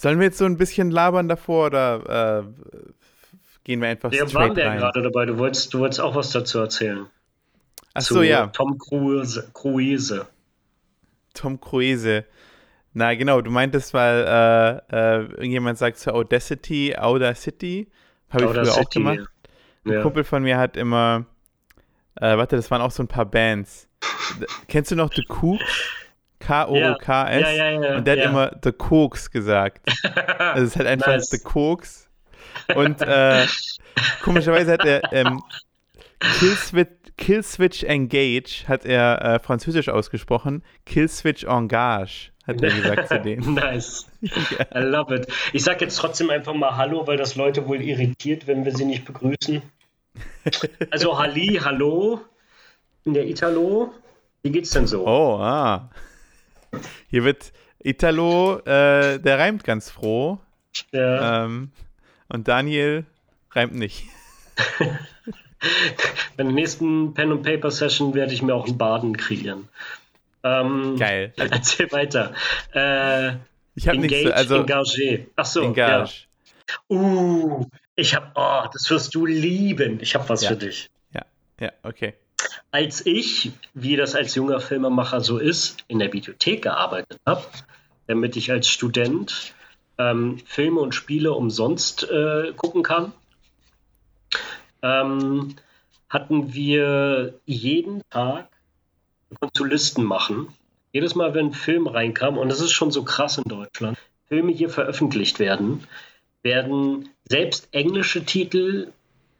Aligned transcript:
Sollen 0.00 0.18
wir 0.18 0.28
jetzt 0.28 0.38
so 0.38 0.46
ein 0.46 0.56
bisschen 0.56 0.90
labern 0.90 1.28
davor 1.28 1.66
oder 1.66 2.42
äh, 2.42 2.82
gehen 3.64 3.82
wir 3.82 3.88
einfach 3.88 4.10
ja, 4.10 4.26
straight 4.26 4.34
waren 4.48 4.56
wir 4.56 4.64
rein? 4.64 4.78
gerade 4.78 5.02
dabei. 5.02 5.26
Du 5.26 5.36
wolltest, 5.36 5.74
du 5.74 5.80
wolltest 5.80 6.00
auch 6.00 6.14
was 6.14 6.30
dazu 6.30 6.58
erzählen. 6.58 7.06
Ach 7.92 8.00
Zu 8.02 8.14
so, 8.14 8.22
ja. 8.22 8.46
Tom 8.46 8.78
Cruise. 8.78 9.50
Cruise. 9.52 10.26
Tom 11.34 11.60
Cruise. 11.60 12.24
Na 12.94 13.12
genau, 13.12 13.42
du 13.42 13.50
meintest, 13.50 13.92
weil 13.92 14.24
äh, 14.90 14.96
äh, 14.96 15.20
irgendjemand 15.32 15.76
sagt 15.76 15.98
zu 15.98 16.14
Audacity, 16.14 16.96
Audacity. 16.96 17.90
Habe 18.30 18.44
ich 18.44 18.50
früher 18.52 18.72
auch 18.72 18.88
gemacht. 18.88 19.18
Ein 19.84 19.92
Ja. 19.92 20.00
Kumpel 20.00 20.24
von 20.24 20.42
mir 20.42 20.56
hat 20.56 20.78
immer, 20.78 21.26
äh, 22.14 22.38
warte, 22.38 22.56
das 22.56 22.70
waren 22.70 22.80
auch 22.80 22.90
so 22.90 23.02
ein 23.02 23.08
paar 23.08 23.26
Bands. 23.26 23.86
Kennst 24.66 24.92
du 24.92 24.96
noch 24.96 25.12
The 25.12 25.24
Kooks? 25.24 25.99
K-O-O-K-S? 26.50 27.42
Ja, 27.42 27.50
ja, 27.50 27.70
ja, 27.70 27.96
Und 27.96 28.06
der 28.06 28.18
hat 28.18 28.30
immer 28.30 28.50
The 28.62 28.72
Cooks 28.72 29.30
gesagt. 29.30 29.80
Also 30.38 30.64
es 30.64 30.70
ist 30.70 30.76
halt 30.76 30.88
einfach 30.88 31.06
Nice. 31.08 31.30
The 31.30 31.38
Cooks. 31.44 32.08
Und 32.74 33.00
äh, 33.02 33.46
komischerweise 34.22 34.72
hat 34.72 34.84
er 34.84 35.12
ähm, 35.12 35.42
Killswitch, 36.18 36.90
Killswitch 37.16 37.84
Engage, 37.84 38.64
hat 38.66 38.84
er 38.84 39.22
äh, 39.22 39.38
französisch 39.38 39.88
ausgesprochen. 39.88 40.64
Killswitch 40.86 41.44
Engage, 41.44 42.32
hat 42.46 42.60
er 42.62 42.70
gesagt 42.70 43.08
zu 43.08 43.20
denen. 43.20 43.54
nice. 43.54 44.06
I 44.22 44.78
love 44.78 45.14
it. 45.14 45.28
Ich 45.52 45.62
sag 45.62 45.80
jetzt 45.80 45.96
trotzdem 45.96 46.30
einfach 46.30 46.54
mal 46.54 46.76
Hallo, 46.76 47.06
weil 47.06 47.16
das 47.16 47.36
Leute 47.36 47.68
wohl 47.68 47.80
irritiert, 47.80 48.48
wenn 48.48 48.64
wir 48.64 48.74
sie 48.74 48.86
nicht 48.86 49.04
begrüßen. 49.04 49.62
Also 50.90 51.16
Halli, 51.16 51.60
Hallo 51.62 52.20
in 53.04 53.14
der 53.14 53.28
Italo. 53.28 53.92
Wie 54.42 54.50
geht's 54.50 54.70
denn 54.70 54.86
so? 54.86 55.06
Oh, 55.06 55.38
ah. 55.38 55.90
Hier 57.08 57.24
wird 57.24 57.52
Italo, 57.82 58.58
äh, 58.60 59.18
der 59.18 59.38
reimt 59.38 59.64
ganz 59.64 59.90
froh. 59.90 60.38
Ja. 60.92 61.44
Ähm, 61.44 61.72
und 62.28 62.46
Daniel 62.48 63.04
reimt 63.52 63.74
nicht. 63.74 64.04
Bei 66.36 66.42
der 66.44 66.52
nächsten 66.52 67.12
Pen 67.14 67.32
and 67.32 67.42
Paper 67.42 67.70
Session 67.70 68.14
werde 68.14 68.32
ich 68.32 68.42
mir 68.42 68.54
auch 68.54 68.66
einen 68.66 68.78
Baden 68.78 69.16
kreieren. 69.16 69.68
Ähm, 70.42 70.96
Geil. 70.98 71.32
Erzähl 71.36 71.90
weiter. 71.92 72.32
Äh, 72.72 73.32
Ich 73.74 73.86
habe 73.88 73.98
nichts, 73.98 74.16
engage, 74.18 74.24
zu- 74.30 74.34
also 74.36 74.56
engagé. 74.62 75.26
Ach 75.36 75.44
so, 75.44 75.62
Engage. 75.62 76.26
ja. 76.68 76.76
Uh, 76.88 77.66
ich 77.96 78.14
habe, 78.14 78.30
oh, 78.36 78.62
das 78.72 78.88
wirst 78.90 79.14
du 79.14 79.26
lieben. 79.26 79.98
Ich 80.00 80.14
habe 80.14 80.28
was 80.28 80.42
Ja. 80.42 80.50
für 80.50 80.56
dich. 80.56 80.88
Ja, 81.12 81.22
ja, 81.60 81.72
okay. 81.82 82.14
Als 82.70 83.04
ich, 83.04 83.52
wie 83.74 83.96
das 83.96 84.14
als 84.14 84.34
junger 84.34 84.60
Filmemacher 84.60 85.20
so 85.20 85.38
ist, 85.38 85.84
in 85.88 85.98
der 85.98 86.12
Videothek 86.12 86.62
gearbeitet 86.62 87.20
habe, 87.26 87.44
damit 88.06 88.36
ich 88.36 88.50
als 88.50 88.68
Student 88.68 89.54
ähm, 89.98 90.38
Filme 90.46 90.80
und 90.80 90.94
Spiele 90.94 91.32
umsonst 91.32 92.08
äh, 92.10 92.52
gucken 92.56 92.82
kann, 92.82 93.12
ähm, 94.82 95.56
hatten 96.08 96.54
wir 96.54 97.34
jeden 97.46 98.02
Tag, 98.10 98.48
so 99.54 99.64
Listen 99.64 100.04
machen. 100.04 100.48
Jedes 100.92 101.14
Mal, 101.14 101.34
wenn 101.34 101.46
ein 101.46 101.52
Film 101.52 101.86
reinkam, 101.86 102.36
und 102.36 102.48
das 102.48 102.60
ist 102.60 102.72
schon 102.72 102.90
so 102.90 103.04
krass 103.04 103.38
in 103.38 103.44
Deutschland, 103.44 103.96
Filme 104.26 104.52
hier 104.52 104.70
veröffentlicht 104.70 105.38
werden, 105.38 105.86
werden 106.42 107.10
selbst 107.28 107.68
englische 107.72 108.24
Titel, 108.24 108.92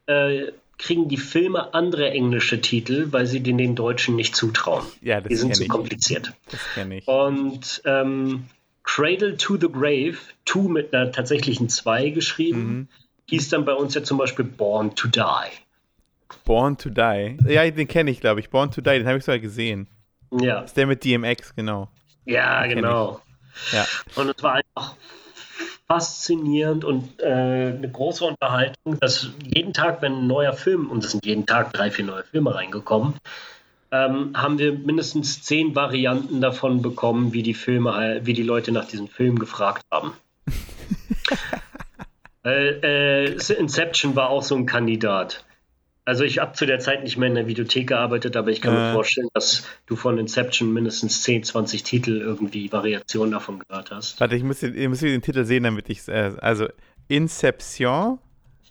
äh, 0.07 0.53
kriegen 0.81 1.09
die 1.09 1.17
Filme 1.19 1.75
andere 1.75 2.11
englische 2.11 2.61
Titel, 2.61 3.07
weil 3.13 3.27
sie 3.27 3.41
den, 3.41 3.59
den 3.59 3.75
Deutschen 3.77 4.17
nicht 4.17 4.35
zutrauen. 4.35 4.85
Ja, 5.03 5.21
Die 5.21 5.29
das 5.29 5.39
sind 5.41 5.49
kenne 5.51 5.57
zu 5.59 5.63
ich. 5.65 5.69
kompliziert. 5.69 6.33
Das 6.51 6.61
kenne 6.75 6.97
ich. 6.99 7.07
Und 7.07 7.83
ähm, 7.85 8.47
Cradle 8.83 9.37
to 9.37 9.57
the 9.57 9.69
Grave, 9.71 10.17
to 10.45 10.63
mit 10.63 10.93
einer 10.95 11.13
tatsächlichen 11.13 11.69
2 11.69 12.11
geschrieben, 12.11 12.63
Mhm. 12.73 12.89
hieß 13.27 13.51
dann 13.51 13.65
bei 13.65 13.75
uns 13.75 13.95
ja 13.95 14.03
zum 14.03 14.19
Beispiel 14.19 14.45
Born 14.45 14.95
to 14.97 15.07
Die. 15.09 15.21
Born 16.45 16.77
to 16.79 16.89
Die. 16.91 17.37
Ja, 17.47 17.71
den 17.71 17.87
kenne 17.89 18.11
ich, 18.11 18.21
glaube 18.21 18.41
ich. 18.41 18.51
Born 18.51 18.71
to 18.71 18.81
Die, 18.81 18.91
den 18.91 19.07
habe 19.07 19.19
ich 19.19 19.25
sogar 19.25 19.39
gesehen. 19.39 19.87
Ja, 20.33 20.61
Das 20.63 20.71
ist 20.71 20.77
der 20.77 20.87
mit 20.87 21.05
DMX, 21.05 21.55
genau. 21.55 21.89
ja 22.25 22.63
kenn 22.67 22.77
genau. 22.77 23.21
Ja. 23.73 23.85
Und 24.15 24.29
es 24.35 24.43
war 24.43 24.55
einfach 24.55 24.95
faszinierend 25.91 26.85
und 26.85 27.21
äh, 27.21 27.27
eine 27.27 27.91
große 27.91 28.25
Unterhaltung, 28.25 29.01
dass 29.01 29.31
jeden 29.43 29.73
Tag, 29.73 30.03
wenn 30.03 30.19
ein 30.19 30.27
neuer 30.29 30.53
Film, 30.53 30.89
und 30.89 31.05
es 31.05 31.11
sind 31.11 31.27
jeden 31.27 31.47
Tag 31.47 31.73
drei, 31.73 31.91
vier 31.91 32.05
neue 32.05 32.23
Filme 32.23 32.55
reingekommen, 32.55 33.15
ähm, 33.91 34.31
haben 34.37 34.61
wir 34.61 34.73
mindestens 34.73 35.43
zehn 35.43 35.75
Varianten 35.75 36.41
davon 36.41 36.81
bekommen, 36.81 37.33
wie 37.33 37.43
die 37.43 37.55
Filme, 37.55 38.21
wie 38.23 38.35
die 38.35 38.45
Leute 38.45 38.71
nach 38.71 38.85
diesem 38.85 39.09
Film 39.09 39.41
gefragt 39.41 39.85
haben. 39.91 40.13
äh, 42.45 43.25
äh, 43.25 43.55
Inception 43.59 44.15
war 44.15 44.31
auch 44.31 44.45
so 44.45 44.55
ein 44.55 44.67
Kandidat. 44.67 45.45
Also 46.11 46.25
ich 46.25 46.39
habe 46.41 46.55
zu 46.55 46.67
der 46.67 46.81
Zeit 46.81 47.05
nicht 47.05 47.17
mehr 47.19 47.29
in 47.29 47.37
der 47.37 47.47
Videothek 47.47 47.87
gearbeitet, 47.87 48.37
aber 48.37 48.51
ich 48.51 48.61
kann 48.61 48.75
mir 48.75 48.91
Äh. 48.91 48.93
vorstellen, 48.95 49.29
dass 49.33 49.65
du 49.87 49.95
von 49.95 50.19
Inception 50.19 50.73
mindestens 50.73 51.23
10, 51.23 51.45
20 51.45 51.85
Titel 51.85 52.17
irgendwie 52.21 52.73
Variationen 52.73 53.31
davon 53.31 53.61
gehört 53.61 53.93
hast. 53.93 54.19
Warte, 54.19 54.35
ich 54.35 54.43
muss, 54.43 54.59
den, 54.59 54.77
ich 54.77 54.89
muss 54.89 54.99
den 54.99 55.23
Titel 55.23 55.45
sehen, 55.45 55.63
damit 55.63 55.89
ich 55.89 56.09
äh, 56.09 56.33
Also, 56.41 56.67
Inception, 57.07 58.19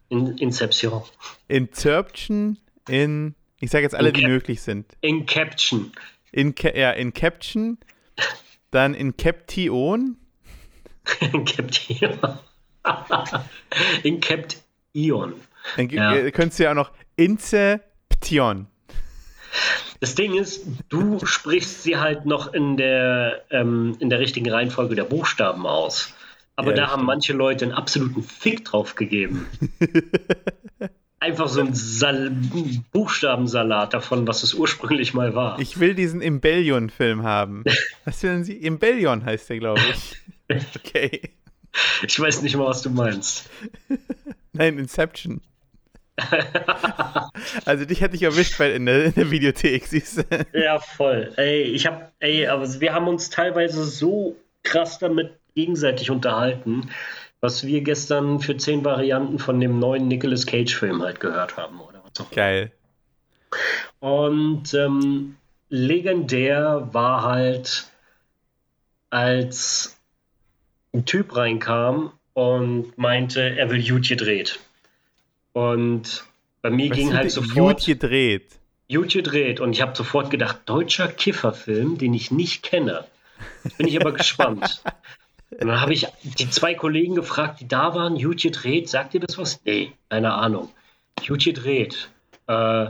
In, 0.09 0.37
Inception. 0.37 1.01
Inception, 1.47 2.57
in. 2.89 3.35
Ich 3.61 3.69
sage 3.71 3.83
jetzt 3.83 3.95
alle, 3.95 4.11
die 4.11 4.19
Incap- 4.25 4.27
möglich 4.27 4.61
sind. 4.61 4.85
Inception. 4.99 5.93
In, 6.33 6.53
ja, 6.75 6.91
Inception, 6.91 7.77
dann 8.71 8.93
Inception, 8.95 10.17
Inception. 11.31 12.19
Inception. 14.03 15.33
dann 15.77 15.89
Ja. 15.89 16.15
ja. 16.15 16.31
könntest 16.31 16.59
du 16.59 16.63
ja 16.63 16.71
auch 16.71 16.75
noch 16.75 16.91
Inception. 17.19 18.67
Das 19.99 20.15
Ding 20.15 20.35
ist, 20.35 20.65
du 20.87 21.25
sprichst 21.25 21.83
sie 21.83 21.97
halt 21.97 22.25
noch 22.25 22.53
in 22.53 22.77
der, 22.77 23.43
ähm, 23.51 23.97
in 23.99 24.09
der 24.09 24.19
richtigen 24.19 24.49
Reihenfolge 24.49 24.95
der 24.95 25.03
Buchstaben 25.03 25.65
aus. 25.65 26.13
Aber 26.55 26.71
Ja, 26.71 26.77
da 26.77 26.91
haben 26.91 27.05
manche 27.05 27.33
Leute 27.33 27.65
einen 27.65 27.73
absoluten 27.73 28.23
Fick 28.23 28.63
drauf 28.65 28.95
gegeben. 28.95 29.47
Einfach 31.21 31.49
so 31.49 31.59
ein 31.59 31.73
Sal 31.73 32.31
Buchstabensalat 32.93 33.93
davon, 33.93 34.25
was 34.25 34.43
es 34.43 34.53
ursprünglich 34.53 35.13
mal 35.13 35.35
war. 35.35 35.59
Ich 35.59 35.81
will 35.81 35.93
diesen 35.93 36.21
Imbellion-Film 36.21 37.23
haben. 37.23 37.65
Was 38.05 38.23
will 38.23 38.41
Sie? 38.45 38.53
Imbellion 38.55 39.25
heißt 39.25 39.49
der, 39.49 39.59
glaube 39.59 39.81
ich. 39.91 40.15
Okay. 40.75 41.29
Ich 42.01 42.19
weiß 42.19 42.41
nicht 42.41 42.55
mal, 42.55 42.65
was 42.65 42.81
du 42.81 42.89
meinst. 42.89 43.47
Nein, 44.53 44.79
Inception. 44.79 45.41
also 47.65 47.85
dich 47.85 48.01
hätte 48.01 48.15
ich 48.15 48.23
erwischt 48.23 48.57
bei, 48.57 48.71
in, 48.71 48.85
der, 48.85 49.05
in 49.05 49.13
der 49.13 49.31
Videothek, 49.31 49.85
siehst 49.85 50.17
du? 50.17 50.23
Ja, 50.53 50.79
voll. 50.79 51.33
Ey, 51.37 51.63
ich 51.63 51.85
hab, 51.85 52.13
ey, 52.19 52.47
aber 52.47 52.79
wir 52.79 52.93
haben 52.93 53.07
uns 53.07 53.29
teilweise 53.29 53.83
so 53.83 54.35
krass 54.63 54.99
damit 54.99 55.31
gegenseitig 55.55 56.11
unterhalten, 56.11 56.89
was 57.41 57.65
wir 57.65 57.81
gestern 57.81 58.39
für 58.39 58.57
zehn 58.57 58.83
Varianten 58.83 59.39
von 59.39 59.59
dem 59.59 59.79
neuen 59.79 60.07
Nicolas 60.07 60.45
Cage-Film 60.45 61.01
halt 61.01 61.19
gehört 61.19 61.57
haben, 61.57 61.79
oder 61.79 62.01
was 62.03 62.25
auch. 62.25 62.31
Geil. 62.31 62.71
Und 63.99 64.73
ähm, 64.73 65.35
legendär 65.69 66.89
war 66.91 67.23
halt, 67.23 67.89
als 69.09 69.99
ein 70.93 71.05
Typ 71.05 71.35
reinkam 71.35 72.11
und 72.33 72.97
meinte, 72.97 73.41
er 73.57 73.69
will 73.69 73.79
Jut 73.79 74.07
gedreht. 74.07 74.59
Und 75.53 76.23
bei 76.61 76.69
mir 76.69 76.89
Was 76.89 76.97
ging 76.97 77.13
halt 77.13 77.31
sofort 77.31 77.77
Gut 77.77 77.85
gedreht. 77.85 78.59
Jut 78.87 79.13
gedreht 79.13 79.59
und 79.59 79.71
ich 79.71 79.81
habe 79.81 79.95
sofort 79.95 80.31
gedacht, 80.31 80.61
deutscher 80.65 81.07
Kifferfilm, 81.07 81.99
den 81.99 82.13
ich 82.15 82.31
nicht 82.31 82.63
kenne. 82.63 83.05
Jetzt 83.63 83.77
bin 83.77 83.87
ich 83.87 83.99
aber 84.01 84.13
gespannt. 84.13 84.81
Und 85.51 85.61
dann 85.69 85.79
habe 85.79 85.93
ich 85.93 86.07
die 86.23 86.49
zwei 86.49 86.73
Kollegen 86.73 87.13
gefragt, 87.13 87.59
die 87.61 87.67
da 87.67 87.93
waren, 87.93 88.15
Jut 88.15 88.41
gedreht, 88.41 88.89
sagt 88.89 89.13
ihr 89.13 89.19
das 89.19 89.37
was? 89.37 89.61
Nee, 89.63 89.93
keine 90.09 90.33
Ahnung. 90.33 90.69
Jut 91.21 91.45
gedreht. 91.45 92.09
Äh, 92.47 92.87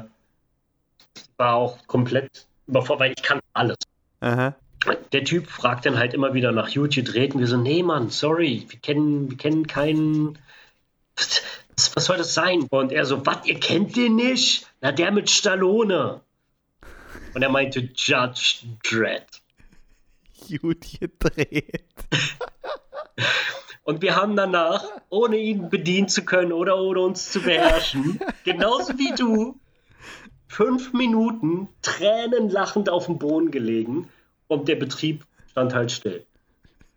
war 1.37 1.55
auch 1.55 1.85
komplett 1.87 2.45
überfordert, 2.67 2.99
weil 3.01 3.13
ich 3.17 3.23
kann 3.23 3.39
alles. 3.53 3.77
Aha. 4.21 4.55
Der 5.11 5.25
Typ 5.25 5.47
fragt 5.47 5.85
dann 5.85 5.97
halt 5.97 6.13
immer 6.13 6.33
wieder 6.33 6.53
nach 6.53 6.69
Jut 6.69 6.95
gedreht 6.95 7.33
und 7.33 7.41
wir 7.41 7.47
so, 7.47 7.57
nee 7.57 7.83
Mann, 7.83 8.09
sorry, 8.09 8.65
wir 8.69 8.79
kennen, 8.79 9.29
wir 9.29 9.37
kennen 9.37 9.67
keinen. 9.67 10.37
Was, 11.95 12.05
soll 12.05 12.17
das 12.17 12.33
sein? 12.33 12.67
Und 12.69 12.91
er 12.91 13.05
so, 13.05 13.25
was, 13.25 13.45
ihr 13.45 13.59
kennt 13.59 13.95
den 13.95 14.15
nicht? 14.15 14.67
Na, 14.81 14.91
der 14.91 15.11
mit 15.11 15.29
Stallone. 15.29 16.21
Und 17.33 17.41
er 17.41 17.49
meinte 17.49 17.89
Judge 17.95 18.65
Dredd. 18.83 19.25
Gut 20.61 20.85
gedreht. 20.99 21.83
Und 23.83 24.03
wir 24.03 24.15
haben 24.15 24.35
danach, 24.35 24.83
ohne 25.09 25.37
ihn 25.37 25.69
bedienen 25.69 26.09
zu 26.09 26.23
können 26.23 26.53
oder 26.53 26.77
ohne 26.77 26.99
uns 26.99 27.31
zu 27.31 27.41
beherrschen, 27.41 28.19
genauso 28.43 28.99
wie 28.99 29.15
du, 29.15 29.59
fünf 30.47 30.93
Minuten 30.93 31.69
tränenlachend 31.81 32.89
auf 32.89 33.07
dem 33.07 33.17
Boden 33.17 33.49
gelegen 33.49 34.07
und 34.47 34.67
der 34.67 34.75
Betrieb 34.75 35.25
stand 35.49 35.73
halt 35.73 35.91
still. 35.91 36.23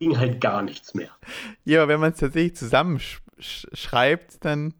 ging 0.01 0.19
halt 0.19 0.41
gar 0.41 0.61
nichts 0.61 0.93
mehr. 0.93 1.11
Ja, 1.65 1.89
wenn 1.89 1.99
man 1.99 2.13
es 2.13 2.19
tatsächlich 2.19 2.57
zusammenschreibt, 2.57 3.22
dann, 4.41 4.75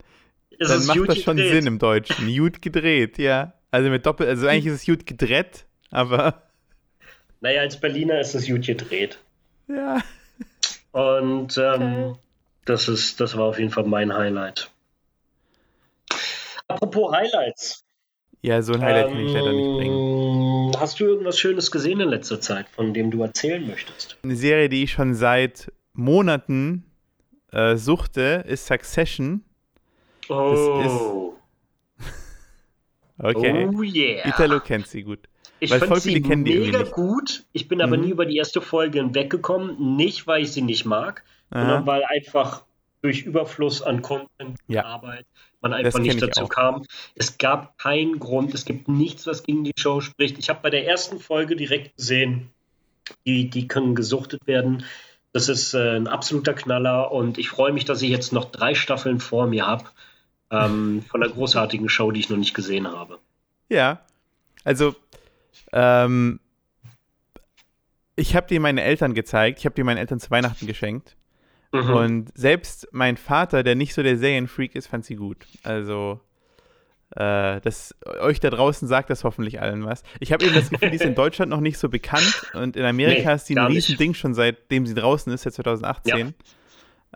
Es 0.59 0.69
dann 0.69 0.79
ist 0.79 0.87
macht 0.87 1.09
das 1.09 1.19
schon 1.23 1.37
gedreht. 1.37 1.53
Sinn 1.55 1.67
im 1.67 1.79
Deutschen. 1.79 2.35
Gut 2.37 2.63
gedreht, 2.63 3.19
ja. 3.19 3.53
Also 3.71 3.89
mit 3.91 4.05
Doppel, 4.07 4.29
also 4.29 4.47
eigentlich 4.47 4.67
ist 4.67 4.81
es 4.81 4.87
gut 4.87 5.07
gedreht, 5.07 5.65
aber 5.91 6.43
Naja, 7.41 7.63
als 7.63 7.81
Berliner 7.81 8.21
ist 8.21 8.35
es 8.35 8.47
gut 8.47 8.65
gedreht. 8.67 9.19
ja. 9.69 9.99
Und 10.93 11.57
ähm, 11.59 11.83
Okay. 11.83 12.19
das, 12.67 12.87
ist, 12.89 13.19
das 13.21 13.37
war 13.37 13.45
auf 13.45 13.59
jeden 13.59 13.71
Fall 13.71 13.85
mein 13.85 14.13
Highlight. 14.15 14.71
Apropos 16.69 17.13
Highlights. 17.15 17.83
Ja, 18.43 18.61
so 18.63 18.73
ein 18.75 18.83
Highlight 18.83 19.09
kann 19.09 19.21
ich 19.27 19.33
leider 19.33 19.53
nicht 19.53 19.77
bringen. 19.79 19.95
Ähm, 20.75 20.81
Hast 20.81 20.99
du 21.01 21.05
irgendwas 21.05 21.39
Schönes 21.39 21.71
gesehen 21.71 22.01
in 22.01 22.09
letzter 22.09 22.41
Zeit, 22.41 22.69
von 22.69 22.93
dem 22.93 23.11
du 23.11 23.23
erzählen 23.23 23.67
möchtest? 23.67 24.17
Eine 24.23 24.37
Serie, 24.37 24.69
die 24.69 24.83
ich 24.85 24.93
schon 24.93 25.15
seit 25.15 25.71
Monaten 25.93 26.85
äh, 27.53 27.77
suchte, 27.77 28.45
ist 28.47 28.67
Succession. 28.67 29.45
Oh, 30.29 31.35
Okay. 33.19 33.69
oh 33.73 33.83
yeah. 33.83 34.27
Italo 34.27 34.61
kennt 34.61 34.87
sie 34.89 35.03
gut. 35.03 35.29
ich 35.61 35.71
weil 35.71 35.81
fand 35.81 36.03
sie 36.03 36.19
mega 36.21 36.83
gut. 36.83 37.45
Ich 37.53 37.69
bin 37.69 37.81
aber 37.81 37.97
Mhm. 37.97 38.05
nie 38.05 38.11
über 38.11 38.27
die 38.27 38.37
erste 38.37 38.61
Folge 38.61 38.99
hinweggekommen. 38.99 39.97
Nicht, 39.97 40.27
weil 40.27 40.43
ich 40.43 40.53
sie 40.53 40.63
nicht 40.63 40.85
mag, 40.87 41.23
Aha. 41.51 41.61
sondern 41.61 41.87
weil 41.87 42.05
einfach 42.05 42.65
durch 43.03 43.23
Überfluss 43.23 43.83
an 43.83 44.01
Content, 44.03 44.59
Ja. 44.69 44.85
Arbeit, 44.85 45.27
man 45.61 45.73
einfach 45.73 45.99
nicht 45.99 46.21
dazu 46.23 46.47
kam. 46.47 46.85
Es 47.15 47.37
gab 47.39 47.79
keinen 47.79 48.19
Grund, 48.19 48.55
es 48.55 48.65
gibt 48.65 48.89
nichts, 48.89 49.27
was 49.27 49.43
gegen 49.43 49.65
die 49.65 49.73
Show 49.79 50.01
spricht. 50.01 50.39
Ich 50.39 50.49
habe 50.49 50.61
bei 50.63 50.71
der 50.71 50.87
ersten 50.87 51.19
Folge 51.21 51.55
direkt 51.57 51.97
gesehen, 51.97 52.51
die, 53.27 53.51
die 53.51 53.69
können 53.69 53.95
gesuchtet 53.95 54.47
werden. 54.47 54.85
Das 55.33 55.49
ist 55.49 55.75
äh, 55.75 55.97
ein 55.97 56.09
absoluter 56.09 56.55
Knaller 56.55 57.11
und 57.11 57.39
ich 57.39 57.49
freue 57.49 57.73
mich, 57.73 57.85
dass 57.85 58.03
ich 58.03 58.11
jetzt 58.11 58.33
noch 58.33 58.51
drei 58.51 58.75
Staffeln 58.75 59.19
vor 59.19 59.47
mir 59.47 59.67
habe 59.67 59.85
ähm, 60.51 61.03
von 61.11 61.23
einer 61.23 61.33
großartigen 61.33 61.89
Show, 61.89 62.11
die 62.11 62.21
ich 62.21 62.31
noch 62.31 62.37
nicht 62.37 62.55
gesehen 62.55 62.87
habe. 62.87 63.19
Ja. 63.69 64.01
Also, 64.65 64.95
ähm, 65.73 66.39
ich 68.15 68.37
habe 68.37 68.47
die 68.47 68.59
meine 68.59 68.83
Eltern 68.83 69.15
gezeigt. 69.15 69.59
Ich 69.59 69.65
habe 69.65 69.75
die 69.75 69.83
meinen 69.83 69.97
Eltern 69.97 70.21
zu 70.21 70.31
Weihnachten 70.31 70.67
geschenkt. 70.67 71.17
Mhm. 71.73 71.91
Und 71.91 72.39
selbst 72.39 72.89
mein 72.93 73.17
Vater, 73.17 73.63
der 73.63 73.75
nicht 73.75 73.95
so 73.95 74.03
der 74.03 74.19
Serienfreak 74.19 74.75
ist, 74.75 74.89
fand 74.89 75.07
sie 75.07 75.17
gut. 75.17 75.47
Also, 75.63 76.21
äh, 77.17 77.61
das, 77.61 77.95
euch 78.21 78.41
da 78.41 78.51
draußen 78.51 78.89
sagt 78.89 79.11
das 79.11 79.25
hoffentlich 79.25 79.61
allen 79.61 79.85
was. 79.85 80.03
Ich 80.21 80.33
habe 80.33 80.45
eben 80.45 80.55
das 80.55 80.71
Gefühl, 80.71 80.91
die 80.91 80.97
ist 80.97 81.05
in 81.05 81.15
Deutschland 81.17 81.51
noch 81.51 81.61
nicht 81.61 81.79
so 81.79 81.89
bekannt 81.89 82.51
und 82.55 82.77
in 82.77 82.85
Amerika 82.85 83.29
Nee, 83.29 83.35
ist 83.35 83.49
die 83.49 83.55
ein. 83.55 83.67
Riesending 83.67 84.15
schon 84.15 84.35
seitdem 84.35 84.87
sie 84.87 84.95
draußen 84.95 85.33
ist, 85.33 85.43
seit 85.43 85.55
2018. 85.55 86.35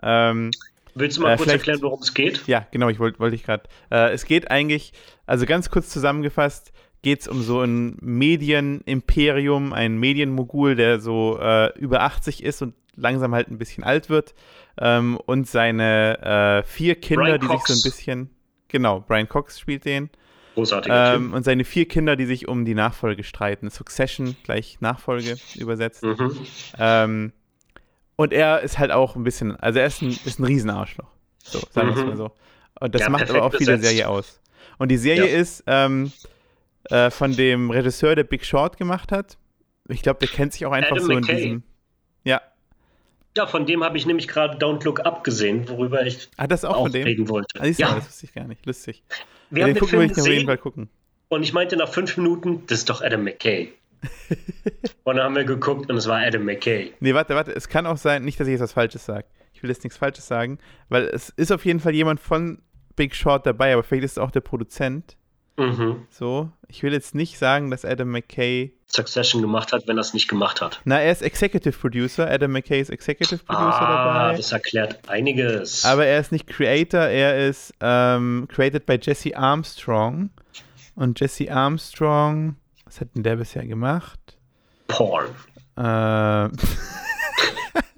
Ähm, 0.03 0.51
Willst 0.93 1.17
du 1.17 1.21
mal 1.21 1.33
äh, 1.33 1.37
kurz 1.37 1.49
erklären, 1.49 1.81
worum 1.81 2.01
es 2.01 2.13
geht? 2.13 2.45
ja, 2.47 2.65
genau, 2.71 2.89
ich 2.89 2.99
wollte 2.99 3.19
wollte 3.19 3.35
ich 3.35 3.43
gerade. 3.43 3.63
Äh, 3.91 4.11
es 4.13 4.25
geht 4.25 4.51
eigentlich, 4.51 4.93
also 5.25 5.45
ganz 5.45 5.69
kurz 5.69 5.89
zusammengefasst, 5.89 6.71
geht 7.01 7.21
es 7.21 7.27
um 7.27 7.41
so 7.41 7.61
ein 7.61 7.97
Medienimperium, 8.01 9.73
ein 9.73 9.97
Medienmogul, 9.97 10.75
der 10.75 10.99
so 10.99 11.39
äh, 11.39 11.77
über 11.79 12.01
80 12.01 12.43
ist 12.43 12.61
und 12.61 12.73
langsam 12.95 13.33
halt 13.33 13.49
ein 13.49 13.57
bisschen 13.57 13.83
alt 13.83 14.09
wird. 14.09 14.33
Ähm, 14.79 15.17
und 15.25 15.47
seine 15.47 16.61
äh, 16.63 16.67
vier 16.67 16.95
Kinder, 16.95 17.23
Brian 17.23 17.39
die 17.41 17.47
sich 17.47 17.61
so 17.65 17.73
Cox. 17.73 17.85
ein 17.85 17.89
bisschen. 17.89 18.29
Genau, 18.69 19.01
Brian 19.01 19.27
Cox 19.29 19.59
spielt 19.59 19.85
den. 19.85 20.09
Großartiger 20.55 21.15
Ähm, 21.15 21.33
und 21.33 21.43
seine 21.43 21.63
vier 21.63 21.87
Kinder, 21.87 22.15
die 22.15 22.25
sich 22.25 22.47
um 22.47 22.65
die 22.65 22.73
Nachfolge 22.73 23.23
streiten. 23.23 23.69
Succession, 23.69 24.35
gleich 24.43 24.77
Nachfolge 24.81 25.37
übersetzt. 25.55 26.03
Mhm. 26.03 26.35
Ähm, 26.79 27.31
und 28.15 28.33
er 28.33 28.61
ist 28.61 28.79
halt 28.79 28.91
auch 28.91 29.15
ein 29.15 29.23
bisschen, 29.23 29.55
also 29.57 29.77
er 29.79 29.85
ist 29.87 30.01
ein, 30.01 30.09
ist 30.09 30.39
ein 30.39 30.45
Riesenarschloch. 30.45 31.07
So, 31.43 31.59
sagen 31.71 31.89
wir 31.89 31.95
es 31.95 32.01
Mhm. 32.01 32.07
mal 32.09 32.17
so. 32.17 32.31
Und 32.79 32.95
das 32.95 33.01
Ja, 33.03 33.09
macht 33.09 33.29
aber 33.29 33.43
auch 33.43 33.53
viel 33.53 33.65
der 33.67 33.73
besetzt. 33.77 33.91
Serie 33.95 34.07
aus. 34.09 34.41
Und 34.79 34.89
die 34.89 34.97
Serie 34.97 35.31
Ja. 35.31 35.39
ist 35.39 35.63
ähm, 35.67 36.11
äh, 36.89 37.11
von 37.11 37.35
dem 37.35 37.69
Regisseur, 37.69 38.15
der 38.15 38.23
Big 38.23 38.43
Short 38.45 38.77
gemacht 38.77 39.11
hat. 39.11 39.37
Ich 39.89 40.01
glaube, 40.01 40.19
der 40.19 40.27
kennt 40.27 40.53
sich 40.53 40.65
auch 40.65 40.71
einfach 40.71 40.95
Adam 40.95 41.05
so 41.05 41.11
in 41.13 41.19
McKay. 41.19 41.35
diesem. 41.35 41.63
Ja. 42.23 42.41
Ja, 43.37 43.45
von 43.47 43.65
dem 43.67 43.83
habe 43.83 43.97
ich 43.97 44.05
nämlich 44.07 44.27
gerade 44.27 44.57
Don't 44.57 44.83
Look 44.83 45.05
Up 45.05 45.23
gesehen, 45.23 45.69
worüber 45.69 46.05
ich 46.05 46.27
Ah, 46.37 46.47
das 46.47 46.65
auch 46.65 46.91
reden 46.91 47.29
wollte. 47.29 47.59
Mal, 47.59 47.69
ja, 47.69 47.93
das 47.95 48.07
wusste 48.07 48.25
ich 48.25 48.33
gar 48.33 48.45
nicht. 48.45 48.65
Lustig. 48.65 49.03
wir 49.51 49.59
Ja, 49.61 49.67
haben 49.67 49.73
den 49.75 49.79
den 49.83 49.87
Film 49.87 50.01
ich 50.01 50.11
auf 50.11 50.17
jeden 50.17 50.25
gesehen 50.25 50.45
Fall 50.47 50.57
gucken. 50.57 50.89
und 51.29 51.43
ich 51.43 51.53
meinte 51.53 51.77
nach 51.77 51.89
fünf 51.89 52.17
Minuten, 52.17 52.63
das 52.67 52.79
ist 52.79 52.89
doch 52.89 53.01
Adam 53.01 53.23
McKay. 53.23 53.71
und 55.03 55.15
dann 55.15 55.23
haben 55.25 55.35
wir 55.35 55.43
geguckt 55.43 55.89
und 55.89 55.97
es 55.97 56.07
war 56.07 56.19
Adam 56.19 56.45
McKay. 56.45 56.93
Nee, 56.99 57.13
warte, 57.13 57.35
warte. 57.35 57.51
Es 57.51 57.67
kann 57.67 57.85
auch 57.85 57.97
sein, 57.97 58.23
nicht, 58.25 58.39
dass 58.39 58.47
ich 58.47 58.53
jetzt 58.53 58.61
was 58.61 58.73
Falsches 58.73 59.05
sage. 59.05 59.25
Ich 59.53 59.61
will 59.63 59.69
jetzt 59.69 59.83
nichts 59.83 59.97
Falsches 59.97 60.27
sagen, 60.27 60.57
weil 60.89 61.03
es 61.05 61.29
ist 61.29 61.51
auf 61.51 61.65
jeden 61.65 61.79
Fall 61.79 61.93
jemand 61.95 62.19
von 62.19 62.61
Big 62.95 63.15
Short 63.15 63.45
dabei, 63.45 63.73
aber 63.73 63.83
vielleicht 63.83 64.03
ist 64.05 64.11
es 64.13 64.17
auch 64.17 64.31
der 64.31 64.41
Produzent. 64.41 65.15
Mhm. 65.57 66.05
So. 66.09 66.49
Ich 66.67 66.83
will 66.83 66.93
jetzt 66.93 67.15
nicht 67.15 67.37
sagen, 67.37 67.71
dass 67.71 67.83
Adam 67.85 68.11
McKay 68.11 68.73
Succession 68.89 69.41
gemacht 69.41 69.73
hat, 69.73 69.87
wenn 69.87 69.97
er 69.97 70.01
es 70.01 70.13
nicht 70.13 70.27
gemacht 70.29 70.61
hat. 70.61 70.81
Na, 70.85 70.99
er 70.99 71.11
ist 71.11 71.21
Executive 71.21 71.77
Producer. 71.77 72.29
Adam 72.29 72.51
McKay 72.51 72.79
ist 72.79 72.89
Executive 72.89 73.43
Producer 73.43 73.81
Ah, 73.81 74.23
dabei. 74.27 74.37
das 74.37 74.51
erklärt 74.51 74.99
einiges. 75.09 75.83
Aber 75.83 76.05
er 76.05 76.19
ist 76.19 76.31
nicht 76.31 76.47
Creator, 76.47 77.01
er 77.01 77.47
ist 77.49 77.73
ähm, 77.81 78.47
created 78.49 78.85
by 78.85 78.97
Jesse 79.01 79.35
Armstrong. 79.35 80.29
Und 80.95 81.19
Jesse 81.19 81.51
Armstrong, 81.51 82.55
was 82.85 83.01
hat 83.01 83.09
denn 83.15 83.23
der 83.23 83.35
bisher 83.35 83.65
gemacht? 83.65 84.19
Porn. 84.87 85.27
Ähm, 85.77 86.51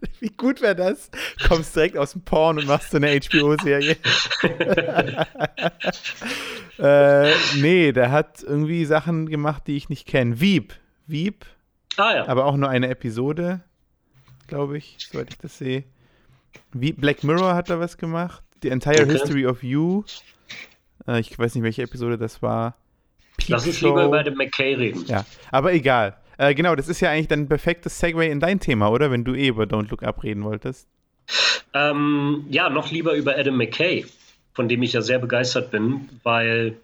Wie 0.19 0.29
gut 0.29 0.61
wäre 0.61 0.75
das? 0.75 1.09
Kommst 1.47 1.75
direkt 1.75 1.97
aus 1.97 2.13
dem 2.13 2.21
Porn 2.21 2.57
und 2.59 2.67
machst 2.67 2.91
so 2.91 2.97
eine 2.97 3.19
HBO-Serie. 3.19 3.97
äh, 6.79 7.31
nee, 7.57 7.91
der 7.91 8.11
hat 8.11 8.43
irgendwie 8.43 8.85
Sachen 8.85 9.27
gemacht, 9.29 9.63
die 9.67 9.75
ich 9.77 9.89
nicht 9.89 10.07
kenne. 10.07 10.39
Veep. 10.39 10.73
Veep 11.07 11.45
Ah 11.97 12.15
ja. 12.15 12.27
aber 12.27 12.45
auch 12.45 12.55
nur 12.55 12.69
eine 12.69 12.87
Episode, 12.89 13.61
glaube 14.47 14.77
ich, 14.77 14.95
soweit 14.99 15.29
ich 15.31 15.37
das 15.37 15.57
sehe. 15.57 15.83
Wie 16.71 16.93
Black 16.93 17.23
Mirror 17.23 17.55
hat 17.55 17.69
da 17.69 17.79
was 17.79 17.97
gemacht. 17.97 18.43
The 18.61 18.69
Entire 18.69 19.03
Okay. 19.03 19.11
History 19.11 19.45
of 19.45 19.63
You. 19.63 20.03
Äh, 21.07 21.19
ich 21.19 21.37
weiß 21.37 21.55
nicht, 21.55 21.63
welche 21.63 21.83
Episode 21.83 22.17
das 22.17 22.41
war. 22.41 22.75
Peep 23.37 23.49
Lass 23.49 23.67
uns 23.67 23.81
lieber 23.81 24.05
über 24.05 24.23
den 24.23 24.35
McKay 24.35 24.75
reden. 24.75 25.05
Ja, 25.07 25.25
aber 25.51 25.73
egal. 25.73 26.17
Äh, 26.39 26.55
genau, 26.55 26.73
das 26.73 26.87
ist 26.87 27.01
ja 27.01 27.11
eigentlich 27.11 27.27
dann 27.27 27.41
ein 27.41 27.49
perfektes 27.49 27.99
Segway 27.99 28.31
in 28.31 28.39
dein 28.39 28.61
Thema, 28.61 28.89
oder? 28.89 29.11
Wenn 29.11 29.25
du 29.25 29.35
eh 29.35 29.49
über 29.49 29.65
Don't 29.65 29.89
Look 29.89 30.03
Up 30.03 30.23
reden 30.23 30.45
wolltest. 30.45 30.87
Ähm, 31.73 32.45
ja, 32.49 32.69
noch 32.69 32.91
lieber 32.91 33.13
über 33.13 33.37
Adam 33.37 33.57
McKay, 33.57 34.05
von 34.53 34.69
dem 34.69 34.81
ich 34.81 34.93
ja 34.93 35.01
sehr 35.01 35.19
begeistert 35.19 35.69
bin, 35.69 36.09
weil 36.23 36.77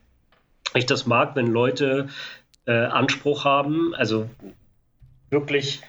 ich 0.73 0.85
das 0.85 1.05
mag, 1.05 1.37
wenn 1.37 1.47
Leute 1.47 2.09
äh, 2.65 2.73
Anspruch 2.73 3.45
haben, 3.45 3.95
also 3.95 4.29
wirklich 5.29 5.81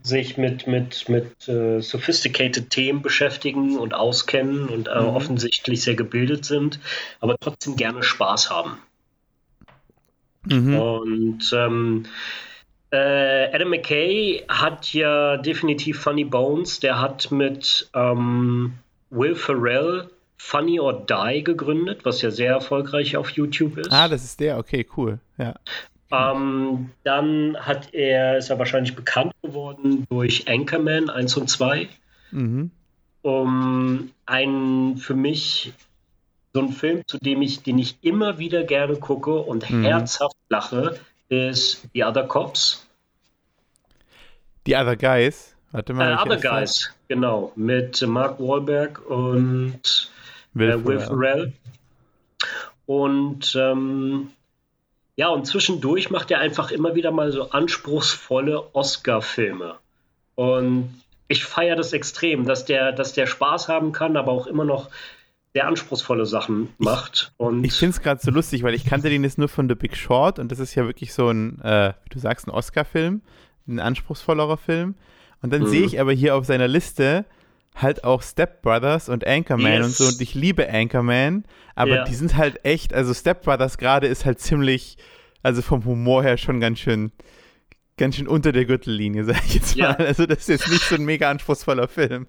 sich 0.00 0.38
mit, 0.38 0.66
mit, 0.66 1.08
mit 1.10 1.46
äh, 1.46 1.80
sophisticated 1.80 2.70
Themen 2.70 3.02
beschäftigen 3.02 3.78
und 3.78 3.92
auskennen 3.92 4.70
und 4.70 4.88
äh, 4.88 4.98
Mhm. 4.98 5.08
offensichtlich 5.08 5.82
sehr 5.82 5.94
gebildet 5.94 6.46
sind, 6.46 6.80
aber 7.20 7.36
trotzdem 7.38 7.76
gerne 7.76 8.02
Spaß 8.02 8.48
haben. 8.48 8.78
Mhm. 10.44 10.76
Und 10.78 11.52
ähm, 11.52 12.04
äh, 12.90 13.54
Adam 13.54 13.70
McKay 13.70 14.44
hat 14.48 14.92
ja 14.92 15.36
definitiv 15.36 16.00
Funny 16.00 16.24
Bones. 16.24 16.80
Der 16.80 17.00
hat 17.00 17.30
mit 17.30 17.88
ähm, 17.94 18.74
Will 19.10 19.34
Ferrell 19.34 20.08
Funny 20.36 20.78
or 20.78 21.06
Die 21.06 21.42
gegründet, 21.42 22.04
was 22.04 22.20
ja 22.22 22.30
sehr 22.30 22.52
erfolgreich 22.52 23.16
auf 23.16 23.30
YouTube 23.30 23.78
ist. 23.78 23.90
Ah, 23.90 24.08
das 24.08 24.24
ist 24.24 24.40
der, 24.40 24.58
okay, 24.58 24.86
cool. 24.96 25.18
Ja. 25.38 25.54
ähm, 26.12 26.90
dann 27.02 27.56
hat 27.58 27.94
er, 27.94 28.38
ist 28.38 28.50
er 28.50 28.58
wahrscheinlich 28.58 28.94
bekannt 28.94 29.32
geworden 29.42 30.06
durch 30.10 30.46
Anchorman 30.46 31.08
1 31.08 31.36
und 31.36 31.48
2. 31.48 31.88
Mhm. 32.30 32.70
Um 33.22 34.10
ein 34.26 34.96
für 34.98 35.14
mich 35.14 35.72
so 36.54 36.60
ein 36.60 36.72
Film, 36.72 37.02
zu 37.06 37.18
dem 37.18 37.42
ich, 37.42 37.62
den 37.62 37.78
ich 37.78 37.98
immer 38.02 38.38
wieder 38.38 38.62
gerne 38.62 38.96
gucke 38.96 39.34
und 39.34 39.68
Mhm. 39.68 39.82
herzhaft 39.84 40.36
lache, 40.48 40.98
ist 41.28 41.82
The 41.92 42.04
Other 42.04 42.22
Cops. 42.24 42.86
Die 44.66 44.76
Other 44.76 44.96
Guys. 44.96 45.54
Warte 45.72 45.92
Äh, 45.92 45.96
mal. 45.96 46.08
welche 46.10 46.22
Other 46.22 46.34
ist 46.36 46.44
das? 46.44 46.50
Guys, 46.52 46.94
genau, 47.08 47.52
mit 47.56 48.00
Mark 48.06 48.38
Wahlberg 48.38 49.04
und 49.10 50.10
Will, 50.54 50.70
äh, 50.70 50.84
Will. 50.84 51.00
Ferrell. 51.00 51.52
Und 52.86 53.56
ähm, 53.56 54.30
ja, 55.16 55.28
und 55.28 55.46
zwischendurch 55.46 56.10
macht 56.10 56.30
er 56.30 56.38
einfach 56.38 56.70
immer 56.70 56.94
wieder 56.94 57.10
mal 57.10 57.32
so 57.32 57.50
anspruchsvolle 57.50 58.74
Oscar-Filme. 58.74 59.74
Und 60.36 61.02
ich 61.26 61.44
feiere 61.44 61.76
das 61.76 61.92
extrem, 61.92 62.44
dass 62.46 62.64
der, 62.64 62.92
dass 62.92 63.12
der 63.12 63.26
Spaß 63.26 63.68
haben 63.68 63.90
kann, 63.92 64.16
aber 64.16 64.30
auch 64.32 64.46
immer 64.46 64.64
noch 64.64 64.90
sehr 65.54 65.68
anspruchsvolle 65.68 66.26
Sachen 66.26 66.70
macht. 66.78 67.32
Und 67.36 67.64
Ich 67.64 67.74
finde 67.74 67.94
es 67.94 68.02
gerade 68.02 68.20
so 68.20 68.32
lustig, 68.32 68.64
weil 68.64 68.74
ich 68.74 68.84
kannte 68.84 69.08
den 69.08 69.22
jetzt 69.22 69.38
nur 69.38 69.48
von 69.48 69.68
The 69.68 69.76
Big 69.76 69.96
Short 69.96 70.40
und 70.40 70.50
das 70.50 70.58
ist 70.58 70.74
ja 70.74 70.84
wirklich 70.84 71.14
so 71.14 71.28
ein, 71.28 71.60
äh, 71.62 71.94
wie 72.02 72.10
du 72.10 72.18
sagst, 72.18 72.48
ein 72.48 72.50
Oscar-Film, 72.50 73.22
ein 73.68 73.78
anspruchsvollerer 73.78 74.56
Film. 74.56 74.96
Und 75.42 75.52
dann 75.52 75.62
mhm. 75.62 75.68
sehe 75.68 75.84
ich 75.84 76.00
aber 76.00 76.12
hier 76.12 76.34
auf 76.34 76.44
seiner 76.44 76.66
Liste 76.66 77.24
halt 77.76 78.02
auch 78.02 78.22
Step 78.22 78.62
Brothers 78.62 79.08
und 79.08 79.26
Anchorman 79.26 79.72
yes. 79.72 79.86
und 79.86 79.94
so. 79.94 80.04
Und 80.06 80.20
ich 80.20 80.34
liebe 80.34 80.68
Anchorman, 80.68 81.44
aber 81.76 81.96
ja. 81.96 82.04
die 82.04 82.14
sind 82.14 82.36
halt 82.36 82.64
echt, 82.64 82.92
also 82.92 83.14
Step 83.14 83.44
Brothers 83.44 83.78
gerade 83.78 84.08
ist 84.08 84.24
halt 84.24 84.40
ziemlich, 84.40 84.96
also 85.44 85.62
vom 85.62 85.84
Humor 85.84 86.24
her 86.24 86.36
schon 86.36 86.58
ganz 86.58 86.80
schön, 86.80 87.12
ganz 87.96 88.16
schön 88.16 88.26
unter 88.26 88.50
der 88.50 88.64
Gürtellinie, 88.64 89.24
sag 89.24 89.44
ich 89.46 89.54
jetzt 89.54 89.76
mal. 89.76 89.94
Also 89.94 90.26
das 90.26 90.38
ist 90.40 90.48
jetzt 90.48 90.68
nicht 90.68 90.82
so 90.82 90.96
ein 90.96 91.04
mega 91.04 91.30
anspruchsvoller 91.30 91.86
Film. 91.86 92.26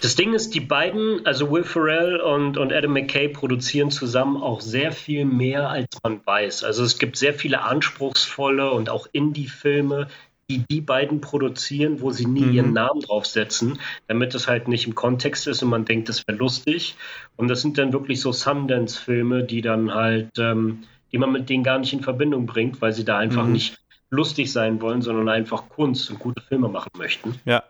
Das 0.00 0.16
Ding 0.16 0.34
ist, 0.34 0.54
die 0.54 0.60
beiden, 0.60 1.24
also 1.26 1.50
Will 1.50 1.64
Ferrell 1.64 2.20
und, 2.20 2.56
und 2.56 2.72
Adam 2.72 2.92
McKay, 2.92 3.28
produzieren 3.28 3.90
zusammen 3.90 4.42
auch 4.42 4.60
sehr 4.60 4.92
viel 4.92 5.24
mehr, 5.24 5.68
als 5.68 5.86
man 6.02 6.20
weiß. 6.24 6.64
Also 6.64 6.82
es 6.82 6.98
gibt 6.98 7.16
sehr 7.16 7.34
viele 7.34 7.62
anspruchsvolle 7.62 8.70
und 8.70 8.90
auch 8.90 9.06
Indie-Filme, 9.12 10.08
die 10.50 10.64
die 10.68 10.80
beiden 10.80 11.20
produzieren, 11.20 12.00
wo 12.00 12.10
sie 12.10 12.26
nie 12.26 12.42
mhm. 12.42 12.52
ihren 12.52 12.72
Namen 12.72 13.00
draufsetzen, 13.00 13.78
damit 14.08 14.34
es 14.34 14.48
halt 14.48 14.68
nicht 14.68 14.86
im 14.86 14.94
Kontext 14.94 15.46
ist 15.46 15.62
und 15.62 15.70
man 15.70 15.84
denkt, 15.84 16.08
das 16.08 16.26
wäre 16.26 16.36
lustig. 16.36 16.96
Und 17.36 17.48
das 17.48 17.62
sind 17.62 17.78
dann 17.78 17.92
wirklich 17.92 18.20
so 18.20 18.32
Sundance-Filme, 18.32 19.44
die 19.44 19.62
dann 19.62 19.94
halt, 19.94 20.38
ähm, 20.38 20.84
die 21.12 21.18
man 21.18 21.32
mit 21.32 21.48
denen 21.48 21.64
gar 21.64 21.78
nicht 21.78 21.92
in 21.92 22.02
Verbindung 22.02 22.46
bringt, 22.46 22.80
weil 22.82 22.92
sie 22.92 23.04
da 23.04 23.18
einfach 23.18 23.44
mhm. 23.44 23.52
nicht 23.52 23.78
lustig 24.10 24.52
sein 24.52 24.80
wollen, 24.82 25.00
sondern 25.00 25.28
einfach 25.28 25.68
Kunst 25.68 26.10
und 26.10 26.18
gute 26.18 26.42
Filme 26.42 26.68
machen 26.68 26.90
möchten. 26.98 27.40
Ja. 27.44 27.62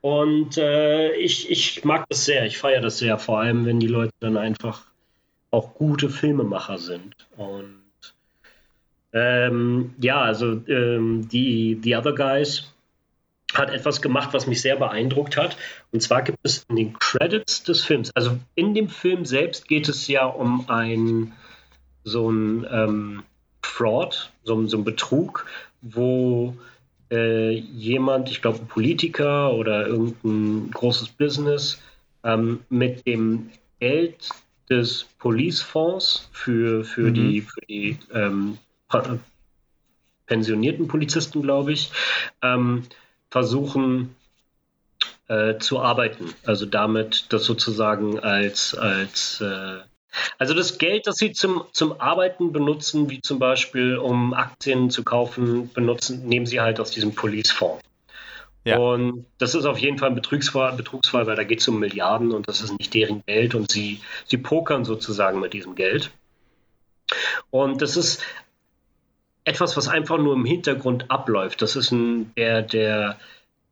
Und 0.00 0.58
äh, 0.58 1.14
ich, 1.14 1.50
ich 1.50 1.84
mag 1.84 2.06
das 2.08 2.24
sehr, 2.24 2.44
ich 2.44 2.58
feiere 2.58 2.80
das 2.80 2.98
sehr, 2.98 3.18
vor 3.18 3.40
allem 3.40 3.64
wenn 3.64 3.80
die 3.80 3.86
Leute 3.86 4.12
dann 4.20 4.36
einfach 4.36 4.82
auch 5.50 5.74
gute 5.74 6.10
Filmemacher 6.10 6.78
sind. 6.78 7.14
Und 7.36 7.82
ähm, 9.12 9.94
ja, 10.00 10.20
also 10.20 10.60
ähm, 10.66 11.28
die 11.28 11.78
The 11.82 11.96
Other 11.96 12.14
Guys 12.14 12.74
hat 13.54 13.70
etwas 13.70 14.02
gemacht, 14.02 14.30
was 14.32 14.46
mich 14.46 14.60
sehr 14.60 14.76
beeindruckt 14.76 15.36
hat. 15.36 15.56
Und 15.92 16.02
zwar 16.02 16.22
gibt 16.22 16.38
es 16.42 16.64
in 16.68 16.76
den 16.76 16.98
Credits 16.98 17.62
des 17.62 17.84
Films, 17.84 18.10
also 18.14 18.36
in 18.56 18.74
dem 18.74 18.88
Film 18.88 19.24
selbst 19.24 19.68
geht 19.68 19.88
es 19.88 20.08
ja 20.08 20.26
um 20.26 20.68
ein 20.68 21.32
so 22.02 22.30
ein 22.30 22.66
ähm, 22.70 23.22
Fraud, 23.62 24.30
so, 24.42 24.66
so 24.66 24.76
ein 24.76 24.84
Betrug, 24.84 25.46
wo 25.80 26.54
äh, 27.10 27.50
jemand, 27.50 28.30
ich 28.30 28.42
glaube 28.42 28.60
ein 28.60 28.66
Politiker 28.66 29.52
oder 29.52 29.86
irgendein 29.86 30.70
großes 30.70 31.08
Business, 31.10 31.80
ähm, 32.22 32.60
mit 32.68 33.06
dem 33.06 33.50
Geld 33.80 34.28
des 34.70 35.04
Policefonds 35.18 36.28
für, 36.32 36.84
für 36.84 37.10
mhm. 37.10 37.14
die, 37.14 37.40
für 37.42 37.60
die 37.68 37.98
ähm, 38.12 38.58
pensionierten 40.26 40.88
Polizisten, 40.88 41.42
glaube 41.42 41.72
ich, 41.72 41.90
ähm, 42.42 42.84
versuchen 43.30 44.14
äh, 45.28 45.58
zu 45.58 45.80
arbeiten. 45.80 46.32
Also 46.44 46.66
damit 46.66 47.26
das 47.32 47.44
sozusagen 47.44 48.18
als, 48.18 48.74
als 48.74 49.40
äh, 49.40 49.78
also 50.38 50.54
das 50.54 50.78
Geld, 50.78 51.06
das 51.06 51.16
sie 51.16 51.32
zum, 51.32 51.64
zum 51.72 52.00
Arbeiten 52.00 52.52
benutzen, 52.52 53.10
wie 53.10 53.20
zum 53.20 53.38
Beispiel 53.38 53.96
um 53.96 54.34
Aktien 54.34 54.90
zu 54.90 55.04
kaufen, 55.04 55.72
benutzen, 55.72 56.26
nehmen 56.26 56.46
sie 56.46 56.60
halt 56.60 56.80
aus 56.80 56.90
diesem 56.90 57.14
Policefonds. 57.14 57.82
Ja. 58.64 58.78
Und 58.78 59.26
das 59.38 59.54
ist 59.54 59.66
auf 59.66 59.78
jeden 59.78 59.98
Fall 59.98 60.08
ein 60.08 60.14
Betrugsfall, 60.14 60.72
Betrugsfall 60.72 61.26
weil 61.26 61.36
da 61.36 61.44
geht 61.44 61.60
es 61.60 61.68
um 61.68 61.78
Milliarden 61.78 62.32
und 62.32 62.48
das 62.48 62.62
ist 62.62 62.78
nicht 62.78 62.94
deren 62.94 63.22
Geld 63.26 63.54
und 63.54 63.70
sie, 63.70 64.00
sie 64.24 64.38
pokern 64.38 64.84
sozusagen 64.84 65.38
mit 65.38 65.52
diesem 65.52 65.74
Geld. 65.74 66.10
Und 67.50 67.82
das 67.82 67.98
ist 67.98 68.22
etwas, 69.44 69.76
was 69.76 69.88
einfach 69.88 70.16
nur 70.16 70.34
im 70.34 70.46
Hintergrund 70.46 71.10
abläuft. 71.10 71.60
Das 71.60 71.76
ist 71.76 71.90
ein, 71.90 72.32
der, 72.36 72.62
der, 72.62 73.18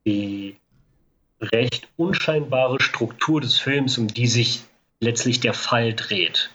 die 0.05 0.57
recht 1.41 1.89
unscheinbare 1.97 2.81
Struktur 2.81 3.41
des 3.41 3.59
Films, 3.59 3.97
um 3.97 4.09
die 4.09 4.27
sich 4.27 4.65
letztlich 5.03 5.41
der 5.41 5.55
Fall 5.55 5.95
dreht. 5.95 6.51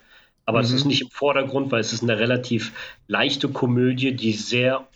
Aber 0.46 0.60
mhm. 0.60 0.66
es 0.66 0.72
ist 0.72 0.86
nicht 0.86 1.01
im 1.01 1.10
Vordergrund, 1.10 1.72
weil 1.72 1.82
es 1.82 1.94
ist 1.94 2.04
eine 2.04 2.18
relativ 2.18 2.72
leichte 3.08 3.50
Komödie, 3.50 4.16
die 4.16 4.34
sehr, 4.34 4.88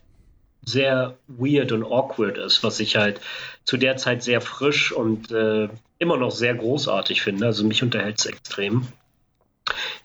sehr 0.64 1.18
weird 1.28 1.72
und 1.72 1.84
awkward 1.84 2.38
ist, 2.38 2.64
was 2.64 2.80
ich 2.80 2.96
halt 2.96 3.20
zu 3.66 3.78
der 3.78 3.98
Zeit 3.98 4.24
sehr 4.24 4.42
frisch 4.42 4.92
und 4.92 5.32
äh, 5.32 5.70
immer 6.00 6.18
noch 6.18 6.32
sehr 6.32 6.56
großartig 6.56 7.22
finde. 7.22 7.46
Also 7.46 7.64
mich 7.66 7.84
unterhält 7.84 8.20
es 8.20 8.26
extrem. 8.26 8.88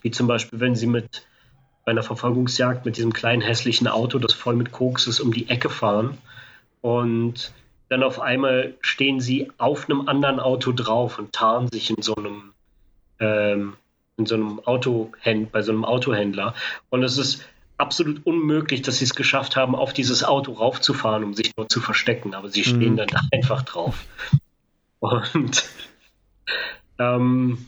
Wie 0.01 0.11
zum 0.11 0.27
Beispiel, 0.27 0.59
wenn 0.59 0.75
sie 0.75 0.87
mit 0.87 1.25
bei 1.87 1.91
einer 1.91 2.03
Verfolgungsjagd 2.03 2.85
mit 2.85 2.97
diesem 2.97 3.13
kleinen 3.13 3.41
hässlichen 3.41 3.87
Auto, 3.87 4.19
das 4.19 4.33
voll 4.33 4.57
mit 4.57 4.73
Koks 4.73 5.07
ist, 5.07 5.21
um 5.21 5.31
die 5.31 5.47
Ecke 5.47 5.69
fahren. 5.69 6.17
Und 6.81 7.53
dann 7.87 8.03
auf 8.03 8.19
einmal 8.19 8.73
stehen 8.81 9.21
sie 9.21 9.49
auf 9.57 9.89
einem 9.89 10.09
anderen 10.09 10.41
Auto 10.41 10.73
drauf 10.73 11.17
und 11.17 11.31
tarnen 11.31 11.69
sich 11.71 11.89
in 11.89 12.01
so 12.01 12.13
einem, 12.15 12.51
ähm, 13.19 13.73
in 14.17 14.25
so 14.25 14.35
einem 14.35 14.59
Autohänd 14.59 15.51
bei 15.51 15.61
so 15.61 15.71
einem 15.71 15.85
Autohändler. 15.85 16.53
Und 16.89 17.03
es 17.03 17.17
ist 17.17 17.45
absolut 17.77 18.25
unmöglich, 18.25 18.81
dass 18.81 18.97
sie 18.97 19.05
es 19.05 19.15
geschafft 19.15 19.55
haben, 19.55 19.75
auf 19.75 19.93
dieses 19.93 20.23
Auto 20.23 20.53
raufzufahren, 20.53 21.23
um 21.23 21.33
sich 21.33 21.53
dort 21.55 21.71
zu 21.71 21.79
verstecken. 21.79 22.33
Aber 22.33 22.49
sie 22.49 22.63
stehen 22.63 22.93
mhm. 22.93 22.97
dann 22.97 23.09
einfach 23.31 23.61
drauf. 23.63 24.05
Und 24.99 25.69
ähm, 26.99 27.67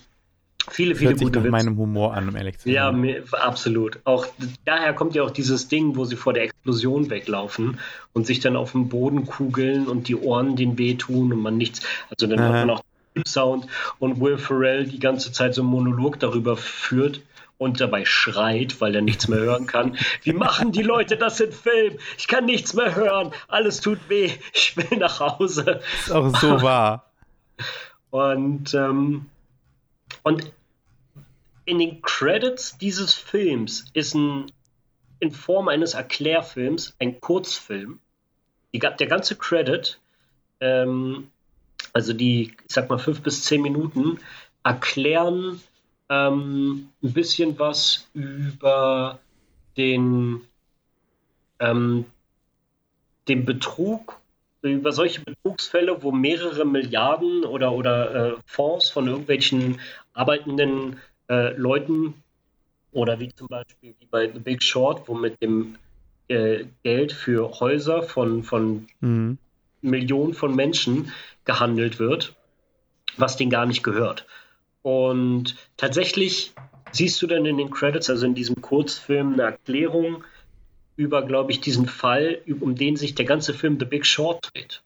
Viele, 0.72 0.96
viele 0.96 1.12
Hört 1.12 1.20
gute 1.22 1.40
sich 1.40 1.52
nach 1.52 1.52
meinem 1.52 1.78
Humor 1.78 2.14
an, 2.14 2.30
um 2.30 2.36
ehrlich 2.36 2.58
zu 2.58 2.66
sein. 2.66 2.74
Ja, 2.74 2.92
mir, 2.92 3.24
absolut. 3.32 4.00
Auch 4.04 4.28
daher 4.66 4.94
kommt 4.94 5.16
ja 5.16 5.24
auch 5.24 5.32
dieses 5.32 5.68
Ding, 5.68 5.96
wo 5.96 6.06
sie 6.06 6.16
vor 6.16 6.34
der 6.34 6.44
Explosion 6.44 7.10
weglaufen 7.10 7.80
und 8.14 8.28
sich 8.28 8.40
dann 8.40 8.56
auf 8.56 8.74
dem 8.74 8.90
Boden 8.90 9.26
kugeln 9.26 9.88
und 9.88 10.08
die 10.08 10.16
Ohren 10.16 10.56
den 10.56 10.78
wehtun 10.78 11.34
und 11.34 11.42
man 11.42 11.58
nichts. 11.58 11.82
Also 12.10 12.28
dann 12.28 12.40
Aha. 12.40 12.48
hat 12.48 12.68
man 12.68 12.70
auch 12.72 12.84
Sound 13.28 13.68
und 14.00 14.20
Will 14.22 14.38
Ferrell 14.38 14.86
die 14.86 15.00
ganze 15.00 15.32
Zeit 15.32 15.54
so 15.54 15.62
einen 15.62 15.72
Monolog 15.72 16.20
darüber 16.20 16.58
führt 16.58 17.22
und 17.60 17.82
dabei 17.82 18.06
schreit, 18.06 18.82
weil 18.82 18.96
er 18.96 19.02
nichts 19.02 19.28
mehr 19.28 19.40
hören 19.40 19.68
kann. 19.68 19.98
Wie 20.24 20.34
machen 20.34 20.72
die 20.72 20.82
Leute 20.82 21.18
das 21.18 21.40
im 21.42 21.52
Film? 21.52 22.00
Ich 22.18 22.28
kann 22.28 22.46
nichts 22.46 22.74
mehr 22.74 22.96
hören. 22.96 23.32
Alles 23.48 23.82
tut 23.82 24.00
weh. 24.08 24.32
Ich 24.54 24.76
will 24.78 24.98
nach 24.98 25.20
Hause. 25.20 25.82
Ist 26.00 26.12
auch 26.12 26.36
so 26.38 26.62
wahr. 26.62 27.12
Und, 28.12 28.74
ähm, 28.74 29.26
und 30.24 30.52
in 31.66 31.80
den 31.80 32.02
Credits 32.02 32.78
dieses 32.78 33.14
Films 33.14 33.86
ist 33.94 34.16
ein, 34.16 34.52
in 35.20 35.32
Form 35.32 35.68
eines 35.68 35.94
Erklärfilms 35.94 36.96
ein 37.00 37.20
Kurzfilm. 37.20 38.00
Die, 38.74 38.80
der 38.80 39.08
ganze 39.08 39.36
Credit, 39.36 40.00
ähm, 40.62 41.30
also 41.94 42.14
die, 42.14 42.54
ich 42.68 42.74
sag 42.74 42.90
mal, 42.90 43.00
fünf 43.00 43.22
bis 43.22 43.44
zehn 43.44 43.62
Minuten, 43.62 44.20
erklären 44.64 45.62
ähm, 46.10 46.90
ein 47.04 47.14
bisschen 47.14 47.58
was 47.60 48.08
über 48.14 49.20
den, 49.78 50.42
ähm, 51.60 52.06
den 53.28 53.46
Betrug, 53.46 54.20
über 54.62 54.92
solche 54.92 55.22
Betrugsfälle, 55.22 56.04
wo 56.04 56.12
mehrere 56.12 56.66
Milliarden 56.66 57.46
oder, 57.46 57.72
oder 57.72 58.34
äh, 58.34 58.36
Fonds 58.46 58.90
von 58.90 59.08
irgendwelchen 59.08 59.80
arbeitenden 60.14 61.00
äh, 61.30 61.54
Leuten 61.54 62.16
oder 62.92 63.20
wie 63.20 63.30
zum 63.34 63.48
Beispiel 63.48 63.96
wie 64.00 64.06
bei 64.10 64.30
The 64.32 64.40
Big 64.40 64.64
Short, 64.64 65.08
wo 65.08 65.14
mit 65.14 65.42
dem 65.42 65.76
äh, 66.28 66.66
Geld 66.84 67.14
für 67.14 67.60
Häuser 67.60 68.04
von, 68.04 68.44
von 68.44 68.88
mhm. 69.00 69.38
Millionen 69.82 70.34
von 70.34 70.56
Menschen 70.56 71.12
gehandelt 71.50 71.98
wird, 71.98 72.36
was 73.18 73.36
denen 73.36 73.50
gar 73.50 73.66
nicht 73.66 73.82
gehört. 73.82 74.28
Und 74.84 75.56
tatsächlich 75.78 76.54
siehst 76.92 77.20
du 77.24 77.26
dann 77.26 77.44
in 77.48 77.58
den 77.58 77.72
Credits, 77.72 78.08
also 78.08 78.28
in 78.28 78.36
diesem 78.36 78.62
Kurzfilm, 78.62 79.34
eine 79.34 79.42
Erklärung 79.42 80.24
über, 80.96 81.24
glaube 81.24 81.52
ich, 81.52 81.60
diesen 81.60 81.88
Fall, 81.88 82.38
um 82.60 82.76
den 82.76 82.98
sich 82.98 83.16
der 83.16 83.26
ganze 83.26 83.56
Film 83.56 83.80
The 83.80 83.86
Big 83.86 84.06
Short 84.06 84.52
dreht. 84.54 84.84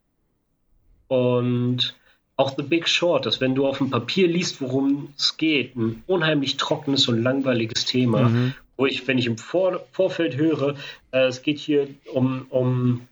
Und 1.09 1.95
auch 2.37 2.55
The 2.55 2.63
Big 2.63 2.87
Short, 2.87 3.25
dass 3.25 3.41
wenn 3.41 3.55
du 3.55 3.67
auf 3.67 3.79
dem 3.79 3.89
Papier 3.89 4.29
liest, 4.29 4.61
worum 4.61 5.09
es 5.17 5.35
geht, 5.35 5.75
ein 5.75 6.01
unheimlich 6.07 6.55
trockenes 6.55 7.09
und 7.09 7.21
langweiliges 7.21 7.83
Thema, 7.83 8.29
mhm. 8.29 8.53
wo 8.77 8.85
ich, 8.85 9.05
wenn 9.05 9.17
ich 9.17 9.25
im 9.25 9.37
Vor 9.37 9.85
Vorfeld 9.91 10.37
höre, 10.37 10.75
äh, 11.11 11.25
es 11.25 11.41
geht 11.41 11.59
hier 11.59 11.89
um, 12.13 12.45
um 12.49 13.07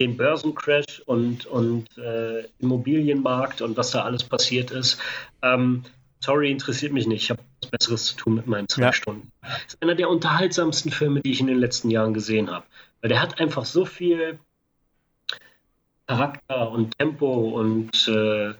den 0.00 0.16
Börsencrash 0.16 1.02
und, 1.06 1.46
und 1.46 1.86
äh, 1.98 2.44
Immobilienmarkt 2.58 3.62
und 3.62 3.76
was 3.76 3.92
da 3.92 4.02
alles 4.02 4.24
passiert 4.24 4.70
ist. 4.70 4.98
Ähm, 5.42 5.84
sorry, 6.20 6.50
interessiert 6.50 6.92
mich 6.92 7.06
nicht. 7.06 7.24
Ich 7.24 7.30
habe 7.30 7.42
was 7.62 7.70
Besseres 7.70 8.04
zu 8.06 8.16
tun 8.16 8.34
mit 8.34 8.46
meinen 8.46 8.68
zwei 8.68 8.82
ja. 8.82 8.92
Stunden. 8.92 9.30
Das 9.42 9.74
ist 9.74 9.82
einer 9.82 9.94
der 9.94 10.08
unterhaltsamsten 10.08 10.90
Filme, 10.90 11.20
die 11.20 11.30
ich 11.30 11.40
in 11.40 11.46
den 11.46 11.58
letzten 11.58 11.90
Jahren 11.90 12.14
gesehen 12.14 12.50
habe. 12.50 12.64
Weil 13.00 13.10
der 13.10 13.20
hat 13.20 13.40
einfach 13.40 13.64
so 13.64 13.84
viel 13.84 14.38
Charakter 16.06 16.70
und 16.70 16.98
Tempo 16.98 17.50
und 17.58 18.08
äh, 18.08 18.54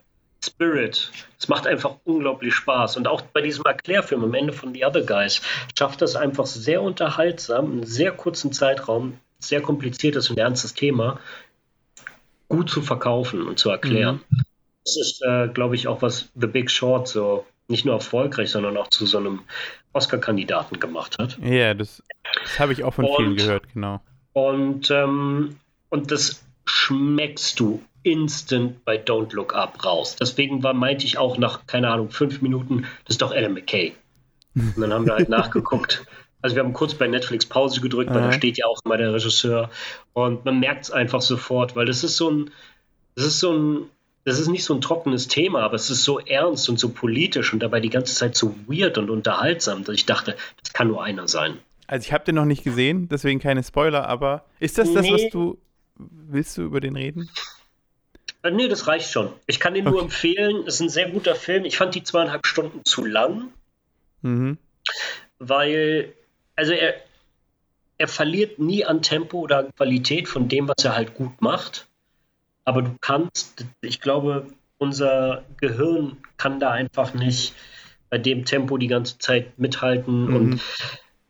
Spirit. 0.45 1.11
Es 1.38 1.49
macht 1.49 1.67
einfach 1.67 1.97
unglaublich 2.05 2.55
Spaß. 2.55 2.97
Und 2.97 3.09
auch 3.09 3.23
bei 3.23 3.41
diesem 3.41 3.64
Erklärfilm 3.64 4.25
am 4.25 4.35
Ende 4.35 4.53
von 4.53 4.73
The 4.75 4.85
Other 4.85 5.03
Guys 5.03 5.41
schafft 5.76 6.03
das 6.03 6.17
einfach 6.17 6.47
sehr 6.47 6.83
unterhaltsam, 6.83 7.73
einen 7.73 7.87
sehr 7.87 8.12
kurzen 8.12 8.53
Zeitraum, 8.53 9.19
sehr 9.49 9.61
kompliziertes 9.61 10.31
und 10.31 10.39
ernstes 10.39 10.75
Thema, 10.75 11.21
gut 12.49 12.71
zu 12.71 12.83
verkaufen 12.83 13.43
und 13.47 13.59
zu 13.59 13.71
erklären. 13.71 14.21
Mhm. 14.29 14.43
Das 14.85 14.97
ist, 14.97 15.23
äh, 15.23 15.49
glaube 15.49 15.77
ich, 15.77 15.89
auch 15.89 16.03
was 16.03 16.31
The 16.35 16.47
Big 16.47 16.71
Short 16.71 17.09
so 17.09 17.47
nicht 17.69 17.85
nur 17.85 17.95
erfolgreich, 17.95 18.51
sondern 18.51 18.77
auch 18.77 18.89
zu 18.89 19.07
so 19.07 19.19
einem 19.19 19.41
Oscar-Kandidaten 19.93 20.79
gemacht 20.79 21.19
hat. 21.19 21.39
Ja, 21.43 21.73
das, 21.73 22.03
das 22.43 22.61
habe 22.61 22.73
ich 22.75 22.85
auch 22.85 22.93
von 22.93 23.07
und, 23.07 23.17
vielen 23.17 23.37
gehört, 23.37 23.73
genau. 23.73 24.01
Und, 24.33 24.91
ähm, 24.91 25.57
und 25.89 26.11
das 26.11 26.45
schmeckst 26.67 27.59
du 27.61 27.83
instant 28.03 28.85
bei 28.85 28.97
Don't 29.03 29.35
Look 29.35 29.55
Up 29.55 29.83
raus. 29.85 30.17
Deswegen 30.17 30.63
war, 30.63 30.75
meinte 30.75 31.07
ich 31.07 31.17
auch 31.17 31.39
nach, 31.39 31.67
keine 31.67 31.89
Ahnung, 31.89 32.11
fünf 32.11 32.43
Minuten, 32.43 32.83
das 33.05 33.15
ist 33.15 33.23
doch 33.23 33.35
Adam 33.35 33.55
McKay. 33.55 33.95
Und 34.55 34.79
dann 34.79 34.93
haben 34.93 35.07
wir 35.07 35.15
halt 35.15 35.29
nachgeguckt. 35.31 36.05
Also 36.45 36.57
wir 36.57 36.63
haben 36.63 36.75
kurz 36.75 36.93
bei 36.93 37.07
Netflix 37.07 37.47
Pause 37.47 37.81
gedrückt, 37.81 38.13
weil 38.13 38.21
da 38.21 38.31
steht 38.31 38.59
ja 38.59 38.67
auch 38.67 38.79
immer 38.85 38.99
der 38.99 39.15
Regisseur. 39.15 39.71
Und 40.13 40.45
man 40.45 40.61
merkt 40.61 40.85
es 40.85 40.91
einfach 40.91 41.23
sofort, 41.23 41.75
weil 41.75 41.87
das 41.87 42.05
ist 42.05 42.19
so 42.19 42.31
ein, 42.31 42.51
das 43.15 43.25
ist 43.25 43.41
so 43.41 43.51
ein, 43.51 43.87
das 44.27 44.39
ist 44.39 44.49
nicht 44.49 44.63
so 44.63 44.75
ein 44.75 44.83
trockenes 44.83 45.27
Thema, 45.27 45.61
aber 45.63 45.77
es 45.77 45.89
ist 45.89 46.05
so 46.05 46.19
ernst 46.19 46.69
und 46.69 46.79
so 46.79 46.91
politisch 46.91 47.55
und 47.55 47.61
dabei 47.61 47.81
die 47.81 47.89
ganze 47.89 48.15
Zeit 48.15 48.37
so 48.37 48.55
weird 48.67 48.99
und 48.99 49.09
unterhaltsam, 49.09 49.85
dass 49.85 49.95
ich 49.95 50.05
dachte, 50.05 50.37
das 50.63 50.75
kann 50.75 50.89
nur 50.89 51.03
einer 51.03 51.29
sein. 51.29 51.57
Also 51.87 52.05
ich 52.05 52.13
habe 52.13 52.27
den 52.27 52.35
noch 52.35 52.45
nicht 52.45 52.63
gesehen, 52.63 53.09
deswegen 53.09 53.41
keine 53.41 53.63
Spoiler, 53.65 54.07
aber 54.07 54.45
ist 54.61 54.77
das 54.77 54.93
das, 54.93 55.11
was 55.11 55.31
du, 55.31 55.57
willst 55.97 56.59
du 56.59 56.63
über 56.63 56.81
den 56.81 56.95
reden? 56.95 57.31
Äh, 58.43 58.51
nee, 58.51 58.69
das 58.69 58.87
reicht 58.87 59.11
schon. 59.11 59.33
Ich 59.47 59.61
kann 59.61 59.73
den 59.73 59.87
okay. 59.87 59.95
nur 59.95 60.03
empfehlen. 60.03 60.65
Es 60.67 60.75
ist 60.75 60.81
ein 60.83 60.89
sehr 60.91 61.09
guter 61.09 61.37
Film. 61.37 61.65
Ich 61.65 61.79
fand 61.79 61.95
die 61.95 62.03
zweieinhalb 62.03 62.47
Stunden 62.47 62.85
zu 62.85 63.03
lang, 63.03 63.49
mhm. 64.21 64.59
weil, 65.39 66.13
also 66.57 66.73
er, 66.73 66.95
er 67.99 68.09
verliert 68.09 68.59
nie 68.59 68.85
an 68.85 69.03
Tempo 69.03 69.41
oder 69.41 69.59
an 69.59 69.75
Qualität 69.75 70.29
von 70.29 70.49
dem, 70.49 70.69
was 70.69 70.85
er 70.85 70.95
halt 70.95 71.15
gut 71.15 71.41
macht 71.41 71.87
aber 72.65 72.83
du 72.83 72.97
kannst, 73.01 73.67
ich 73.81 74.01
glaube, 74.01 74.47
unser 74.79 75.45
Gehirn 75.59 76.17
kann 76.37 76.61
da 76.61 76.71
einfach 76.71 77.15
nicht 77.15 77.55
bei 78.11 78.19
dem 78.19 78.45
Tempo 78.45 78.79
die 78.79 78.87
ganze 78.87 79.19
Zeit 79.19 79.59
mithalten 79.59 80.27
mhm. 80.27 80.37
und 80.37 80.61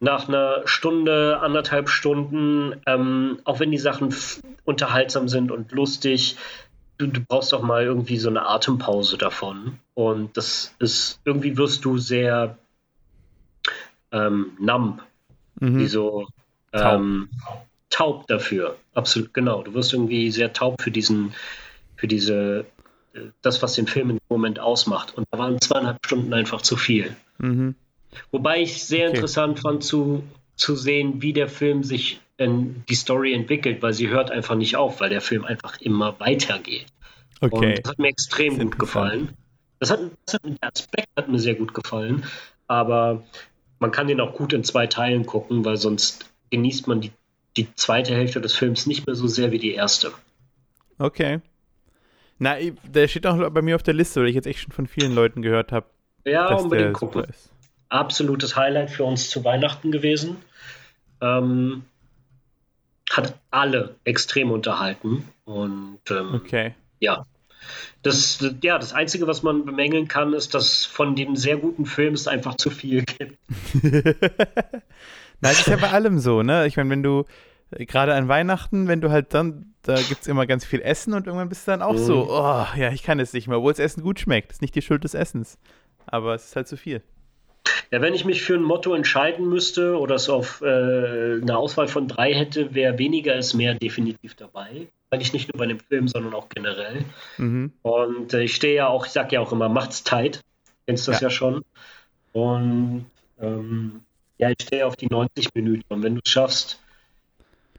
nach 0.01 0.29
einer 0.29 0.63
Stunde, 0.67 1.41
anderthalb 1.41 1.89
Stunden, 1.89 2.81
ähm, 2.87 3.39
auch 3.45 3.59
wenn 3.61 3.71
die 3.71 3.79
Sachen 3.79 4.15
unterhaltsam 4.65 5.29
sind 5.29 5.51
und 5.51 5.73
lustig, 5.73 6.37
du, 6.99 7.07
du, 7.07 7.21
brauchst 7.21 7.53
doch 7.53 7.63
mal 7.63 7.85
irgendwie 7.85 8.19
so 8.19 8.29
eine 8.29 8.47
Atempause 8.47 9.17
davon. 9.17 9.79
Und 9.95 10.37
das 10.37 10.75
ist, 10.79 11.21
irgendwie 11.25 11.57
wirst 11.57 11.85
du 11.85 11.97
sehr 11.97 12.59
ähm, 14.13 14.53
numb, 14.59 15.03
mhm. 15.61 15.79
wie 15.79 15.87
so 15.87 16.27
ähm, 16.73 17.29
taub 17.91 18.27
dafür. 18.27 18.77
Absolut, 18.95 19.33
genau. 19.35 19.63
Du 19.63 19.75
wirst 19.75 19.93
irgendwie 19.93 20.31
sehr 20.31 20.53
taub 20.53 20.83
für 20.83 20.91
diesen, 20.91 21.35
für 21.97 22.09
diese, 22.09 22.67
äh, 23.15 23.21
das, 23.43 23.63
was 23.63 23.75
den 23.75 23.87
Film 23.87 24.11
im 24.11 24.21
Moment 24.29 24.59
ausmacht. 24.59 25.17
Und 25.17 25.27
da 25.31 25.39
waren 25.39 25.61
zweieinhalb 25.61 25.99
Stunden 26.05 26.33
einfach 26.35 26.63
zu 26.63 26.77
viel. 26.77 27.17
Mhm. 27.39 27.75
Wobei 28.31 28.63
ich 28.63 28.85
sehr 28.85 29.09
okay. 29.09 29.17
interessant 29.17 29.61
fand 29.61 29.83
zu, 29.83 30.25
zu 30.57 30.77
sehen, 30.77 31.23
wie 31.23 31.33
der 31.33 31.49
Film 31.49 31.83
sich 31.83 32.21
in 32.37 32.85
die 32.89 32.95
Story 32.95 33.33
entwickelt, 33.33 33.83
weil 33.83 33.93
sie 33.93 34.09
hört 34.09 34.31
einfach 34.31 34.57
nicht 34.57 34.77
auf, 34.77 35.01
weil 35.01 35.11
der 35.11 35.21
Film 35.21 35.45
einfach 35.45 35.81
immer 35.81 36.19
weitergeht. 36.19 36.87
Okay. 37.41 37.55
Und 37.55 37.79
das 37.85 37.91
hat 37.91 37.99
mir 37.99 38.09
extrem 38.09 38.59
gut 38.59 38.79
gefallen. 38.79 39.31
Das 39.79 39.91
hat, 39.91 40.01
das 40.27 40.35
hat, 40.35 40.45
der 40.45 40.73
Aspekt 40.73 41.09
hat 41.17 41.29
mir 41.29 41.39
sehr 41.39 41.55
gut 41.55 41.75
gefallen, 41.75 42.25
aber 42.67 43.23
man 43.79 43.91
kann 43.91 44.09
den 44.09 44.21
auch 44.21 44.35
gut 44.35 44.53
in 44.53 44.65
zwei 44.65 44.87
Teilen 44.87 45.27
gucken, 45.27 45.65
weil 45.65 45.77
sonst 45.77 46.31
genießt 46.51 46.87
man 46.87 47.01
die 47.01 47.13
die 47.57 47.75
zweite 47.75 48.15
Hälfte 48.15 48.41
des 48.41 48.55
Films 48.55 48.87
nicht 48.87 49.07
mehr 49.07 49.17
so 49.17 49.27
sehr 49.27 49.51
wie 49.53 49.59
die 49.59 49.75
erste. 49.75 50.13
Okay. 50.99 51.41
Na, 52.39 52.57
der 52.83 53.09
steht 53.09 53.27
auch 53.27 53.51
bei 53.51 53.63
mir 53.63 53.77
auf 53.77 53.83
der 53.83 53.95
Liste, 53.95 54.21
weil 54.21 54.29
ich 54.29 54.35
jetzt 54.35 54.47
echt 54.47 54.61
schon 54.61 54.73
von 54.73 54.87
vielen 54.87 55.15
Leuten 55.15 55.43
gehört 55.43 55.73
habe. 55.73 55.87
Ja, 56.25 56.53
unbedingt 56.55 56.95
gucken. 56.95 57.25
Ist. 57.25 57.53
Absolutes 57.89 58.57
Highlight 58.57 58.91
für 58.91 59.05
uns 59.05 59.31
zu 59.31 59.45
Weihnachten 59.45 59.93
gewesen. 59.93 60.37
Ähm, 61.21 61.85
hat 63.11 63.39
alle 63.51 63.95
extrem 64.05 64.51
unterhalten. 64.51 65.29
Und 65.45 66.01
ähm, 66.11 66.35
okay. 66.35 66.75
ja. 66.99 67.25
Das, 68.03 68.45
ja, 68.63 68.79
das 68.79 68.93
Einzige, 68.93 69.27
was 69.27 69.43
man 69.43 69.65
bemängeln 69.65 70.09
kann, 70.09 70.35
ist, 70.35 70.55
dass 70.55 70.85
von 70.85 71.17
dem 71.17 71.37
sehr 71.37 71.57
guten 71.57 71.87
Film 71.87 72.15
es 72.15 72.29
einfach 72.29 72.57
zu 72.57 72.71
viel 72.71 73.05
gibt. 73.05 73.39
Na, 75.41 75.51
das 75.51 75.61
ist 75.61 75.69
ja 75.69 75.77
bei 75.77 75.91
allem 75.91 76.19
so, 76.19 76.43
ne? 76.43 76.67
Ich 76.67 76.77
meine, 76.77 76.91
wenn 76.91 77.03
du, 77.03 77.25
äh, 77.71 77.87
gerade 77.87 78.15
an 78.15 78.29
Weihnachten, 78.29 78.89
wenn 78.89 79.01
du 79.01 79.11
halt 79.11 79.35
dann, 79.35 79.75
da 79.83 79.97
gibt 79.97 80.23
es 80.23 80.27
immer 80.27 80.47
ganz 80.47 80.65
viel 80.65 80.81
Essen 80.81 81.15
und 81.15 81.27
irgendwann 81.27 81.49
bist 81.49 81.67
du 81.67 81.73
dann 81.73 81.83
auch 81.83 81.95
mhm. 81.95 81.99
so, 81.99 82.31
oh, 82.31 82.67
ja, 82.77 82.91
ich 82.93 83.03
kann 83.03 83.21
es 83.21 83.33
nicht 83.33 83.49
mehr, 83.49 83.59
obwohl 83.59 83.73
das 83.73 83.81
Essen 83.81 84.03
gut 84.03 84.21
schmeckt. 84.21 84.51
Das 84.51 84.57
ist 84.57 84.63
nicht 84.63 84.75
die 84.75 84.83
Schuld 84.83 85.05
des 85.05 85.15
Essens. 85.15 85.59
Aber 86.07 86.35
es 86.35 86.47
ist 86.47 86.57
halt 86.57 86.69
zu 86.69 86.77
viel. 86.77 87.03
Ja, 87.91 88.01
wenn 88.01 88.15
ich 88.15 88.25
mich 88.25 88.43
für 88.43 88.55
ein 88.55 88.63
Motto 88.63 88.95
entscheiden 88.95 89.49
müsste 89.49 89.99
oder 89.99 90.17
es 90.17 90.29
auf 90.29 90.61
äh, 90.63 91.41
eine 91.41 91.57
Auswahl 91.57 91.89
von 91.89 92.09
drei 92.09 92.35
hätte, 92.35 92.75
wäre 92.75 92.99
weniger 92.99 93.37
ist 93.37 93.55
mehr 93.55 93.75
definitiv 93.75 94.35
dabei. 94.35 94.89
Eigentlich 95.11 95.33
nicht 95.33 95.53
nur 95.53 95.59
bei 95.59 95.67
dem 95.67 95.81
Film, 95.81 96.09
sondern 96.09 96.35
auch 96.35 96.49
generell. 96.49 97.05
Mhm. 97.39 97.73
Und 97.83 98.35
äh, 98.35 98.43
ich 98.43 98.55
stehe 98.55 98.75
ja 98.75 98.89
auch, 98.89 99.07
ich 99.07 99.13
sage 99.13 99.37
ja 99.37 99.41
auch 99.41 99.53
immer, 99.53 99.69
macht's 99.69 100.03
tight. 100.03 100.41
Kennst 100.87 101.07
du 101.07 101.13
das 101.13 101.21
ja, 101.21 101.29
ja 101.29 101.31
schon. 101.31 101.65
Und 102.33 103.07
ähm, 103.41 104.01
ja, 104.39 104.51
ich 104.51 104.57
stehe 104.61 104.87
auf 104.87 104.97
die 104.97 105.07
90 105.07 105.55
Minuten. 105.55 105.85
Und 105.89 106.03
wenn 106.03 106.15
du 106.15 106.21
es 106.25 106.31
schaffst, 106.31 106.81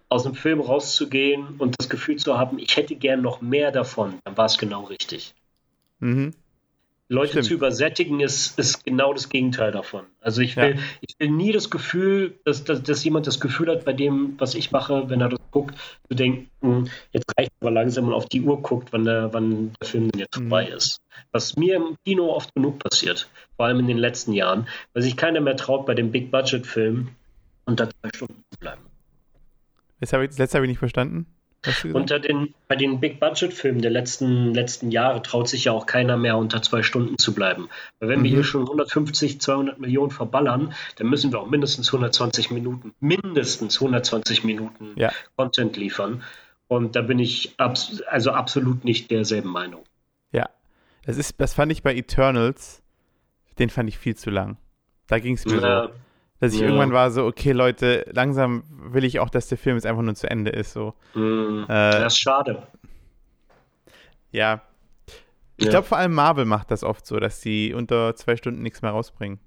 aus 0.09 0.23
dem 0.23 0.35
Film 0.35 0.61
rauszugehen 0.61 1.55
und 1.57 1.75
das 1.77 1.89
Gefühl 1.89 2.15
zu 2.15 2.37
haben, 2.37 2.59
ich 2.59 2.77
hätte 2.77 2.95
gern 2.95 3.21
noch 3.21 3.41
mehr 3.41 3.71
davon, 3.71 4.19
dann 4.23 4.37
war 4.37 4.45
es 4.45 4.57
genau 4.57 4.83
richtig. 4.83 5.33
Mhm. 5.99 6.33
Leute 7.07 7.31
Stimmt. 7.31 7.45
zu 7.45 7.53
übersättigen 7.53 8.19
ist, 8.19 8.57
ist 8.57 8.83
genau 8.83 9.13
das 9.13 9.29
Gegenteil 9.29 9.71
davon. 9.71 10.05
Also 10.21 10.41
ich 10.41 10.57
will, 10.57 10.75
ja. 10.75 10.81
ich 11.01 11.15
will 11.19 11.29
nie 11.29 11.51
das 11.51 11.69
Gefühl, 11.69 12.39
dass, 12.45 12.63
dass, 12.63 12.81
dass, 12.81 13.03
jemand 13.03 13.27
das 13.27 13.39
Gefühl 13.39 13.69
hat, 13.69 13.85
bei 13.85 13.93
dem, 13.93 14.33
was 14.39 14.55
ich 14.55 14.71
mache, 14.71 15.07
wenn 15.07 15.21
er 15.21 15.29
das 15.29 15.39
guckt, 15.51 15.75
zu 16.09 16.15
denken, 16.15 16.89
jetzt 17.11 17.31
reicht 17.37 17.51
aber 17.61 17.69
langsam 17.69 18.07
und 18.07 18.13
auf 18.13 18.25
die 18.27 18.41
Uhr 18.41 18.59
guckt, 18.59 18.91
wann 18.91 19.05
der, 19.05 19.31
wann 19.33 19.73
der 19.79 19.87
Film 19.87 20.09
denn 20.09 20.19
jetzt 20.21 20.35
mhm. 20.35 20.49
vorbei 20.49 20.67
ist. 20.67 20.99
Was 21.31 21.55
mir 21.55 21.75
im 21.75 21.95
Kino 22.05 22.31
oft 22.31 22.55
genug 22.55 22.79
passiert, 22.79 23.29
vor 23.55 23.67
allem 23.67 23.79
in 23.79 23.87
den 23.87 23.99
letzten 23.99 24.33
Jahren, 24.33 24.67
weil 24.93 25.03
sich 25.03 25.15
keiner 25.15 25.41
mehr 25.41 25.57
traut, 25.57 25.85
bei 25.85 25.93
dem 25.93 26.11
Big-Budget-Film 26.11 27.09
unter 27.65 27.87
zwei 27.87 28.09
Stunden 28.15 28.43
zu 28.51 28.59
bleiben. 28.59 28.81
Das, 29.99 30.11
habe 30.11 30.23
ich, 30.23 30.29
das 30.31 30.39
letzte 30.39 30.57
habe 30.57 30.65
ich 30.65 30.69
nicht 30.69 30.79
verstanden. 30.79 31.27
Unter 31.93 32.19
den, 32.19 32.53
bei 32.67 32.75
den 32.75 32.99
Big-Budget-Filmen 32.99 33.81
der 33.81 33.91
letzten, 33.91 34.53
letzten 34.53 34.91
Jahre 34.91 35.21
traut 35.21 35.47
sich 35.47 35.65
ja 35.65 35.71
auch 35.71 35.85
keiner 35.85 36.17
mehr 36.17 36.37
unter 36.37 36.61
zwei 36.61 36.83
Stunden 36.83 37.17
zu 37.17 37.33
bleiben. 37.33 37.69
Weil 37.99 38.09
wenn 38.09 38.19
mhm. 38.19 38.23
wir 38.23 38.31
hier 38.31 38.43
schon 38.43 38.63
150, 38.63 39.41
200 39.41 39.79
Millionen 39.79 40.11
verballern, 40.11 40.73
dann 40.97 41.07
müssen 41.07 41.31
wir 41.31 41.39
auch 41.39 41.49
mindestens 41.49 41.89
120 41.89 42.51
Minuten, 42.51 42.93
mindestens 42.99 43.77
120 43.77 44.43
Minuten 44.43 44.93
ja. 44.95 45.11
Content 45.35 45.77
liefern. 45.77 46.23
Und 46.67 46.95
da 46.95 47.01
bin 47.01 47.19
ich 47.19 47.53
abs 47.57 48.01
also 48.01 48.31
absolut 48.31 48.83
nicht 48.85 49.11
derselben 49.11 49.49
Meinung. 49.49 49.83
Ja, 50.31 50.49
das, 51.05 51.17
ist, 51.17 51.39
das 51.39 51.53
fand 51.53 51.71
ich 51.71 51.83
bei 51.83 51.95
Eternals, 51.95 52.81
den 53.59 53.69
fand 53.69 53.89
ich 53.89 53.97
viel 53.97 54.15
zu 54.15 54.29
lang. 54.29 54.57
Da 55.07 55.19
ging 55.19 55.35
es 55.35 55.45
mir 55.45 55.61
ja. 55.61 55.83
so 55.83 55.93
dass 56.39 56.53
ich 56.53 56.59
ja. 56.59 56.65
irgendwann 56.65 56.91
war 56.91 57.11
so, 57.11 57.25
okay, 57.25 57.53
Leute, 57.53 58.05
langsam 58.11 58.63
will 58.69 59.03
ich 59.03 59.19
auch, 59.19 59.29
dass 59.29 59.47
der 59.47 59.57
Film 59.57 59.77
jetzt 59.77 59.85
einfach 59.85 60.01
nur 60.01 60.15
zu 60.15 60.29
Ende 60.29 60.51
ist. 60.51 60.73
So. 60.73 60.93
Mm, 61.13 61.63
äh, 61.63 61.67
das 61.67 62.13
ist 62.13 62.19
schade. 62.19 62.63
Ja. 64.31 64.61
Ich 65.57 65.65
ja. 65.65 65.71
glaube, 65.71 65.87
vor 65.87 65.97
allem 65.97 66.13
Marvel 66.13 66.45
macht 66.45 66.71
das 66.71 66.83
oft 66.83 67.05
so, 67.05 67.19
dass 67.19 67.41
sie 67.41 67.73
unter 67.73 68.15
zwei 68.15 68.35
Stunden 68.35 68.61
nichts 68.61 68.81
mehr 68.81 68.91
rausbringen. 68.91 69.39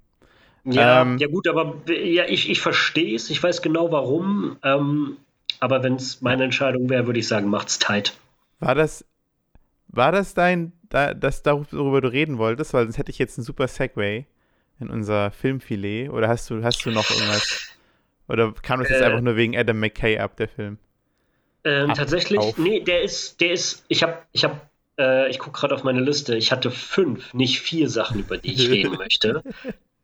Ja, 0.65 1.03
ähm, 1.03 1.17
ja 1.19 1.27
gut, 1.27 1.47
aber 1.47 1.75
ja, 1.87 2.25
ich, 2.25 2.49
ich 2.49 2.59
verstehe 2.59 3.15
es, 3.15 3.29
ich 3.29 3.41
weiß 3.41 3.61
genau 3.61 3.91
warum. 3.91 4.57
Ähm, 4.63 5.17
aber 5.59 5.83
wenn 5.83 5.95
es 5.95 6.21
meine 6.21 6.43
Entscheidung 6.43 6.89
wäre, 6.89 7.05
würde 7.05 7.19
ich 7.19 7.27
sagen, 7.27 7.49
macht's 7.49 7.79
tight. 7.79 8.17
War 8.59 8.75
das, 8.75 9.05
war 9.87 10.11
das 10.11 10.33
dein, 10.33 10.73
da, 10.89 11.13
das 11.13 11.43
darüber 11.43 12.01
du 12.01 12.11
reden 12.11 12.37
wolltest? 12.39 12.73
Weil 12.73 12.85
sonst 12.85 12.97
hätte 12.97 13.11
ich 13.11 13.19
jetzt 13.19 13.37
einen 13.37 13.45
super 13.45 13.67
Segway 13.67 14.25
in 14.79 14.89
unser 14.89 15.31
Filmfilet? 15.31 16.09
Oder 16.09 16.27
hast 16.27 16.49
du, 16.49 16.63
hast 16.63 16.85
du 16.85 16.91
noch 16.91 17.09
irgendwas? 17.09 17.69
Oder 18.27 18.53
kam 18.61 18.79
das 18.79 18.89
jetzt 18.89 19.01
äh, 19.01 19.05
einfach 19.05 19.21
nur 19.21 19.35
wegen 19.35 19.57
Adam 19.57 19.79
McKay 19.79 20.19
ab, 20.19 20.37
der 20.37 20.47
Film? 20.47 20.77
Ähm, 21.63 21.89
ab, 21.89 21.97
tatsächlich, 21.97 22.39
auf. 22.39 22.57
nee, 22.57 22.79
der 22.79 23.01
ist, 23.01 23.41
der 23.41 23.51
ist, 23.51 23.83
ich 23.87 24.03
habe, 24.03 24.19
ich 24.31 24.43
habe, 24.43 24.61
äh, 24.97 25.29
ich 25.29 25.39
gucke 25.39 25.59
gerade 25.59 25.75
auf 25.75 25.83
meine 25.83 25.99
Liste, 25.99 26.35
ich 26.35 26.51
hatte 26.51 26.71
fünf, 26.71 27.33
nicht 27.33 27.59
vier 27.59 27.89
Sachen, 27.89 28.19
über 28.19 28.37
die 28.37 28.53
ich 28.53 28.69
reden 28.69 28.93
möchte. 28.97 29.43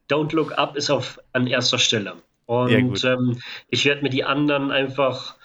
Don't 0.10 0.36
Look 0.36 0.58
Up 0.58 0.76
ist 0.76 0.90
auf 0.90 1.20
an 1.34 1.48
erster 1.48 1.80
Stelle. 1.80 2.16
Und 2.46 3.02
ja, 3.02 3.14
ähm, 3.14 3.40
ich 3.70 3.86
werde 3.86 4.04
mir 4.04 4.10
die 4.10 4.24
anderen 4.24 4.72
einfach, 4.72 5.36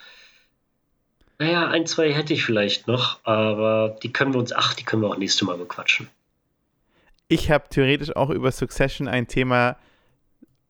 naja, 1.39 1.69
ein, 1.69 1.87
zwei 1.87 2.13
hätte 2.13 2.35
ich 2.35 2.45
vielleicht 2.45 2.87
noch, 2.87 3.21
aber 3.25 3.97
die 4.03 4.13
können 4.13 4.35
wir 4.35 4.41
uns, 4.41 4.53
ach, 4.53 4.75
die 4.75 4.85
können 4.85 5.03
wir 5.03 5.09
auch 5.09 5.17
nächstes 5.17 5.47
Mal 5.47 5.57
bequatschen 5.57 6.11
ich 7.31 7.49
habe 7.51 7.69
theoretisch 7.71 8.15
auch 8.17 8.31
über 8.31 8.51
Succession 8.51 9.07
ein 9.07 9.29
Thema, 9.29 9.77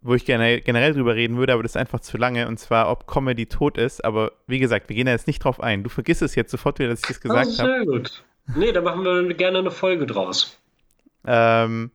wo 0.03 0.15
ich 0.15 0.27
gerne, 0.27 0.61
generell 0.61 0.93
drüber 0.93 1.15
reden 1.15 1.39
würde, 1.39 1.55
aber 1.55 1.63
das 1.63 1.73
ist 1.73 1.77
einfach 1.77 2.01
zu 2.01 2.19
lange, 2.19 2.47
und 2.49 2.59
zwar, 2.59 2.91
ob 2.91 3.07
Comedy 3.07 3.47
tot 3.47 3.79
ist. 3.79 4.05
Aber 4.05 4.33
wie 4.47 4.59
gesagt, 4.59 4.91
wir 4.91 4.95
gehen 4.95 5.07
da 5.07 5.13
jetzt 5.13 5.27
nicht 5.27 5.43
drauf 5.43 5.61
ein. 5.61 5.83
Du 5.83 5.89
vergisst 5.89 6.21
es 6.21 6.35
jetzt 6.35 6.51
sofort 6.51 6.79
wieder, 6.79 6.91
dass 6.91 7.01
ich 7.01 7.07
das 7.07 7.21
gesagt 7.21 7.59
habe. 7.59 7.73
Sehr 7.73 7.87
gut. 7.87 8.25
Nee, 8.55 8.73
da 8.73 8.83
machen 8.83 9.05
wir 9.05 9.35
gerne 9.35 9.61
eine 9.61 9.71
Folge 9.71 10.05
draus. 10.05 10.61
Ähm, 11.27 11.93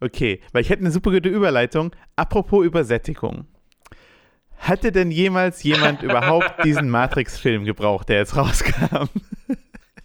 okay, 0.00 0.40
weil 0.52 0.62
ich 0.62 0.70
hätte 0.70 0.80
eine 0.80 0.90
super 0.90 1.12
gute 1.12 1.28
Überleitung. 1.28 1.94
Apropos 2.16 2.66
Übersättigung. 2.66 3.46
Hatte 4.58 4.90
denn 4.90 5.12
jemals 5.12 5.62
jemand 5.62 6.02
überhaupt 6.02 6.64
diesen 6.64 6.90
Matrix-Film 6.90 7.64
gebraucht, 7.64 8.08
der 8.08 8.18
jetzt 8.18 8.36
rauskam? 8.36 9.08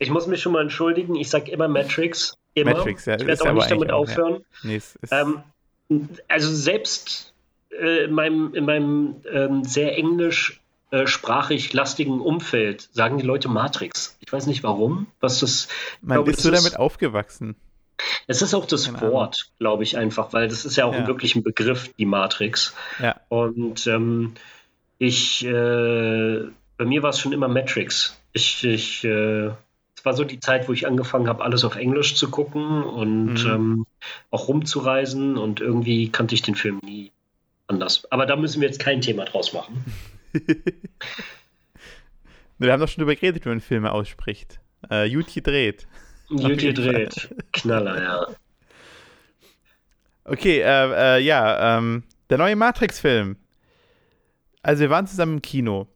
Ich 0.01 0.09
muss 0.09 0.25
mich 0.25 0.41
schon 0.41 0.53
mal 0.53 0.61
entschuldigen, 0.63 1.15
ich 1.15 1.29
sage 1.29 1.51
immer 1.51 1.67
Matrix. 1.67 2.33
Immer. 2.55 2.73
Matrix, 2.73 3.05
ja. 3.05 3.15
Ich 3.19 3.25
werde 3.27 3.43
auch 3.49 3.53
nicht 3.53 3.69
damit 3.69 3.91
auch, 3.91 3.99
aufhören. 4.01 4.43
Ja. 4.63 4.69
Nee, 4.69 4.81
Ähm, 5.11 5.43
also 6.27 6.51
selbst 6.53 7.33
äh, 7.69 8.05
in 8.05 8.11
meinem, 8.13 8.53
in 8.55 8.65
meinem 8.65 9.15
ähm, 9.31 9.63
sehr 9.63 9.95
englischsprachig 9.97 11.71
lastigen 11.73 12.19
Umfeld 12.19 12.89
sagen 12.93 13.17
die 13.19 13.25
Leute 13.25 13.47
Matrix. 13.47 14.17
Ich 14.21 14.33
weiß 14.33 14.47
nicht 14.47 14.63
warum. 14.63 15.07
Was 15.19 15.39
das, 15.39 15.67
Man 16.01 16.15
glaube, 16.15 16.31
ist 16.31 16.37
das 16.37 16.43
so 16.43 16.51
ist- 16.51 16.63
damit 16.65 16.79
aufgewachsen. 16.79 17.55
es 18.27 18.41
ist 18.41 18.53
auch 18.55 18.65
das 18.65 18.85
Keine 18.85 18.97
Ahnung. 18.99 19.11
Wort, 19.13 19.51
glaube 19.59 19.83
ich 19.83 19.97
einfach, 19.97 20.33
weil 20.33 20.47
das 20.47 20.65
ist 20.65 20.75
ja 20.77 20.85
auch 20.85 20.93
Ja. 20.93 21.05
ein 21.05 21.43
Begriff, 21.43 21.93
die 21.97 22.05
Matrix. 22.07 22.73
Ja. 22.99 23.17
Und 23.29 23.85
ähm, 23.87 24.33
ich, 24.97 25.45
äh, 25.45 26.39
bei 26.77 26.85
mir 26.85 27.03
war 27.03 27.11
es 27.11 27.19
schon 27.19 27.33
immer 27.33 27.47
Matrix. 27.47 28.17
Ich, 28.33 28.63
ich, 28.63 29.03
äh, 29.03 29.51
es 30.01 30.05
war 30.05 30.13
so 30.15 30.23
die 30.23 30.39
Zeit, 30.39 30.67
wo 30.67 30.73
ich 30.73 30.87
angefangen 30.87 31.27
habe, 31.27 31.43
alles 31.43 31.63
auf 31.63 31.75
Englisch 31.75 32.15
zu 32.15 32.31
gucken 32.31 32.81
und 32.83 33.43
Mhm. 33.45 33.49
ähm, 33.51 33.85
auch 34.31 34.47
rumzureisen 34.47 35.37
und 35.37 35.61
irgendwie 35.61 36.09
kannte 36.09 36.33
ich 36.33 36.41
den 36.41 36.55
Film 36.55 36.79
nie 36.83 37.11
anders. 37.67 38.11
Aber 38.11 38.25
da 38.25 38.35
müssen 38.35 38.61
wir 38.61 38.67
jetzt 38.67 38.79
kein 38.79 39.01
Thema 39.01 39.25
draus 39.25 39.53
machen. 39.53 39.85
Wir 42.57 42.71
haben 42.71 42.79
doch 42.79 42.87
schon 42.87 43.01
drüber 43.01 43.13
geredet, 43.15 43.45
wie 43.45 43.49
man 43.49 43.61
Filme 43.61 43.91
ausspricht. 43.91 44.59
Äh, 44.89 45.05
Juti 45.05 45.41
dreht. 45.43 45.87
Juti 46.29 46.73
dreht. 46.73 47.29
Knaller, 47.53 48.01
ja. 48.01 48.27
Okay, 50.23 50.61
äh, 50.61 51.17
äh, 51.17 51.19
ja, 51.23 51.77
ähm, 51.77 52.03
der 52.29 52.37
neue 52.37 52.55
Matrix-Film. 52.55 53.37
Also 54.61 54.81
wir 54.81 54.89
waren 54.91 55.07
zusammen 55.07 55.33
im 55.37 55.41
Kino. 55.41 55.87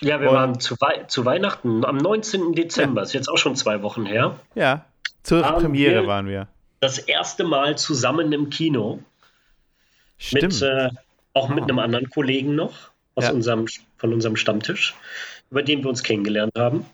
Ja, 0.00 0.20
wir 0.20 0.30
Und- 0.30 0.34
waren 0.36 0.60
zu, 0.60 0.76
Wei 0.80 1.04
zu 1.06 1.24
Weihnachten 1.24 1.84
am 1.84 1.96
19. 1.96 2.52
Dezember, 2.54 3.02
ist 3.02 3.12
jetzt 3.14 3.28
auch 3.28 3.38
schon 3.38 3.56
zwei 3.56 3.82
Wochen 3.82 4.06
her. 4.06 4.38
Ja, 4.54 4.84
zur 5.22 5.44
Haben 5.44 5.62
Premiere 5.62 6.02
wir- 6.02 6.06
waren 6.08 6.28
wir. 6.28 6.48
Das 6.80 6.98
erste 6.98 7.44
Mal 7.44 7.78
zusammen 7.78 8.32
im 8.32 8.50
Kino. 8.50 8.98
Stimmt. 10.18 10.42
Mit, 10.60 10.62
äh, 10.62 10.90
auch 11.32 11.48
mit 11.48 11.64
einem 11.64 11.78
anderen 11.78 12.10
Kollegen 12.10 12.54
noch 12.54 12.90
aus 13.14 13.24
Ja. 13.24 13.32
unserem, 13.32 13.66
von 13.96 14.12
unserem 14.12 14.36
Stammtisch, 14.36 14.94
über 15.50 15.62
den 15.62 15.82
wir 15.82 15.88
uns 15.88 16.02
kennengelernt 16.02 16.52
haben. 16.58 16.84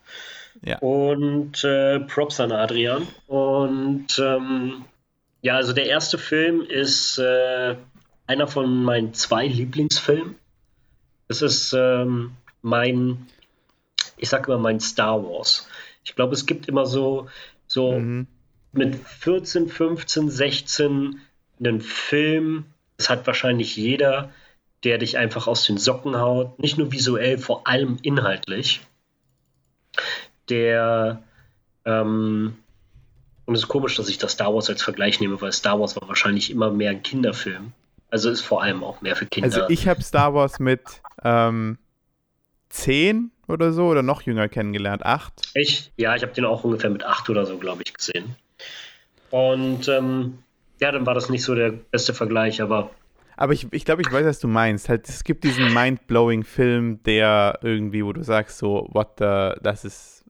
Ja. 0.62 0.78
Und 0.78 1.64
äh, 1.64 2.00
Props 2.00 2.38
an 2.40 2.52
Adrian. 2.52 3.06
Und 3.26 4.18
ähm, 4.18 4.84
ja, 5.42 5.56
also 5.56 5.72
der 5.72 5.86
erste 5.86 6.18
Film 6.18 6.62
ist 6.62 7.18
äh, 7.18 7.74
einer 8.26 8.46
von 8.46 8.82
meinen 8.84 9.14
zwei 9.14 9.46
Lieblingsfilmen. 9.46 10.36
Es 11.28 11.42
ist 11.42 11.72
ähm, 11.72 12.32
mein, 12.62 13.26
ich 14.16 14.28
sag 14.28 14.46
immer 14.48 14.58
mein 14.58 14.80
Star 14.80 15.22
Wars. 15.22 15.68
Ich 16.04 16.14
glaube, 16.14 16.34
es 16.34 16.46
gibt 16.46 16.68
immer 16.68 16.86
so, 16.86 17.28
so 17.66 17.92
Mhm. 17.98 18.26
mit 18.72 18.96
14, 18.96 19.68
15, 19.68 20.30
16 20.30 21.20
einen 21.58 21.80
Film, 21.80 22.64
das 22.96 23.10
hat 23.10 23.26
wahrscheinlich 23.26 23.76
jeder, 23.76 24.32
der 24.84 24.98
dich 24.98 25.18
einfach 25.18 25.46
aus 25.46 25.64
den 25.64 25.76
Socken 25.76 26.16
haut, 26.16 26.58
nicht 26.58 26.78
nur 26.78 26.90
visuell, 26.92 27.38
vor 27.38 27.66
allem 27.66 27.98
inhaltlich, 28.02 28.80
der, 30.48 31.22
ähm, 31.84 32.56
und 33.46 33.54
es 33.54 33.62
ist 33.62 33.68
komisch, 33.68 33.96
dass 33.96 34.08
ich 34.08 34.18
das 34.18 34.32
Star 34.32 34.54
Wars 34.54 34.68
als 34.68 34.82
Vergleich 34.82 35.20
nehme, 35.20 35.40
weil 35.40 35.52
Star 35.52 35.80
Wars 35.80 35.96
war 36.00 36.08
wahrscheinlich 36.08 36.50
immer 36.50 36.70
mehr 36.70 36.90
ein 36.90 37.02
Kinderfilm. 37.02 37.72
Also 38.10 38.30
ist 38.30 38.40
vor 38.40 38.62
allem 38.62 38.82
auch 38.82 39.02
mehr 39.02 39.16
für 39.16 39.26
Kinder. 39.26 39.46
Also 39.46 39.68
ich 39.68 39.86
habe 39.86 40.02
Star 40.02 40.34
Wars 40.34 40.58
mit 40.58 40.82
ähm, 41.22 41.78
10 42.70 43.30
oder 43.48 43.72
so 43.72 43.86
oder 43.86 44.02
noch 44.02 44.22
jünger 44.22 44.48
kennengelernt. 44.48 45.04
Acht. 45.04 45.34
Ich, 45.54 45.92
ja, 45.96 46.14
ich 46.16 46.22
habe 46.22 46.32
den 46.32 46.44
auch 46.44 46.64
ungefähr 46.64 46.90
mit 46.90 47.04
acht 47.04 47.28
oder 47.28 47.44
so, 47.46 47.58
glaube 47.58 47.82
ich, 47.84 47.92
gesehen. 47.92 48.36
Und 49.30 49.88
ähm, 49.88 50.38
ja, 50.80 50.90
dann 50.92 51.04
war 51.06 51.14
das 51.14 51.28
nicht 51.28 51.44
so 51.44 51.54
der 51.54 51.70
beste 51.70 52.14
Vergleich, 52.14 52.62
aber 52.62 52.90
Aber 53.36 53.52
ich, 53.52 53.66
ich 53.70 53.84
glaube, 53.84 54.02
ich 54.02 54.12
weiß, 54.12 54.24
was 54.26 54.38
du 54.38 54.48
meinst. 54.48 54.88
Halt, 54.88 55.08
es 55.08 55.24
gibt 55.24 55.44
diesen 55.44 55.72
mind-blowing 55.74 56.44
Film, 56.44 57.02
der 57.04 57.58
irgendwie, 57.62 58.04
wo 58.04 58.12
du 58.12 58.22
sagst, 58.22 58.58
so, 58.58 58.88
what 58.92 59.12
the, 59.18 59.52
das 59.62 59.84
ist. 59.84 60.24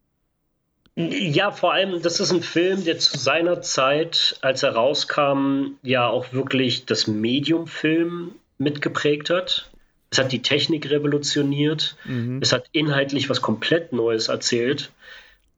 ja, 0.96 1.50
vor 1.50 1.72
allem, 1.72 2.02
das 2.02 2.20
ist 2.20 2.32
ein 2.32 2.42
Film, 2.42 2.84
der 2.84 2.98
zu 2.98 3.18
seiner 3.18 3.62
Zeit, 3.62 4.38
als 4.42 4.62
er 4.62 4.74
rauskam, 4.74 5.76
ja 5.82 6.08
auch 6.08 6.32
wirklich 6.32 6.86
das 6.86 7.06
Medium-Film 7.06 8.32
mitgeprägt 8.58 9.30
hat. 9.30 9.69
Es 10.10 10.18
hat 10.18 10.32
die 10.32 10.42
Technik 10.42 10.90
revolutioniert. 10.90 11.96
Mhm. 12.04 12.40
Es 12.42 12.52
hat 12.52 12.68
inhaltlich 12.72 13.30
was 13.30 13.40
komplett 13.40 13.92
Neues 13.92 14.28
erzählt. 14.28 14.90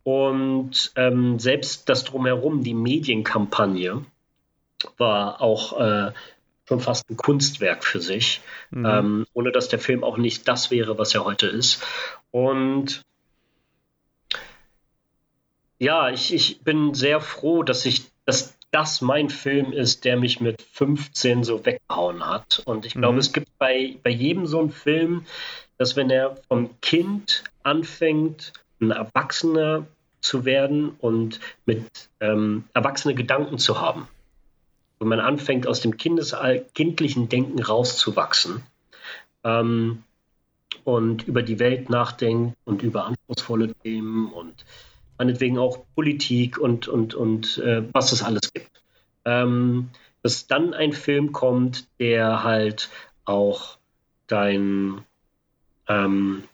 Und 0.04 0.92
ähm, 0.96 1.38
selbst 1.38 1.88
das 1.88 2.04
Drumherum, 2.04 2.62
die 2.62 2.74
Medienkampagne, 2.74 4.04
war 4.98 5.40
auch 5.40 5.80
äh, 5.80 6.12
schon 6.68 6.80
fast 6.80 7.08
ein 7.08 7.16
Kunstwerk 7.16 7.84
für 7.84 8.00
sich. 8.00 8.40
Mhm. 8.70 8.86
Ähm, 8.86 9.26
ohne 9.32 9.52
dass 9.52 9.68
der 9.68 9.78
Film 9.78 10.04
auch 10.04 10.18
nicht 10.18 10.46
das 10.48 10.70
wäre, 10.70 10.98
was 10.98 11.14
er 11.14 11.24
heute 11.24 11.46
ist. 11.46 11.82
Und 12.30 13.02
ja, 15.78 16.10
ich, 16.10 16.32
ich 16.32 16.60
bin 16.60 16.94
sehr 16.94 17.20
froh, 17.20 17.62
dass 17.62 17.86
ich, 17.86 18.04
dass 18.24 18.56
das 18.72 19.00
mein 19.02 19.30
Film 19.30 19.72
ist, 19.72 20.04
der 20.04 20.16
mich 20.16 20.40
mit 20.40 20.60
15 20.62 21.44
so 21.44 21.64
weggehauen 21.64 22.26
hat. 22.26 22.62
Und 22.64 22.84
ich 22.86 22.94
glaube, 22.94 23.14
Mhm. 23.14 23.20
es 23.20 23.32
gibt 23.32 23.56
bei, 23.58 23.96
bei 24.02 24.10
jedem 24.10 24.46
so 24.46 24.58
einen 24.58 24.72
Film, 24.72 25.26
dass 25.78 25.94
wenn 25.94 26.10
er 26.10 26.36
vom 26.48 26.70
Kind 26.80 27.44
anfängt, 27.62 28.52
ein 28.80 28.90
Erwachsener 28.90 29.86
zu 30.20 30.44
werden 30.44 30.90
und 30.98 31.38
mit 31.66 31.86
ähm, 32.20 32.64
erwachsene 32.74 33.14
Gedanken 33.14 33.58
zu 33.58 33.80
haben, 33.80 34.08
wenn 34.98 35.08
man 35.08 35.20
anfängt, 35.20 35.66
aus 35.66 35.80
dem 35.80 35.96
kindlichen 35.96 37.28
Denken 37.28 37.62
rauszuwachsen 37.62 38.62
ähm, 39.44 40.02
und 40.84 41.24
über 41.28 41.42
die 41.42 41.58
Welt 41.58 41.90
nachdenkt 41.90 42.56
und 42.64 42.82
über 42.82 43.06
anspruchsvolle 43.06 43.74
Themen 43.82 44.32
und 44.32 44.64
meinetwegen 45.18 45.58
auch 45.58 45.84
Politik 45.94 46.58
und, 46.58 46.88
und, 46.88 47.14
und 47.14 47.58
äh, 47.58 47.82
was 47.92 48.12
es 48.12 48.22
alles 48.22 48.52
gibt. 48.52 48.82
Ähm, 49.24 49.90
dass 50.22 50.46
dann 50.46 50.74
ein 50.74 50.92
Film 50.92 51.32
kommt, 51.32 51.86
der 51.98 52.44
halt 52.44 52.90
auch 53.24 53.78
dein, 54.26 55.02
ähm, 55.88 56.44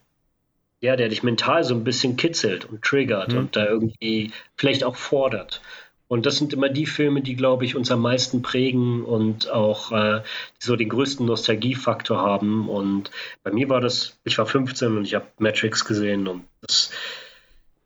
ja, 0.80 0.96
der 0.96 1.08
dich 1.08 1.22
mental 1.22 1.64
so 1.64 1.74
ein 1.74 1.84
bisschen 1.84 2.16
kitzelt 2.16 2.64
und 2.64 2.82
triggert 2.82 3.32
Mhm. 3.32 3.38
und 3.38 3.56
da 3.56 3.66
irgendwie 3.66 4.32
vielleicht 4.56 4.84
auch 4.84 4.96
fordert. 4.96 5.60
Und 6.08 6.24
das 6.24 6.38
sind 6.38 6.54
immer 6.54 6.70
die 6.70 6.86
Filme, 6.86 7.20
die, 7.20 7.36
glaube 7.36 7.66
ich, 7.66 7.76
uns 7.76 7.90
am 7.90 8.00
meisten 8.00 8.40
prägen 8.40 9.04
und 9.04 9.50
auch 9.50 9.92
äh, 9.92 10.22
so 10.58 10.74
den 10.74 10.88
größten 10.88 11.26
Nostalgiefaktor 11.26 12.18
haben. 12.18 12.70
Und 12.70 13.10
bei 13.42 13.50
mir 13.52 13.68
war 13.68 13.82
das, 13.82 14.18
ich 14.24 14.38
war 14.38 14.46
15 14.46 14.96
und 14.96 15.04
ich 15.04 15.14
habe 15.14 15.26
Matrix 15.38 15.84
gesehen 15.84 16.26
und 16.26 16.44
das, 16.62 16.90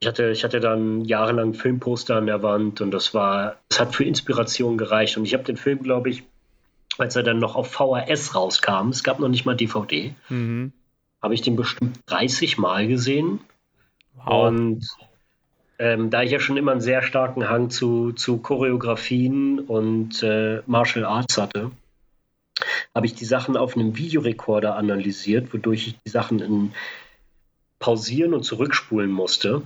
ich 0.02 0.08
hatte, 0.08 0.30
ich 0.30 0.42
hatte 0.42 0.58
dann 0.58 1.04
jahrelang 1.04 1.54
Filmposter 1.54 2.16
an 2.16 2.26
der 2.26 2.42
Wand 2.42 2.80
und 2.80 2.90
das 2.90 3.14
war, 3.14 3.58
es 3.68 3.78
hat 3.78 3.94
für 3.94 4.02
Inspiration 4.02 4.76
gereicht. 4.76 5.16
Und 5.16 5.24
ich 5.24 5.32
habe 5.32 5.44
den 5.44 5.56
Film, 5.56 5.80
glaube 5.80 6.10
ich, 6.10 6.24
als 6.98 7.14
er 7.14 7.22
dann 7.22 7.38
noch 7.38 7.54
auf 7.54 7.70
VHS 7.70 8.34
rauskam, 8.34 8.88
es 8.88 9.04
gab 9.04 9.20
noch 9.20 9.28
nicht 9.28 9.46
mal 9.46 9.54
DVD, 9.54 10.12
Mhm. 10.28 10.72
habe 11.22 11.34
ich 11.34 11.42
den 11.42 11.54
bestimmt 11.54 12.00
30 12.06 12.58
Mal 12.58 12.88
gesehen. 12.88 13.38
Wow. 14.16 14.48
Und 14.48 14.88
ähm, 15.78 16.10
da 16.10 16.24
ich 16.24 16.32
ja 16.32 16.40
schon 16.40 16.56
immer 16.56 16.72
einen 16.72 16.80
sehr 16.80 17.02
starken 17.02 17.48
Hang 17.48 17.70
zu, 17.70 18.10
zu 18.10 18.38
Choreografien 18.38 19.60
und 19.60 20.20
äh, 20.24 20.62
Martial 20.66 21.04
Arts 21.04 21.38
hatte, 21.38 21.70
habe 22.92 23.06
ich 23.06 23.14
die 23.14 23.24
Sachen 23.24 23.56
auf 23.56 23.76
einem 23.76 23.96
Videorekorder 23.96 24.74
analysiert, 24.74 25.54
wodurch 25.54 25.86
ich 25.86 25.96
die 26.04 26.10
Sachen 26.10 26.40
in 26.40 26.72
pausieren 27.78 28.34
und 28.34 28.42
zurückspulen 28.42 29.12
musste. 29.12 29.62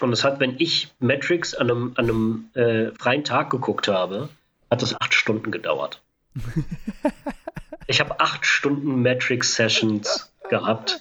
Und 0.00 0.12
es 0.12 0.24
hat, 0.24 0.40
wenn 0.40 0.56
ich 0.58 0.92
Matrix 0.98 1.54
an 1.54 1.70
einem, 1.70 1.92
an 1.96 2.04
einem 2.04 2.44
äh, 2.54 2.90
freien 2.98 3.24
Tag 3.24 3.50
geguckt 3.50 3.88
habe, 3.88 4.28
hat 4.70 4.82
das 4.82 5.00
acht 5.00 5.14
Stunden 5.14 5.50
gedauert. 5.50 6.02
ich 7.86 8.00
habe 8.00 8.18
acht 8.20 8.44
Stunden 8.44 9.02
Matrix-Sessions 9.02 10.32
gehabt. 10.50 11.00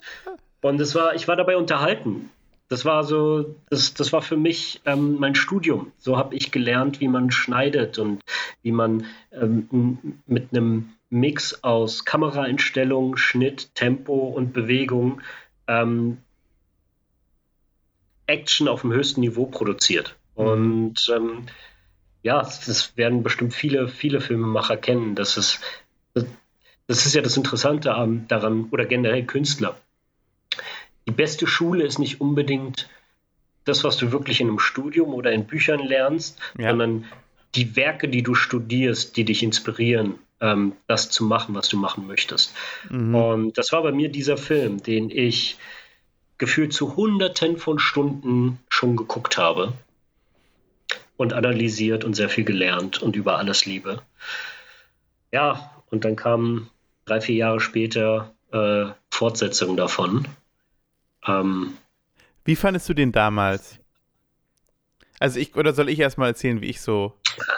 Und 0.61 0.79
es 0.79 0.95
war, 0.95 1.15
ich 1.15 1.27
war 1.27 1.35
dabei 1.35 1.57
unterhalten. 1.57 2.29
Das 2.69 2.85
war 2.85 3.03
so, 3.03 3.55
das, 3.69 3.93
das 3.93 4.13
war 4.13 4.21
für 4.21 4.37
mich 4.37 4.81
ähm, 4.85 5.17
mein 5.19 5.35
Studium. 5.35 5.91
So 5.97 6.17
habe 6.17 6.35
ich 6.35 6.51
gelernt, 6.51 7.01
wie 7.01 7.07
man 7.07 7.29
schneidet 7.29 7.99
und 7.99 8.21
wie 8.61 8.71
man 8.71 9.05
ähm, 9.31 10.19
mit 10.25 10.49
einem 10.51 10.93
Mix 11.09 11.63
aus 11.63 12.05
Kameraeinstellung, 12.05 13.17
Schnitt, 13.17 13.75
Tempo 13.75 14.13
und 14.13 14.53
Bewegung 14.53 15.21
ähm, 15.67 16.17
Action 18.27 18.67
auf 18.67 18.81
dem 18.81 18.91
höchsten 18.93 19.21
Niveau 19.21 19.45
produziert. 19.45 20.15
Mhm. 20.35 20.45
Und 20.45 21.11
ähm, 21.15 21.45
ja, 22.21 22.41
das 22.41 22.95
werden 22.95 23.23
bestimmt 23.23 23.53
viele, 23.53 23.87
viele 23.87 24.21
Filmemacher 24.21 24.77
kennen. 24.77 25.15
Das 25.15 25.37
ist, 25.37 25.59
das 26.87 27.05
ist 27.05 27.15
ja 27.15 27.21
das 27.21 27.37
Interessante 27.37 27.93
daran, 28.27 28.67
oder 28.71 28.85
generell 28.85 29.25
Künstler. 29.25 29.75
Die 31.07 31.11
beste 31.11 31.47
Schule 31.47 31.83
ist 31.83 31.99
nicht 31.99 32.21
unbedingt 32.21 32.89
das, 33.65 33.83
was 33.83 33.97
du 33.97 34.11
wirklich 34.11 34.41
in 34.41 34.47
einem 34.47 34.59
Studium 34.59 35.13
oder 35.13 35.31
in 35.31 35.45
Büchern 35.45 35.79
lernst, 35.79 36.39
ja. 36.57 36.69
sondern 36.69 37.05
die 37.55 37.75
Werke, 37.75 38.07
die 38.07 38.23
du 38.23 38.35
studierst, 38.35 39.15
die 39.15 39.25
dich 39.25 39.43
inspirieren, 39.43 40.15
ähm, 40.41 40.73
das 40.87 41.09
zu 41.09 41.25
machen, 41.25 41.55
was 41.55 41.69
du 41.69 41.77
machen 41.77 42.07
möchtest. 42.07 42.53
Mhm. 42.89 43.15
Und 43.15 43.57
das 43.57 43.71
war 43.71 43.83
bei 43.83 43.91
mir 43.91 44.09
dieser 44.09 44.37
Film, 44.37 44.81
den 44.81 45.09
ich 45.09 45.57
gefühlt 46.43 46.73
zu 46.73 46.97
Hunderten 46.97 47.55
von 47.55 47.79
Stunden 47.79 48.59
schon 48.67 48.97
geguckt 48.97 49.37
habe 49.37 49.71
und 51.15 51.31
analysiert 51.31 52.03
und 52.03 52.15
sehr 52.15 52.27
viel 52.27 52.43
gelernt 52.43 53.01
und 53.01 53.15
über 53.15 53.37
alles 53.37 53.65
liebe. 53.65 54.01
Ja, 55.31 55.71
und 55.89 56.03
dann 56.03 56.17
kamen 56.17 56.69
drei, 57.05 57.21
vier 57.21 57.35
Jahre 57.35 57.61
später 57.61 58.33
äh, 58.51 58.87
Fortsetzungen 59.09 59.77
davon. 59.77 60.27
Ähm, 61.25 61.77
wie 62.43 62.57
fandest 62.57 62.89
du 62.89 62.93
den 62.93 63.13
damals? 63.13 63.79
Also 65.19 65.39
ich, 65.39 65.55
oder 65.55 65.71
soll 65.71 65.87
ich 65.87 65.99
erstmal 66.01 66.27
erzählen, 66.27 66.59
wie 66.59 66.69
ich 66.71 66.81
so. 66.81 67.13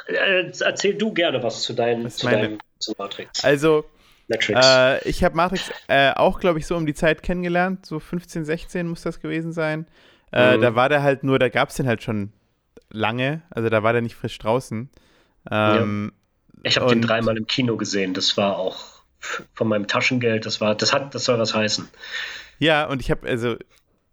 Äh, 0.05 0.51
erzähl 0.59 0.93
du 0.93 1.11
gerne 1.11 1.41
was 1.41 1.63
zu 1.63 1.73
deinem, 1.73 2.07
zu 2.11 2.27
deinem 2.27 2.59
zu 2.77 2.93
Matrix. 2.99 3.43
Also, 3.43 3.85
äh, 4.29 5.07
ich 5.07 5.23
habe 5.23 5.35
Matrix 5.35 5.71
äh, 5.87 6.11
auch, 6.11 6.39
glaube 6.39 6.59
ich, 6.59 6.67
so 6.67 6.75
um 6.75 6.85
die 6.85 6.93
Zeit 6.93 7.23
kennengelernt. 7.23 7.85
So 7.85 7.99
15, 7.99 8.45
16 8.45 8.87
muss 8.87 9.01
das 9.01 9.19
gewesen 9.19 9.51
sein. 9.51 9.87
Äh, 10.31 10.57
mhm. 10.57 10.61
Da 10.61 10.75
war 10.75 10.89
der 10.89 11.03
halt 11.03 11.23
nur, 11.23 11.39
da 11.39 11.49
gab 11.49 11.69
es 11.69 11.75
den 11.75 11.87
halt 11.87 12.03
schon 12.03 12.31
lange. 12.89 13.41
Also 13.49 13.69
da 13.69 13.83
war 13.83 13.93
der 13.93 14.01
nicht 14.01 14.15
frisch 14.15 14.37
draußen. 14.39 14.89
Ähm, 15.51 16.11
ja. 16.55 16.61
Ich 16.63 16.77
habe 16.77 16.89
den 16.89 17.01
dreimal 17.01 17.37
im 17.37 17.45
Kino 17.45 17.77
gesehen. 17.77 18.13
Das 18.13 18.35
war 18.37 18.57
auch 18.57 19.03
von 19.53 19.67
meinem 19.67 19.87
Taschengeld. 19.87 20.45
Das 20.45 20.61
war, 20.61 20.75
das 20.75 20.93
hat, 20.93 21.13
das 21.13 21.25
soll 21.25 21.37
was 21.39 21.53
heißen. 21.53 21.87
Ja, 22.59 22.85
und 22.85 23.01
ich 23.01 23.11
habe, 23.11 23.27
also 23.27 23.55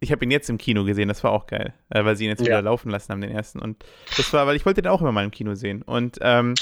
ich 0.00 0.10
habe 0.10 0.24
ihn 0.24 0.30
jetzt 0.30 0.50
im 0.50 0.58
Kino 0.58 0.84
gesehen, 0.84 1.08
das 1.08 1.22
war 1.22 1.30
auch 1.30 1.46
geil, 1.46 1.72
äh, 1.90 2.04
weil 2.04 2.16
sie 2.16 2.24
ihn 2.24 2.30
jetzt 2.30 2.40
ja. 2.40 2.46
wieder 2.46 2.62
laufen 2.62 2.90
lassen 2.90 3.12
haben, 3.12 3.20
den 3.20 3.30
ersten. 3.30 3.60
Und 3.60 3.84
das 4.16 4.32
war, 4.32 4.46
weil 4.46 4.56
ich 4.56 4.66
wollte 4.66 4.82
den 4.82 4.90
auch 4.90 5.00
immer 5.00 5.12
mal 5.12 5.24
im 5.24 5.30
Kino 5.30 5.54
sehen. 5.54 5.82
Und 5.82 6.18
ähm, 6.20 6.54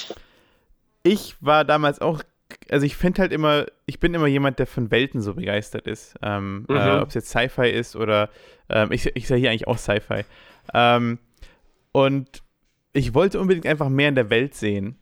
ich 1.03 1.37
war 1.41 1.65
damals 1.65 2.01
auch, 2.01 2.23
also 2.71 2.87
ich 2.87 2.97
finde 2.97 3.23
halt 3.23 3.33
immer, 3.33 3.67
ich 3.87 4.01
bin 4.01 4.15
immer 4.15 4.27
jemand, 4.27 4.59
der 4.59 4.67
von 4.67 4.91
Welten 4.91 5.21
so 5.21 5.35
begeistert 5.35 5.87
ist. 5.87 6.15
Ähm, 6.23 6.67
äh, 6.69 6.73
mhm. 6.73 6.79
äh, 6.79 7.01
Ob 7.01 7.09
es 7.09 7.15
jetzt 7.15 7.31
Sci-Fi 7.31 7.69
ist 7.69 7.97
oder 7.97 8.31
ähm, 8.69 8.93
ich, 8.93 9.15
ich 9.17 9.27
sage 9.27 9.41
hier 9.41 9.51
eigentlich 9.51 9.69
auch 9.69 9.79
Sci-Fi. 9.79 10.25
Ähm, 10.75 11.19
und 11.93 12.43
ich 12.93 13.15
wollte 13.15 13.41
unbedingt 13.41 13.67
einfach 13.67 13.89
mehr 13.89 14.09
in 14.09 14.15
der 14.15 14.31
Welt 14.31 14.55
sehen. 14.55 14.99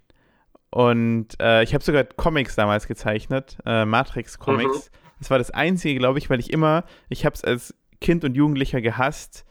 Und 0.70 1.28
äh, 1.40 1.62
ich 1.62 1.74
habe 1.74 1.82
sogar 1.82 2.04
Comics 2.04 2.54
damals 2.54 2.86
gezeichnet, 2.86 3.56
äh, 3.64 3.84
Matrix-Comics. 3.84 4.90
Mhm. 4.90 4.96
Das 5.18 5.30
war 5.30 5.38
das 5.38 5.50
Einzige, 5.50 5.98
glaube 5.98 6.18
ich, 6.18 6.30
weil 6.30 6.40
ich 6.40 6.52
immer, 6.52 6.84
ich 7.08 7.24
habe 7.24 7.34
es 7.34 7.44
als 7.44 7.74
Kind 8.00 8.24
und 8.24 8.36
Jugendlicher 8.36 8.80
gehasst, 8.80 9.44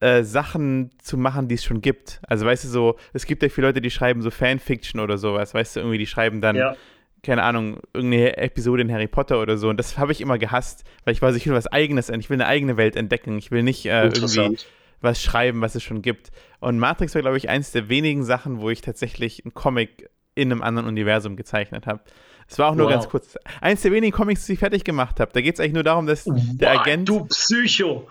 äh, 0.00 0.22
Sachen 0.22 0.90
zu 1.02 1.16
machen, 1.16 1.48
die 1.48 1.56
es 1.56 1.64
schon 1.64 1.80
gibt. 1.80 2.20
Also 2.26 2.46
weißt 2.46 2.64
du 2.64 2.68
so, 2.68 2.96
es 3.12 3.26
gibt 3.26 3.42
ja 3.42 3.48
viele 3.48 3.68
Leute, 3.68 3.80
die 3.80 3.90
schreiben 3.90 4.22
so 4.22 4.30
Fanfiction 4.30 5.00
oder 5.00 5.18
sowas, 5.18 5.54
weißt 5.54 5.76
du, 5.76 5.80
irgendwie, 5.80 5.98
die 5.98 6.06
schreiben 6.06 6.40
dann, 6.40 6.56
ja. 6.56 6.76
Keine 7.22 7.42
Ahnung, 7.42 7.80
irgendeine 7.92 8.36
Episode 8.36 8.82
in 8.82 8.92
Harry 8.92 9.08
Potter 9.08 9.40
oder 9.40 9.58
so. 9.58 9.68
Und 9.68 9.76
das 9.76 9.98
habe 9.98 10.12
ich 10.12 10.20
immer 10.20 10.38
gehasst, 10.38 10.84
weil 11.04 11.12
ich 11.12 11.22
weiß, 11.22 11.34
ich 11.36 11.46
will 11.46 11.54
was 11.54 11.66
eigenes, 11.66 12.08
ich 12.08 12.30
will 12.30 12.36
eine 12.36 12.46
eigene 12.46 12.76
Welt 12.76 12.96
entdecken. 12.96 13.38
Ich 13.38 13.50
will 13.50 13.62
nicht 13.62 13.86
äh, 13.86 14.04
irgendwie 14.04 14.58
was 15.00 15.22
schreiben, 15.22 15.60
was 15.60 15.74
es 15.74 15.82
schon 15.82 16.02
gibt. 16.02 16.30
Und 16.60 16.78
Matrix 16.78 17.14
war, 17.14 17.22
glaube 17.22 17.36
ich, 17.36 17.48
eins 17.48 17.72
der 17.72 17.88
wenigen 17.88 18.24
Sachen, 18.24 18.60
wo 18.60 18.70
ich 18.70 18.80
tatsächlich 18.80 19.44
einen 19.44 19.54
Comic 19.54 20.10
in 20.34 20.52
einem 20.52 20.62
anderen 20.62 20.88
Universum 20.88 21.36
gezeichnet 21.36 21.86
habe. 21.86 22.00
Es 22.48 22.58
war 22.58 22.70
auch 22.70 22.74
nur 22.74 22.86
wow. 22.86 22.92
ganz 22.92 23.08
kurz. 23.08 23.36
Eins 23.60 23.82
der 23.82 23.92
wenigen 23.92 24.12
Comics, 24.12 24.46
die 24.46 24.54
ich 24.54 24.58
fertig 24.58 24.84
gemacht 24.84 25.20
habe. 25.20 25.30
Da 25.32 25.40
geht 25.40 25.54
es 25.54 25.60
eigentlich 25.60 25.74
nur 25.74 25.82
darum, 25.82 26.06
dass 26.06 26.26
wow, 26.26 26.40
der 26.54 26.80
Agent. 26.80 27.08
Du 27.08 27.26
Psycho! 27.26 28.08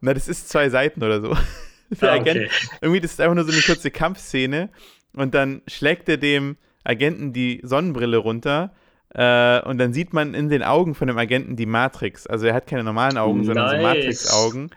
Na, 0.00 0.14
das 0.14 0.28
ist 0.28 0.48
zwei 0.48 0.68
Seiten 0.68 1.02
oder 1.02 1.20
so. 1.20 1.36
Der 1.90 2.12
ah, 2.12 2.14
Agent, 2.16 2.36
okay. 2.36 2.50
irgendwie, 2.82 3.00
das 3.00 3.12
ist 3.12 3.20
einfach 3.20 3.34
nur 3.34 3.44
so 3.44 3.52
eine 3.52 3.62
kurze 3.62 3.90
Kampfszene 3.90 4.68
und 5.14 5.34
dann 5.34 5.62
schlägt 5.66 6.06
er 6.10 6.18
dem 6.18 6.58
Agenten 6.88 7.32
die 7.32 7.60
Sonnenbrille 7.62 8.16
runter 8.16 8.72
äh, 9.14 9.60
und 9.62 9.78
dann 9.78 9.92
sieht 9.92 10.12
man 10.12 10.34
in 10.34 10.48
den 10.48 10.62
Augen 10.62 10.94
von 10.94 11.08
dem 11.08 11.18
Agenten 11.18 11.56
die 11.56 11.66
Matrix. 11.66 12.26
Also 12.26 12.46
er 12.46 12.54
hat 12.54 12.66
keine 12.66 12.84
normalen 12.84 13.18
Augen, 13.18 13.38
nice. 13.38 13.46
sondern 13.46 13.70
so 13.70 13.76
Matrix-Augen. 13.82 14.70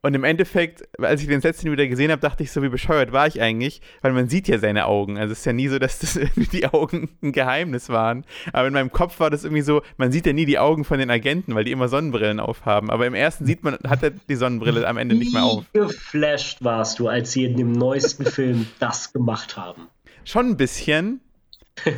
Und 0.00 0.14
im 0.14 0.22
Endeffekt, 0.22 0.84
als 1.02 1.22
ich 1.22 1.26
den 1.26 1.40
letzten 1.40 1.72
wieder 1.72 1.86
gesehen 1.88 2.12
habe, 2.12 2.20
dachte 2.20 2.44
ich 2.44 2.52
so, 2.52 2.62
wie 2.62 2.68
bescheuert 2.68 3.10
war 3.10 3.26
ich 3.26 3.42
eigentlich, 3.42 3.80
weil 4.00 4.12
man 4.12 4.28
sieht 4.28 4.46
ja 4.46 4.58
seine 4.58 4.86
Augen. 4.86 5.18
Also 5.18 5.32
es 5.32 5.40
ist 5.40 5.44
ja 5.44 5.52
nie 5.52 5.66
so, 5.66 5.80
dass 5.80 5.98
das 5.98 6.18
die 6.52 6.66
Augen 6.66 7.10
ein 7.20 7.32
Geheimnis 7.32 7.88
waren. 7.88 8.24
Aber 8.52 8.68
in 8.68 8.74
meinem 8.74 8.92
Kopf 8.92 9.18
war 9.18 9.28
das 9.28 9.42
irgendwie 9.42 9.62
so, 9.62 9.82
man 9.96 10.12
sieht 10.12 10.24
ja 10.24 10.32
nie 10.32 10.46
die 10.46 10.58
Augen 10.58 10.84
von 10.84 11.00
den 11.00 11.10
Agenten, 11.10 11.54
weil 11.56 11.64
die 11.64 11.72
immer 11.72 11.88
Sonnenbrillen 11.88 12.38
aufhaben. 12.38 12.90
Aber 12.90 13.06
im 13.06 13.14
ersten 13.14 13.44
sieht 13.44 13.64
man, 13.64 13.76
hat 13.88 14.04
er 14.04 14.10
die 14.10 14.36
Sonnenbrille 14.36 14.86
am 14.86 14.98
Ende 14.98 15.16
nicht 15.16 15.32
mehr 15.32 15.44
auf. 15.44 15.64
Wie 15.72 15.80
geflasht 15.80 16.62
warst 16.62 17.00
du, 17.00 17.08
als 17.08 17.32
sie 17.32 17.44
in 17.44 17.56
dem 17.56 17.72
neuesten 17.72 18.24
Film 18.24 18.68
das 18.78 19.12
gemacht 19.12 19.56
haben? 19.56 19.88
Schon 20.24 20.50
ein 20.50 20.56
bisschen. 20.56 21.20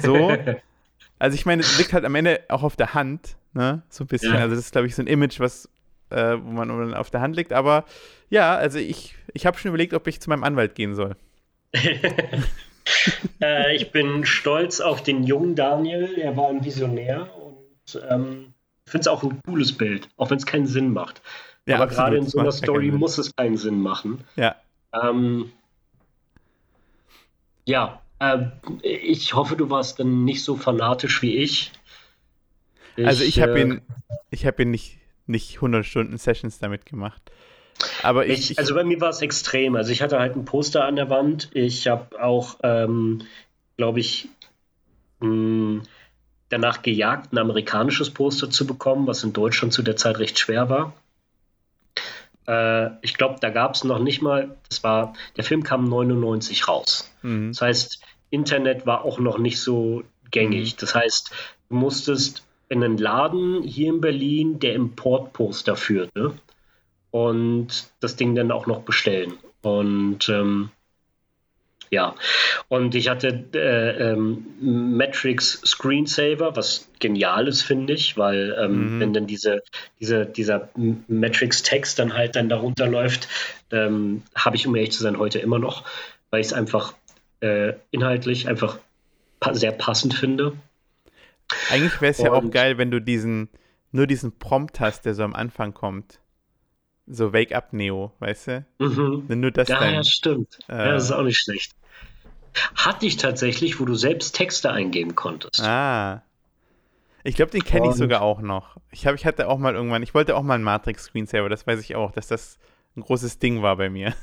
So. 0.01 0.37
Also 1.23 1.35
ich 1.35 1.45
meine, 1.45 1.61
es 1.61 1.77
liegt 1.77 1.93
halt 1.93 2.07
am 2.07 2.15
Ende 2.15 2.41
auch 2.49 2.63
auf 2.63 2.77
der 2.77 2.95
Hand, 2.95 3.37
ne? 3.53 3.83
So 3.91 4.05
ein 4.05 4.07
bisschen. 4.07 4.33
Ja. 4.33 4.41
Also 4.41 4.55
das 4.55 4.65
ist, 4.65 4.73
glaube 4.73 4.87
ich, 4.87 4.95
so 4.95 5.03
ein 5.03 5.07
Image, 5.07 5.39
was 5.39 5.69
äh, 6.11 6.37
wo 6.43 6.51
man 6.51 6.95
auf 6.95 7.11
der 7.11 7.21
Hand 7.21 7.37
liegt. 7.37 7.53
Aber 7.53 7.85
ja, 8.29 8.57
also 8.57 8.79
ich, 8.79 9.17
ich 9.33 9.47
habe 9.47 9.59
schon 9.59 9.71
überlegt, 9.71 9.95
ob 9.95 10.07
ich 10.07 10.21
zu 10.21 10.29
meinem 10.31 10.45
Anwalt 10.45 10.75
gehen 10.75 10.95
soll. 10.95 11.17
äh, 13.41 13.77
ich 13.77 13.93
bin 13.93 14.25
stolz 14.25 14.81
auf 14.81 15.03
den 15.03 15.23
jungen 15.25 15.55
Daniel. 15.55 16.19
Er 16.19 16.37
war 16.37 16.49
ein 16.49 16.65
Visionär 16.65 17.29
und 17.37 18.03
ähm, 18.09 18.55
finde 18.87 19.01
es 19.03 19.09
auch 19.09 19.23
ein 19.23 19.41
cooles 19.47 19.73
Bild, 19.73 20.09
auch 20.17 20.31
wenn 20.31 20.39
es 20.39 20.47
keinen 20.47 20.67
Sinn 20.67 20.93
macht. 20.93 21.23
Ja, 21.67 21.77
Aber 21.77 21.87
gerade 21.87 22.17
in 22.17 22.27
so 22.27 22.39
einer 22.39 22.53
Story 22.53 22.91
muss 22.91 23.19
es 23.19 23.35
keinen 23.37 23.57
Sinn 23.57 23.81
machen. 23.81 24.25
Ja. 24.37 24.57
Ähm, 24.93 25.53
ja, 27.65 28.01
äh, 28.21 28.51
ich 28.83 29.35
hoffe, 29.35 29.57
du 29.57 29.71
warst 29.71 29.99
dann 29.99 30.25
nicht 30.25 30.45
so 30.45 30.57
fanatisch 30.57 31.23
wie 31.23 31.37
ich. 31.37 31.73
ich 32.97 33.07
also 33.07 33.25
ich 33.25 33.41
habe 33.41 33.59
äh, 33.59 33.63
ihn, 33.63 33.83
ich 34.31 34.47
habe 34.47 34.63
ihn 34.63 34.71
nicht 34.71 35.01
nicht 35.31 35.57
100 35.57 35.87
Stunden 35.87 36.19
Sessions 36.19 36.59
damit 36.59 36.85
gemacht. 36.85 37.23
Aber 38.03 38.27
ich, 38.27 38.51
ich, 38.51 38.59
also 38.59 38.75
bei 38.75 38.85
mir 38.85 39.01
war 39.01 39.09
es 39.09 39.23
extrem. 39.23 39.75
Also 39.77 39.91
ich 39.93 40.03
hatte 40.03 40.19
halt 40.19 40.37
ein 40.37 40.45
Poster 40.45 40.85
an 40.85 40.97
der 40.97 41.09
Wand. 41.09 41.51
Ich 41.55 41.87
habe 41.89 42.23
auch, 42.23 42.59
ähm, 42.63 43.23
glaube 43.79 44.01
ich, 44.01 44.29
mh, 45.21 45.29
hm, 45.29 45.83
danach 46.51 46.83
gejagt, 46.83 47.33
ein 47.33 47.39
amerikanisches 47.39 48.11
Poster 48.11 48.51
zu 48.51 48.67
bekommen, 48.67 49.07
was 49.07 49.25
in 49.25 49.33
Deutschland 49.33 49.73
zu 49.73 49.83
der 49.83 49.97
Zeit 49.97 50.19
recht 50.19 50.39
schwer 50.39 50.69
war. 50.69 50.93
Äh, 52.47 52.91
ich 53.03 53.15
glaube, 53.15 53.37
da 53.41 53.49
gab 53.51 53.75
es 53.75 53.85
noch 53.85 54.01
nicht 54.01 54.21
mal, 54.21 54.57
das 54.69 54.83
war, 54.83 55.15
der 55.37 55.45
Film 55.45 55.63
kam 55.63 55.85
99 55.85 56.69
raus. 56.69 57.11
Mhm. 57.23 57.53
Das 57.53 57.63
heißt, 57.63 58.03
Internet 58.31 58.87
war 58.87 59.05
auch 59.05 59.19
noch 59.19 59.39
nicht 59.39 59.61
so 59.61 60.03
gängig. 60.31 60.75
Mhm. 60.75 60.77
Das 60.81 60.95
heißt, 60.95 61.31
du 61.69 61.75
musstest 61.75 62.45
in 62.69 62.83
einen 62.85 62.99
Laden 62.99 63.63
hier 63.63 63.89
in 63.89 64.01
Berlin, 64.01 64.61
der 64.61 64.75
Importposter 64.75 65.77
führte 65.77 66.35
und 67.11 67.91
das 68.01 68.17
Ding 68.17 68.35
dann 68.35 68.53
auch 68.53 68.67
noch 68.67 68.83
bestellen. 68.83 69.35
Und 69.63 70.29
ähm, 70.29 70.71
ja, 71.91 72.15
und 72.69 72.95
ich 72.95 73.09
hatte 73.09 73.47
äh, 73.53 74.13
ähm, 74.13 74.47
Matrix 74.61 75.61
Screensaver, 75.65 76.55
was 76.55 76.89
genial 77.01 77.49
ist, 77.49 77.63
finde 77.63 77.95
ich, 77.95 78.17
weil 78.17 78.57
ähm, 78.61 78.97
mhm. 78.97 79.01
wenn 79.01 79.13
dann 79.13 79.27
diese, 79.27 79.63
diese, 79.99 80.25
dieser 80.25 80.69
Matrix-Text 81.09 81.99
dann 81.99 82.15
halt 82.15 82.37
dann 82.37 82.49
darunter 82.49 82.87
läuft, 82.87 83.29
ähm, 83.73 84.23
habe 84.37 84.55
ich, 84.55 84.69
um 84.69 84.77
ehrlich 84.77 84.93
zu 84.93 85.03
sein, 85.03 85.19
heute 85.19 85.41
immer 85.41 85.59
noch, 85.59 85.85
weil 86.31 86.41
ich 86.41 86.47
es 86.47 86.53
einfach 86.53 86.95
äh, 87.41 87.75
inhaltlich 87.91 88.49
einfach 88.49 88.79
pa 89.41 89.55
sehr 89.55 89.73
passend 89.73 90.15
finde. 90.15 90.53
Eigentlich 91.71 92.01
wäre 92.01 92.13
es 92.13 92.19
ja 92.19 92.33
auch 92.33 92.49
geil, 92.51 92.79
wenn 92.79 92.91
du 92.91 93.01
diesen, 93.01 93.49
nur 93.91 94.07
diesen 94.07 94.39
Prompt 94.39 94.81
hast, 94.81 95.05
der 95.05 95.15
so 95.15 95.25
am 95.25 95.35
Anfang 95.35 95.75
kommt. 95.75 96.21
So 97.07 97.33
Wake 97.33 97.53
Up 97.53 97.73
Neo, 97.73 98.13
weißt 98.21 98.47
du? 98.47 98.67
Mhm. 98.79 99.25
Wenn 99.27 99.43
du 99.43 99.51
das 99.51 99.69
ja, 99.69 99.81
dann, 99.81 99.95
ja, 99.95 100.05
stimmt. 100.05 100.59
Äh, 100.69 100.77
ja, 100.77 100.93
das 100.93 101.05
ist 101.05 101.13
auch 101.13 101.25
nicht 101.25 101.39
schlecht. 101.39 101.75
Hatte 102.77 103.07
ich 103.07 103.17
tatsächlich, 103.17 103.81
wo 103.81 103.85
du 103.85 103.95
selbst 103.95 104.37
Texte 104.37 104.71
eingeben 104.71 105.17
konntest. 105.17 105.61
Ah. 105.61 106.23
Ich 107.23 107.35
glaube, 107.35 107.51
den 107.51 107.65
kenne 107.65 107.89
ich 107.89 107.97
sogar 107.97 108.23
auch 108.23 108.41
noch. 108.41 108.77
Ich, 108.91 109.07
hab, 109.07 109.15
ich 109.15 109.27
hatte 109.27 109.49
auch 109.49 109.59
mal 109.59 109.75
irgendwann, 109.75 110.03
ich 110.03 110.15
wollte 110.15 110.37
auch 110.37 110.43
mal 110.43 110.55
einen 110.55 110.65
Matrix-Screensaver, 110.65 111.49
das 111.49 111.67
weiß 111.67 111.81
ich 111.81 111.95
auch, 111.95 112.13
dass 112.13 112.29
das 112.29 112.59
ein 112.97 113.03
großes 113.03 113.39
Ding 113.39 113.63
war 113.63 113.77
bei 113.77 113.91
mir. 113.91 114.15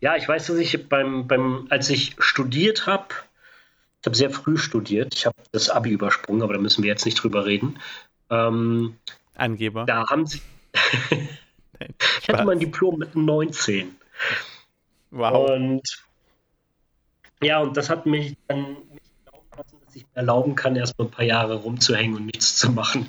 Ja, 0.00 0.16
ich 0.16 0.28
weiß, 0.28 0.46
dass 0.46 0.56
ich 0.56 0.88
beim, 0.88 1.26
beim 1.26 1.66
als 1.70 1.90
ich 1.90 2.14
studiert 2.18 2.86
habe, 2.86 3.08
ich 4.00 4.06
habe 4.06 4.16
sehr 4.16 4.30
früh 4.30 4.56
studiert. 4.56 5.14
Ich 5.14 5.26
habe 5.26 5.36
das 5.50 5.70
Abi 5.70 5.90
übersprungen, 5.90 6.42
aber 6.42 6.54
da 6.54 6.60
müssen 6.60 6.84
wir 6.84 6.88
jetzt 6.88 7.04
nicht 7.04 7.22
drüber 7.22 7.46
reden. 7.46 7.78
Ähm, 8.30 8.96
Angeber. 9.34 9.84
Da 9.86 10.08
haben 10.08 10.26
sie. 10.26 10.40
Nein, 11.10 11.28
ich 12.22 12.28
hatte 12.28 12.44
mein 12.44 12.60
Diplom 12.60 12.98
mit 12.98 13.16
19. 13.16 13.96
Wow. 15.10 15.50
Und 15.50 16.04
ja, 17.42 17.60
und 17.60 17.76
das 17.76 17.90
hat 17.90 18.06
mich 18.06 18.36
dann 18.46 18.76
dass 19.88 19.96
ich 19.96 20.04
mir 20.04 20.16
erlauben 20.16 20.54
kann, 20.54 20.76
erstmal 20.76 21.08
ein 21.08 21.10
paar 21.10 21.24
Jahre 21.24 21.56
rumzuhängen 21.56 22.16
und 22.16 22.26
nichts 22.26 22.56
zu 22.56 22.70
machen. 22.70 23.08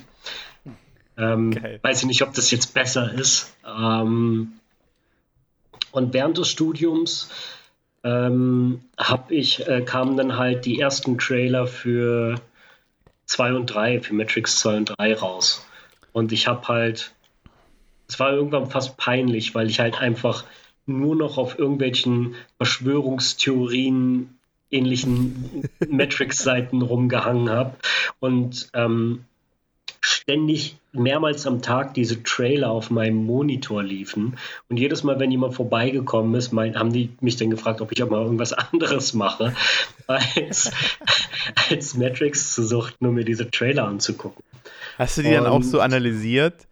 Ähm, 1.18 1.54
weiß 1.82 2.02
ich 2.02 2.08
nicht, 2.08 2.22
ob 2.22 2.34
das 2.34 2.50
jetzt 2.52 2.74
besser 2.74 3.12
ist. 3.12 3.54
Ähm, 3.66 4.54
und 5.92 6.14
während 6.14 6.38
des 6.38 6.50
Studiums 6.50 7.30
ähm, 8.04 8.82
habe 8.98 9.34
ich, 9.34 9.68
äh, 9.68 9.82
kamen 9.82 10.18
dann 10.18 10.38
halt 10.38 10.66
die 10.66 10.80
ersten 10.80 11.18
Trailer 11.18 11.68
für 11.68 12.36
2 13.26 13.54
und 13.54 13.66
3, 13.68 14.02
für 14.02 14.14
Matrix 14.14 14.60
2 14.60 14.78
und 14.78 14.86
3 14.98 15.16
raus. 15.16 15.66
Und 16.14 16.32
ich 16.32 16.48
habe 16.48 16.68
halt, 16.68 17.14
es 18.08 18.20
war 18.20 18.32
irgendwann 18.32 18.70
fast 18.70 18.98
peinlich, 18.98 19.54
weil 19.54 19.70
ich 19.70 19.80
halt 19.80 20.00
einfach 20.00 20.46
nur 20.86 21.16
noch 21.16 21.38
auf 21.38 21.60
irgendwelchen 21.60 22.36
Verschwörungstheorien 22.58 24.40
ähnlichen 24.72 25.70
Matrix-Seiten 25.88 26.82
rumgehangen 26.82 27.50
habe 27.50 27.76
und 28.20 28.70
ähm, 28.74 29.26
ständig 30.02 30.78
mehrmals 30.92 31.46
am 31.46 31.62
Tag 31.62 31.94
diese 31.94 32.24
Trailer 32.24 32.72
auf 32.72 32.90
meinem 32.90 33.26
Monitor 33.26 33.84
liefen. 33.84 34.38
Und 34.70 34.78
jedes 34.78 35.04
Mal, 35.04 35.20
wenn 35.20 35.32
jemand 35.32 35.56
vorbeigekommen 35.56 36.34
ist, 36.36 36.52
mein, 36.52 36.78
haben 36.78 36.92
die 36.92 37.10
mich 37.22 37.38
dann 37.38 37.50
gefragt, 37.50 37.82
ob 37.82 37.92
ich 37.92 38.02
auch 38.04 38.10
mal 38.10 38.22
irgendwas 38.22 38.54
anderes 38.72 39.14
mache, 39.14 39.54
als, 40.08 40.72
als 41.70 41.96
Matrix 41.96 42.54
zu 42.54 42.64
suchen, 42.64 42.94
nur 43.00 43.12
mir 43.12 43.26
diese 43.26 43.50
Trailer 43.50 43.88
anzugucken. 43.88 44.44
Hast 44.98 45.18
du 45.18 45.22
die 45.22 45.30
Und, 45.30 45.36
dann 45.36 45.46
auch 45.48 45.64
so 45.64 45.80
analysiert? 45.80 46.68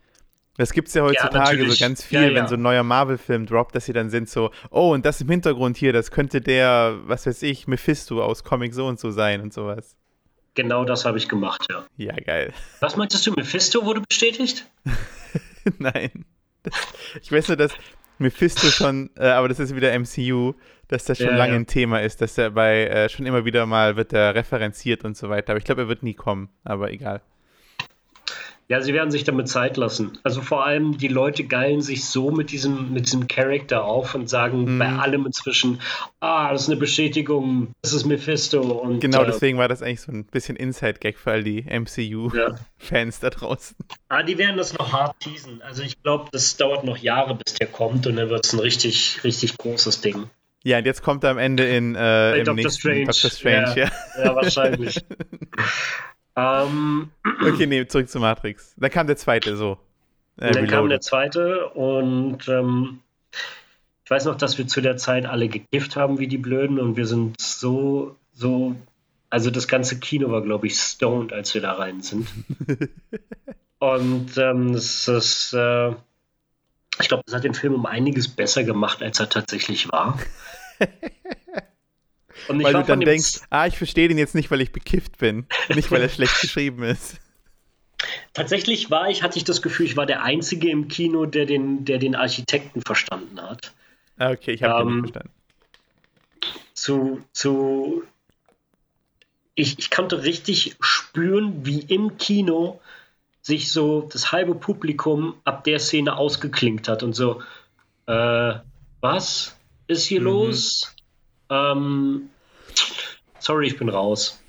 Das 0.58 0.74
gibt 0.74 0.88
es 0.88 0.96
ja 0.96 1.04
heutzutage 1.04 1.64
ja, 1.64 1.70
so 1.70 1.80
ganz 1.80 2.04
viel, 2.04 2.20
ja, 2.20 2.28
ja. 2.30 2.36
wenn 2.36 2.48
so 2.48 2.56
ein 2.56 2.62
neuer 2.64 2.82
Marvel-Film 2.82 3.46
droppt, 3.46 3.76
dass 3.76 3.86
sie 3.86 3.94
dann 3.94 4.10
sind 4.10 4.28
so, 4.28 4.50
oh, 4.72 4.94
und 4.94 5.06
das 5.06 5.22
im 5.22 5.30
Hintergrund 5.30 5.78
hier, 5.78 5.94
das 5.94 6.10
könnte 6.10 6.42
der, 6.42 6.98
was 7.06 7.28
weiß 7.28 7.44
ich, 7.44 7.68
Mephisto 7.68 8.24
aus 8.24 8.44
Comic 8.44 8.74
so 8.74 8.88
und 8.88 9.00
so 9.00 9.12
sein 9.12 9.42
und 9.42 9.54
sowas. 9.54 9.96
Genau 10.58 10.86
das 10.86 11.06
habe 11.06 11.20
ich 11.20 11.30
gemacht, 11.30 11.68
ja. 11.70 11.86
Ja, 11.98 12.16
geil. 12.16 12.52
Was 12.80 12.96
meintest 12.96 13.28
du, 13.28 13.32
Mephisto 13.32 13.86
wurde 13.86 14.02
bestätigt? 14.02 14.66
Nein. 15.78 16.26
Ich 17.22 17.32
weiß 17.32 17.50
nur, 17.50 17.58
dass 17.58 17.74
Mephisto 18.18 18.66
schon, 18.72 19.12
äh, 19.18 19.28
aber 19.28 19.50
das 19.50 19.60
ist 19.60 19.76
wieder 19.76 19.94
MCU, 19.98 20.56
dass 20.88 21.06
das 21.06 21.20
schon 21.20 21.28
ja, 21.28 21.38
lange 21.38 21.54
ja. 21.54 21.60
ein 21.60 21.68
Thema 21.68 22.02
ist, 22.02 22.22
dass 22.22 22.40
er 22.40 22.50
bei 22.50 22.88
äh, 22.88 23.08
schon 23.08 23.28
immer 23.28 23.46
wieder 23.46 23.68
mal 23.68 23.98
wird 23.98 24.14
er 24.14 24.34
referenziert 24.34 25.06
und 25.06 25.16
so 25.16 25.30
weiter. 25.30 25.52
Aber 25.52 25.60
ich 25.60 25.64
glaube, 25.64 25.84
er 25.84 25.90
wird 25.90 26.02
nie 26.02 26.16
kommen, 26.16 26.50
aber 26.64 26.92
egal. 26.92 27.22
Ja, 28.70 28.82
sie 28.82 28.94
werden 28.94 29.12
sich 29.12 29.24
damit 29.24 29.48
Zeit 29.48 29.78
lassen. 29.78 30.18
Also 30.24 30.42
vor 30.42 30.66
allem 30.66 30.98
die 30.98 31.08
Leute 31.08 31.46
geilen 31.46 31.82
sich 31.82 32.04
so 32.04 32.32
mit 32.32 32.52
diesem, 32.52 32.92
mit 32.92 33.06
diesem 33.06 33.30
Charakter 33.30 33.86
auf 33.86 34.14
und 34.14 34.30
sagen 34.30 34.76
mhm. 34.76 34.80
bei 34.80 34.90
allem 34.90 35.26
inzwischen, 35.26 35.80
ah, 36.20 36.52
das 36.52 36.64
ist 36.64 36.70
eine 36.70 36.76
Bestätigung, 36.76 37.72
das 37.82 37.94
ist 37.94 38.04
Mephisto. 38.06 38.62
Und, 38.62 39.00
genau, 39.00 39.24
äh, 39.24 39.28
deswegen 39.28 39.58
war 39.58 39.70
das 39.70 39.82
eigentlich 39.82 40.02
so 40.02 40.12
ein 40.12 40.26
bisschen 40.26 40.58
Inside-Gag 40.58 41.18
für 41.18 41.32
all 41.32 41.44
die 41.44 41.62
MCU-Fans 41.64 43.22
ja. 43.22 43.30
da 43.30 43.30
draußen. 43.30 43.78
Ah, 44.10 44.24
die 44.24 44.38
werden 44.38 44.58
das 44.58 44.78
noch 44.78 44.92
hart 44.92 45.18
teasen. 45.22 45.62
Also 45.62 45.84
ich 45.84 46.04
glaube, 46.04 46.28
das 46.34 46.58
dauert 46.58 46.84
noch 46.84 46.98
Jahre, 46.98 47.36
bis 47.36 47.54
der 47.54 47.68
kommt 47.68 48.06
und 48.06 48.18
dann 48.18 48.30
wird 48.30 48.46
es 48.46 48.52
ein 48.52 48.60
richtig, 48.60 49.24
richtig 49.24 49.58
großes 49.58 50.02
Ding. 50.02 50.30
Ja, 50.66 50.80
und 50.80 50.86
jetzt 50.86 51.02
kommt 51.04 51.24
er 51.24 51.30
am 51.30 51.38
Ende 51.38 51.66
in 51.66 51.96
äh, 51.96 52.44
Doctor 52.44 52.70
Strange. 52.70 53.06
Doctor 53.06 53.32
Strange, 53.32 53.74
ja. 53.78 53.86
ja. 54.18 54.26
ja 54.26 54.36
wahrscheinlich. 54.36 55.00
Ähm, 56.38 57.10
okay, 57.42 57.66
nee, 57.66 57.88
zurück 57.88 58.08
zu 58.10 58.20
Matrix. 58.20 58.76
Dann 58.78 58.92
kam 58.92 59.08
der 59.08 59.18
zweite 59.18 59.58
so. 59.58 59.80
Äh, 60.40 60.52
dann 60.52 60.68
kam 60.68 60.88
der 60.88 61.02
zweite 61.02 61.70
und 61.70 62.48
ähm, 62.48 63.00
ich 64.06 64.12
weiß 64.12 64.26
noch, 64.26 64.36
dass 64.36 64.58
wir 64.60 64.68
zu 64.68 64.80
der 64.80 64.98
Zeit 64.98 65.26
alle 65.26 65.50
gekifft 65.50 65.96
haben 65.96 66.20
wie 66.20 66.28
die 66.28 66.38
Blöden 66.38 66.80
und 66.80 66.96
wir 66.96 67.08
sind 67.08 67.42
so, 67.42 68.16
so, 68.34 68.76
also 69.32 69.50
das 69.50 69.68
ganze 69.68 70.00
Kino 70.00 70.30
war, 70.30 70.44
glaube 70.44 70.68
ich, 70.68 70.76
stoned, 70.76 71.34
als 71.34 71.56
wir 71.56 71.62
da 71.62 71.74
rein 71.74 72.02
sind. 72.02 72.28
und 73.80 74.38
ähm, 74.38 74.74
das 74.74 75.08
ist, 75.08 75.54
äh, 75.54 75.90
ich 77.00 77.08
glaube, 77.08 77.24
das 77.26 77.34
hat 77.34 77.46
den 77.46 77.56
Film 77.56 77.74
um 77.74 77.88
einiges 77.88 78.28
besser 78.28 78.64
gemacht, 78.64 79.02
als 79.02 79.20
er 79.20 79.30
tatsächlich 79.30 79.92
war. 79.92 80.20
weil 82.48 82.74
du 82.74 82.84
dann 82.84 83.02
denkst, 83.02 83.42
ah, 83.50 83.68
ich 83.68 83.78
verstehe 83.78 84.08
den 84.08 84.18
jetzt 84.18 84.36
nicht, 84.36 84.52
weil 84.52 84.62
ich 84.62 84.72
bekifft 84.72 85.18
bin, 85.18 85.48
nicht 85.76 85.92
weil 85.92 86.02
er 86.02 86.10
schlecht 86.10 86.42
geschrieben 86.42 86.84
ist. 86.84 87.20
Tatsächlich 88.34 88.92
war 88.92 89.10
ich, 89.10 89.24
hatte 89.24 89.38
ich 89.38 89.44
das 89.44 89.62
Gefühl, 89.62 89.88
ich 89.88 89.98
war 89.98 90.06
der 90.06 90.24
Einzige 90.24 90.70
im 90.70 90.88
Kino, 90.88 91.26
der 91.26 91.46
den, 91.46 91.86
der 91.86 91.98
den 91.98 92.16
Architekten 92.16 92.82
verstanden 92.82 93.42
hat. 93.42 93.74
Ah, 94.18 94.32
okay, 94.32 94.52
ich 94.52 94.64
habe 94.64 94.82
ähm, 94.82 94.88
den 94.88 95.02
nicht 95.02 95.14
verstanden. 95.14 95.34
Zu, 96.74 97.22
zu 97.34 98.04
ich, 99.56 99.80
ich 99.80 99.90
konnte 99.90 100.24
richtig 100.24 100.76
spüren, 100.80 101.66
wie 101.66 101.80
im 101.80 102.18
Kino 102.18 102.80
sich 103.42 103.72
so 103.72 104.02
das 104.02 104.32
halbe 104.32 104.54
Publikum 104.54 105.36
ab 105.44 105.64
der 105.64 105.80
Szene 105.80 106.16
ausgeklinkt 106.16 106.88
hat 106.88 107.02
und 107.02 107.14
so, 107.14 107.42
äh, 108.06 108.54
was 109.02 109.58
ist 109.88 110.06
hier 110.06 110.20
mhm. 110.20 110.26
los? 110.26 110.96
Ähm, 111.50 112.30
sorry, 113.40 113.68
ich 113.68 113.78
bin 113.78 113.90
raus. 113.90 114.42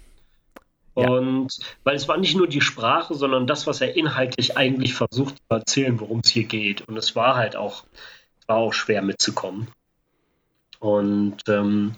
Und 0.94 1.58
ja. 1.58 1.64
weil 1.84 1.94
es 1.94 2.08
war 2.08 2.16
nicht 2.16 2.36
nur 2.36 2.48
die 2.48 2.60
Sprache, 2.60 3.14
sondern 3.14 3.46
das, 3.46 3.68
was 3.68 3.80
er 3.80 3.96
inhaltlich 3.96 4.56
eigentlich 4.56 4.94
versucht 4.94 5.36
zu 5.36 5.42
erzählen, 5.48 6.00
worum 6.00 6.20
es 6.24 6.30
hier 6.30 6.44
geht. 6.44 6.82
Und 6.88 6.96
es 6.96 7.14
war 7.14 7.36
halt 7.36 7.54
auch, 7.54 7.84
war 8.48 8.56
auch 8.56 8.72
schwer 8.72 9.02
mitzukommen. 9.02 9.68
Und 10.80 11.48
ähm, 11.48 11.94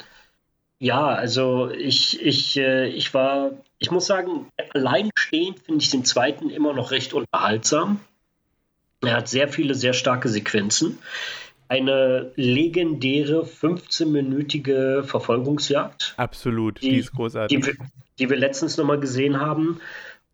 ja, 0.78 1.06
also 1.06 1.70
ich, 1.70 2.20
ich, 2.20 2.58
äh, 2.58 2.88
ich 2.88 3.14
war, 3.14 3.52
ich 3.78 3.90
muss 3.90 4.06
sagen, 4.06 4.48
alleinstehend 4.74 5.60
finde 5.60 5.82
ich 5.82 5.90
den 5.90 6.04
zweiten 6.04 6.50
immer 6.50 6.74
noch 6.74 6.90
recht 6.90 7.14
unterhaltsam. 7.14 8.00
Er 9.02 9.16
hat 9.16 9.28
sehr 9.28 9.48
viele, 9.48 9.74
sehr 9.74 9.94
starke 9.94 10.28
Sequenzen 10.28 10.98
eine 11.70 12.32
legendäre 12.34 13.44
15-minütige 13.44 15.04
Verfolgungsjagd. 15.04 16.14
Absolut, 16.16 16.82
die, 16.82 16.90
die 16.90 16.96
ist 16.96 17.12
großartig. 17.12 17.64
Die, 17.64 17.76
die 18.18 18.28
wir 18.28 18.36
letztens 18.36 18.76
nochmal 18.76 18.98
gesehen 18.98 19.40
haben. 19.40 19.80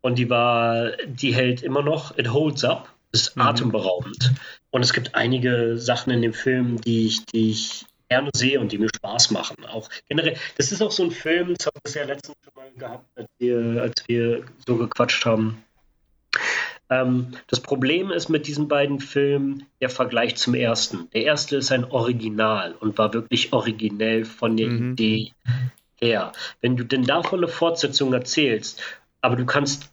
Und 0.01 0.17
die 0.17 0.29
war, 0.31 0.91
die 1.05 1.35
hält 1.35 1.61
immer 1.61 1.83
noch, 1.83 2.17
it 2.17 2.33
holds 2.33 2.63
up, 2.63 2.89
ist 3.11 3.35
mhm. 3.35 3.43
atemberaubend. 3.43 4.33
Und 4.71 4.81
es 4.81 4.93
gibt 4.93 5.13
einige 5.13 5.77
Sachen 5.77 6.11
in 6.11 6.23
dem 6.23 6.33
Film, 6.33 6.81
die 6.81 7.05
ich, 7.05 7.25
die 7.27 7.51
ich 7.51 7.85
gerne 8.09 8.31
sehe 8.35 8.59
und 8.59 8.71
die 8.71 8.79
mir 8.79 8.89
Spaß 8.95 9.29
machen. 9.29 9.63
Auch 9.65 9.89
generell, 10.09 10.37
das 10.57 10.71
ist 10.71 10.81
auch 10.81 10.91
so 10.91 11.03
ein 11.03 11.11
Film, 11.11 11.53
das 11.53 11.67
haben 11.67 11.79
wir 11.83 12.01
ja 12.01 12.07
letztens 12.07 12.37
schon 12.43 12.53
mal 12.55 12.71
gehabt, 12.75 13.05
als 13.15 13.27
wir, 13.37 13.81
als 13.83 14.03
wir 14.07 14.43
so 14.65 14.75
gequatscht 14.75 15.25
haben. 15.25 15.63
Ähm, 16.89 17.33
das 17.47 17.59
Problem 17.59 18.11
ist 18.11 18.29
mit 18.29 18.47
diesen 18.47 18.67
beiden 18.67 18.99
Filmen 18.99 19.65
der 19.81 19.89
Vergleich 19.89 20.35
zum 20.37 20.53
ersten. 20.53 21.09
Der 21.13 21.23
erste 21.23 21.57
ist 21.57 21.71
ein 21.71 21.85
Original 21.85 22.75
und 22.79 22.97
war 22.97 23.13
wirklich 23.13 23.53
originell 23.53 24.25
von 24.25 24.55
der 24.55 24.67
mhm. 24.67 24.91
Idee 24.93 25.31
her. 25.95 26.31
Wenn 26.61 26.77
du 26.77 26.83
denn 26.83 27.03
davon 27.03 27.39
eine 27.39 27.47
Fortsetzung 27.47 28.13
erzählst, 28.13 28.81
aber 29.21 29.35
du 29.35 29.45
kannst 29.45 29.91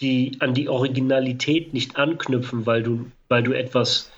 die, 0.00 0.36
an 0.40 0.54
die 0.54 0.68
Originalität 0.68 1.74
nicht 1.74 1.96
anknüpfen, 1.96 2.64
weil 2.64 2.82
du, 2.82 3.10
weil 3.28 3.42
du 3.42 3.52
etwas 3.52 4.10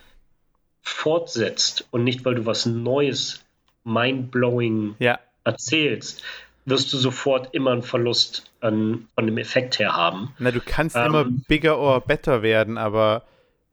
fortsetzt 0.82 1.86
und 1.90 2.04
nicht, 2.04 2.24
weil 2.24 2.36
du 2.36 2.46
was 2.46 2.66
Neues, 2.66 3.44
mindblowing 3.84 4.94
ja. 5.00 5.18
erzählst, 5.44 6.22
wirst 6.64 6.92
du 6.92 6.96
sofort 6.96 7.54
immer 7.54 7.72
einen 7.72 7.82
Verlust 7.82 8.50
an, 8.60 9.08
von 9.14 9.26
dem 9.26 9.38
Effekt 9.38 9.78
her 9.78 9.96
haben. 9.96 10.34
Na, 10.38 10.50
du 10.50 10.60
kannst 10.60 10.96
ähm, 10.96 11.06
immer 11.06 11.26
bigger 11.48 11.78
or 11.78 12.00
better 12.00 12.42
werden, 12.42 12.78
aber 12.78 13.24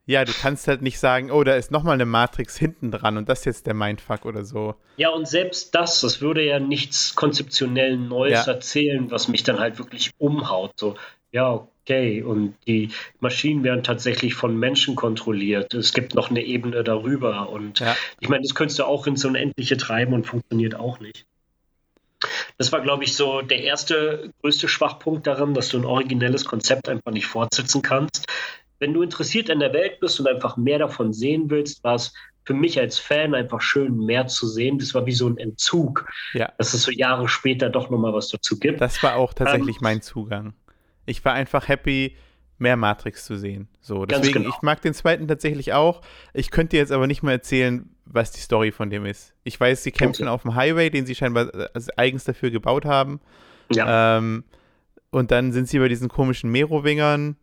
ja, 0.06 0.24
du 0.24 0.32
kannst 0.32 0.66
halt 0.66 0.82
nicht 0.82 0.98
sagen, 0.98 1.30
oh, 1.30 1.44
da 1.44 1.54
ist 1.54 1.70
nochmal 1.70 1.94
eine 1.94 2.06
Matrix 2.06 2.56
hinten 2.56 2.90
dran 2.90 3.16
und 3.16 3.28
das 3.28 3.40
ist 3.40 3.44
jetzt 3.44 3.66
der 3.66 3.74
Mindfuck 3.74 4.24
oder 4.24 4.44
so. 4.44 4.74
Ja, 4.96 5.10
und 5.10 5.28
selbst 5.28 5.74
das, 5.74 6.00
das 6.00 6.20
würde 6.20 6.44
ja 6.44 6.58
nichts 6.58 7.14
konzeptionell 7.14 7.96
Neues 7.96 8.46
ja. 8.46 8.52
erzählen, 8.52 9.10
was 9.10 9.28
mich 9.28 9.44
dann 9.44 9.60
halt 9.60 9.78
wirklich 9.78 10.10
umhaut. 10.18 10.72
So, 10.76 10.96
ja, 11.30 11.64
okay, 11.82 12.22
und 12.22 12.54
die 12.66 12.90
Maschinen 13.20 13.62
werden 13.62 13.84
tatsächlich 13.84 14.34
von 14.34 14.58
Menschen 14.58 14.96
kontrolliert. 14.96 15.74
Es 15.74 15.92
gibt 15.92 16.14
noch 16.16 16.30
eine 16.30 16.42
Ebene 16.42 16.82
darüber 16.82 17.48
und 17.50 17.78
ja. 17.78 17.96
ich 18.18 18.28
meine, 18.28 18.42
das 18.42 18.56
könntest 18.56 18.80
du 18.80 18.84
auch 18.84 19.06
ins 19.06 19.24
Unendliche 19.24 19.76
treiben 19.76 20.12
und 20.12 20.26
funktioniert 20.26 20.74
auch 20.74 20.98
nicht. 20.98 21.26
Das 22.60 22.72
war, 22.72 22.82
glaube 22.82 23.04
ich, 23.04 23.14
so 23.16 23.40
der 23.40 23.62
erste 23.62 24.34
größte 24.42 24.68
Schwachpunkt 24.68 25.26
daran, 25.26 25.54
dass 25.54 25.70
du 25.70 25.78
ein 25.78 25.86
originelles 25.86 26.44
Konzept 26.44 26.90
einfach 26.90 27.10
nicht 27.10 27.26
fortsetzen 27.26 27.80
kannst. 27.80 28.26
Wenn 28.78 28.92
du 28.92 29.00
interessiert 29.00 29.48
an 29.48 29.60
der 29.60 29.72
Welt 29.72 29.98
bist 29.98 30.20
und 30.20 30.28
einfach 30.28 30.58
mehr 30.58 30.78
davon 30.78 31.14
sehen 31.14 31.48
willst, 31.48 31.82
war 31.84 31.94
es 31.94 32.12
für 32.44 32.52
mich 32.52 32.78
als 32.78 32.98
Fan 32.98 33.34
einfach 33.34 33.62
schön, 33.62 34.04
mehr 34.04 34.26
zu 34.26 34.46
sehen. 34.46 34.78
Das 34.78 34.92
war 34.92 35.06
wie 35.06 35.12
so 35.12 35.26
ein 35.26 35.38
Entzug, 35.38 36.06
ja. 36.34 36.52
dass 36.58 36.74
es 36.74 36.82
so 36.82 36.90
Jahre 36.90 37.30
später 37.30 37.70
doch 37.70 37.88
nochmal 37.88 38.12
was 38.12 38.28
dazu 38.28 38.58
gibt. 38.58 38.78
Das 38.82 39.02
war 39.02 39.16
auch 39.16 39.32
tatsächlich 39.32 39.76
ähm, 39.76 39.82
mein 39.84 40.02
Zugang. 40.02 40.52
Ich 41.06 41.24
war 41.24 41.32
einfach 41.32 41.66
happy, 41.66 42.14
mehr 42.58 42.76
Matrix 42.76 43.24
zu 43.24 43.38
sehen. 43.38 43.68
So, 43.80 44.04
deswegen, 44.04 44.42
genau. 44.42 44.50
ich 44.50 44.60
mag 44.60 44.82
den 44.82 44.92
zweiten 44.92 45.26
tatsächlich 45.26 45.72
auch. 45.72 46.02
Ich 46.34 46.50
könnte 46.50 46.76
jetzt 46.76 46.92
aber 46.92 47.06
nicht 47.06 47.22
mehr 47.22 47.32
erzählen, 47.32 47.88
was 48.12 48.32
die 48.32 48.40
Story 48.40 48.72
von 48.72 48.90
dem 48.90 49.06
ist. 49.06 49.34
Ich 49.44 49.58
weiß, 49.58 49.82
sie 49.82 49.92
kämpfen 49.92 50.24
okay. 50.24 50.32
auf 50.32 50.42
dem 50.42 50.54
Highway, 50.54 50.90
den 50.90 51.06
sie 51.06 51.14
scheinbar 51.14 51.54
äh, 51.54 51.68
eigens 51.96 52.24
dafür 52.24 52.50
gebaut 52.50 52.84
haben. 52.84 53.20
Ja. 53.72 54.18
Ähm, 54.18 54.44
und 55.10 55.30
dann 55.30 55.52
sind 55.52 55.68
sie 55.68 55.78
bei 55.78 55.88
diesen 55.88 56.08
komischen 56.08 56.50
Merowingern 56.50 57.36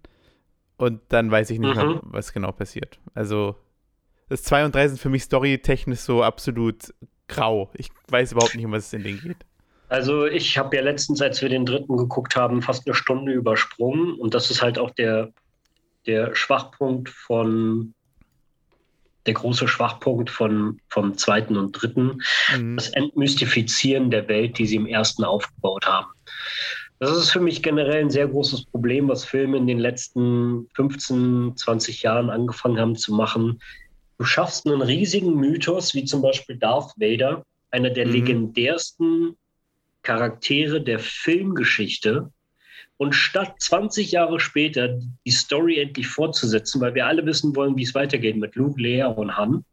und 0.78 1.02
dann 1.10 1.32
weiß 1.32 1.50
ich 1.50 1.60
nicht 1.60 1.76
mhm. 1.76 1.88
mehr, 1.88 2.00
was 2.04 2.34
genau 2.34 2.52
passiert. 2.52 3.00
Also, 3.14 3.56
das 4.30 4.44
2 4.44 4.66
und 4.66 4.76
3 4.76 4.90
sind 4.90 5.00
für 5.00 5.10
mich 5.10 5.24
storytechnisch 5.24 6.00
so 6.00 6.24
absolut 6.24 6.94
grau. 7.28 7.72
Ich 7.74 7.90
weiß 8.10 8.34
überhaupt 8.34 8.56
nicht, 8.56 8.66
um 8.66 8.72
was 8.72 8.88
es 8.88 8.94
in 8.94 9.04
denen 9.04 9.22
geht. 9.22 9.46
Also 9.90 10.26
ich 10.26 10.58
habe 10.58 10.76
ja 10.76 10.82
letztens, 10.82 11.22
als 11.22 11.42
wir 11.42 11.48
den 11.48 11.66
dritten 11.66 11.96
geguckt 11.96 12.36
haben, 12.36 12.62
fast 12.62 12.86
eine 12.86 12.94
Stunde 12.94 13.32
übersprungen. 13.32 14.16
Und 14.16 14.34
das 14.34 14.52
ist 14.52 14.62
halt 14.62 14.78
auch 14.78 14.92
der, 14.92 15.32
der 16.06 16.36
Schwachpunkt 16.36 17.10
von, 17.10 17.94
der 19.28 19.36
große 19.36 19.68
Schwachpunkt 19.68 20.30
von, 20.30 20.80
vom 20.90 21.18
zweiten 21.18 21.58
und 21.58 21.74
dritten, 21.74 22.22
mhm. 22.58 22.78
das 22.78 22.90
Entmystifizieren 22.90 24.10
der 24.10 24.28
Welt, 24.28 24.58
die 24.58 24.66
sie 24.66 24.78
im 24.78 24.88
ersten 24.88 25.24
aufgebaut 25.24 25.86
haben. 25.86 26.08
Das 27.00 27.16
ist 27.16 27.30
für 27.30 27.40
mich 27.40 27.62
generell 27.62 28.02
ein 28.02 28.10
sehr 28.10 28.28
großes 28.28 28.66
Problem, 28.66 29.08
was 29.08 29.24
Filme 29.24 29.58
in 29.58 29.68
den 29.68 29.78
letzten 29.78 30.68
15, 30.74 31.54
20 31.56 32.02
Jahren 32.02 32.32
angefangen 32.32 32.80
haben 32.80 32.96
zu 32.96 33.14
machen. 33.14 33.60
Du 34.18 34.26
schaffst 34.26 34.66
einen 34.66 34.82
riesigen 34.82 35.36
Mythos, 35.36 35.94
wie 35.94 36.06
zum 36.06 36.24
Beispiel 36.24 36.58
Darth 36.58 36.94
Vader, 36.98 37.44
einer 37.70 37.92
der 37.92 38.08
mhm. 38.08 38.14
legendärsten 38.14 39.38
Charaktere 40.02 40.82
der 40.82 41.00
Filmgeschichte. 41.00 42.32
Und 42.98 43.14
statt 43.14 43.56
20 43.60 44.12
Jahre 44.12 44.40
später 44.40 45.00
die 45.26 45.32
Story 45.32 45.80
endlich 45.80 46.08
fortzusetzen, 46.08 46.82
weil 46.82 46.96
wir 46.96 47.06
alle 47.06 47.26
wissen 47.26 47.56
wollen, 47.56 47.78
wie 47.78 47.84
es 47.84 47.94
weitergeht 47.94 48.38
mit 48.38 48.56
Luke, 48.56 48.82
Lea 48.82 49.04
und 49.04 49.38
Han, 49.38 49.64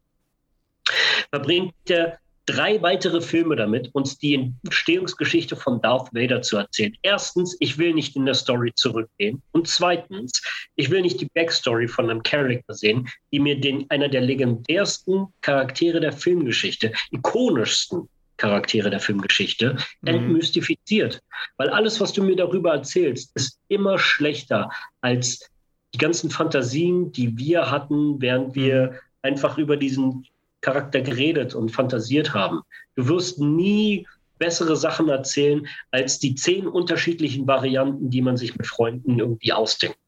verbringt 1.30 1.74
er 1.88 2.18
drei 2.46 2.80
weitere 2.82 3.20
Filme 3.20 3.56
damit, 3.56 3.88
uns 3.94 4.18
die 4.18 4.34
Entstehungsgeschichte 4.64 5.56
von 5.56 5.80
Darth 5.80 6.12
Vader 6.12 6.42
zu 6.42 6.58
erzählen. 6.58 6.94
Erstens, 7.02 7.56
ich 7.60 7.78
will 7.78 7.94
nicht 7.94 8.16
in 8.16 8.26
der 8.26 8.34
Story 8.34 8.72
zurückgehen. 8.74 9.42
Und 9.52 9.66
zweitens, 9.66 10.42
ich 10.76 10.90
will 10.90 11.02
nicht 11.02 11.20
die 11.20 11.28
Backstory 11.34 11.88
von 11.88 12.10
einem 12.10 12.22
Charakter 12.22 12.74
sehen, 12.74 13.08
die 13.32 13.40
mir 13.40 13.58
den, 13.58 13.88
einer 13.90 14.08
der 14.08 14.20
legendärsten 14.20 15.26
Charaktere 15.40 16.00
der 16.00 16.12
Filmgeschichte, 16.12 16.92
ikonischsten 17.10 18.08
Charaktere 18.36 18.90
der 18.90 19.00
Filmgeschichte 19.00 19.76
mhm. 20.00 20.08
entmystifiziert. 20.08 21.22
Weil 21.56 21.68
alles, 21.70 22.00
was 22.00 22.12
du 22.12 22.22
mir 22.22 22.36
darüber 22.36 22.72
erzählst, 22.72 23.30
ist 23.34 23.58
immer 23.68 23.98
schlechter 23.98 24.70
als 25.00 25.50
die 25.94 25.98
ganzen 25.98 26.30
Fantasien, 26.30 27.12
die 27.12 27.36
wir 27.38 27.70
hatten, 27.70 28.20
während 28.20 28.54
wir 28.54 28.90
mhm. 28.90 28.98
einfach 29.22 29.58
über 29.58 29.76
diesen 29.76 30.26
Charakter 30.60 31.02
geredet 31.02 31.54
und 31.54 31.70
fantasiert 31.70 32.32
haben. 32.32 32.62
Du 32.96 33.06
wirst 33.08 33.38
nie 33.38 34.06
bessere 34.38 34.76
Sachen 34.76 35.08
erzählen 35.08 35.66
als 35.90 36.18
die 36.18 36.34
zehn 36.34 36.66
unterschiedlichen 36.66 37.46
Varianten, 37.46 38.10
die 38.10 38.22
man 38.22 38.36
sich 38.36 38.56
mit 38.56 38.66
Freunden 38.66 39.18
irgendwie 39.18 39.52
ausdenkt. 39.52 39.98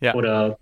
Ja. 0.00 0.14
Oder, 0.14 0.58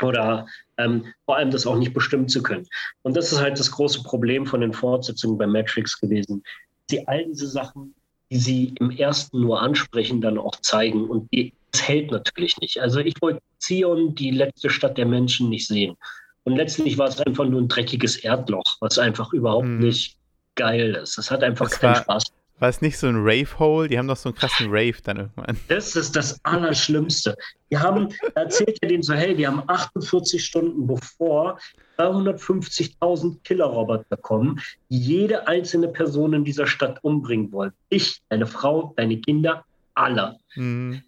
oder 0.00 0.46
ähm, 0.82 1.06
vor 1.24 1.36
allem 1.36 1.50
das 1.50 1.66
auch 1.66 1.76
nicht 1.76 1.94
bestimmen 1.94 2.28
zu 2.28 2.42
können. 2.42 2.66
Und 3.02 3.16
das 3.16 3.32
ist 3.32 3.40
halt 3.40 3.58
das 3.58 3.70
große 3.70 4.02
Problem 4.02 4.46
von 4.46 4.60
den 4.60 4.72
Fortsetzungen 4.72 5.38
bei 5.38 5.46
Matrix 5.46 6.00
gewesen. 6.00 6.42
Sie 6.90 7.06
all 7.06 7.24
diese 7.26 7.48
Sachen, 7.48 7.94
die 8.30 8.38
sie 8.38 8.74
im 8.80 8.90
ersten 8.90 9.40
nur 9.40 9.60
ansprechen, 9.60 10.20
dann 10.20 10.38
auch 10.38 10.56
zeigen. 10.56 11.08
Und 11.08 11.28
es 11.32 11.88
hält 11.88 12.10
natürlich 12.10 12.56
nicht. 12.58 12.80
Also 12.80 13.00
ich 13.00 13.14
wollte 13.20 13.40
Zion, 13.58 14.14
die 14.14 14.30
letzte 14.30 14.70
Stadt 14.70 14.98
der 14.98 15.06
Menschen, 15.06 15.48
nicht 15.48 15.66
sehen. 15.66 15.96
Und 16.44 16.56
letztlich 16.56 16.98
war 16.98 17.08
es 17.08 17.20
einfach 17.20 17.46
nur 17.46 17.60
ein 17.60 17.68
dreckiges 17.68 18.16
Erdloch, 18.16 18.76
was 18.80 18.98
einfach 18.98 19.32
überhaupt 19.32 19.66
hm. 19.66 19.78
nicht 19.78 20.16
geil 20.54 20.94
ist. 20.96 21.18
Es 21.18 21.30
hat 21.30 21.42
einfach 21.42 21.68
das 21.68 21.78
keinen 21.78 21.94
war, 21.94 22.02
Spaß. 22.02 22.24
War 22.62 22.68
es 22.68 22.80
nicht 22.80 22.96
so 22.96 23.08
ein 23.08 23.16
Rave-Hole? 23.16 23.88
Die 23.88 23.98
haben 23.98 24.06
doch 24.06 24.16
so 24.16 24.28
einen 24.28 24.36
krassen 24.36 24.68
Rave 24.70 24.94
dann 25.02 25.16
irgendwann. 25.16 25.58
Das 25.66 25.96
ist 25.96 26.14
das 26.14 26.38
Allerschlimmste. 26.44 27.36
Wir 27.70 27.80
haben, 27.80 28.10
erzählt 28.36 28.78
er 28.80 28.88
denen 28.88 29.02
so, 29.02 29.14
hey, 29.14 29.36
wir 29.36 29.48
haben 29.48 29.64
48 29.66 30.44
Stunden 30.44 30.86
bevor 30.86 31.58
250.000 31.98 33.42
Killerroboter 33.42 34.16
kommen, 34.16 34.60
die 34.90 34.98
jede 35.00 35.48
einzelne 35.48 35.88
Person 35.88 36.34
in 36.34 36.44
dieser 36.44 36.68
Stadt 36.68 37.02
umbringen 37.02 37.50
wollen. 37.50 37.72
Ich, 37.88 38.22
deine 38.28 38.46
Frau, 38.46 38.94
deine 38.96 39.20
Kinder, 39.20 39.64
alle. 39.94 40.38
Mhm. 40.54 41.02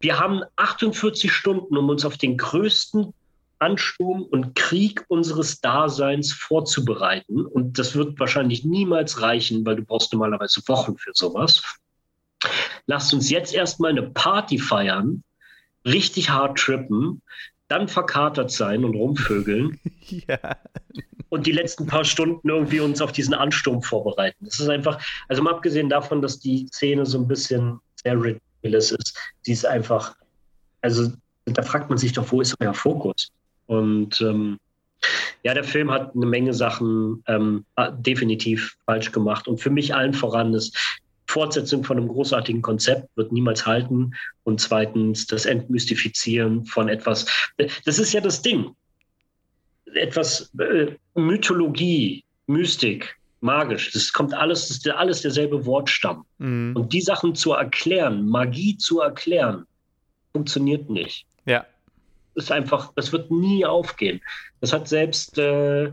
Wir 0.00 0.18
haben 0.18 0.42
48 0.56 1.32
Stunden, 1.32 1.76
um 1.76 1.90
uns 1.90 2.04
auf 2.04 2.18
den 2.18 2.36
größten 2.36 3.14
Ansturm 3.62 4.22
und 4.22 4.54
Krieg 4.54 5.04
unseres 5.08 5.60
Daseins 5.60 6.32
vorzubereiten. 6.32 7.46
Und 7.46 7.78
das 7.78 7.94
wird 7.94 8.18
wahrscheinlich 8.18 8.64
niemals 8.64 9.22
reichen, 9.22 9.64
weil 9.64 9.76
du 9.76 9.84
brauchst 9.84 10.12
normalerweise 10.12 10.60
Wochen 10.66 10.96
für 10.98 11.12
sowas. 11.14 11.62
Lasst 12.86 13.14
uns 13.14 13.30
jetzt 13.30 13.54
erstmal 13.54 13.92
eine 13.92 14.02
Party 14.02 14.58
feiern, 14.58 15.22
richtig 15.84 16.30
hart 16.30 16.58
trippen, 16.58 17.22
dann 17.68 17.88
verkatert 17.88 18.50
sein 18.50 18.84
und 18.84 18.94
rumvögeln. 18.94 19.78
ja. 20.08 20.56
Und 21.28 21.46
die 21.46 21.52
letzten 21.52 21.86
paar 21.86 22.04
Stunden 22.04 22.48
irgendwie 22.48 22.80
uns 22.80 23.00
auf 23.00 23.12
diesen 23.12 23.32
Ansturm 23.32 23.80
vorbereiten. 23.80 24.44
Das 24.44 24.60
ist 24.60 24.68
einfach, 24.68 25.00
also 25.28 25.42
mal 25.42 25.54
abgesehen 25.54 25.88
davon, 25.88 26.20
dass 26.20 26.40
die 26.40 26.66
Szene 26.66 27.06
so 27.06 27.18
ein 27.18 27.28
bisschen 27.28 27.78
sehr 28.02 28.20
ridiculous 28.20 28.90
ist, 28.90 29.16
sie 29.42 29.52
ist 29.52 29.64
einfach, 29.64 30.16
also 30.82 31.12
da 31.44 31.62
fragt 31.62 31.88
man 31.88 31.98
sich 31.98 32.12
doch, 32.12 32.30
wo 32.30 32.40
ist 32.40 32.54
euer 32.60 32.74
Fokus? 32.74 33.30
Und 33.66 34.20
ähm, 34.20 34.58
ja, 35.42 35.54
der 35.54 35.64
Film 35.64 35.90
hat 35.90 36.14
eine 36.14 36.26
Menge 36.26 36.54
Sachen 36.54 37.22
ähm, 37.26 37.64
definitiv 37.98 38.76
falsch 38.86 39.10
gemacht. 39.12 39.48
Und 39.48 39.60
für 39.60 39.70
mich 39.70 39.94
allen 39.94 40.14
voran 40.14 40.54
ist 40.54 40.76
Fortsetzung 41.26 41.82
von 41.82 41.96
einem 41.96 42.08
großartigen 42.08 42.62
Konzept 42.62 43.08
wird 43.16 43.32
niemals 43.32 43.66
halten. 43.66 44.12
Und 44.44 44.60
zweitens 44.60 45.26
das 45.26 45.46
Entmystifizieren 45.46 46.64
von 46.66 46.88
etwas. 46.88 47.26
Das 47.84 47.98
ist 47.98 48.12
ja 48.12 48.20
das 48.20 48.42
Ding. 48.42 48.70
Etwas 49.94 50.52
äh, 50.58 50.92
Mythologie, 51.14 52.24
Mystik, 52.46 53.16
magisch. 53.40 53.92
Das 53.92 54.12
kommt 54.12 54.32
alles, 54.34 54.68
das 54.68 54.78
ist 54.78 54.88
alles 54.88 55.22
derselbe 55.22 55.66
Wortstamm. 55.66 56.24
Mhm. 56.38 56.74
Und 56.76 56.92
die 56.92 57.00
Sachen 57.00 57.34
zu 57.34 57.52
erklären, 57.52 58.28
Magie 58.28 58.76
zu 58.76 59.00
erklären, 59.00 59.66
funktioniert 60.32 60.88
nicht. 60.88 61.26
Ja 61.46 61.66
ist 62.34 62.52
einfach, 62.52 62.92
das 62.94 63.12
wird 63.12 63.30
nie 63.30 63.64
aufgehen. 63.64 64.20
Das 64.60 64.72
hat 64.72 64.88
selbst 64.88 65.38
äh, 65.38 65.90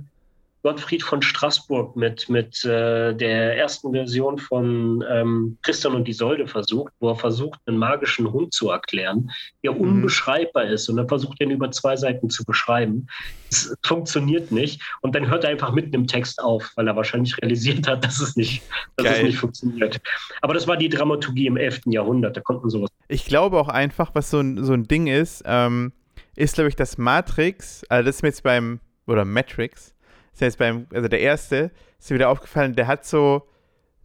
Gottfried 0.62 1.04
von 1.04 1.22
Straßburg 1.22 1.96
mit, 1.96 2.28
mit 2.28 2.66
äh, 2.66 3.14
der 3.14 3.58
ersten 3.58 3.94
Version 3.94 4.38
von 4.38 5.04
ähm, 5.10 5.58
Christian 5.62 5.96
und 5.96 6.10
Isolde 6.10 6.48
versucht, 6.48 6.92
wo 7.00 7.10
er 7.10 7.16
versucht, 7.16 7.60
einen 7.66 7.78
magischen 7.78 8.30
Hund 8.32 8.54
zu 8.54 8.70
erklären, 8.70 9.32
der 9.64 9.72
mhm. 9.72 9.82
unbeschreibbar 9.82 10.66
ist. 10.66 10.90
Und 10.90 10.98
er 10.98 11.08
versucht, 11.08 11.40
den 11.40 11.52
über 11.52 11.72
zwei 11.72 11.96
Seiten 11.96 12.30
zu 12.30 12.44
beschreiben. 12.44 13.08
Es 13.50 13.74
funktioniert 13.84 14.52
nicht. 14.52 14.82
Und 15.02 15.16
dann 15.16 15.30
hört 15.30 15.46
er 15.46 15.52
einfach 15.52 15.72
mitten 15.72 15.94
im 15.96 16.08
Text 16.08 16.44
auf, 16.44 16.72
weil 16.76 16.88
er 16.88 16.96
wahrscheinlich 16.96 17.38
realisiert 17.42 17.88
hat, 17.88 18.04
dass 18.04 18.20
es 18.20 18.36
nicht, 18.36 18.62
dass 18.98 19.08
es 19.08 19.24
nicht 19.24 19.38
funktioniert. 19.38 20.02
Aber 20.42 20.54
das 20.54 20.68
war 20.68 20.76
die 20.76 20.90
Dramaturgie 20.90 21.48
im 21.48 21.56
11. 21.56 21.82
Jahrhundert. 21.86 22.36
Da 22.36 22.42
konnten 22.42 22.70
sowas. 22.70 22.90
Ich 23.08 23.26
glaube 23.26 23.58
auch 23.60 23.70
einfach, 23.70 24.12
was 24.14 24.30
so 24.30 24.42
ein, 24.42 24.64
so 24.64 24.74
ein 24.74 24.88
Ding 24.90 25.08
ist, 25.08 25.44
ähm 25.46 25.94
ist, 26.40 26.56
glaube 26.56 26.70
ich, 26.70 26.76
das 26.76 26.98
Matrix, 26.98 27.84
also 27.90 28.06
das 28.06 28.18
ist 28.18 28.22
mir 28.24 28.30
jetzt 28.30 28.44
beim, 28.44 28.80
oder 29.08 29.26
Matrix, 29.26 29.94
ist 30.34 30.42
jetzt 30.42 30.58
beim, 30.58 30.88
also 30.94 31.10
der 31.10 31.20
erste, 31.20 31.72
ist 32.00 32.10
mir 32.10 32.16
wieder 32.16 32.30
aufgefallen, 32.30 32.76
der 32.76 32.88
hat 32.88 33.06
so, 33.06 33.48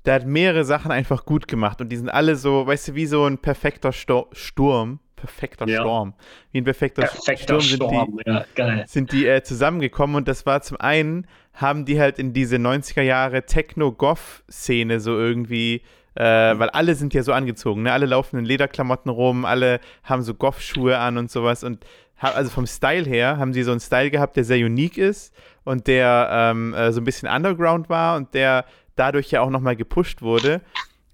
der 0.04 0.14
hat 0.14 0.26
mehrere 0.26 0.64
Sachen 0.64 0.90
einfach 0.90 1.24
gut 1.24 1.46
gemacht 1.46 1.80
und 1.80 1.90
die 1.90 1.96
sind 1.96 2.08
alle 2.08 2.34
so, 2.34 2.66
weißt 2.66 2.88
du, 2.88 2.94
wie 2.96 3.06
so 3.06 3.24
ein 3.24 3.38
perfekter 3.38 3.92
Sto 3.92 4.28
Sturm. 4.32 4.98
Perfekter 5.14 5.66
ja. 5.68 5.80
Sturm. 5.80 6.14
Wie 6.50 6.60
ein 6.60 6.64
perfekter, 6.64 7.02
perfekter 7.02 7.60
Sturm 7.60 7.60
sind 7.60 7.76
Sturm. 7.76 8.18
die, 8.26 8.30
ja, 8.30 8.86
sind 8.86 9.12
die 9.12 9.26
äh, 9.26 9.42
zusammengekommen 9.42 10.16
und 10.16 10.26
das 10.26 10.44
war 10.44 10.60
zum 10.60 10.78
einen, 10.78 11.28
haben 11.52 11.84
die 11.84 12.00
halt 12.00 12.18
in 12.18 12.32
diese 12.32 12.56
90er 12.56 13.02
Jahre 13.02 13.46
Techno-Goth-Szene 13.46 14.98
so 14.98 15.16
irgendwie 15.16 15.82
äh, 16.14 16.22
weil 16.22 16.70
alle 16.70 16.94
sind 16.94 17.12
ja 17.12 17.22
so 17.22 17.32
angezogen, 17.32 17.82
ne? 17.82 17.92
Alle 17.92 18.06
laufen 18.06 18.38
in 18.38 18.44
Lederklamotten 18.44 19.10
rum, 19.10 19.44
alle 19.44 19.80
haben 20.04 20.22
so 20.22 20.34
Goff-Schuhe 20.34 20.98
an 20.98 21.18
und 21.18 21.30
sowas 21.30 21.64
und 21.64 21.84
also 22.32 22.50
vom 22.50 22.66
Style 22.66 23.04
her 23.04 23.38
haben 23.38 23.52
sie 23.52 23.62
so 23.62 23.70
einen 23.70 23.80
Style 23.80 24.10
gehabt, 24.10 24.36
der 24.36 24.44
sehr 24.44 24.64
unique 24.64 24.98
ist 24.98 25.34
und 25.64 25.86
der 25.86 26.28
ähm, 26.30 26.74
äh, 26.74 26.92
so 26.92 27.00
ein 27.00 27.04
bisschen 27.04 27.28
underground 27.28 27.88
war 27.88 28.16
und 28.16 28.34
der 28.34 28.64
dadurch 28.96 29.30
ja 29.30 29.40
auch 29.40 29.50
nochmal 29.50 29.76
gepusht 29.76 30.22
wurde. 30.22 30.60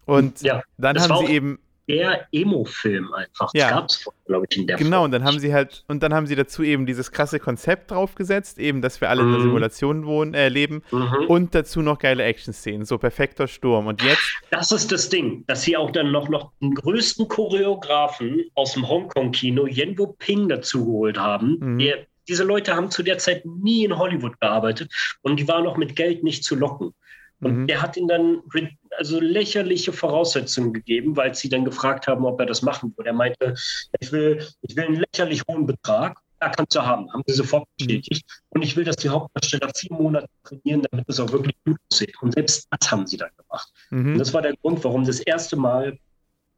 Und 0.06 0.42
ja, 0.42 0.62
dann 0.76 1.00
haben 1.00 1.26
sie 1.26 1.32
eben 1.32 1.58
der 1.90 2.26
Emo-Film 2.32 3.12
einfach. 3.12 3.50
Ja. 3.54 3.64
Das 3.68 3.70
gab 3.70 3.88
es, 3.88 4.08
glaube 4.26 4.46
ich, 4.48 4.56
in 4.58 4.66
der 4.66 4.76
Genau, 4.76 4.98
Form 4.98 5.04
und 5.06 5.10
dann 5.12 5.24
haben 5.24 5.38
sie 5.38 5.52
halt, 5.52 5.84
und 5.88 6.02
dann 6.02 6.14
haben 6.14 6.26
sie 6.26 6.36
dazu 6.36 6.62
eben 6.62 6.86
dieses 6.86 7.10
krasse 7.12 7.38
Konzept 7.40 7.90
draufgesetzt, 7.90 8.58
eben, 8.58 8.80
dass 8.82 9.00
wir 9.00 9.10
alle 9.10 9.22
in 9.22 9.28
einer 9.28 9.38
Mhm. 9.38 9.42
Simulation 9.42 10.06
wohnen, 10.06 10.34
äh, 10.34 10.48
leben 10.48 10.82
Mhm. 10.90 11.26
und 11.28 11.54
dazu 11.54 11.82
noch 11.82 11.98
geile 11.98 12.22
Action-Szenen, 12.24 12.84
so 12.84 12.98
perfekter 12.98 13.48
Sturm. 13.48 13.86
Und 13.86 14.02
jetzt, 14.02 14.20
Das 14.50 14.72
ist 14.72 14.92
das 14.92 15.08
Ding, 15.08 15.44
dass 15.46 15.62
sie 15.62 15.76
auch 15.76 15.90
dann 15.90 16.10
noch, 16.12 16.28
noch 16.28 16.52
den 16.60 16.74
größten 16.74 17.28
Choreografen 17.28 18.44
aus 18.54 18.72
dem 18.74 18.88
Hongkong-Kino, 18.88 19.66
Yenwo 19.66 20.08
Ping, 20.18 20.48
dazu 20.48 20.84
geholt 20.84 21.18
haben. 21.18 21.56
Mhm. 21.60 21.78
Der, 21.78 21.98
diese 22.28 22.44
Leute 22.44 22.74
haben 22.76 22.90
zu 22.90 23.02
der 23.02 23.18
Zeit 23.18 23.44
nie 23.44 23.84
in 23.84 23.96
Hollywood 23.98 24.40
gearbeitet 24.40 24.92
und 25.22 25.40
die 25.40 25.48
waren 25.48 25.66
auch 25.66 25.76
mit 25.76 25.96
Geld 25.96 26.22
nicht 26.22 26.44
zu 26.44 26.54
locken. 26.54 26.92
Und 27.40 27.56
Mhm. 27.56 27.66
der 27.66 27.82
hat 27.82 27.96
ihnen 27.96 28.08
dann 28.08 28.42
also 28.98 29.20
lächerliche 29.20 29.92
Voraussetzungen 29.92 30.72
gegeben, 30.72 31.16
weil 31.16 31.34
sie 31.34 31.48
dann 31.48 31.64
gefragt 31.64 32.06
haben, 32.06 32.24
ob 32.24 32.38
er 32.40 32.46
das 32.46 32.62
machen 32.62 32.92
würde. 32.96 33.10
Er 33.10 33.14
meinte, 33.14 33.54
ich 33.98 34.12
will, 34.12 34.46
ich 34.62 34.76
will 34.76 34.84
einen 34.84 35.04
lächerlich 35.12 35.42
hohen 35.48 35.66
Betrag. 35.66 36.18
Ja, 36.42 36.48
kannst 36.48 36.74
du 36.74 36.80
haben. 36.80 37.12
Haben 37.12 37.22
sie 37.26 37.34
sofort 37.34 37.68
bestätigt. 37.76 38.24
Und 38.50 38.62
ich 38.62 38.74
will, 38.76 38.84
dass 38.84 38.96
die 38.96 39.10
Hauptdarsteller 39.10 39.70
vier 39.76 39.94
Monate 39.94 40.26
trainieren, 40.44 40.86
damit 40.90 41.06
es 41.08 41.20
auch 41.20 41.30
wirklich 41.32 41.54
gut 41.66 41.76
aussieht. 41.90 42.14
Und 42.22 42.32
selbst 42.32 42.66
das 42.70 42.90
haben 42.90 43.06
sie 43.06 43.18
dann 43.18 43.30
gemacht. 43.36 43.70
Und 43.90 44.04
mhm. 44.04 44.18
das 44.18 44.32
war 44.32 44.40
der 44.42 44.56
Grund, 44.56 44.82
warum 44.84 45.04
das 45.04 45.20
erste 45.20 45.56
Mal 45.56 45.98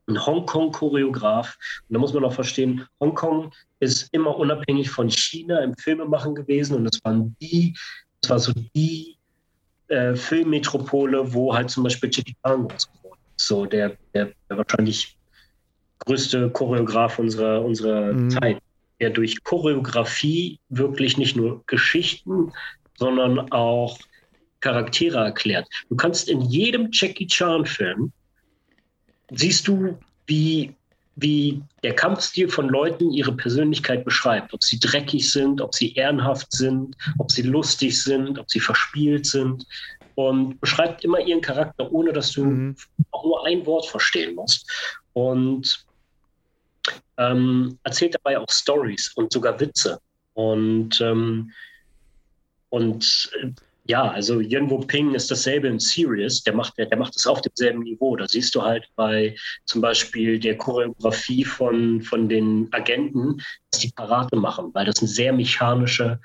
ein 0.09 0.25
Hongkong-Choreograf, 0.25 1.57
und 1.89 1.95
da 1.95 1.99
muss 1.99 2.13
man 2.13 2.25
auch 2.25 2.33
verstehen, 2.33 2.87
Hongkong 3.01 3.53
ist 3.81 4.09
immer 4.13 4.37
unabhängig 4.37 4.91
von 4.91 5.09
China 5.09 5.61
im 5.61 5.77
Filmemachen 5.77 6.35
gewesen 6.35 6.77
und 6.77 6.87
es 6.87 7.05
waren 7.05 7.37
die, 7.41 7.77
es 8.21 8.31
war 8.31 8.39
so 8.39 8.53
die 8.75 9.17
äh, 9.93 10.17
Filmmetropole, 10.17 11.33
wo 11.35 11.55
halt 11.55 11.71
zum 11.71 11.85
Beispiel 11.85 12.11
ist. 12.75 12.89
So 13.37 13.67
der, 13.67 13.97
der, 14.15 14.33
der 14.49 14.57
wahrscheinlich 14.57 15.17
größte 15.99 16.51
Choreograf 16.51 17.19
unserer, 17.19 17.63
unserer 17.63 18.13
Mhm. 18.15 18.31
Zeit, 18.31 18.59
der 19.01 19.11
durch 19.11 19.43
Choreografie 19.45 20.59
wirklich 20.69 21.19
nicht 21.19 21.37
nur 21.37 21.63
Geschichten, 21.67 22.53
sondern 22.99 23.53
auch 23.53 23.99
Charaktere 24.61 25.19
erklärt. 25.19 25.67
Du 25.89 25.97
kannst 25.97 26.29
in 26.29 26.41
jedem 26.41 26.89
Jackie 26.93 27.27
Chan-Film 27.27 28.13
siehst 29.31 29.69
du, 29.69 29.99
wie, 30.27 30.75
wie 31.17 31.63
der 31.83 31.95
Kampfstil 31.95 32.49
von 32.49 32.69
Leuten 32.69 33.11
ihre 33.11 33.33
Persönlichkeit 33.33 34.05
beschreibt. 34.05 34.55
Ob 34.55 34.63
sie 34.63 34.81
dreckig 34.81 35.31
sind, 35.31 35.61
ob 35.61 35.75
sie 35.75 35.95
ehrenhaft 35.95 36.51
sind, 36.53 36.97
ob 37.19 37.31
sie 37.31 37.43
lustig 37.43 38.03
sind, 38.03 38.39
ob 38.39 38.51
sie 38.51 38.61
verspielt 38.61 39.27
sind. 39.27 39.67
Und 40.15 40.61
beschreibt 40.61 41.05
immer 41.05 41.21
ihren 41.21 41.41
Charakter, 41.41 41.91
ohne 41.91 42.13
dass 42.13 42.33
du 42.33 42.45
Mhm. 42.45 42.77
auch 43.13 43.25
nur 43.25 43.47
ein 43.47 43.65
Wort 43.67 43.87
verstehen 43.87 44.35
musst. 44.35 44.71
Und 45.13 45.85
ähm, 47.19 47.79
erzählt 47.85 48.15
dabei 48.15 48.39
auch 48.39 48.51
Stories 48.51 49.13
und 49.15 49.33
sogar 49.33 49.59
Witze. 49.61 50.01
Und, 50.35 51.01
ähm, 51.01 51.53
und 52.71 53.31
äh, 53.43 53.51
ja, 53.85 54.11
also 54.11 54.41
Yenwo 54.41 54.79
Ping 54.79 55.15
ist 55.15 55.31
dasselbe 55.31 55.67
in 55.67 55.79
Serious, 55.79 56.43
der 56.43 56.55
macht, 56.55 56.79
der, 56.79 56.87
der 56.87 56.99
macht 56.99 57.17
das 57.17 57.27
auf 57.27 57.41
demselben 57.41 57.83
Niveau. 57.83 58.15
Da 58.15 58.29
siehst 58.29 58.55
du 58.55 58.63
halt 58.63 58.89
bei 58.95 59.35
zum 59.65 59.81
Beispiel 59.81 60.39
der 60.39 60.57
Choreografie 60.57 61.45
von, 61.45 62.01
von 62.03 62.29
den 62.29 62.69
Agenten, 62.73 63.43
dass 63.71 63.81
die 63.81 63.93
Parade 63.95 64.37
machen, 64.37 64.71
weil 64.73 64.87
das 64.87 65.01
eine 65.01 65.09
sehr 65.09 65.33
mechanische, 65.33 66.21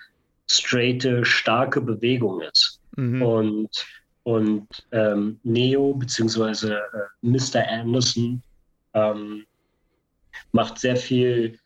straighte, 0.48 1.26
starke 1.26 1.82
Bewegung 1.82 2.42
ist. 2.42 2.80
Mhm. 2.96 3.22
Und, 3.22 3.86
und 4.24 4.68
ähm, 4.92 5.40
Neo 5.44 5.94
beziehungsweise 5.94 6.76
äh, 6.76 7.08
Mr. 7.22 7.68
Anderson 7.68 8.42
ähm, 8.94 9.46
macht 10.52 10.78
sehr 10.78 10.96
viel 10.96 11.58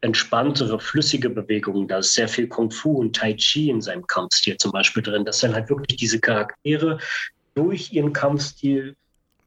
entspanntere, 0.00 0.78
flüssige 0.78 1.30
Bewegungen. 1.30 1.88
Da 1.88 1.98
ist 1.98 2.14
sehr 2.14 2.28
viel 2.28 2.46
Kung 2.46 2.70
Fu 2.70 2.98
und 2.98 3.16
Tai 3.16 3.34
Chi 3.34 3.70
in 3.70 3.80
seinem 3.80 4.06
Kampfstil 4.06 4.56
zum 4.56 4.72
Beispiel 4.72 5.02
drin, 5.02 5.24
dass 5.24 5.40
dann 5.40 5.54
halt 5.54 5.68
wirklich 5.68 5.96
diese 5.96 6.20
Charaktere 6.20 6.98
durch 7.54 7.92
ihren 7.92 8.12
Kampfstil 8.12 8.96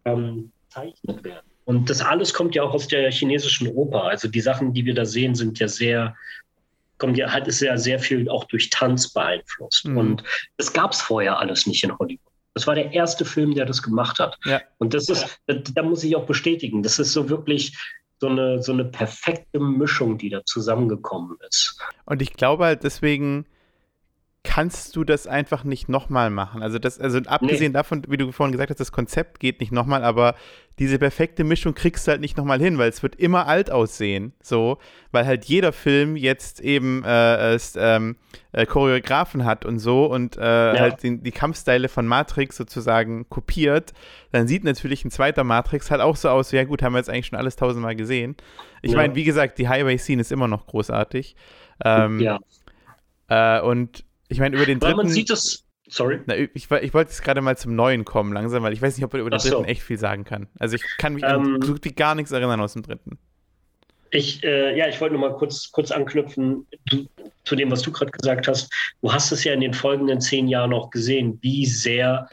ähm, 0.06 0.52
gezeichnet 0.68 1.24
werden. 1.24 1.46
Und 1.66 1.90
das 1.90 2.02
alles 2.02 2.34
kommt 2.34 2.56
ja 2.56 2.64
auch 2.64 2.74
aus 2.74 2.88
der 2.88 3.12
chinesischen 3.12 3.68
Oper. 3.68 4.04
Also 4.04 4.28
die 4.28 4.42
Sachen, 4.42 4.74
die 4.74 4.86
wir 4.86 4.94
da 4.94 5.06
sehen, 5.06 5.36
sind 5.36 5.60
ja 5.60 5.68
sehr, 5.68 6.16
kommt 6.98 7.18
ja, 7.18 7.32
hat 7.32 7.48
es 7.48 7.60
ja 7.60 7.78
sehr 7.78 8.00
viel 8.00 8.28
auch 8.30 8.46
durch 8.46 8.70
Tanz 8.70 9.14
beeinflusst. 9.14 9.86
Mhm. 9.86 9.98
Und 9.98 10.24
das 10.58 10.74
gab 10.74 10.92
es 10.92 11.02
vorher 11.02 11.40
alles 11.40 11.68
nicht 11.68 11.84
in 11.84 11.98
Hollywood. 11.98 12.20
Das 12.54 12.68
war 12.68 12.76
der 12.76 12.92
erste 12.92 13.24
Film, 13.24 13.56
der 13.56 13.66
das 13.66 13.82
gemacht 13.82 14.20
hat. 14.20 14.38
Ja. 14.44 14.62
Und 14.80 14.94
das 14.94 15.08
ist, 15.08 15.40
da, 15.48 15.54
da 15.54 15.84
muss 15.84 16.04
ich 16.04 16.16
auch 16.18 16.26
bestätigen, 16.26 16.84
das 16.84 17.00
ist 17.00 17.14
so 17.14 17.30
wirklich 17.30 17.78
so 18.22 18.28
eine, 18.28 18.62
so 18.62 18.72
eine 18.72 18.86
perfekte 18.86 19.60
Mischung, 19.60 20.20
die 20.20 20.30
da 20.30 20.46
zusammengekommen 20.46 21.38
ist. 21.50 21.82
Und 22.06 22.22
ich 22.22 22.34
glaube 22.34 22.66
halt, 22.66 22.84
deswegen 22.84 23.48
kannst 24.44 24.96
du 24.96 25.04
das 25.04 25.28
einfach 25.28 25.64
nicht 25.64 25.88
nochmal 25.88 26.32
machen. 26.32 26.64
Also 26.64 26.80
das, 26.80 27.00
also 27.00 27.20
abgesehen 27.28 27.74
davon, 27.74 28.04
wie 28.08 28.18
du 28.18 28.32
vorhin 28.32 28.52
gesagt 28.52 28.72
hast, 28.72 28.80
das 28.80 28.92
Konzept 28.92 29.40
geht 29.40 29.60
nicht 29.60 29.72
nochmal, 29.72 30.04
aber 30.04 30.34
diese 30.80 30.98
perfekte 30.98 31.44
Mischung 31.44 31.76
kriegst 31.76 32.08
du 32.08 32.12
halt 32.12 32.22
nicht 32.22 32.38
nochmal 32.38 32.60
hin, 32.60 32.80
weil 32.80 32.90
es 32.90 33.04
wird 33.04 33.16
immer 33.18 33.46
alt 33.48 33.70
aussehen, 33.70 34.34
so, 34.42 34.80
weil 35.12 35.28
halt 35.28 35.46
jeder 35.46 35.72
Film 35.72 36.16
jetzt 36.16 36.60
eben 36.60 37.04
äh, 37.04 37.54
es, 37.54 37.76
ähm, 37.78 38.16
äh, 38.52 38.66
Choreografen 38.66 39.46
hat 39.46 39.64
und 39.64 39.78
so 39.78 40.06
und 40.08 40.38
äh, 40.38 40.42
halt 40.42 41.04
die, 41.04 41.22
die 41.22 41.32
Kampfstyle 41.32 41.88
von 41.88 42.08
Matrix 42.08 42.58
sozusagen 42.58 43.30
kopiert, 43.30 43.94
dann 44.32 44.48
sieht 44.48 44.64
natürlich 44.64 45.06
ein 45.06 45.12
zweiter 45.12 45.44
Matrix 45.44 45.92
halt 45.92 46.02
auch 46.02 46.16
so 46.16 46.30
aus, 46.30 46.52
ja 46.52 46.64
gut, 46.64 46.82
haben 46.82 46.94
wir 46.94 46.98
jetzt 47.00 47.12
eigentlich 47.12 47.28
schon 47.28 47.38
alles 47.38 47.58
tausendmal 47.58 47.96
gesehen. 47.96 48.36
Ich 48.82 48.94
Ja. 48.94 48.98
meine, 48.98 49.14
wie 49.14 49.24
gesagt, 49.24 49.60
die 49.60 49.70
Highway-Scene 49.70 50.20
ist 50.20 50.32
immer 50.32 50.48
noch 50.48 50.66
großartig. 50.66 51.36
Ähm, 51.86 52.20
ja. 52.20 52.40
äh, 53.30 53.62
und 53.62 54.04
ich 54.32 54.40
meine, 54.40 54.56
über 54.56 54.66
den 54.66 54.82
Weil 54.82 54.94
dritten. 54.94 54.98
man 54.98 55.08
sieht 55.10 55.30
das, 55.30 55.66
sorry. 55.90 56.22
Na, 56.26 56.36
ich, 56.36 56.50
ich 56.54 56.70
wollte 56.72 57.12
jetzt 57.12 57.22
gerade 57.24 57.42
mal 57.42 57.58
zum 57.58 57.76
Neuen 57.76 58.06
kommen, 58.06 58.34
langsam, 58.34 58.64
weil 58.64 58.74
ich 58.74 58.82
weiß 58.82 58.96
nicht, 58.96 59.04
ob 59.04 59.12
man 59.14 59.22
über 59.22 59.30
den 59.30 59.38
Ach 59.38 59.42
so. 59.42 59.50
dritten 59.50 59.66
echt 59.66 59.84
viel 59.84 59.98
sagen 59.98 60.24
kann. 60.24 60.48
Also 60.58 60.76
ich 60.76 60.84
kann 60.98 61.14
mich 61.14 61.24
an 61.26 61.46
Ähm, 61.46 61.62
so 61.62 61.74
gut 61.74 61.84
wie 61.84 61.94
gar 61.94 62.16
nichts 62.16 62.32
erinnern 62.32 62.62
aus 62.62 62.74
dem 62.74 62.84
dritten. 62.84 63.20
Ich, 64.12 64.44
äh, 64.44 64.78
ja, 64.78 64.88
ich 64.88 65.00
wollte 65.00 65.16
nur 65.16 65.30
mal 65.30 65.36
kurz, 65.38 65.72
kurz 65.72 65.92
anknüpfen 65.92 66.66
du, 66.86 67.06
zu 67.46 67.56
dem, 67.56 67.72
was 67.72 67.82
du 67.82 67.92
gerade 67.92 68.12
gesagt 68.12 68.48
hast. 68.48 68.72
Du 69.02 69.12
hast 69.12 69.32
es 69.32 69.44
ja 69.44 69.54
in 69.54 69.62
den 69.62 69.74
folgenden 69.74 70.20
zehn 70.20 70.48
Jahren 70.48 70.74
auch 70.74 70.90
gesehen, 70.90 71.38
wie 71.42 71.66
sehr 71.66 72.30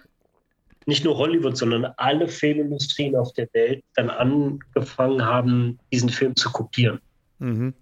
nicht 0.86 1.04
nur 1.04 1.18
Hollywood, 1.18 1.56
sondern 1.56 1.84
alle 1.96 2.28
Filmindustrien 2.28 3.14
auf 3.14 3.32
der 3.34 3.48
Welt 3.52 3.84
dann 3.94 4.08
angefangen 4.10 5.24
haben, 5.24 5.78
diesen 5.92 6.08
Film 6.08 6.34
zu 6.34 6.50
kopieren. 6.50 7.00
Mhm. 7.38 7.74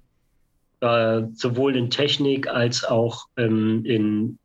Äh, 0.81 1.23
sowohl 1.33 1.75
in 1.77 1.89
Technik 1.89 2.49
als 2.49 2.85
auch 2.85 3.27
ähm, 3.39 3.85
in 3.85 4.39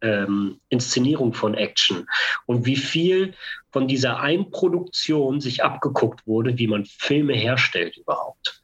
ähm, 0.00 0.60
Inszenierung 0.68 1.32
von 1.32 1.54
Action. 1.54 2.06
Und 2.46 2.66
wie 2.66 2.76
viel 2.76 3.34
von 3.70 3.86
dieser 3.86 4.20
Einproduktion 4.20 5.40
sich 5.40 5.62
abgeguckt 5.62 6.26
wurde, 6.26 6.58
wie 6.58 6.66
man 6.66 6.84
Filme 6.86 7.34
herstellt 7.34 7.96
überhaupt. 7.96 8.62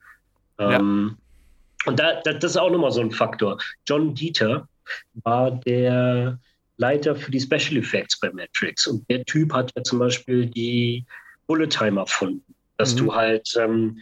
Ja. 0.58 0.78
Ähm, 0.78 1.16
und 1.86 1.98
da, 1.98 2.20
da, 2.22 2.32
das 2.32 2.52
ist 2.52 2.56
auch 2.56 2.70
nochmal 2.70 2.92
so 2.92 3.00
ein 3.00 3.10
Faktor. 3.10 3.58
John 3.86 4.14
Dieter 4.14 4.68
war 5.22 5.50
der 5.50 6.38
Leiter 6.76 7.14
für 7.14 7.30
die 7.30 7.40
Special 7.40 7.76
Effects 7.76 8.18
bei 8.18 8.32
Matrix. 8.32 8.86
Und 8.86 9.08
der 9.08 9.24
Typ 9.24 9.52
hat 9.52 9.72
ja 9.76 9.82
zum 9.82 9.98
Beispiel 10.00 10.46
die 10.46 11.04
Bullet 11.46 11.68
Time 11.68 12.00
erfunden, 12.00 12.54
dass 12.78 12.94
Mhm. 12.94 12.98
du 12.98 13.14
halt 13.14 13.54
ähm, 13.58 13.98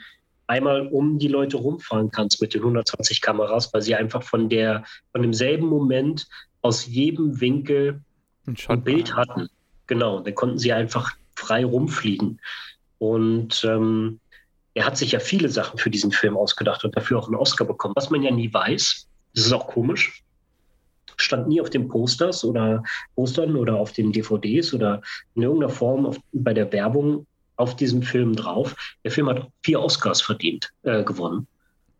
einmal 0.50 0.88
um 0.88 1.18
die 1.18 1.28
Leute 1.28 1.56
rumfahren 1.56 2.10
kannst 2.10 2.42
mit 2.42 2.52
den 2.54 2.62
120 2.62 3.20
Kameras, 3.20 3.72
weil 3.72 3.82
sie 3.82 3.94
einfach 3.94 4.22
von 4.22 4.48
der 4.48 4.84
von 5.12 5.22
demselben 5.22 5.66
Moment 5.66 6.26
aus 6.60 6.86
jedem 6.86 7.40
Winkel 7.40 8.02
Ein 8.46 8.56
ein 8.68 8.82
Bild 8.82 9.14
hatten. 9.14 9.48
Genau, 9.86 10.20
dann 10.20 10.34
konnten 10.34 10.58
sie 10.58 10.72
einfach 10.72 11.12
frei 11.36 11.64
rumfliegen. 11.64 12.40
Und 12.98 13.64
ähm, 13.64 14.20
er 14.74 14.86
hat 14.86 14.96
sich 14.96 15.12
ja 15.12 15.20
viele 15.20 15.48
Sachen 15.48 15.78
für 15.78 15.90
diesen 15.90 16.12
Film 16.12 16.36
ausgedacht 16.36 16.84
und 16.84 16.96
dafür 16.96 17.18
auch 17.18 17.26
einen 17.26 17.36
Oscar 17.36 17.64
bekommen, 17.64 17.94
was 17.96 18.10
man 18.10 18.22
ja 18.22 18.30
nie 18.30 18.52
weiß. 18.52 19.08
Das 19.34 19.46
ist 19.46 19.52
auch 19.52 19.68
komisch. 19.68 20.22
Stand 21.16 21.48
nie 21.48 21.60
auf 21.60 21.70
den 21.70 21.88
Posters 21.88 22.44
oder 22.44 22.82
Postern 23.14 23.56
oder 23.56 23.76
auf 23.76 23.92
den 23.92 24.10
DVDs 24.12 24.74
oder 24.74 25.00
in 25.34 25.42
irgendeiner 25.42 25.72
Form 25.72 26.06
auf, 26.06 26.18
bei 26.32 26.54
der 26.54 26.72
Werbung 26.72 27.26
auf 27.60 27.76
diesem 27.76 28.02
Film 28.02 28.34
drauf. 28.34 28.74
Der 29.04 29.10
Film 29.10 29.28
hat 29.28 29.46
vier 29.62 29.80
Oscars 29.80 30.22
verdient, 30.22 30.70
äh, 30.82 31.04
gewonnen. 31.04 31.46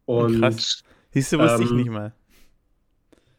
Und 0.07 0.41
Krass. 0.41 0.83
Siehst 1.13 1.33
du, 1.33 1.39
wusste 1.39 1.63
ich 1.63 1.71
ähm, 1.71 1.77
nicht 1.77 1.91
mal. 1.91 2.13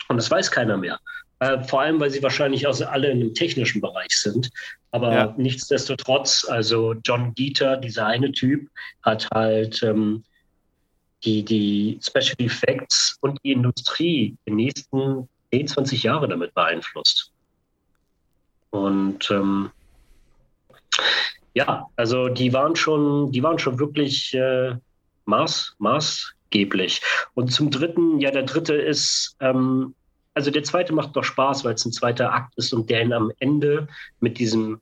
und 0.10 0.18
das 0.18 0.30
weiß 0.30 0.52
keiner 0.52 0.78
mehr. 0.78 1.00
Äh, 1.40 1.64
vor 1.64 1.82
allem, 1.82 2.00
weil 2.00 2.12
sie 2.12 2.22
wahrscheinlich 2.22 2.68
also 2.68 2.86
alle 2.86 3.10
in 3.10 3.20
einem 3.22 3.34
technischen 3.34 3.82
Bereich 3.82 4.12
sind. 4.12 4.52
Aber 4.92 5.12
Ja. 5.14 5.34
nichtsdestotrotz, 5.38 6.46
also 6.48 6.94
John 7.04 7.34
Dieter, 7.34 7.78
dieser 7.78 8.06
eine 8.06 8.32
Typ, 8.32 8.70
hat 9.04 9.28
halt 9.34 9.82
ähm, 9.82 10.24
die, 11.24 11.44
die 11.44 12.00
Special 12.02 12.36
Effects 12.40 13.18
und 13.22 13.40
die 13.44 13.54
Industrie 13.54 14.38
die 14.48 14.52
nächsten 14.52 15.28
10, 15.52 15.68
20 15.68 16.04
Jahre 16.04 16.28
damit 16.28 16.54
beeinflusst. 16.54 17.32
Und 18.70 19.30
ähm, 19.32 19.72
Ja, 21.54 21.88
also 21.96 22.30
die 22.30 22.54
waren 22.54 22.76
schon, 22.76 23.32
die 23.32 23.44
waren 23.44 23.60
schon 23.60 23.80
wirklich 23.80 24.34
äh, 24.34 24.76
maß, 25.26 25.76
maßgeblich. 25.80 27.02
Und 27.34 27.52
zum 27.52 27.72
dritten, 27.72 28.20
ja, 28.20 28.32
der 28.32 28.44
dritte 28.44 28.76
ist, 28.76 29.36
ähm, 29.40 29.94
also 30.34 30.50
der 30.50 30.64
zweite 30.64 30.94
macht 30.94 31.16
doch 31.16 31.24
Spaß, 31.24 31.66
weil 31.66 31.74
es 31.74 31.86
ein 31.86 31.92
zweiter 31.92 32.34
Akt 32.34 32.58
ist 32.58 32.74
und 32.74 32.90
der 32.90 33.02
ihn 33.02 33.14
am 33.14 33.32
Ende 33.40 33.88
mit 34.22 34.40
diesem 34.40 34.80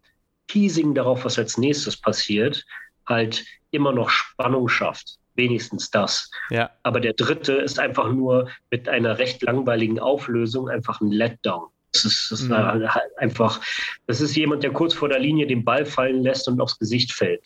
Teasing 0.48 0.94
darauf, 0.94 1.26
was 1.26 1.40
als 1.40 1.58
nächstes 1.58 1.98
passiert, 1.98 2.66
halt 3.08 3.46
immer 3.72 3.92
noch 3.92 4.10
Spannung 4.10 4.68
schafft. 4.68 5.18
Wenigstens 5.36 5.90
das. 5.90 6.30
Ja. 6.50 6.70
Aber 6.84 7.00
der 7.00 7.14
dritte 7.14 7.54
ist 7.54 7.80
einfach 7.80 8.12
nur 8.12 8.50
mit 8.72 8.90
einer 8.90 9.20
recht 9.20 9.42
langweiligen 9.42 10.00
Auflösung 10.00 10.68
einfach 10.70 11.00
ein 11.00 11.12
Letdown. 11.12 11.70
Das 11.92 12.06
ist, 12.06 12.32
das 12.32 12.42
mhm. 12.44 12.54
halt 12.54 13.18
einfach, 13.18 13.62
das 14.06 14.22
ist 14.22 14.36
jemand, 14.36 14.64
der 14.64 14.72
kurz 14.72 14.94
vor 14.94 15.10
der 15.10 15.20
Linie 15.20 15.48
den 15.48 15.66
Ball 15.66 15.86
fallen 15.86 16.24
lässt 16.24 16.48
und 16.48 16.62
aufs 16.62 16.78
Gesicht 16.78 17.14
fällt. 17.14 17.44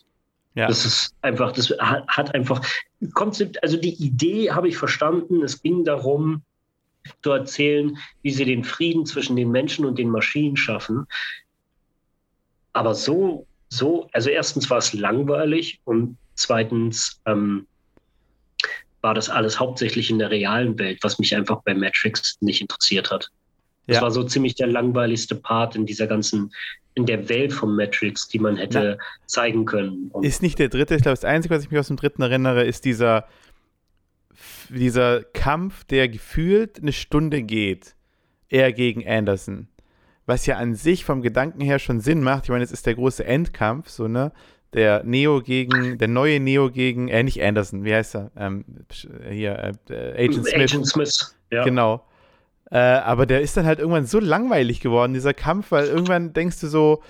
Ja. 0.54 0.68
Das 0.68 0.84
ist 0.84 1.14
einfach, 1.22 1.52
das 1.52 1.70
hat 1.70 2.34
einfach, 2.34 2.64
Konzept, 3.14 3.62
also 3.62 3.76
die 3.76 3.94
Idee 3.94 4.52
habe 4.52 4.68
ich 4.68 4.76
verstanden. 4.76 5.42
Es 5.42 5.62
ging 5.62 5.84
darum, 5.84 6.42
zu 7.22 7.30
erzählen, 7.32 7.98
wie 8.22 8.30
sie 8.30 8.44
den 8.44 8.64
Frieden 8.64 9.04
zwischen 9.06 9.36
den 9.36 9.50
Menschen 9.50 9.84
und 9.84 9.98
den 9.98 10.10
Maschinen 10.10 10.56
schaffen. 10.56 11.06
Aber 12.72 12.94
so, 12.94 13.46
so, 13.68 14.08
also 14.12 14.30
erstens 14.30 14.70
war 14.70 14.78
es 14.78 14.92
langweilig 14.92 15.80
und 15.84 16.16
zweitens 16.34 17.20
ähm, 17.26 17.66
war 19.02 19.14
das 19.14 19.28
alles 19.28 19.60
hauptsächlich 19.60 20.10
in 20.10 20.18
der 20.18 20.30
realen 20.30 20.78
Welt, 20.78 20.98
was 21.02 21.18
mich 21.18 21.34
einfach 21.36 21.62
bei 21.62 21.74
Matrix 21.74 22.38
nicht 22.40 22.60
interessiert 22.60 23.10
hat. 23.10 23.30
Das 23.86 23.96
ja. 23.96 24.02
war 24.02 24.10
so 24.10 24.24
ziemlich 24.24 24.54
der 24.54 24.66
langweiligste 24.66 25.34
Part 25.34 25.76
in 25.76 25.86
dieser 25.86 26.06
ganzen, 26.06 26.52
in 26.94 27.06
der 27.06 27.28
Welt 27.28 27.52
von 27.52 27.76
Matrix, 27.76 28.28
die 28.28 28.38
man 28.38 28.56
hätte 28.56 28.96
ja. 28.98 29.04
zeigen 29.26 29.64
können. 29.66 30.10
Und 30.12 30.24
ist 30.24 30.42
nicht 30.42 30.58
der 30.58 30.68
dritte, 30.68 30.94
ich 30.94 31.02
glaube, 31.02 31.16
das 31.16 31.24
Einzige, 31.24 31.54
was 31.54 31.64
ich 31.64 31.70
mich 31.70 31.80
aus 31.80 31.88
dem 31.88 31.96
dritten 31.96 32.22
erinnere, 32.22 32.64
ist 32.64 32.84
dieser, 32.84 33.26
dieser 34.70 35.22
Kampf, 35.22 35.84
der 35.84 36.08
gefühlt 36.08 36.80
eine 36.80 36.92
Stunde 36.92 37.42
geht. 37.42 37.94
Er 38.48 38.72
gegen 38.72 39.06
Anderson. 39.06 39.68
Was 40.26 40.46
ja 40.46 40.56
an 40.56 40.74
sich 40.74 41.04
vom 41.04 41.20
Gedanken 41.22 41.60
her 41.60 41.78
schon 41.78 42.00
Sinn 42.00 42.22
macht. 42.22 42.44
Ich 42.44 42.50
meine, 42.50 42.64
es 42.64 42.72
ist 42.72 42.86
der 42.86 42.94
große 42.94 43.24
Endkampf, 43.24 43.88
so, 43.88 44.08
ne? 44.08 44.32
Der 44.72 45.04
Neo 45.04 45.40
gegen, 45.40 45.98
der 45.98 46.08
neue 46.08 46.40
Neo 46.40 46.70
gegen, 46.70 47.08
äh, 47.08 47.22
nicht 47.22 47.42
Anderson, 47.42 47.84
wie 47.84 47.94
heißt 47.94 48.16
er? 48.16 48.30
Ähm, 48.36 48.64
hier, 49.30 49.72
äh, 49.88 50.24
Agent 50.24 50.46
Smith. 50.46 50.54
Agent 50.54 50.86
Smith, 50.88 51.36
ja. 51.50 51.64
Genau. 51.64 52.04
Äh, 52.70 52.78
aber 52.78 53.26
der 53.26 53.40
ist 53.40 53.56
dann 53.56 53.66
halt 53.66 53.78
irgendwann 53.78 54.06
so 54.06 54.18
langweilig 54.18 54.80
geworden, 54.80 55.14
dieser 55.14 55.34
Kampf, 55.34 55.70
weil 55.70 55.86
irgendwann 55.86 56.32
denkst 56.32 56.60
du 56.60 56.66
so, 56.66 57.02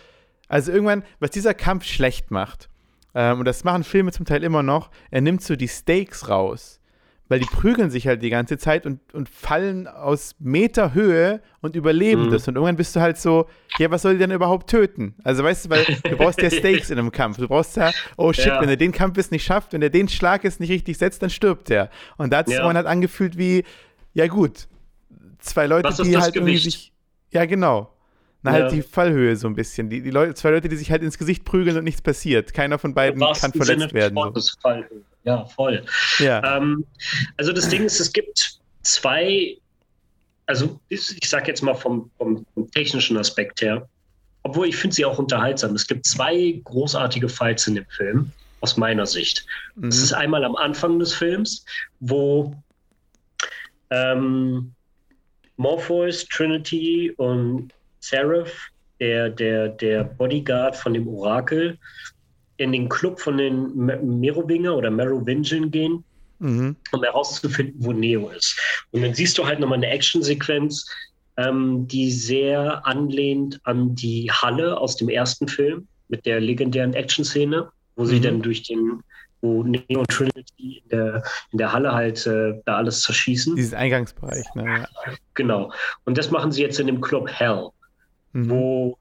also 0.48 0.72
irgendwann, 0.72 1.04
was 1.20 1.30
dieser 1.30 1.54
Kampf 1.54 1.84
schlecht 1.84 2.30
macht, 2.30 2.68
ähm, 3.14 3.40
und 3.40 3.44
das 3.44 3.64
machen 3.64 3.84
Filme 3.84 4.12
zum 4.12 4.26
Teil 4.26 4.42
immer 4.42 4.62
noch, 4.62 4.90
er 5.10 5.20
nimmt 5.20 5.42
so 5.42 5.56
die 5.56 5.68
Stakes 5.68 6.28
raus 6.28 6.80
weil 7.28 7.40
die 7.40 7.46
prügeln 7.46 7.90
sich 7.90 8.06
halt 8.06 8.22
die 8.22 8.30
ganze 8.30 8.58
Zeit 8.58 8.84
und, 8.84 9.00
und 9.14 9.28
fallen 9.28 9.86
aus 9.86 10.34
Meter 10.38 10.92
Höhe 10.92 11.40
und 11.62 11.74
überleben 11.74 12.26
mhm. 12.26 12.30
das. 12.30 12.46
Und 12.46 12.56
irgendwann 12.56 12.76
bist 12.76 12.94
du 12.94 13.00
halt 13.00 13.16
so, 13.16 13.46
ja, 13.78 13.90
was 13.90 14.02
soll 14.02 14.12
die 14.12 14.18
denn 14.18 14.30
überhaupt 14.30 14.68
töten? 14.68 15.14
Also 15.24 15.42
weißt 15.42 15.64
du, 15.64 15.70
weil 15.70 15.84
du 15.84 16.16
brauchst 16.16 16.40
ja 16.42 16.50
Stakes 16.50 16.90
in 16.90 16.98
einem 16.98 17.10
Kampf. 17.10 17.38
Du 17.38 17.48
brauchst 17.48 17.76
ja, 17.76 17.92
oh 18.16 18.32
shit, 18.32 18.46
ja. 18.46 18.60
wenn 18.60 18.68
er 18.68 18.76
den 18.76 18.92
Kampf 18.92 19.16
jetzt 19.16 19.32
nicht 19.32 19.44
schafft, 19.44 19.72
wenn 19.72 19.80
er 19.80 19.90
den 19.90 20.08
Schlag 20.08 20.44
jetzt 20.44 20.60
nicht 20.60 20.70
richtig 20.70 20.98
setzt, 20.98 21.22
dann 21.22 21.30
stirbt 21.30 21.70
er. 21.70 21.88
Und 22.18 22.32
da 22.32 22.38
hat 22.38 22.48
es 22.48 22.54
ja. 22.54 22.72
halt 22.72 22.86
angefühlt 22.86 23.38
wie, 23.38 23.64
ja 24.12 24.26
gut, 24.26 24.68
zwei 25.46 25.66
Leute, 25.66 26.02
die 26.02 26.16
halt 26.16 26.34
Gewicht? 26.34 26.64
sich. 26.64 26.92
Ja, 27.30 27.44
genau. 27.46 27.90
Na, 28.42 28.52
halt 28.52 28.60
ja. 28.60 28.70
halt 28.70 28.76
die 28.76 28.82
Fallhöhe 28.82 29.36
so 29.36 29.48
ein 29.48 29.54
bisschen. 29.54 29.88
Die, 29.88 30.02
die 30.02 30.10
Leute, 30.10 30.34
zwei 30.34 30.50
Leute, 30.50 30.68
die 30.68 30.76
sich 30.76 30.90
halt 30.90 31.02
ins 31.02 31.16
Gesicht 31.16 31.44
prügeln 31.44 31.78
und 31.78 31.84
nichts 31.84 32.02
passiert. 32.02 32.52
Keiner 32.52 32.78
von 32.78 32.94
beiden 32.94 33.20
kann 33.20 33.52
verletzt 33.52 33.90
Sinne 33.90 33.92
werden. 33.92 34.18
So. 34.34 34.84
Ja, 35.24 35.46
voll. 35.46 35.82
Ja. 36.18 36.58
Ähm, 36.58 36.84
also 37.38 37.52
das 37.52 37.68
Ding 37.68 37.84
ist, 37.84 37.98
es 38.00 38.12
gibt 38.12 38.60
zwei, 38.82 39.56
also 40.46 40.78
ich, 40.90 41.16
ich 41.18 41.28
sage 41.28 41.48
jetzt 41.48 41.62
mal 41.62 41.74
vom, 41.74 42.10
vom, 42.18 42.44
vom, 42.52 42.70
technischen 42.70 43.16
Aspekt 43.16 43.62
her, 43.62 43.88
obwohl 44.42 44.68
ich 44.68 44.76
finde 44.76 44.94
sie 44.94 45.06
auch 45.06 45.18
unterhaltsam. 45.18 45.74
Es 45.74 45.86
gibt 45.86 46.06
zwei 46.06 46.60
großartige 46.64 47.30
Fights 47.30 47.66
in 47.66 47.76
dem 47.76 47.86
Film, 47.86 48.30
aus 48.60 48.76
meiner 48.76 49.06
Sicht. 49.06 49.46
Mhm. 49.76 49.88
Das 49.88 49.96
ist 49.96 50.12
einmal 50.12 50.44
am 50.44 50.56
Anfang 50.56 50.98
des 50.98 51.14
Films, 51.14 51.64
wo 52.00 52.54
ähm, 53.88 54.73
Morpheus, 55.56 56.26
Trinity 56.26 57.12
und 57.16 57.72
Seraph, 58.00 58.52
der, 59.00 59.30
der, 59.30 59.68
der 59.68 60.04
Bodyguard 60.04 60.76
von 60.76 60.94
dem 60.94 61.08
Orakel, 61.08 61.78
in 62.56 62.72
den 62.72 62.88
Club 62.88 63.20
von 63.20 63.36
den 63.36 63.74
Merowinger 63.74 64.76
oder 64.76 64.90
Merovingian 64.90 65.70
gehen, 65.70 66.04
mhm. 66.38 66.76
um 66.92 67.02
herauszufinden, 67.02 67.74
wo 67.78 67.92
Neo 67.92 68.30
ist. 68.30 68.58
Und 68.92 69.02
dann 69.02 69.14
siehst 69.14 69.36
du 69.38 69.46
halt 69.46 69.60
nochmal 69.60 69.78
eine 69.78 69.88
Actionsequenz, 69.88 70.86
ähm, 71.36 71.88
die 71.88 72.12
sehr 72.12 72.86
anlehnt 72.86 73.60
an 73.64 73.94
die 73.94 74.30
Halle 74.30 74.78
aus 74.78 74.96
dem 74.96 75.08
ersten 75.08 75.48
Film 75.48 75.88
mit 76.08 76.26
der 76.26 76.40
legendären 76.40 76.94
Action-Szene, 76.94 77.68
wo 77.96 78.02
mhm. 78.02 78.06
sie 78.06 78.20
dann 78.20 78.42
durch 78.42 78.62
den, 78.62 79.02
wo 79.44 79.62
Neo 79.62 80.00
und 80.00 80.08
Trinity 80.08 80.82
in 80.82 80.88
der, 80.88 81.22
in 81.52 81.58
der 81.58 81.72
Halle 81.72 81.92
halt 81.92 82.26
äh, 82.26 82.54
da 82.64 82.76
alles 82.78 83.02
zerschießen. 83.02 83.54
Dieses 83.54 83.74
Eingangsbereich, 83.74 84.46
ne? 84.54 84.86
Genau. 85.34 85.70
Und 86.04 86.16
das 86.16 86.30
machen 86.30 86.50
sie 86.50 86.62
jetzt 86.62 86.80
in 86.80 86.86
dem 86.86 87.00
Club 87.00 87.28
Hell, 87.30 87.68
mhm. 88.32 88.50
wo 88.50 88.98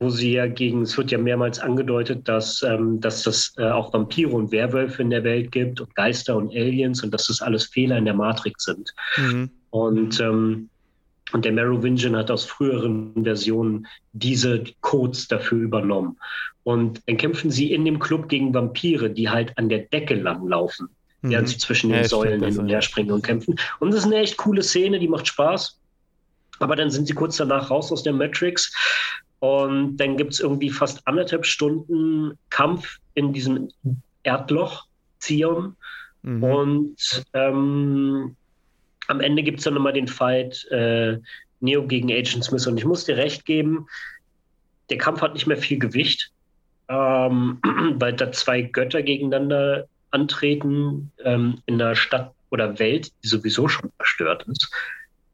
wo 0.00 0.10
sie 0.10 0.32
ja 0.32 0.48
gegen, 0.48 0.82
es 0.82 0.98
wird 0.98 1.12
ja 1.12 1.18
mehrmals 1.18 1.60
angedeutet, 1.60 2.26
dass, 2.26 2.60
ähm, 2.64 3.00
dass 3.00 3.24
es 3.24 3.54
äh, 3.56 3.70
auch 3.70 3.92
Vampire 3.92 4.30
und 4.30 4.50
Werwölfe 4.50 5.00
in 5.00 5.10
der 5.10 5.22
Welt 5.22 5.52
gibt 5.52 5.80
und 5.80 5.94
Geister 5.94 6.34
und 6.34 6.50
Aliens 6.50 7.04
und 7.04 7.14
dass 7.14 7.28
das 7.28 7.40
alles 7.40 7.66
Fehler 7.66 7.98
in 7.98 8.04
der 8.04 8.14
Matrix 8.14 8.64
sind. 8.64 8.92
Mhm. 9.16 9.50
Und, 9.70 10.18
ähm, 10.18 10.68
und 11.32 11.44
der 11.44 11.52
Merovingian 11.52 12.16
hat 12.16 12.30
aus 12.30 12.44
früheren 12.44 13.24
Versionen 13.24 13.86
diese 14.12 14.64
Codes 14.80 15.28
dafür 15.28 15.58
übernommen. 15.58 16.18
Und 16.64 17.00
dann 17.06 17.16
kämpfen 17.16 17.50
sie 17.50 17.72
in 17.72 17.84
dem 17.84 17.98
Club 17.98 18.28
gegen 18.28 18.54
Vampire, 18.54 19.10
die 19.10 19.28
halt 19.28 19.56
an 19.58 19.68
der 19.68 19.80
Decke 19.80 20.14
langlaufen, 20.14 20.88
mhm. 21.22 21.30
während 21.30 21.48
sie 21.48 21.58
zwischen 21.58 21.90
den 21.90 22.02
ja, 22.02 22.08
Säulen 22.08 22.44
hin 22.44 22.58
und 22.58 22.68
her 22.68 22.82
springen 22.82 23.10
und 23.10 23.22
kämpfen. 23.22 23.56
Und 23.80 23.90
das 23.90 24.00
ist 24.00 24.06
eine 24.06 24.18
echt 24.18 24.36
coole 24.36 24.62
Szene, 24.62 24.98
die 24.98 25.08
macht 25.08 25.26
Spaß. 25.26 25.78
Aber 26.58 26.76
dann 26.76 26.90
sind 26.90 27.06
sie 27.06 27.14
kurz 27.14 27.38
danach 27.38 27.70
raus 27.70 27.90
aus 27.90 28.02
der 28.02 28.12
Matrix 28.12 28.72
und 29.40 29.96
dann 29.96 30.16
gibt 30.16 30.34
es 30.34 30.40
irgendwie 30.40 30.70
fast 30.70 31.04
anderthalb 31.08 31.44
Stunden 31.44 32.38
Kampf 32.50 32.98
in 33.14 33.32
diesem 33.32 33.68
Erdloch, 34.22 34.86
Zion. 35.18 35.74
Mhm. 36.22 36.44
Und 36.44 37.24
ähm, 37.34 38.36
am 39.08 39.20
Ende 39.20 39.42
gibt 39.42 39.58
es 39.58 39.64
dann 39.64 39.74
nochmal 39.74 39.92
den 39.92 40.08
Fight 40.08 40.64
äh, 40.70 41.18
Neo 41.60 41.86
gegen 41.86 42.10
Agent 42.10 42.44
Smith. 42.44 42.66
Und 42.66 42.78
ich 42.78 42.84
muss 42.84 43.04
dir 43.04 43.16
recht 43.16 43.44
geben, 43.44 43.86
der 44.90 44.98
Kampf 44.98 45.22
hat 45.22 45.34
nicht 45.34 45.46
mehr 45.46 45.56
viel 45.56 45.78
Gewicht, 45.78 46.30
ähm, 46.88 47.58
weil 47.94 48.12
da 48.12 48.32
zwei 48.32 48.62
Götter 48.62 49.02
gegeneinander 49.02 49.86
antreten 50.10 51.10
ähm, 51.24 51.62
in 51.66 51.80
einer 51.80 51.94
Stadt 51.94 52.32
oder 52.50 52.78
Welt, 52.78 53.10
die 53.22 53.28
sowieso 53.28 53.68
schon 53.68 53.90
zerstört 53.96 54.44
ist. 54.48 54.70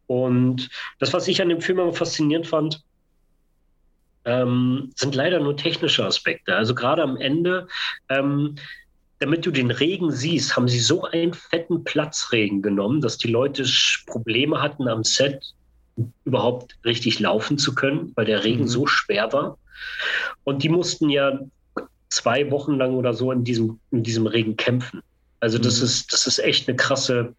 Und 0.06 0.70
das, 1.00 1.12
was 1.12 1.28
ich 1.28 1.42
an 1.42 1.48
dem 1.48 1.60
Film 1.60 1.80
aber 1.80 1.92
faszinierend 1.92 2.46
fand, 2.46 2.82
ähm, 4.24 4.92
sind 4.94 5.14
leider 5.14 5.40
nur 5.40 5.56
technische 5.56 6.04
Aspekte. 6.04 6.54
Also 6.54 6.74
gerade 6.74 7.02
am 7.02 7.16
Ende, 7.16 7.66
ähm, 8.08 8.56
damit 9.18 9.44
du 9.44 9.50
den 9.50 9.70
Regen 9.70 10.10
siehst, 10.10 10.56
haben 10.56 10.68
sie 10.68 10.80
so 10.80 11.02
einen 11.02 11.34
fetten 11.34 11.84
Platzregen 11.84 12.62
genommen, 12.62 13.00
dass 13.00 13.18
die 13.18 13.28
Leute 13.28 13.64
Probleme 14.06 14.60
hatten 14.60 14.88
am 14.88 15.04
Set 15.04 15.54
überhaupt 16.24 16.76
richtig 16.84 17.18
laufen 17.18 17.58
zu 17.58 17.74
können, 17.74 18.12
weil 18.14 18.26
der 18.26 18.44
Regen 18.44 18.62
mhm. 18.62 18.68
so 18.68 18.86
schwer 18.86 19.32
war. 19.32 19.58
Und 20.44 20.62
die 20.62 20.68
mussten 20.68 21.10
ja 21.10 21.40
zwei 22.08 22.50
Wochen 22.50 22.76
lang 22.76 22.94
oder 22.94 23.12
so 23.12 23.32
in 23.32 23.44
diesem, 23.44 23.80
in 23.90 24.02
diesem 24.02 24.26
Regen 24.26 24.56
kämpfen. 24.56 25.02
Also 25.40 25.58
das 25.58 25.78
mhm. 25.78 25.86
ist, 25.86 26.12
das 26.12 26.26
ist 26.26 26.38
echt 26.38 26.68
eine 26.68 26.76
krasse 26.76 27.34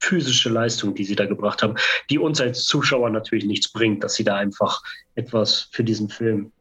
physische 0.00 0.48
Leistung, 0.48 0.94
die 0.94 1.04
sie 1.04 1.14
da 1.14 1.26
gebracht 1.26 1.62
haben, 1.62 1.74
die 2.08 2.18
uns 2.18 2.40
als 2.40 2.64
Zuschauer 2.64 3.10
natürlich 3.10 3.44
nichts 3.44 3.68
bringt, 3.68 4.02
dass 4.02 4.14
sie 4.14 4.24
da 4.24 4.36
einfach 4.36 4.82
etwas 5.14 5.68
für 5.72 5.84
diesen 5.84 6.08
Film 6.08 6.52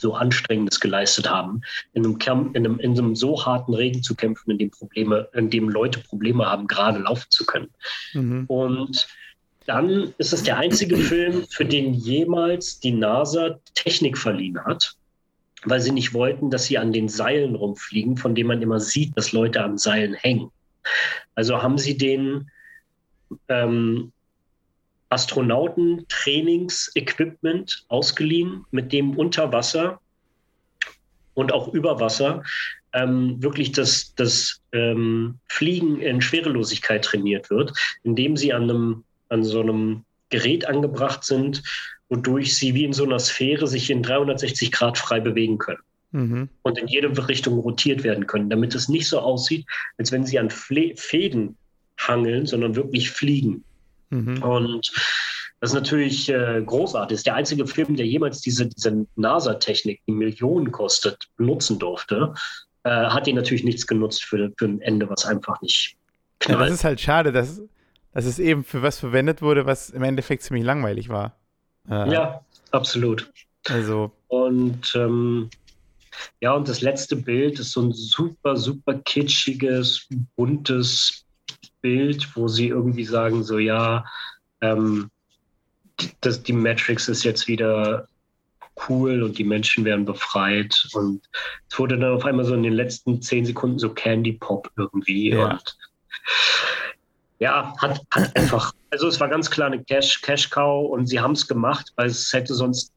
so 0.00 0.14
Anstrengendes 0.14 0.80
geleistet 0.80 1.28
haben, 1.28 1.60
in 1.92 2.04
einem, 2.04 2.18
Camp, 2.18 2.56
in 2.56 2.64
einem, 2.64 2.80
in 2.80 2.98
einem 2.98 3.14
so 3.14 3.44
harten 3.44 3.74
Regen 3.74 4.02
zu 4.02 4.14
kämpfen, 4.14 4.50
in 4.50 4.58
dem 4.58 4.70
Probleme, 4.70 5.28
in 5.34 5.50
dem 5.50 5.68
Leute 5.68 6.00
Probleme 6.00 6.46
haben, 6.46 6.66
gerade 6.66 6.98
laufen 6.98 7.26
zu 7.30 7.44
können. 7.44 7.68
Mhm. 8.14 8.44
Und 8.46 9.08
dann 9.66 10.14
ist 10.18 10.32
es 10.32 10.42
der 10.42 10.56
einzige 10.56 10.96
Film, 10.96 11.44
für 11.50 11.64
den 11.64 11.94
jemals 11.94 12.80
die 12.80 12.92
NASA 12.92 13.60
Technik 13.74 14.18
verliehen 14.18 14.58
hat, 14.64 14.96
weil 15.64 15.80
sie 15.80 15.92
nicht 15.92 16.14
wollten, 16.14 16.50
dass 16.50 16.64
sie 16.64 16.78
an 16.78 16.92
den 16.92 17.08
Seilen 17.08 17.54
rumfliegen, 17.54 18.16
von 18.16 18.34
denen 18.34 18.48
man 18.48 18.62
immer 18.62 18.80
sieht, 18.80 19.16
dass 19.16 19.32
Leute 19.32 19.62
an 19.62 19.78
Seilen 19.78 20.14
hängen. 20.14 20.50
Also 21.34 21.62
haben 21.62 21.78
sie 21.78 21.96
den 21.96 22.50
ähm, 23.48 24.12
Astronauten-Trainingsequipment 25.10 27.84
ausgeliehen, 27.88 28.64
mit 28.70 28.92
dem 28.92 29.16
unter 29.16 29.52
Wasser 29.52 30.00
und 31.34 31.52
auch 31.52 31.74
über 31.74 32.00
Wasser 32.00 32.42
ähm, 32.92 33.42
wirklich 33.42 33.72
das, 33.72 34.14
das 34.14 34.60
ähm, 34.72 35.38
Fliegen 35.48 36.00
in 36.00 36.20
Schwerelosigkeit 36.20 37.04
trainiert 37.04 37.50
wird, 37.50 37.72
indem 38.02 38.36
sie 38.36 38.52
an, 38.52 38.64
einem, 38.64 39.04
an 39.28 39.44
so 39.44 39.60
einem 39.60 40.04
Gerät 40.30 40.66
angebracht 40.66 41.24
sind, 41.24 41.62
wodurch 42.08 42.56
sie 42.56 42.74
wie 42.74 42.84
in 42.84 42.92
so 42.92 43.04
einer 43.04 43.18
Sphäre 43.18 43.66
sich 43.66 43.90
in 43.90 44.02
360 44.02 44.72
Grad 44.72 44.98
frei 44.98 45.20
bewegen 45.20 45.58
können. 45.58 45.82
Mhm. 46.12 46.48
Und 46.62 46.78
in 46.78 46.88
jede 46.88 47.28
Richtung 47.28 47.58
rotiert 47.58 48.02
werden 48.02 48.26
können, 48.26 48.50
damit 48.50 48.74
es 48.74 48.88
nicht 48.88 49.08
so 49.08 49.20
aussieht, 49.20 49.64
als 49.98 50.10
wenn 50.10 50.26
sie 50.26 50.38
an 50.38 50.50
Fle 50.50 50.94
Fäden 50.96 51.56
hangeln, 51.98 52.46
sondern 52.46 52.74
wirklich 52.74 53.10
fliegen. 53.10 53.62
Mhm. 54.10 54.42
Und 54.42 54.92
das 55.60 55.70
ist 55.70 55.74
natürlich 55.74 56.28
äh, 56.28 56.62
großartig. 56.64 57.14
Das 57.14 57.20
ist 57.20 57.26
der 57.26 57.34
einzige 57.34 57.66
Film, 57.66 57.96
der 57.96 58.06
jemals 58.06 58.40
diese, 58.40 58.66
diese 58.66 59.06
NASA-Technik, 59.16 60.00
die 60.06 60.12
Millionen 60.12 60.72
kostet, 60.72 61.28
benutzen 61.36 61.78
durfte. 61.78 62.34
Äh, 62.84 62.90
hat 62.90 63.26
ihn 63.26 63.36
natürlich 63.36 63.64
nichts 63.64 63.86
genutzt 63.86 64.24
für, 64.24 64.50
für 64.56 64.64
ein 64.64 64.80
Ende, 64.80 65.08
was 65.08 65.26
einfach 65.26 65.60
nicht 65.60 65.96
knallt. 66.38 66.60
Ja, 66.60 66.64
das 66.66 66.74
ist 66.74 66.84
halt 66.84 67.00
schade, 67.00 67.30
dass, 67.30 67.60
dass 68.12 68.24
es 68.24 68.38
eben 68.38 68.64
für 68.64 68.82
was 68.82 68.98
verwendet 68.98 69.42
wurde, 69.42 69.66
was 69.66 69.90
im 69.90 70.02
Endeffekt 70.02 70.42
ziemlich 70.42 70.64
langweilig 70.64 71.10
war. 71.10 71.36
Äh, 71.90 72.10
ja, 72.10 72.40
absolut. 72.70 73.30
Also. 73.68 74.12
Und 74.28 74.94
ähm, 74.94 75.50
ja, 76.40 76.52
und 76.52 76.68
das 76.68 76.80
letzte 76.80 77.16
Bild 77.16 77.58
ist 77.58 77.72
so 77.72 77.82
ein 77.82 77.92
super, 77.92 78.56
super 78.56 78.94
kitschiges, 79.04 80.08
buntes 80.36 81.26
Bild, 81.80 82.28
wo 82.36 82.48
sie 82.48 82.68
irgendwie 82.68 83.04
sagen, 83.04 83.42
so 83.42 83.58
ja, 83.58 84.04
ähm, 84.60 85.10
das, 86.20 86.42
die 86.42 86.52
Matrix 86.52 87.08
ist 87.08 87.24
jetzt 87.24 87.48
wieder 87.48 88.06
cool 88.88 89.22
und 89.22 89.38
die 89.38 89.44
Menschen 89.44 89.84
werden 89.84 90.04
befreit. 90.04 90.88
Und 90.94 91.22
es 91.68 91.78
wurde 91.78 91.98
dann 91.98 92.12
auf 92.12 92.24
einmal 92.24 92.44
so 92.44 92.54
in 92.54 92.62
den 92.62 92.72
letzten 92.72 93.20
zehn 93.20 93.44
Sekunden 93.44 93.78
so 93.78 93.90
Candy 93.90 94.32
Pop 94.32 94.70
irgendwie. 94.76 95.30
Ja. 95.30 95.52
Und 95.52 95.76
ja, 97.38 97.74
hat, 97.78 98.00
hat 98.12 98.36
einfach, 98.36 98.72
also 98.90 99.08
es 99.08 99.18
war 99.18 99.28
ganz 99.28 99.50
klar 99.50 99.68
eine 99.68 99.82
Cash, 99.84 100.20
Cash 100.22 100.50
Cow 100.50 100.90
und 100.90 101.06
sie 101.06 101.20
haben 101.20 101.32
es 101.32 101.46
gemacht, 101.46 101.92
weil 101.96 102.08
es 102.08 102.32
hätte 102.32 102.54
sonst 102.54 102.92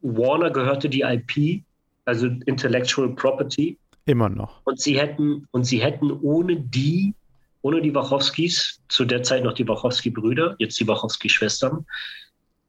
Warner 0.00 0.50
gehörte 0.50 0.88
die 0.88 1.02
IP, 1.02 1.62
also 2.04 2.26
Intellectual 2.46 3.14
Property. 3.14 3.78
Immer 4.06 4.28
noch. 4.28 4.60
Und 4.64 4.80
sie 4.80 4.98
hätten, 4.98 5.46
und 5.52 5.64
sie 5.64 5.80
hätten 5.80 6.10
ohne 6.10 6.56
die, 6.56 7.14
ohne 7.62 7.82
die 7.82 7.94
Wachowskis, 7.94 8.80
zu 8.88 9.04
der 9.04 9.22
Zeit 9.22 9.44
noch 9.44 9.54
die 9.54 9.66
Wachowski-Brüder, 9.66 10.56
jetzt 10.58 10.78
die 10.78 10.86
Wachowski-Schwestern, 10.86 11.84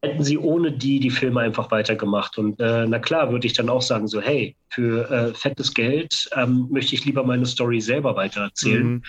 hätten 0.02 0.24
sie 0.24 0.38
ohne 0.38 0.72
die 0.72 1.00
die 1.00 1.10
Filme 1.10 1.42
einfach 1.42 1.72
weitergemacht. 1.72 2.38
Und 2.38 2.60
äh, 2.60 2.86
na 2.88 3.00
klar, 3.00 3.32
würde 3.32 3.48
ich 3.48 3.54
dann 3.54 3.70
auch 3.70 3.82
sagen, 3.82 4.08
so, 4.08 4.22
hey, 4.22 4.56
für 4.70 5.10
äh, 5.12 5.34
fettes 5.34 5.74
Geld 5.74 6.30
ähm, 6.36 6.68
möchte 6.72 6.96
ich 6.96 7.06
lieber 7.06 7.24
meine 7.24 7.46
Story 7.46 7.82
selber 7.82 8.16
weitererzählen. 8.16 8.94
Mhm. 8.94 9.04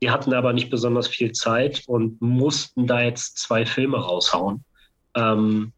Die 0.00 0.10
hatten 0.10 0.32
aber 0.32 0.52
nicht 0.52 0.70
besonders 0.70 1.06
viel 1.06 1.32
Zeit 1.32 1.82
und 1.86 2.20
mussten 2.20 2.86
da 2.86 3.02
jetzt 3.02 3.38
zwei 3.38 3.64
Filme 3.66 3.98
raushauen. 3.98 4.64
Ähm, 5.14 5.72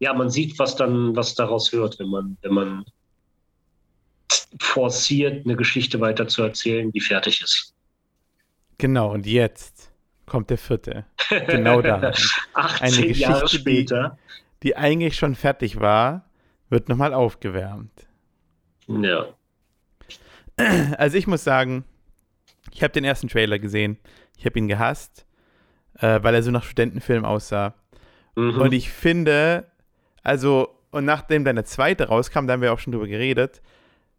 ja, 0.00 0.12
man 0.12 0.30
sieht, 0.30 0.58
was 0.58 0.76
dann, 0.76 1.16
was 1.16 1.34
daraus 1.34 1.72
wird, 1.72 1.98
wenn 1.98 2.08
man, 2.08 2.36
wenn 2.42 2.52
man 2.52 2.84
forciert, 4.60 5.44
eine 5.44 5.56
Geschichte 5.56 6.00
weiter 6.00 6.28
zu 6.28 6.42
erzählen, 6.42 6.92
die 6.92 7.00
fertig 7.00 7.40
ist. 7.40 7.74
Genau, 8.78 9.12
und 9.12 9.26
jetzt 9.26 9.92
kommt 10.26 10.50
der 10.50 10.58
vierte. 10.58 11.04
Genau 11.48 11.82
da. 11.82 12.12
18 12.54 12.54
Eine 12.54 12.90
Geschichte, 12.90 13.22
Jahre 13.22 13.48
später. 13.48 14.18
Die, 14.62 14.68
die 14.68 14.76
eigentlich 14.76 15.16
schon 15.16 15.34
fertig 15.34 15.80
war, 15.80 16.28
wird 16.70 16.88
nochmal 16.88 17.12
aufgewärmt. 17.12 18.08
Ja. 18.86 19.26
Also 20.96 21.18
ich 21.18 21.26
muss 21.26 21.44
sagen, 21.44 21.84
ich 22.72 22.82
habe 22.82 22.92
den 22.92 23.04
ersten 23.04 23.28
Trailer 23.28 23.58
gesehen. 23.58 23.98
Ich 24.36 24.46
habe 24.46 24.58
ihn 24.58 24.68
gehasst, 24.68 25.26
äh, 25.98 26.20
weil 26.22 26.34
er 26.34 26.42
so 26.42 26.50
nach 26.50 26.64
Studentenfilm 26.64 27.24
aussah. 27.24 27.74
Mhm. 28.36 28.60
Und 28.60 28.72
ich 28.72 28.90
finde, 28.90 29.66
also, 30.22 30.68
und 30.90 31.04
nachdem 31.04 31.44
dann 31.44 31.56
der 31.56 31.64
zweite 31.64 32.08
rauskam, 32.08 32.46
da 32.46 32.54
haben 32.54 32.62
wir 32.62 32.72
auch 32.72 32.78
schon 32.78 32.92
drüber 32.92 33.06
geredet, 33.06 33.62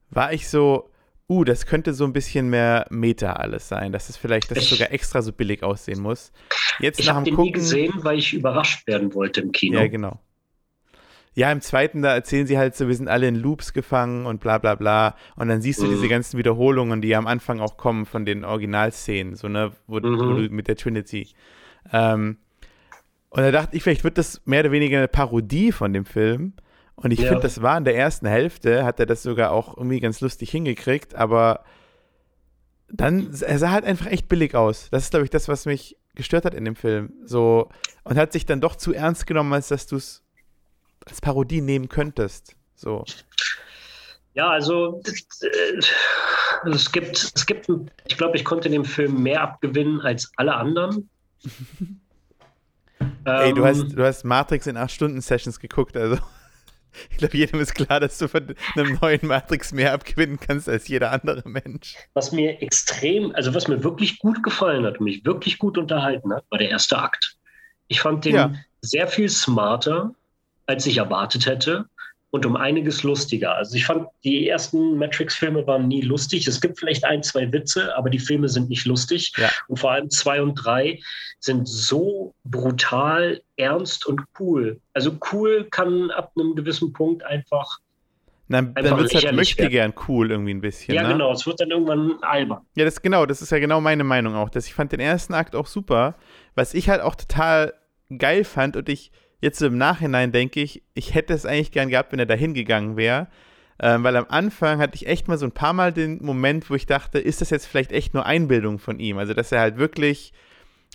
war 0.10 0.34
ich 0.34 0.50
so, 0.50 0.89
uh, 1.30 1.44
das 1.44 1.66
könnte 1.66 1.94
so 1.94 2.04
ein 2.06 2.14
bisschen 2.14 2.50
mehr 2.50 2.88
Meta 2.90 3.34
alles 3.34 3.68
sein, 3.68 3.92
dass 3.92 4.10
es 4.10 4.18
vielleicht, 4.18 4.52
dass 4.52 4.58
es 4.58 4.70
sogar 4.70 4.92
extra 4.92 5.22
so 5.22 5.32
billig 5.32 5.64
aussehen 5.64 6.02
muss. 6.02 6.32
Jetzt 6.80 7.00
ich 7.00 7.08
dem 7.08 7.24
den 7.24 7.36
Gucken. 7.36 7.46
nie 7.46 7.52
gesehen, 7.52 7.94
weil 7.98 8.18
ich 8.18 8.34
überrascht 8.34 8.88
werden 8.88 9.14
wollte 9.14 9.42
im 9.42 9.52
Kino. 9.52 9.80
Ja, 9.80 9.88
genau. 9.88 10.20
Ja, 11.36 11.52
im 11.52 11.62
zweiten, 11.62 12.02
da 12.02 12.14
erzählen 12.14 12.48
sie 12.48 12.58
halt 12.58 12.76
so, 12.76 12.88
wir 12.88 12.96
sind 12.96 13.08
alle 13.08 13.28
in 13.28 13.36
Loops 13.36 13.72
gefangen 13.74 14.26
und 14.26 14.42
bla 14.42 14.58
bla 14.58 14.76
bla. 14.76 15.16
Und 15.36 15.48
dann 15.48 15.62
siehst 15.62 15.80
du 15.82 15.86
mhm. 15.86 15.92
diese 15.92 16.08
ganzen 16.08 16.38
Wiederholungen, 16.38 17.02
die 17.02 17.16
am 17.16 17.28
Anfang 17.28 17.60
auch 17.60 17.78
kommen 17.78 18.06
von 18.06 18.26
den 18.26 18.44
Originalszenen, 18.44 19.36
so, 19.36 19.48
ne, 19.48 19.72
wo, 19.88 20.00
mhm. 20.00 20.20
wo 20.20 20.34
du 20.34 20.50
mit 20.50 20.68
der 20.68 20.76
Trinity. 20.76 21.28
Ähm, 21.94 22.38
und 23.30 23.44
da 23.44 23.52
dachte 23.52 23.78
ich, 23.78 23.84
vielleicht 23.84 24.04
wird 24.04 24.18
das 24.18 24.42
mehr 24.46 24.62
oder 24.62 24.72
weniger 24.72 24.98
eine 24.98 25.08
Parodie 25.08 25.72
von 25.72 25.94
dem 25.94 26.06
Film. 26.06 26.54
Und 27.02 27.12
ich 27.12 27.20
ja. 27.20 27.30
finde, 27.30 27.44
das 27.44 27.62
war 27.62 27.78
in 27.78 27.86
der 27.86 27.96
ersten 27.96 28.28
Hälfte, 28.28 28.84
hat 28.84 29.00
er 29.00 29.06
das 29.06 29.24
sogar 29.24 29.52
auch 29.52 29.78
irgendwie 29.78 30.02
ganz 30.02 30.20
lustig 30.20 30.52
hingekriegt, 30.52 31.16
aber 31.16 31.64
dann, 32.92 33.34
er 33.42 33.58
sah 33.58 33.72
halt 33.72 33.86
einfach 33.86 34.08
echt 34.08 34.28
billig 34.28 34.54
aus. 34.56 34.90
Das 34.92 35.04
ist, 35.04 35.12
glaube 35.12 35.24
ich, 35.24 35.30
das, 35.30 35.48
was 35.48 35.66
mich 35.66 35.96
gestört 36.16 36.44
hat 36.44 36.54
in 36.54 36.66
dem 36.66 36.76
Film. 36.76 37.14
So, 37.24 37.70
und 38.04 38.18
hat 38.18 38.34
sich 38.34 38.46
dann 38.46 38.60
doch 38.60 38.76
zu 38.76 38.94
ernst 38.94 39.28
genommen, 39.28 39.54
als 39.54 39.70
dass 39.70 39.88
du 39.88 39.96
es 39.96 40.24
als 41.06 41.22
Parodie 41.22 41.62
nehmen 41.62 41.88
könntest. 41.88 42.56
So. 42.76 43.06
Ja, 44.34 44.50
also 44.50 45.02
äh, 45.42 46.70
es 46.70 46.92
gibt, 46.92 47.32
es 47.34 47.46
gibt, 47.46 47.70
ich 48.08 48.18
glaube, 48.18 48.36
ich 48.36 48.44
konnte 48.44 48.70
dem 48.70 48.84
Film 48.84 49.24
mehr 49.24 49.42
abgewinnen 49.42 50.02
als 50.02 50.32
alle 50.36 50.56
anderen. 50.56 51.10
Ey, 53.24 53.54
du 53.54 53.66
hast, 53.66 53.80
ähm, 53.80 53.96
du 53.96 54.04
hast 54.04 54.26
Matrix 54.26 54.68
in 54.68 54.78
8-Stunden-Sessions 54.78 55.60
geguckt, 55.62 55.96
also. 55.96 56.18
Ich 57.12 57.18
glaube, 57.18 57.38
jedem 57.38 57.60
ist 57.60 57.76
klar, 57.76 58.00
dass 58.00 58.18
du 58.18 58.28
von 58.28 58.56
einem 58.76 58.98
neuen 59.02 59.26
Matrix 59.26 59.72
mehr 59.72 59.94
abgewinnen 59.94 60.40
kannst 60.40 60.68
als 60.68 60.88
jeder 60.88 61.12
andere 61.12 61.48
Mensch. 61.48 61.96
Was 62.14 62.32
mir 62.32 62.62
extrem, 62.62 63.34
also 63.36 63.54
was 63.54 63.68
mir 63.68 63.84
wirklich 63.84 64.20
gut 64.20 64.44
gefallen 64.44 64.86
hat 64.86 65.00
und 65.00 65.06
mich 65.06 65.26
wirklich 65.26 65.60
gut 65.60 65.78
unterhalten 65.78 66.34
hat, 66.34 66.46
war 66.50 66.60
der 66.60 66.70
erste 66.70 66.98
Akt. 66.98 67.38
Ich 67.88 68.02
fand 68.02 68.26
den 68.26 68.36
ja. 68.36 68.54
sehr 68.82 69.08
viel 69.08 69.30
smarter, 69.30 70.14
als 70.66 70.86
ich 70.86 70.98
erwartet 70.98 71.46
hätte 71.46 71.86
und 72.32 72.46
um 72.46 72.56
einiges 72.56 73.04
lustiger. 73.04 73.56
Also 73.56 73.76
ich 73.76 73.86
fand, 73.86 74.08
die 74.24 74.48
ersten 74.48 74.98
Matrix-Filme 74.98 75.66
waren 75.66 75.88
nie 75.88 76.02
lustig. 76.02 76.48
Es 76.48 76.62
gibt 76.62 76.80
vielleicht 76.80 77.04
ein, 77.04 77.24
zwei 77.24 77.52
Witze, 77.52 77.96
aber 77.96 78.10
die 78.10 78.20
Filme 78.20 78.50
sind 78.50 78.70
nicht 78.70 78.86
lustig. 78.86 79.34
Ja. 79.38 79.50
Und 79.68 79.80
vor 79.80 79.92
allem 79.92 80.10
zwei 80.10 80.42
und 80.42 80.56
drei 80.56 81.00
sind 81.40 81.68
so 81.68 82.36
brutal, 82.44 83.42
ernst 83.58 84.06
und 84.06 84.22
cool. 84.40 84.80
Also 84.94 85.18
cool 85.32 85.68
kann 85.72 86.12
ab 86.12 86.32
einem 86.38 86.56
gewissen 86.56 86.94
Punkt 86.94 87.24
einfach 87.24 87.80
dann, 88.50 88.74
dann 88.74 88.98
wird 88.98 89.14
es 89.14 89.24
halt 89.24 89.36
möchte 89.36 89.70
gern 89.70 89.94
cool 90.08 90.32
irgendwie 90.32 90.54
ein 90.56 90.62
bisschen. 90.62 90.96
Ja, 90.96 91.04
ne? 91.04 91.10
genau, 91.10 91.32
es 91.32 91.46
wird 91.46 91.60
dann 91.62 91.70
irgendwann 91.70 92.18
albern. 92.22 92.66
Ja, 92.76 92.84
das 92.84 93.02
genau, 93.02 93.28
das 93.28 93.44
ist 93.44 93.52
ja 93.52 93.60
genau 93.60 93.80
meine 93.80 94.04
Meinung 94.04 94.34
auch. 94.34 94.50
Dass 94.50 94.66
ich 94.66 94.74
fand 94.74 94.92
den 94.92 95.00
ersten 95.00 95.36
Akt 95.36 95.56
auch 95.56 95.68
super. 95.68 96.16
Was 96.56 96.74
ich 96.74 96.90
halt 96.90 97.02
auch 97.02 97.14
total 97.14 97.76
geil 98.18 98.44
fand 98.44 98.76
und 98.76 98.90
ich 98.90 99.12
jetzt 99.42 99.62
im 99.62 99.78
Nachhinein 99.78 100.32
denke 100.32 100.62
ich, 100.62 100.84
ich 100.94 101.14
hätte 101.14 101.34
es 101.34 101.46
eigentlich 101.46 101.72
gern 101.72 101.90
gehabt, 101.90 102.12
wenn 102.12 102.20
er 102.20 102.26
da 102.26 102.34
hingegangen 102.34 102.98
wäre. 102.98 103.28
Ähm, 103.82 104.04
weil 104.04 104.18
am 104.18 104.26
Anfang 104.28 104.80
hatte 104.80 104.96
ich 104.96 105.08
echt 105.08 105.30
mal 105.30 105.38
so 105.38 105.46
ein 105.46 105.54
paar 105.54 105.72
Mal 105.72 105.94
den 105.94 106.24
Moment, 106.24 106.70
wo 106.70 106.76
ich 106.76 106.86
dachte, 106.86 107.18
ist 107.18 107.40
das 107.40 107.50
jetzt 107.50 107.66
vielleicht 107.66 107.94
echt 107.94 108.14
nur 108.14 108.26
Einbildung 108.26 108.78
von 108.78 109.00
ihm? 109.00 109.18
Also, 109.18 109.34
dass 109.34 109.54
er 109.54 109.62
halt 109.62 109.78
wirklich, 109.78 110.34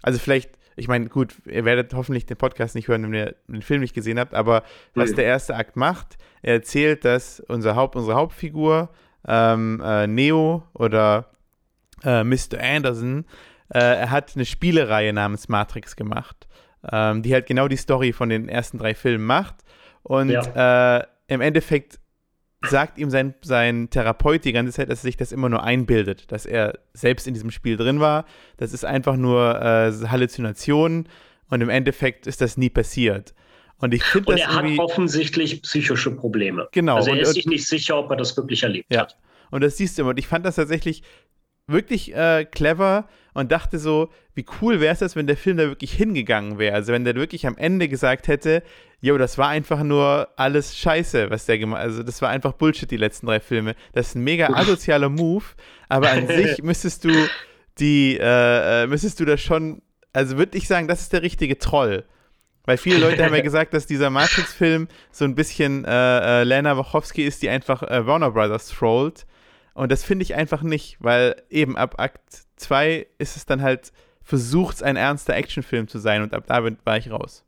also 0.03 0.19
vielleicht, 0.19 0.51
ich 0.77 0.87
meine, 0.87 1.09
gut, 1.09 1.35
ihr 1.47 1.65
werdet 1.65 1.95
hoffentlich 1.95 2.27
den 2.27 2.37
Podcast 2.37 2.75
nicht 2.75 2.89
hören, 2.89 3.05
wenn 3.05 3.15
ihr 3.15 3.35
den 3.49 3.63
Film 3.63 3.81
nicht 3.81 3.95
gesehen 3.95 4.19
habt, 4.19 4.35
aber 4.35 4.65
was 4.95 5.13
mhm. 5.13 5.17
der 5.17 5.25
erste 5.25 5.57
Akt 5.57 5.77
macht, 5.77 6.19
er 6.43 6.55
erzählt, 6.55 7.07
dass 7.07 7.41
unser 7.41 7.75
Haupt, 7.75 7.97
unsere 7.97 8.17
Hauptfigur, 8.17 8.91
ähm, 9.27 9.81
äh, 9.83 10.07
Neo 10.07 10.65
oder 10.75 11.31
äh, 12.03 12.23
Mr. 12.23 12.61
Anderson, 12.61 13.25
äh, 13.71 13.79
er 13.79 14.11
hat 14.11 14.33
eine 14.35 14.45
Spielereihe 14.45 15.15
namens 15.15 15.49
Matrix 15.49 15.97
gemacht 15.97 16.47
ähm, 16.91 17.23
die 17.23 17.33
halt 17.33 17.47
genau 17.47 17.69
die 17.69 17.77
Story 17.77 18.13
von 18.13 18.29
den 18.29 18.49
ersten 18.49 18.79
drei 18.79 18.95
Filmen 18.95 19.25
macht. 19.25 19.57
Und 20.03 20.31
ja. 20.31 20.99
äh, 20.99 21.05
im 21.29 21.41
Endeffekt 21.41 21.99
sagt 22.69 22.99
ihm 22.99 23.11
sein, 23.11 23.35
sein 23.43 23.91
Therapeut 23.91 24.45
die 24.45 24.53
ganze 24.53 24.73
Zeit, 24.73 24.91
dass 24.91 25.01
er 25.01 25.09
sich 25.09 25.17
das 25.17 25.33
immer 25.33 25.49
nur 25.49 25.63
einbildet, 25.63 26.33
dass 26.33 26.47
er 26.47 26.79
selbst 26.93 27.27
in 27.27 27.35
diesem 27.35 27.51
Spiel 27.51 27.77
drin 27.77 28.01
war. 28.01 28.25
Das 28.57 28.73
ist 28.73 28.85
einfach 28.85 29.17
nur 29.17 29.61
äh, 29.61 29.93
Halluzination 30.09 31.09
und 31.51 31.61
im 31.61 31.69
Endeffekt 31.69 32.27
ist 32.27 32.41
das 32.41 32.57
nie 32.57 32.71
passiert. 32.71 33.35
Und 33.79 33.93
ich 33.93 34.03
finde 34.03 34.33
das. 34.33 34.41
er 34.41 34.55
hat 34.55 34.79
offensichtlich 34.79 35.61
psychische 35.63 36.11
Probleme. 36.11 36.69
Genau. 36.73 36.97
Also 36.97 37.11
er 37.11 37.17
und, 37.17 37.23
ist 37.23 37.35
sich 37.35 37.47
nicht 37.47 37.67
sicher, 37.67 37.99
ob 37.99 38.11
er 38.11 38.17
das 38.17 38.37
wirklich 38.37 38.63
erlebt 38.63 38.87
ja. 38.93 39.03
hat. 39.03 39.17
Und 39.51 39.63
das 39.63 39.77
siehst 39.77 39.99
du 39.99 40.03
immer. 40.03 40.11
Und 40.11 40.19
ich 40.19 40.27
fand 40.27 40.47
das 40.47 40.57
tatsächlich 40.57 41.03
wirklich 41.67 42.15
äh, 42.15 42.45
clever 42.45 43.09
und 43.33 43.51
dachte 43.53 43.79
so, 43.79 44.11
wie 44.35 44.45
cool 44.61 44.81
wäre 44.81 44.93
es 44.93 44.99
das, 45.01 45.17
wenn 45.17 45.27
der 45.27 45.37
Film 45.37 45.57
da 45.57 45.65
wirklich 45.65 45.93
hingegangen 45.93 46.59
wäre. 46.59 46.75
Also 46.75 46.93
wenn 46.93 47.05
der 47.05 47.15
wirklich 47.15 47.47
am 47.47 47.57
Ende 47.57 47.89
gesagt 47.89 48.29
hätte, 48.29 48.63
jo, 49.01 49.19
das 49.19 49.39
war 49.39 49.49
einfach 49.49 49.83
nur 49.83 50.29
alles 50.37 50.77
Scheiße, 50.77 51.31
was 51.31 51.47
der 51.47 51.59
gemacht 51.59 51.81
hat. 51.81 51.87
Also 51.87 52.03
das 52.03 52.23
war 52.23 52.31
einfach 52.31 52.53
Bullshit, 52.53 52.91
die 52.91 52.97
letzten 52.97 53.27
drei 53.27 53.41
Filme. 53.41 53.75
Das 53.93 54.09
ist 54.09 54.15
ein 54.15 54.25
mega 54.25 54.49
asozialer 54.49 55.09
Move, 55.09 55.45
aber 55.89 56.11
an 56.11 56.27
sich 56.29 56.63
müsstest 56.63 57.05
du 57.05 57.11
die, 57.79 58.17
äh, 58.19 58.85
äh, 58.85 58.87
müsstest 58.87 59.21
du 59.21 59.25
das 59.25 59.41
schon, 59.41 59.83
also 60.13 60.39
würde 60.39 60.57
ich 60.57 60.69
sagen, 60.69 60.89
das 60.89 61.01
ist 61.01 61.13
der 61.13 61.23
richtige 61.23 61.59
Troll. 61.59 62.05
Weil 62.67 62.79
viele 62.79 62.99
Leute 62.99 63.25
haben 63.25 63.35
ja 63.35 63.41
gesagt, 63.43 63.75
dass 63.75 63.87
dieser 63.87 64.11
Matrix-Film 64.11 64.89
so 65.11 65.25
ein 65.25 65.35
bisschen 65.35 65.85
äh, 65.85 66.41
äh, 66.41 66.45
Lana 66.45 66.77
Wachowski 66.77 67.25
ist, 67.25 67.43
die 67.43 67.49
einfach 67.49 67.83
äh, 67.83 68.07
Warner 68.07 68.31
Brothers 68.31 68.69
trollt. 68.69 69.27
Und 69.75 69.91
das 69.91 70.05
finde 70.05 70.23
ich 70.23 70.35
einfach 70.35 70.63
nicht, 70.63 70.97
weil 71.01 71.43
eben 71.51 71.77
ab 71.77 71.97
Akt 71.99 72.45
2 72.57 73.07
ist 73.19 73.37
es 73.37 73.45
dann 73.45 73.61
halt 73.61 73.93
versucht, 74.23 74.83
ein 74.83 74.97
ernster 74.97 75.35
Actionfilm 75.35 75.89
zu 75.89 75.99
sein 75.99 76.23
und 76.23 76.33
ab 76.33 76.45
da 76.47 76.63
war 76.63 76.97
ich 76.97 77.11
raus. 77.11 77.45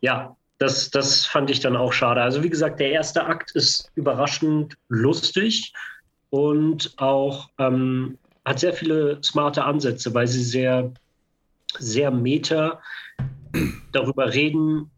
Ja, 0.00 0.36
das, 0.58 0.90
das 0.90 1.26
fand 1.26 1.50
ich 1.50 1.60
dann 1.60 1.76
auch 1.76 1.92
schade. 1.92 2.22
Also 2.22 2.42
wie 2.42 2.50
gesagt, 2.50 2.78
der 2.80 2.90
erste 2.90 3.24
Akt 3.24 3.52
ist 3.52 3.90
überraschend 3.94 4.76
lustig 4.88 5.72
und 6.30 6.92
auch 6.98 7.48
ähm, 7.58 8.18
hat 8.44 8.60
sehr 8.60 8.72
viele 8.72 9.22
smarte 9.22 9.64
Ansätze, 9.64 10.12
weil 10.14 10.26
sie 10.26 10.42
sehr, 10.42 10.92
sehr 11.78 12.10
meta 12.10 12.80
darüber 13.92 14.32
reden, 14.32 14.90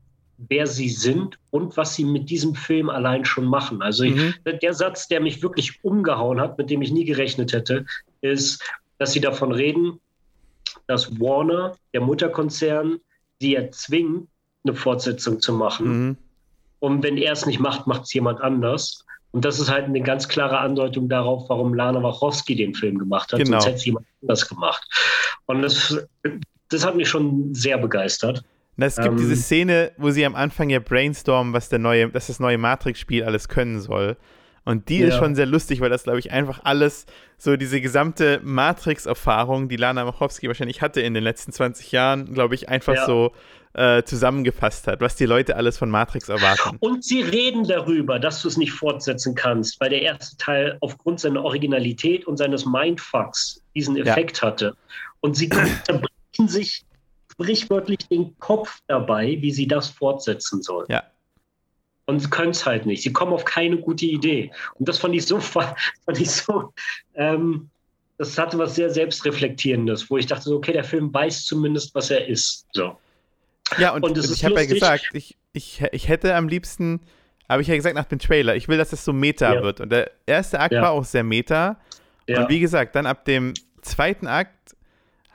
wer 0.49 0.67
sie 0.67 0.89
sind 0.89 1.39
und 1.51 1.77
was 1.77 1.95
sie 1.95 2.05
mit 2.05 2.31
diesem 2.31 2.55
Film 2.55 2.89
allein 2.89 3.25
schon 3.25 3.45
machen. 3.45 3.83
Also 3.83 4.05
mhm. 4.05 4.35
ich, 4.45 4.59
der 4.59 4.75
Satz, 4.75 5.09
der 5.09 5.21
mich 5.21 5.43
wirklich 5.43 5.85
umgehauen 5.85 6.41
hat, 6.41 6.57
mit 6.59 6.71
dem 6.71 6.83
ich 6.83 6.93
nie 6.93 7.05
gerechnet 7.05 7.53
hätte, 7.53 7.85
ist, 8.21 8.63
dass 8.99 9.13
sie 9.13 9.21
davon 9.21 9.53
reden, 9.53 10.01
dass 10.87 11.21
Warner, 11.21 11.77
der 11.93 12.01
Mutterkonzern, 12.01 13.01
sie 13.41 13.55
erzwingt, 13.55 14.29
eine 14.65 14.75
Fortsetzung 14.75 15.41
zu 15.41 15.53
machen. 15.53 15.87
Mhm. 15.87 16.17
Und 16.81 17.03
wenn 17.03 17.17
er 17.17 17.33
es 17.33 17.47
nicht 17.47 17.61
macht, 17.61 17.87
macht 17.87 18.03
es 18.05 18.13
jemand 18.13 18.41
anders. 18.41 19.05
Und 19.33 19.45
das 19.45 19.61
ist 19.61 19.71
halt 19.71 19.85
eine 19.85 20.01
ganz 20.01 20.29
klare 20.29 20.59
Andeutung 20.59 21.09
darauf, 21.09 21.49
warum 21.49 21.75
Lana 21.75 22.03
Wachowski 22.03 22.57
den 22.57 22.75
Film 22.75 22.99
gemacht 22.99 23.33
hat. 23.33 23.39
Genau. 23.39 23.53
Sonst 23.53 23.67
hätte 23.67 23.77
es 23.77 23.85
jemand 23.85 24.07
anders 24.23 24.49
gemacht. 24.49 24.83
Und 25.47 25.63
das, 25.63 25.97
das 26.69 26.85
hat 26.85 26.97
mich 26.97 27.09
schon 27.09 27.55
sehr 27.55 27.79
begeistert. 27.79 28.43
Na, 28.77 28.87
es 28.87 28.97
gibt 28.97 29.09
ähm, 29.09 29.17
diese 29.17 29.37
Szene, 29.37 29.93
wo 29.97 30.11
sie 30.11 30.25
am 30.25 30.35
Anfang 30.35 30.71
ja 30.71 30.79
brainstormen, 30.79 31.53
was 31.53 31.69
der 31.69 31.79
neue, 31.79 32.09
dass 32.09 32.29
das 32.29 32.41
neue 32.41 32.59
Matrix-Spiel 32.59 33.25
alles 33.25 33.49
können 33.49 33.81
soll. 33.81 34.17
Und 34.65 34.89
die 34.89 34.99
ja. 34.99 35.09
ist 35.09 35.17
schon 35.17 35.35
sehr 35.35 35.47
lustig, 35.47 35.81
weil 35.81 35.91
das, 35.91 36.05
glaube 36.05 36.19
ich, 36.19 36.33
einfach 36.33 36.61
alles, 36.65 37.07
so 37.39 37.57
diese 37.57 37.81
gesamte 37.81 38.41
Matrix-Erfahrung, 38.43 39.69
die 39.69 39.77
Lana 39.77 40.05
Machowski 40.05 40.49
wahrscheinlich 40.49 40.83
hatte 40.83 41.01
in 41.01 41.15
den 41.15 41.25
letzten 41.25 41.53
20 41.53 41.93
Jahren, 41.93 42.35
glaube 42.35 42.55
ich, 42.55 42.69
einfach 42.69 42.95
ja. 42.95 43.07
so 43.07 43.33
äh, 43.73 44.03
zusammengefasst 44.03 44.87
hat, 44.87 45.01
was 45.01 45.17
die 45.17 45.27
Leute 45.27 45.57
alles 45.57 45.79
von 45.79 45.91
Matrix 45.91 46.29
erwarten. 46.29 46.77
Und 46.81 47.05
sie 47.05 47.23
reden 47.23 47.65
darüber, 47.67 48.19
dass 48.19 48.43
du 48.43 48.49
es 48.49 48.57
nicht 48.57 48.73
fortsetzen 48.73 49.35
kannst, 49.35 49.81
weil 49.81 49.91
der 49.91 50.03
erste 50.03 50.37
Teil 50.37 50.77
aufgrund 50.81 51.21
seiner 51.21 51.45
Originalität 51.45 52.27
und 52.27 52.37
seines 52.37 52.67
Mindfucks 52.67 53.63
diesen 53.75 53.97
Effekt 53.97 54.39
ja. 54.39 54.49
hatte. 54.49 54.77
Und 55.21 55.37
sie 55.37 55.49
zerbrechen 55.85 56.49
sich 56.49 56.85
sprichwörtlich 57.41 57.99
den 58.11 58.39
Kopf 58.39 58.81
dabei, 58.87 59.39
wie 59.41 59.51
sie 59.51 59.67
das 59.67 59.89
fortsetzen 59.89 60.63
sollen. 60.63 60.87
Ja. 60.89 61.05
Und 62.07 62.31
können 62.31 62.51
es 62.51 62.67
halt 62.67 62.87
nicht. 62.87 63.03
Sie 63.03 63.13
kommen 63.13 63.33
auf 63.33 63.45
keine 63.45 63.79
gute 63.79 64.07
Idee. 64.07 64.51
Und 64.75 64.89
das 64.89 64.99
fand 64.99 65.15
ich 65.15 65.27
so, 65.27 65.39
fand 65.41 65.75
ich 66.09 66.31
so 66.31 66.73
ähm, 67.15 67.71
das 68.21 68.37
hatte 68.37 68.59
was 68.59 68.75
sehr 68.75 68.91
Selbstreflektierendes, 68.91 70.11
wo 70.11 70.19
ich 70.19 70.27
dachte, 70.27 70.55
okay, 70.55 70.75
der 70.75 70.85
Film 70.85 71.13
weiß 71.13 71.47
zumindest, 71.47 71.95
was 71.95 72.11
er 72.11 72.29
ist. 72.29 72.67
So. 72.73 72.99
Ja, 73.79 73.95
und, 73.95 74.03
und 74.03 74.19
ich 74.19 74.45
habe 74.45 74.57
ja 74.57 74.67
gesagt, 74.67 75.09
ich, 75.15 75.39
ich, 75.55 75.83
ich 75.93 76.07
hätte 76.07 76.35
am 76.35 76.47
liebsten, 76.47 77.01
habe 77.49 77.63
ich 77.63 77.69
ja 77.69 77.77
gesagt 77.77 77.95
nach 77.95 78.05
dem 78.05 78.19
Trailer, 78.19 78.57
ich 78.57 78.69
will, 78.69 78.77
dass 78.77 78.93
es 78.93 79.07
so 79.07 79.15
Meta 79.15 79.55
ja. 79.55 79.63
wird. 79.63 79.81
Und 79.81 79.91
der 79.91 80.11
erste 80.27 80.61
Akt 80.61 80.75
ja. 80.75 80.83
war 80.83 80.91
auch 80.91 81.05
sehr 81.05 81.25
Meta. 81.25 81.81
Ja. 82.27 82.43
Und 82.43 82.51
wie 82.51 82.61
gesagt, 82.61 82.95
dann 82.95 83.07
ab 83.07 83.25
dem 83.25 83.55
zweiten 83.81 84.27
Akt 84.27 84.77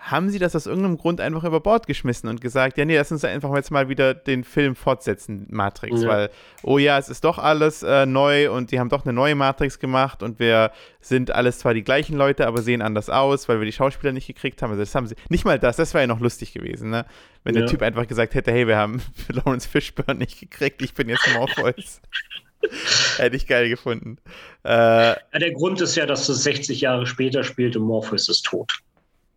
haben 0.05 0.29
sie 0.29 0.37
das 0.37 0.55
aus 0.55 0.67
irgendeinem 0.67 0.99
Grund 0.99 1.19
einfach 1.19 1.43
über 1.43 1.59
Bord 1.59 1.87
geschmissen 1.87 2.29
und 2.29 2.39
gesagt, 2.39 2.77
ja, 2.77 2.85
nee, 2.85 2.95
lass 2.95 3.11
uns 3.11 3.25
einfach 3.25 3.53
jetzt 3.55 3.71
mal 3.71 3.89
wieder 3.89 4.13
den 4.13 4.43
Film 4.43 4.75
fortsetzen, 4.75 5.47
Matrix, 5.49 6.03
ja. 6.03 6.07
weil, 6.07 6.29
oh 6.61 6.77
ja, 6.77 6.99
es 6.99 7.09
ist 7.09 7.23
doch 7.23 7.39
alles 7.39 7.81
äh, 7.81 8.05
neu 8.05 8.51
und 8.51 8.69
die 8.71 8.79
haben 8.79 8.89
doch 8.89 9.03
eine 9.03 9.13
neue 9.13 9.33
Matrix 9.33 9.79
gemacht 9.79 10.21
und 10.21 10.37
wir 10.37 10.71
sind 11.01 11.31
alles 11.31 11.57
zwar 11.57 11.73
die 11.73 11.83
gleichen 11.83 12.17
Leute, 12.17 12.45
aber 12.45 12.61
sehen 12.61 12.83
anders 12.83 13.09
aus, 13.09 13.49
weil 13.49 13.59
wir 13.59 13.65
die 13.65 13.71
Schauspieler 13.71 14.13
nicht 14.13 14.27
gekriegt 14.27 14.61
haben. 14.61 14.69
Also 14.69 14.83
das 14.83 14.93
haben 14.93 15.07
sie, 15.07 15.15
nicht 15.29 15.43
mal 15.43 15.57
das, 15.57 15.75
das 15.75 15.95
wäre 15.95 16.03
ja 16.03 16.07
noch 16.07 16.19
lustig 16.19 16.53
gewesen, 16.53 16.91
ne? 16.91 17.05
Wenn 17.43 17.55
ja. 17.55 17.61
der 17.61 17.69
Typ 17.69 17.81
einfach 17.81 18.05
gesagt 18.05 18.35
hätte, 18.35 18.51
hey, 18.51 18.67
wir 18.67 18.77
haben 18.77 19.01
Lawrence 19.29 19.67
Fishburne 19.67 20.19
nicht 20.19 20.39
gekriegt, 20.39 20.83
ich 20.83 20.93
bin 20.93 21.09
jetzt 21.09 21.27
Morpheus. 21.33 21.99
Hätte 23.17 23.35
ich 23.35 23.45
geil 23.45 23.69
gefunden. 23.69 24.17
Äh, 24.63 24.69
ja, 24.69 25.17
der 25.33 25.51
Grund 25.51 25.81
ist 25.81 25.95
ja, 25.95 26.07
dass 26.07 26.29
es 26.29 26.43
60 26.43 26.81
Jahre 26.81 27.05
später 27.05 27.43
spielt 27.43 27.75
und 27.75 27.83
Morpheus 27.83 28.27
ist 28.27 28.43
tot. 28.43 28.79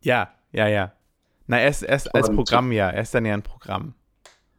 Ja, 0.01 0.33
ja, 0.53 0.69
ja. 0.69 0.93
Na, 1.47 1.61
erst, 1.61 1.83
erst 1.83 2.15
als 2.15 2.31
Programm, 2.31 2.73
ja. 2.73 2.91
Er 2.91 3.03
ist 3.03 3.15
dann 3.15 3.25
ja 3.25 3.35
ein 3.35 3.43
Programm. 3.43 3.95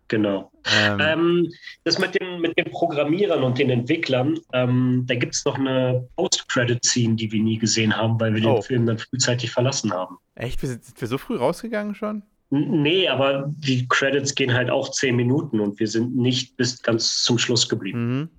Genau. 0.09 0.51
Ähm. 0.65 0.99
Ähm, 0.99 1.51
das 1.83 1.99
mit, 1.99 2.19
dem, 2.19 2.41
mit 2.41 2.57
den 2.57 2.71
Programmierern 2.71 3.43
und 3.43 3.59
den 3.59 3.69
Entwicklern, 3.69 4.39
ähm, 4.53 5.03
da 5.05 5.15
gibt 5.15 5.35
es 5.35 5.45
noch 5.45 5.57
eine 5.57 6.07
Post-Credit-Scene, 6.15 7.15
die 7.15 7.31
wir 7.31 7.41
nie 7.41 7.59
gesehen 7.59 7.95
haben, 7.95 8.19
weil 8.19 8.33
wir 8.33 8.43
oh. 8.49 8.55
den 8.55 8.63
Film 8.63 8.85
dann 8.87 8.97
frühzeitig 8.97 9.51
verlassen 9.51 9.93
haben. 9.93 10.17
Echt? 10.35 10.59
Sind 10.61 10.81
wir 10.97 11.07
so 11.07 11.17
früh 11.17 11.37
rausgegangen 11.37 11.93
schon? 11.93 12.23
Nee, 12.49 13.07
aber 13.07 13.45
die 13.57 13.87
Credits 13.87 14.33
gehen 14.33 14.53
halt 14.53 14.71
auch 14.71 14.89
zehn 14.89 15.15
Minuten 15.15 15.59
und 15.59 15.79
wir 15.79 15.87
sind 15.87 16.15
nicht 16.15 16.57
bis 16.57 16.81
ganz 16.81 17.21
zum 17.21 17.37
Schluss 17.37 17.69
geblieben. 17.69 18.19
Mhm. 18.21 18.29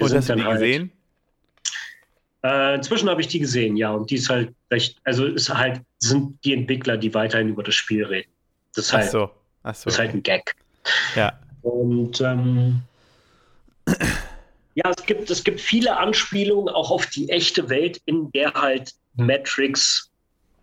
Und 0.00 0.14
hast 0.14 0.28
du 0.28 0.34
die 0.34 0.42
halt, 0.42 0.58
gesehen? 0.58 0.92
Äh, 2.42 2.76
inzwischen 2.76 3.08
habe 3.08 3.20
ich 3.20 3.28
die 3.28 3.38
gesehen, 3.38 3.76
ja. 3.76 3.90
Und 3.92 4.10
die 4.10 4.16
ist 4.16 4.30
halt 4.30 4.54
recht, 4.70 4.98
also 5.04 5.26
ist 5.26 5.48
halt, 5.52 5.82
sind 5.98 6.38
die 6.44 6.54
Entwickler, 6.54 6.96
die 6.96 7.12
weiterhin 7.12 7.48
über 7.48 7.62
das 7.62 7.74
Spiel 7.74 8.04
reden. 8.04 8.30
Das 8.74 8.86
ist 8.86 8.92
halt, 8.92 9.06
Ach 9.06 9.10
so. 9.10 9.30
Ach 9.62 9.74
so. 9.74 9.84
Das 9.84 9.94
ist 9.94 9.98
halt 9.98 10.14
ein 10.14 10.22
Gag. 10.22 10.54
Ja. 11.14 11.38
Und 11.62 12.20
ähm, 12.22 12.80
ja, 14.74 14.90
es 14.96 15.04
gibt, 15.04 15.30
es 15.30 15.44
gibt 15.44 15.60
viele 15.60 15.98
Anspielungen 15.98 16.72
auch 16.72 16.90
auf 16.90 17.06
die 17.06 17.28
echte 17.28 17.68
Welt, 17.68 18.00
in 18.06 18.30
der 18.32 18.54
halt 18.54 18.94
Matrix 19.14 20.10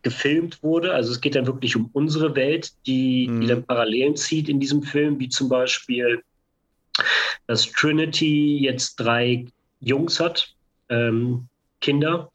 gefilmt 0.01 0.63
wurde. 0.63 0.93
Also 0.93 1.11
es 1.11 1.21
geht 1.21 1.35
dann 1.35 1.45
wirklich 1.45 1.75
um 1.75 1.89
unsere 1.93 2.35
Welt, 2.35 2.71
die, 2.85 3.27
mhm. 3.27 3.41
die 3.41 3.47
dann 3.47 3.63
Parallelen 3.63 4.15
zieht 4.15 4.49
in 4.49 4.59
diesem 4.59 4.81
Film, 4.81 5.19
wie 5.19 5.29
zum 5.29 5.49
Beispiel, 5.49 6.23
dass 7.45 7.71
Trinity 7.71 8.59
jetzt 8.59 8.95
drei 8.95 9.45
Jungs 9.81 10.19
hat, 10.19 10.55
ähm, 10.89 11.47
Kinder. 11.81 12.31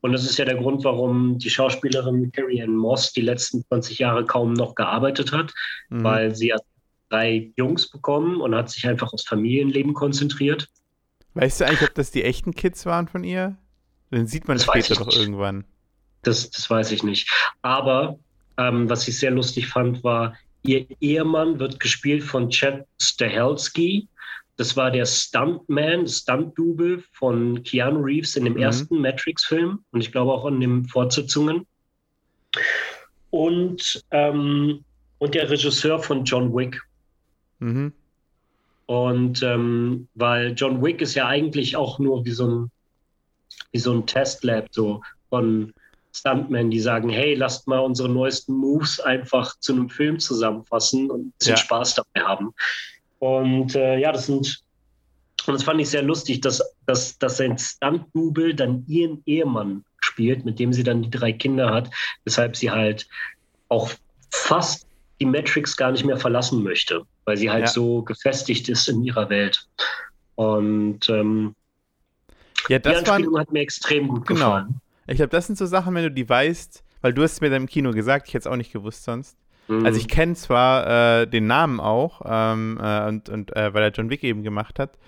Und 0.00 0.12
das 0.12 0.24
ist 0.24 0.36
ja 0.38 0.44
der 0.44 0.56
Grund, 0.56 0.84
warum 0.84 1.38
die 1.38 1.50
Schauspielerin 1.50 2.32
Carrie 2.32 2.62
Ann 2.62 2.76
Moss 2.76 3.12
die 3.12 3.20
letzten 3.20 3.64
20 3.68 4.00
Jahre 4.00 4.24
kaum 4.24 4.52
noch 4.52 4.74
gearbeitet 4.74 5.32
hat, 5.32 5.52
mhm. 5.90 6.02
weil 6.02 6.34
sie 6.34 6.52
hat 6.52 6.62
drei 7.08 7.52
Jungs 7.56 7.88
bekommen 7.88 8.40
und 8.40 8.54
hat 8.54 8.70
sich 8.70 8.86
einfach 8.86 9.12
aufs 9.12 9.26
Familienleben 9.26 9.94
konzentriert. 9.94 10.68
Weißt 11.34 11.60
du 11.60 11.66
eigentlich, 11.66 11.88
ob 11.88 11.94
das 11.94 12.10
die 12.10 12.24
echten 12.24 12.52
Kids 12.52 12.84
waren 12.84 13.06
von 13.06 13.22
ihr? 13.22 13.56
Dann 14.10 14.26
sieht 14.26 14.48
man 14.48 14.56
das 14.56 14.66
später 14.66 14.94
doch 14.94 15.14
irgendwann. 15.14 15.64
Das, 16.22 16.50
das 16.50 16.68
weiß 16.68 16.92
ich 16.92 17.02
nicht. 17.02 17.30
Aber 17.62 18.18
ähm, 18.58 18.88
was 18.90 19.06
ich 19.08 19.18
sehr 19.18 19.30
lustig 19.30 19.68
fand, 19.68 20.04
war, 20.04 20.36
ihr 20.62 20.86
Ehemann 21.00 21.58
wird 21.58 21.80
gespielt 21.80 22.22
von 22.22 22.50
Chad 22.50 22.86
Stahelski. 23.00 24.08
Das 24.62 24.76
war 24.76 24.92
der 24.92 25.06
Stuntman, 25.06 26.06
Stunt-Double 26.06 27.02
von 27.14 27.64
Keanu 27.64 27.98
Reeves 27.98 28.36
in 28.36 28.44
dem 28.44 28.52
mhm. 28.52 28.62
ersten 28.62 29.00
Matrix-Film 29.00 29.84
und 29.90 30.00
ich 30.00 30.12
glaube 30.12 30.30
auch 30.30 30.46
in 30.46 30.60
den 30.60 30.84
Fortsetzungen. 30.84 31.66
Und, 33.30 34.04
ähm, 34.12 34.84
und 35.18 35.34
der 35.34 35.50
Regisseur 35.50 35.98
von 35.98 36.24
John 36.24 36.54
Wick. 36.54 36.80
Mhm. 37.58 37.92
Und 38.86 39.42
ähm, 39.42 40.06
weil 40.14 40.52
John 40.52 40.80
Wick 40.80 41.00
ist 41.00 41.16
ja 41.16 41.26
eigentlich 41.26 41.74
auch 41.74 41.98
nur 41.98 42.24
wie 42.24 42.30
so 42.30 42.46
ein, 42.46 42.70
wie 43.72 43.80
so 43.80 43.92
ein 43.92 44.06
Testlab 44.06 44.68
so 44.70 45.02
von 45.28 45.72
Stuntmen, 46.12 46.70
die 46.70 46.78
sagen, 46.78 47.08
hey, 47.08 47.34
lasst 47.34 47.66
mal 47.66 47.80
unsere 47.80 48.08
neuesten 48.08 48.54
Moves 48.54 49.00
einfach 49.00 49.58
zu 49.58 49.72
einem 49.72 49.88
Film 49.88 50.20
zusammenfassen 50.20 51.10
und 51.10 51.26
ein 51.26 51.32
bisschen 51.36 51.56
ja. 51.56 51.56
Spaß 51.56 51.96
dabei 51.96 52.24
haben. 52.24 52.54
Und 53.22 53.76
äh, 53.76 53.98
ja, 53.98 54.10
das 54.10 54.26
sind, 54.26 54.64
und 55.46 55.54
das 55.54 55.62
fand 55.62 55.80
ich 55.80 55.88
sehr 55.88 56.02
lustig, 56.02 56.40
dass, 56.40 56.60
dass, 56.86 57.16
dass 57.18 57.36
sein 57.36 57.56
Stunt-Double 57.56 58.52
dann 58.52 58.84
ihren 58.88 59.22
Ehemann 59.26 59.84
spielt, 60.00 60.44
mit 60.44 60.58
dem 60.58 60.72
sie 60.72 60.82
dann 60.82 61.04
die 61.04 61.10
drei 61.10 61.32
Kinder 61.32 61.72
hat, 61.72 61.88
weshalb 62.24 62.56
sie 62.56 62.72
halt 62.72 63.06
auch 63.68 63.92
fast 64.32 64.88
die 65.20 65.26
Matrix 65.26 65.76
gar 65.76 65.92
nicht 65.92 66.04
mehr 66.04 66.16
verlassen 66.16 66.64
möchte, 66.64 67.02
weil 67.24 67.36
sie 67.36 67.48
halt 67.48 67.66
ja. 67.66 67.68
so 67.68 68.02
gefestigt 68.02 68.68
ist 68.68 68.88
in 68.88 69.04
ihrer 69.04 69.30
Welt. 69.30 69.68
Und 70.34 71.08
ähm, 71.08 71.54
ja, 72.68 72.80
das 72.80 73.04
die 73.04 73.08
Anspielung 73.08 73.34
war, 73.34 73.42
hat 73.42 73.52
mir 73.52 73.60
extrem 73.60 74.08
gut 74.08 74.26
genau. 74.26 74.46
gefallen. 74.46 74.80
Ich 75.06 75.16
glaube, 75.16 75.30
das 75.30 75.46
sind 75.46 75.56
so 75.56 75.66
Sachen, 75.66 75.94
wenn 75.94 76.02
du 76.02 76.10
die 76.10 76.28
weißt, 76.28 76.82
weil 77.02 77.14
du 77.14 77.22
hast 77.22 77.34
es 77.34 77.40
mir 77.40 77.50
dann 77.50 77.62
im 77.62 77.68
Kino 77.68 77.92
gesagt, 77.92 78.26
ich 78.26 78.34
hätte 78.34 78.48
es 78.48 78.52
auch 78.52 78.56
nicht 78.56 78.72
gewusst 78.72 79.04
sonst. 79.04 79.36
Mhm. 79.80 79.86
Also 79.86 79.98
ich 79.98 80.08
kenne 80.08 80.34
zwar 80.34 81.20
äh, 81.22 81.26
den 81.26 81.46
Namen 81.46 81.80
auch 81.80 82.22
ähm, 82.24 82.78
äh, 82.82 83.06
und, 83.08 83.28
und 83.28 83.56
äh, 83.56 83.72
weil 83.74 83.82
er 83.82 83.90
John 83.90 84.10
Wick 84.10 84.22
eben 84.24 84.42
gemacht 84.42 84.78
hat, 84.78 84.98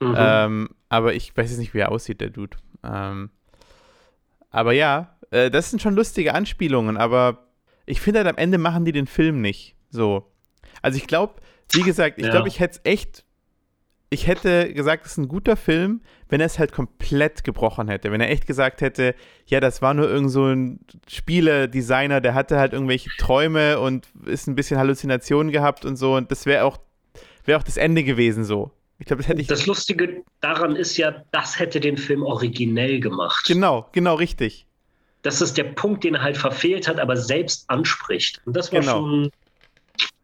Mhm. 0.00 0.14
ähm, 0.16 0.68
aber 0.88 1.12
ich 1.14 1.36
weiß 1.36 1.50
jetzt 1.50 1.58
nicht, 1.58 1.74
wie 1.74 1.78
er 1.80 1.92
aussieht, 1.92 2.20
der 2.22 2.30
Dude. 2.30 2.56
Ähm, 2.82 3.30
aber 4.50 4.72
ja, 4.72 5.14
äh, 5.30 5.50
das 5.50 5.70
sind 5.70 5.82
schon 5.82 5.94
lustige 5.94 6.34
Anspielungen, 6.34 6.96
aber 6.96 7.46
ich 7.86 8.00
finde 8.00 8.20
halt 8.20 8.28
am 8.28 8.36
Ende 8.36 8.58
machen 8.58 8.84
die 8.84 8.92
den 8.92 9.06
Film 9.06 9.40
nicht 9.40 9.76
so. 9.90 10.30
Also 10.82 10.96
ich 10.96 11.06
glaube, 11.06 11.34
wie 11.72 11.82
gesagt, 11.82 12.18
ich 12.18 12.24
Ja. 12.24 12.30
glaube, 12.30 12.48
ich 12.48 12.60
hätte 12.60 12.78
es 12.78 12.90
echt, 12.90 13.24
ich 14.12 14.26
hätte 14.26 14.74
gesagt, 14.74 15.06
es 15.06 15.12
ist 15.12 15.18
ein 15.18 15.28
guter 15.28 15.56
Film, 15.56 16.00
wenn 16.28 16.40
er 16.40 16.46
es 16.46 16.58
halt 16.58 16.72
komplett 16.72 17.44
gebrochen 17.44 17.88
hätte. 17.88 18.10
Wenn 18.10 18.20
er 18.20 18.28
echt 18.28 18.46
gesagt 18.46 18.80
hätte, 18.80 19.14
ja, 19.46 19.60
das 19.60 19.82
war 19.82 19.94
nur 19.94 20.10
irgend 20.10 20.30
so 20.30 20.46
ein 20.46 20.80
Spieledesigner, 21.08 22.20
der 22.20 22.34
hatte 22.34 22.58
halt 22.58 22.72
irgendwelche 22.72 23.08
Träume 23.18 23.78
und 23.78 24.08
ist 24.26 24.48
ein 24.48 24.56
bisschen 24.56 24.78
Halluzinationen 24.78 25.52
gehabt 25.52 25.84
und 25.84 25.96
so 25.96 26.16
und 26.16 26.30
das 26.32 26.44
wäre 26.44 26.64
auch, 26.64 26.78
wäre 27.44 27.58
auch 27.58 27.62
das 27.62 27.76
Ende 27.76 28.02
gewesen 28.02 28.44
so. 28.44 28.72
Ich 28.98 29.06
glaube, 29.06 29.22
das 29.22 29.28
hätte 29.28 29.40
ich. 29.40 29.46
Das 29.46 29.66
Lustige 29.66 30.22
daran 30.40 30.76
ist 30.76 30.96
ja, 30.96 31.24
das 31.30 31.58
hätte 31.58 31.80
den 31.80 31.96
Film 31.96 32.22
originell 32.22 33.00
gemacht. 33.00 33.44
Genau, 33.46 33.88
genau 33.92 34.16
richtig. 34.16 34.66
Das 35.22 35.40
ist 35.40 35.56
der 35.56 35.64
Punkt, 35.64 36.04
den 36.04 36.16
er 36.16 36.22
halt 36.22 36.36
verfehlt 36.36 36.88
hat, 36.88 36.98
aber 36.98 37.16
selbst 37.16 37.68
anspricht. 37.70 38.42
Und 38.44 38.56
das 38.56 38.72
war 38.72 38.80
Genau. 38.80 38.92
schon, 38.92 39.30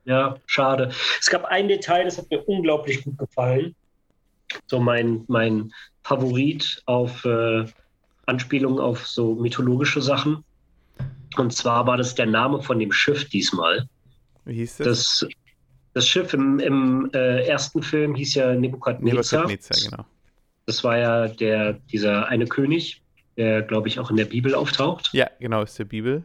ja, 0.04 0.36
schade. 0.46 0.90
Es 1.20 1.28
gab 1.28 1.44
ein 1.46 1.68
Detail, 1.68 2.04
das 2.04 2.18
hat 2.18 2.30
mir 2.30 2.42
unglaublich 2.48 3.02
gut 3.04 3.18
gefallen. 3.18 3.74
So 4.68 4.78
mein, 4.78 5.24
mein 5.26 5.72
Favorit 6.04 6.80
auf 6.86 7.24
äh, 7.24 7.64
Anspielungen 8.26 8.78
auf 8.78 9.06
so 9.06 9.34
mythologische 9.34 10.00
Sachen. 10.00 10.44
Und 11.36 11.52
zwar 11.52 11.86
war 11.86 11.96
das 11.96 12.14
der 12.14 12.26
Name 12.26 12.62
von 12.62 12.78
dem 12.78 12.92
Schiff 12.92 13.28
diesmal. 13.28 13.88
Wie 14.44 14.54
hieß 14.54 14.78
das? 14.78 14.86
Das, 14.86 15.28
das 15.94 16.08
Schiff 16.08 16.32
im, 16.34 16.60
im 16.60 17.10
äh, 17.12 17.44
ersten 17.46 17.82
Film 17.82 18.14
hieß 18.14 18.34
ja 18.36 18.54
Nebukadnezar. 18.54 19.40
Nebukadnezar, 19.40 19.90
genau. 19.90 20.06
Das 20.66 20.84
war 20.84 20.98
ja 20.98 21.28
der, 21.28 21.74
dieser 21.92 22.28
eine 22.28 22.46
König, 22.46 23.02
der, 23.36 23.62
glaube 23.62 23.88
ich, 23.88 23.98
auch 23.98 24.10
in 24.10 24.16
der 24.16 24.24
Bibel 24.24 24.54
auftaucht. 24.54 25.10
Ja, 25.12 25.28
genau, 25.40 25.62
ist 25.62 25.78
der 25.78 25.84
Bibel. 25.84 26.24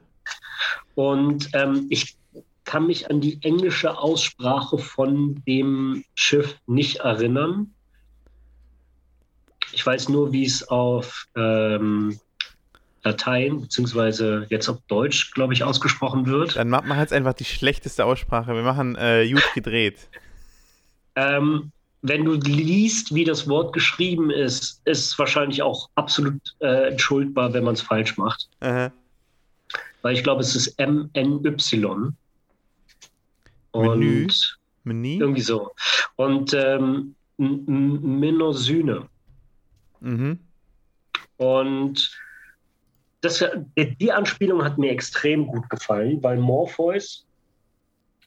Und 0.96 1.50
ähm, 1.54 1.88
ich 1.90 2.16
kann 2.64 2.88
mich 2.88 3.10
an 3.10 3.22
die 3.22 3.42
englische 3.42 3.98
Aussprache 3.98 4.78
von 4.78 5.42
dem 5.48 6.04
Schiff 6.16 6.58
nicht 6.68 6.98
erinnern. 6.98 7.74
Ich 9.74 9.86
weiß 9.86 10.10
nur, 10.10 10.32
wie 10.32 10.46
es 10.46 10.68
auf 10.68 11.28
ähm, 11.36 12.20
Latein, 13.04 13.62
beziehungsweise 13.62 14.46
jetzt 14.50 14.70
auf 14.70 14.78
Deutsch, 14.88 15.32
glaube 15.32 15.54
ich, 15.54 15.64
ausgesprochen 15.64 16.26
wird. 16.28 16.56
Dann 16.56 16.70
machen 16.70 16.88
wir 16.88 17.00
jetzt 17.00 17.14
einfach 17.14 17.34
die 17.34 17.46
schlechteste 17.46 18.06
Aussprache. 18.06 18.54
Wir 18.54 18.64
machen 18.64 18.96
äh, 18.96 19.30
gut 19.32 19.44
gedreht. 19.56 20.10
Ähm, 21.16 21.72
wenn 22.04 22.26
du 22.26 22.34
liest, 22.34 23.14
wie 23.14 23.24
das 23.24 23.48
Wort 23.48 23.74
geschrieben 23.74 24.30
ist, 24.30 24.82
ist 24.86 25.08
es 25.08 25.20
wahrscheinlich 25.20 25.62
auch 25.62 25.90
absolut 25.96 26.42
äh, 26.60 26.90
entschuldbar, 26.90 27.54
wenn 27.54 27.64
man 27.64 27.76
es 27.76 27.82
falsch 27.82 28.18
macht. 28.18 28.50
Aha. 28.60 28.92
Weil 30.02 30.16
ich 30.16 30.24
glaube, 30.24 30.42
es 30.42 30.56
ist 30.56 30.80
M-N-Y. 30.80 32.16
Und 33.72 34.00
Menü? 34.00 34.28
Menü? 34.84 35.20
irgendwie 35.20 35.42
so. 35.42 35.72
Und 36.16 36.54
ähm, 36.54 37.16
Minosyne. 37.38 39.08
Mhm. 40.00 40.40
Und 41.38 42.12
das, 43.22 43.44
die 43.78 44.12
Anspielung 44.12 44.64
hat 44.64 44.78
mir 44.78 44.92
extrem 44.92 45.48
gut 45.48 45.70
gefallen, 45.70 46.22
weil 46.24 46.38
Morpheus 46.38 47.26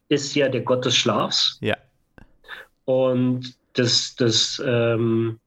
ist 0.09 0.35
ja 0.35 0.49
der 0.49 0.63
Gott 0.63 0.85
des 0.85 0.97
Schlafs. 0.97 1.59
Ja. 1.61 1.77
Und 2.85 3.57
das, 3.75 4.15
das 4.17 4.63
ähm, 4.65 5.39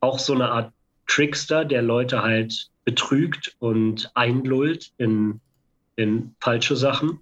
auch 0.00 0.18
so 0.18 0.34
eine 0.34 0.50
Art 0.50 0.72
Trickster, 1.06 1.64
der 1.64 1.82
Leute 1.82 2.22
halt 2.22 2.70
betrügt 2.84 3.54
und 3.58 4.10
einlullt 4.14 4.92
in, 4.98 5.40
in 5.96 6.34
falsche 6.40 6.76
Sachen. 6.76 7.20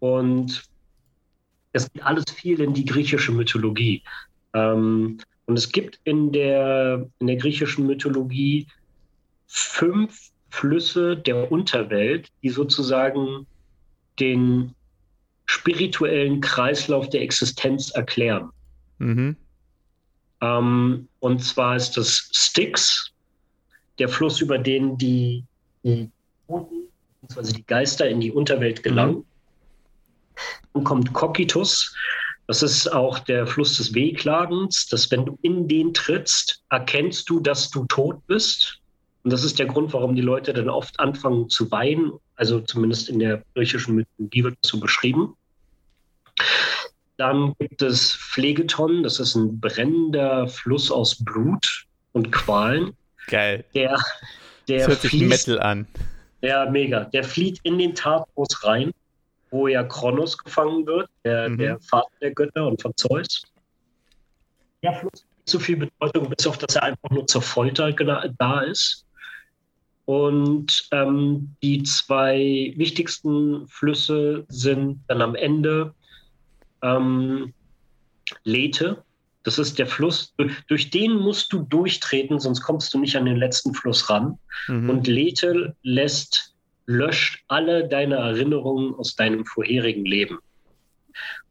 Und 0.00 0.62
es 1.72 1.90
geht 1.92 2.02
alles 2.02 2.24
viel 2.34 2.60
in 2.60 2.74
die 2.74 2.84
griechische 2.84 3.32
Mythologie. 3.32 4.02
Ähm, 4.54 5.18
und 5.46 5.56
es 5.56 5.70
gibt 5.70 6.00
in 6.04 6.32
der, 6.32 7.06
in 7.18 7.26
der 7.26 7.36
griechischen 7.36 7.86
Mythologie 7.86 8.66
fünf 9.46 10.30
Flüsse 10.50 11.16
der 11.16 11.50
Unterwelt, 11.50 12.28
die 12.42 12.50
sozusagen 12.50 13.46
den 14.18 14.74
spirituellen 15.46 16.40
Kreislauf 16.40 17.08
der 17.08 17.22
Existenz 17.22 17.90
erklären. 17.90 18.50
Mhm. 18.98 19.36
Ähm, 20.40 21.08
und 21.18 21.44
zwar 21.44 21.76
ist 21.76 21.96
das 21.96 22.30
Styx, 22.32 23.12
der 23.98 24.08
Fluss, 24.08 24.40
über 24.40 24.58
den 24.58 24.96
die, 24.96 25.44
die, 25.82 26.10
Toten, 26.46 26.88
beziehungsweise 27.20 27.54
die 27.54 27.66
Geister 27.66 28.08
in 28.08 28.20
die 28.20 28.30
Unterwelt 28.30 28.82
gelangen. 28.82 29.24
Dann 30.74 30.84
kommt 30.84 31.12
Cocytus, 31.12 31.94
das 32.46 32.64
ist 32.64 32.92
auch 32.92 33.20
der 33.20 33.46
Fluss 33.46 33.76
des 33.76 33.94
Wehklagens, 33.94 34.88
dass 34.88 35.08
wenn 35.12 35.24
du 35.24 35.38
in 35.42 35.68
den 35.68 35.94
trittst, 35.94 36.62
erkennst 36.70 37.30
du, 37.30 37.38
dass 37.38 37.70
du 37.70 37.84
tot 37.84 38.26
bist. 38.26 38.80
Und 39.22 39.32
das 39.32 39.44
ist 39.44 39.60
der 39.60 39.66
Grund, 39.66 39.92
warum 39.92 40.16
die 40.16 40.22
Leute 40.22 40.52
dann 40.52 40.68
oft 40.68 40.98
anfangen 40.98 41.48
zu 41.48 41.70
weinen. 41.70 42.12
Also 42.34 42.60
zumindest 42.60 43.08
in 43.08 43.20
der 43.20 43.44
griechischen 43.54 43.94
Mythologie 43.94 44.44
wird 44.44 44.56
das 44.62 44.70
so 44.72 44.80
beschrieben. 44.80 45.36
Dann 47.18 47.54
gibt 47.58 47.82
es 47.82 48.12
Phlegeton, 48.12 49.02
das 49.02 49.20
ist 49.20 49.34
ein 49.34 49.60
brennender 49.60 50.48
Fluss 50.48 50.90
aus 50.90 51.22
Blut 51.22 51.86
und 52.12 52.32
Qualen. 52.32 52.96
Geil. 53.28 53.64
Der, 53.74 53.96
der 54.66 54.78
Das 54.78 54.88
hört 54.88 55.00
sich 55.02 55.10
fließt, 55.10 55.48
Metal 55.48 55.62
an. 55.62 55.86
ja, 56.40 56.68
mega. 56.68 57.04
Der 57.04 57.22
flieht 57.22 57.60
in 57.62 57.78
den 57.78 57.94
Tartarus 57.94 58.64
rein, 58.64 58.90
wo 59.50 59.68
ja 59.68 59.82
Kronos 59.84 60.36
gefangen 60.38 60.86
wird, 60.86 61.08
der, 61.24 61.48
Mhm. 61.48 61.58
der 61.58 61.80
Vater 61.80 62.10
der 62.20 62.34
Götter 62.34 62.66
und 62.66 62.80
von 62.80 62.92
Zeus. 62.96 63.42
Der 64.82 64.92
Fluss 64.94 65.12
hat 65.12 65.38
nicht 65.38 65.48
so 65.48 65.58
viel 65.58 65.76
Bedeutung, 65.76 66.30
bis 66.30 66.46
auf 66.46 66.58
dass 66.58 66.76
er 66.76 66.84
einfach 66.84 67.10
nur 67.10 67.26
zur 67.26 67.42
Folter 67.42 67.92
da 67.92 68.60
ist. 68.60 69.06
Und 70.06 70.88
ähm, 70.92 71.54
die 71.62 71.82
zwei 71.84 72.72
wichtigsten 72.76 73.68
Flüsse 73.68 74.44
sind 74.48 75.00
dann 75.06 75.22
am 75.22 75.34
Ende 75.36 75.94
ähm, 76.82 77.52
Lethe. 78.42 79.04
Das 79.44 79.58
ist 79.58 79.78
der 79.78 79.86
Fluss, 79.86 80.34
durch, 80.36 80.52
durch 80.68 80.90
den 80.90 81.14
musst 81.14 81.52
du 81.52 81.62
durchtreten, 81.62 82.40
sonst 82.40 82.60
kommst 82.62 82.92
du 82.92 82.98
nicht 82.98 83.16
an 83.16 83.24
den 83.24 83.36
letzten 83.36 83.72
Fluss 83.72 84.10
ran. 84.10 84.38
Mhm. 84.68 84.90
Und 84.90 85.06
Lethe 85.06 85.76
lässt, 85.82 86.49
löscht 86.90 87.44
alle 87.46 87.86
deine 87.86 88.16
Erinnerungen 88.16 88.94
aus 88.96 89.14
deinem 89.14 89.46
vorherigen 89.46 90.04
Leben. 90.04 90.38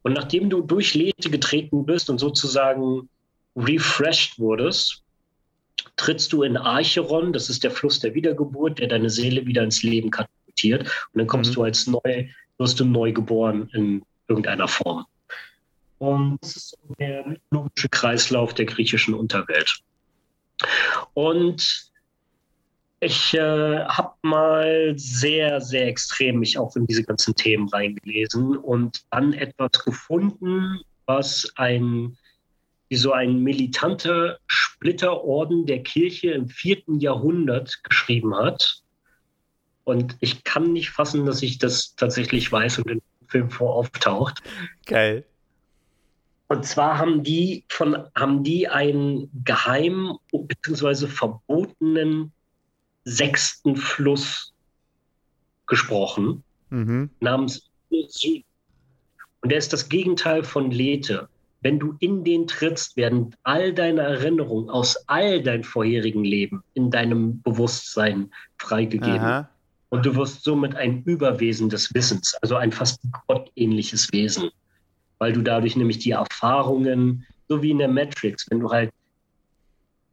Und 0.02 0.14
nachdem 0.14 0.50
du 0.50 0.62
durch 0.62 0.96
Lethe 0.96 1.30
getreten 1.30 1.86
bist 1.86 2.10
und 2.10 2.20
sozusagen 2.20 3.08
refreshed 3.56 4.38
wurdest, 4.38 5.02
trittst 5.96 6.34
du 6.34 6.44
in 6.44 6.58
Archeron, 6.58 7.32
das 7.32 7.50
ist 7.50 7.64
der 7.64 7.72
Fluss 7.72 8.00
der 8.00 8.14
Wiedergeburt, 8.14 8.80
der 8.80 8.88
deine 8.88 9.10
Seele 9.10 9.46
wieder 9.46 9.64
ins 9.64 9.82
Leben 9.82 10.12
katapultiert. 10.12 10.82
Und 11.14 11.20
dann 11.20 11.28
kommst 11.28 11.52
Mhm. 11.52 11.56
du 11.56 11.64
als 11.64 11.88
neu, 11.88 12.28
wirst 12.58 12.80
du 12.80 12.86
neu 12.86 13.14
geboren 13.14 13.70
in 13.74 14.04
irgendeiner 14.28 14.68
Form. 14.68 15.06
Und 16.00 16.38
das 16.42 16.56
ist 16.56 16.70
so 16.70 16.96
der 17.00 17.26
mythologische 17.26 17.90
Kreislauf 17.90 18.54
der 18.54 18.66
griechischen 18.66 19.14
Unterwelt. 19.14 19.80
Und 21.14 21.89
ich 23.02 23.34
äh, 23.34 23.86
habe 23.86 24.14
mal 24.24 24.94
sehr, 24.98 25.62
sehr 25.62 25.88
extrem 25.88 26.40
mich 26.40 26.58
auch 26.58 26.76
in 26.76 26.86
diese 26.86 27.04
ganzen 27.04 27.36
Themen 27.36 27.70
reingelesen 27.70 28.58
und 28.58 29.04
dann 29.12 29.34
etwas 29.34 29.72
gefunden, 29.86 30.82
was 31.06 31.52
ein, 31.56 32.18
wie 32.90 32.98
so 32.98 33.14
ein 33.14 33.42
militanter 33.42 34.40
Splitterorden 34.48 35.66
der 35.66 35.82
Kirche 35.84 36.32
im 36.32 36.50
vierten 36.50 37.00
Jahrhundert 37.00 37.84
geschrieben 37.84 38.36
hat. 38.36 38.82
Und 39.86 40.18
ich 40.20 40.44
kann 40.44 40.74
nicht 40.74 40.90
fassen, 40.90 41.26
dass 41.26 41.42
ich 41.42 41.58
das 41.58 41.96
tatsächlich 41.96 42.52
weiß 42.52 42.80
und 42.80 42.90
im 42.92 43.02
Film 43.28 43.50
vor 43.50 43.76
auftaucht. 43.76 44.42
Geil. 44.86 45.26
Und 46.50 46.66
zwar 46.66 46.98
haben 46.98 47.24
die 47.24 47.64
von 47.70 48.08
haben 48.16 48.44
die 48.44 48.68
einen 48.68 49.30
geheimen 49.46 50.18
bzw. 50.32 51.08
verbotenen 51.08 52.34
sechsten 53.10 53.76
Fluss 53.76 54.54
gesprochen, 55.68 56.44
Mhm. 56.70 57.10
namens 57.20 57.64
Süd. 58.10 58.46
Und 59.42 59.52
der 59.52 59.58
ist 59.58 59.74
das 59.74 59.90
Gegenteil 59.90 60.44
von 60.44 60.72
Lethe. 60.72 61.28
wenn 61.62 61.78
du 61.78 61.96
in 62.00 62.24
den 62.24 62.48
trittst, 62.48 62.96
werden 62.96 63.36
all 63.44 63.74
deine 63.74 64.02
Erinnerungen 64.02 64.70
aus 64.70 64.96
all 65.08 65.44
deinem 65.44 65.66
vorherigen 65.66 66.24
Leben 66.24 66.64
in 66.74 66.90
deinem 66.90 67.42
Bewusstsein 67.42 68.32
freigegeben. 68.60 69.20
Aha. 69.20 69.50
Und 69.90 70.06
du 70.06 70.16
wirst 70.16 70.44
somit 70.46 70.76
ein 70.76 71.04
Überwesen 71.04 71.68
des 71.68 71.94
Wissens, 71.94 72.34
also 72.42 72.56
ein 72.56 72.72
fast 72.72 73.02
gottähnliches 73.28 74.10
Wesen, 74.14 74.52
weil 75.18 75.34
du 75.34 75.42
dadurch 75.42 75.76
nämlich 75.76 76.00
die 76.00 76.12
Erfahrungen, 76.12 77.26
so 77.50 77.62
wie 77.62 77.72
in 77.72 77.80
der 77.80 77.90
Matrix, 77.90 78.46
wenn 78.50 78.62
du 78.62 78.70
halt 78.70 78.92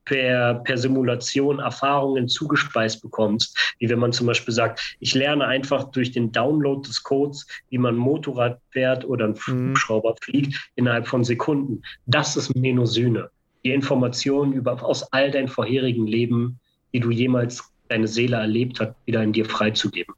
per, 0.06 0.54
per 0.64 0.78
Simulation 0.78 1.58
Erfahrungen 1.58 2.28
zugespeist 2.28 3.02
bekommst, 3.02 3.74
wie 3.78 3.88
wenn 3.90 3.98
man 3.98 4.12
zum 4.12 4.26
Beispiel 4.26 4.54
sagt, 4.54 4.96
ich 5.00 5.14
lerne 5.14 5.46
einfach 5.46 5.90
durch 5.90 6.12
den 6.12 6.32
Download 6.32 6.86
des 6.86 7.02
Codes, 7.02 7.46
wie 7.68 7.78
man 7.78 7.96
ein 7.96 7.98
Motorrad 7.98 8.58
fährt 8.70 9.04
oder 9.04 9.26
einen 9.26 9.38
mhm. 9.46 9.70
Hubschrauber 9.70 10.12
mhm. 10.12 10.16
fliegt, 10.22 10.70
innerhalb 10.76 11.06
von 11.06 11.22
Sekunden. 11.24 11.82
Das 12.06 12.36
ist 12.36 12.54
Menosyne. 12.56 13.28
Die 13.64 13.72
Informationen 13.72 14.52
über, 14.52 14.82
aus 14.82 15.02
all 15.12 15.30
deinen 15.30 15.48
vorherigen 15.48 16.06
Leben, 16.06 16.58
die 16.94 17.00
du 17.00 17.10
jemals 17.10 17.62
deine 17.88 18.08
Seele 18.08 18.36
erlebt 18.36 18.80
hat, 18.80 18.94
wieder 19.04 19.22
in 19.22 19.32
dir 19.32 19.44
freizugeben. 19.44 20.14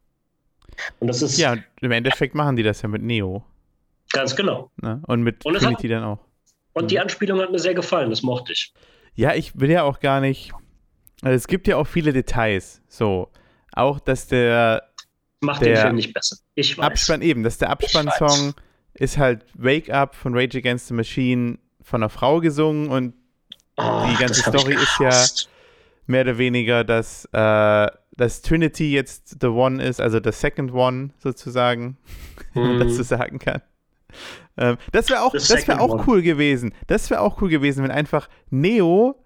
Und 1.00 1.08
das 1.08 1.22
ist. 1.22 1.38
Ja, 1.38 1.56
im 1.80 1.90
Endeffekt 1.90 2.34
machen 2.34 2.56
die 2.56 2.62
das 2.62 2.82
ja 2.82 2.88
mit 2.88 3.02
Neo. 3.02 3.42
Ganz 4.12 4.36
genau. 4.36 4.70
Ne? 4.80 5.02
Und 5.06 5.22
mit 5.22 5.44
und 5.44 5.54
Trinity 5.56 5.88
dann 5.88 6.04
auch. 6.04 6.18
Und 6.72 6.90
die 6.90 7.00
Anspielung 7.00 7.40
hat 7.40 7.50
mir 7.50 7.58
sehr 7.58 7.74
gefallen, 7.74 8.10
das 8.10 8.22
mochte 8.22 8.52
ich. 8.52 8.72
Ja, 9.18 9.34
ich 9.34 9.58
will 9.58 9.68
ja 9.68 9.82
auch 9.82 9.98
gar 9.98 10.20
nicht. 10.20 10.52
Also 11.22 11.34
es 11.34 11.48
gibt 11.48 11.66
ja 11.66 11.76
auch 11.76 11.88
viele 11.88 12.12
Details. 12.12 12.80
So. 12.86 13.32
Auch, 13.72 13.98
dass 13.98 14.28
der. 14.28 14.84
Macht 15.40 15.60
der 15.60 15.74
den 15.74 15.82
Film 15.82 15.94
nicht 15.96 16.14
besser. 16.14 16.36
Ich 16.54 16.78
weiß. 16.78 16.84
Abspann 16.84 17.22
eben, 17.22 17.42
dass 17.42 17.58
der 17.58 17.70
Abspannsong 17.70 18.54
ist 18.94 19.18
halt 19.18 19.44
Wake 19.54 19.90
Up 19.90 20.14
von 20.14 20.36
Rage 20.36 20.58
Against 20.58 20.86
the 20.86 20.94
Machine 20.94 21.58
von 21.82 22.00
einer 22.00 22.10
Frau 22.10 22.38
gesungen 22.38 22.90
und 22.90 23.14
oh, 23.76 24.06
die 24.08 24.16
ganze 24.18 24.40
Story 24.40 24.74
ist 24.74 25.00
ja 25.00 25.48
mehr 26.06 26.22
oder 26.22 26.38
weniger, 26.38 26.84
dass, 26.84 27.24
äh, 27.32 27.86
dass 28.12 28.42
Trinity 28.42 28.92
jetzt 28.92 29.38
the 29.40 29.48
One 29.48 29.82
ist, 29.82 30.00
also 30.00 30.20
the 30.22 30.32
Second 30.32 30.72
One 30.72 31.10
sozusagen, 31.18 31.96
wenn 32.54 32.78
man 32.78 32.86
das 32.86 32.96
so 32.96 33.02
sagen 33.02 33.40
kann. 33.40 33.62
Das 34.92 35.08
wäre 35.08 35.22
auch, 35.22 35.32
das 35.32 35.68
wär 35.68 35.80
auch 35.80 36.06
cool 36.06 36.22
gewesen. 36.22 36.74
Das 36.86 37.10
wäre 37.10 37.20
auch 37.20 37.40
cool 37.40 37.48
gewesen, 37.48 37.84
wenn 37.84 37.90
einfach 37.90 38.28
Neo, 38.50 39.16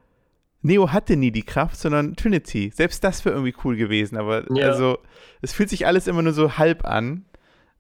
Neo 0.62 0.92
hatte 0.92 1.16
nie 1.16 1.30
die 1.32 1.42
Kraft, 1.42 1.76
sondern 1.76 2.16
Trinity. 2.16 2.70
Selbst 2.74 3.02
das 3.02 3.24
wäre 3.24 3.34
irgendwie 3.34 3.54
cool 3.64 3.76
gewesen. 3.76 4.16
Aber 4.16 4.44
ja. 4.54 4.68
also, 4.68 4.98
es 5.40 5.52
fühlt 5.52 5.68
sich 5.68 5.86
alles 5.86 6.06
immer 6.06 6.22
nur 6.22 6.32
so 6.32 6.56
halb 6.58 6.84
an. 6.84 7.24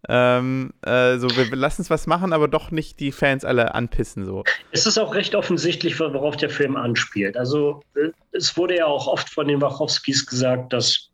Ähm, 0.08 0.72
äh, 0.82 1.16
so, 1.18 1.28
wir 1.36 1.54
lassen 1.54 1.82
es 1.82 1.90
was 1.90 2.08
machen, 2.08 2.32
aber 2.32 2.48
doch 2.48 2.72
nicht 2.72 2.98
die 2.98 3.12
Fans 3.12 3.44
alle 3.44 3.74
anpissen. 3.74 4.24
So. 4.24 4.42
Es 4.72 4.84
ist 4.84 4.98
auch 4.98 5.14
recht 5.14 5.36
offensichtlich, 5.36 6.00
worauf 6.00 6.36
der 6.36 6.50
Film 6.50 6.76
anspielt. 6.76 7.36
Also, 7.36 7.82
äh, 7.94 8.08
es 8.32 8.56
wurde 8.56 8.78
ja 8.78 8.86
auch 8.86 9.06
oft 9.06 9.30
von 9.30 9.46
den 9.46 9.60
Wachowskis 9.60 10.26
gesagt, 10.26 10.72
dass, 10.72 11.08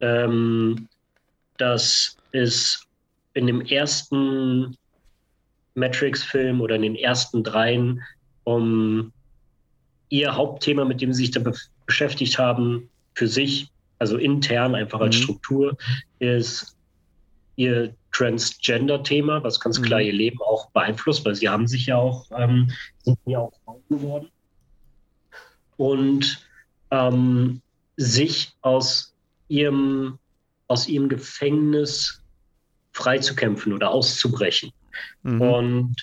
ähm, 0.00 0.88
dass 1.56 2.16
es 2.30 2.86
in 3.34 3.48
dem 3.48 3.60
ersten 3.62 4.76
Matrix-Film 5.74 6.60
oder 6.60 6.76
in 6.76 6.82
den 6.82 6.96
ersten 6.96 7.42
dreien 7.42 8.02
um 8.44 9.12
ihr 10.08 10.34
Hauptthema, 10.34 10.84
mit 10.84 11.00
dem 11.00 11.12
sie 11.12 11.24
sich 11.24 11.30
da 11.30 11.40
be 11.40 11.54
beschäftigt 11.86 12.38
haben, 12.38 12.88
für 13.14 13.26
sich, 13.26 13.68
also 13.98 14.16
intern 14.16 14.74
einfach 14.74 15.00
als 15.00 15.16
mhm. 15.16 15.22
Struktur, 15.22 15.76
ist 16.20 16.76
ihr 17.56 17.94
Transgender-Thema, 18.12 19.42
was 19.42 19.58
ganz 19.58 19.80
klar 19.80 20.00
mhm. 20.00 20.06
ihr 20.06 20.12
Leben 20.12 20.38
auch 20.42 20.70
beeinflusst, 20.70 21.24
weil 21.24 21.34
sie 21.34 21.48
haben 21.48 21.66
sich 21.66 21.86
ja 21.86 21.96
auch, 21.96 22.26
ähm, 22.36 22.70
sind 23.02 23.18
ja 23.26 23.40
auch 23.40 23.52
Frauen 23.64 23.82
geworden. 23.88 24.28
Und 25.76 26.46
ähm, 26.90 27.60
sich 27.96 28.52
aus 28.60 29.14
ihrem, 29.48 30.18
aus 30.68 30.88
ihrem 30.88 31.08
Gefängnis 31.08 32.22
freizukämpfen 32.92 33.72
oder 33.72 33.90
auszubrechen. 33.90 34.72
Mhm. 35.22 35.40
Und 35.40 35.96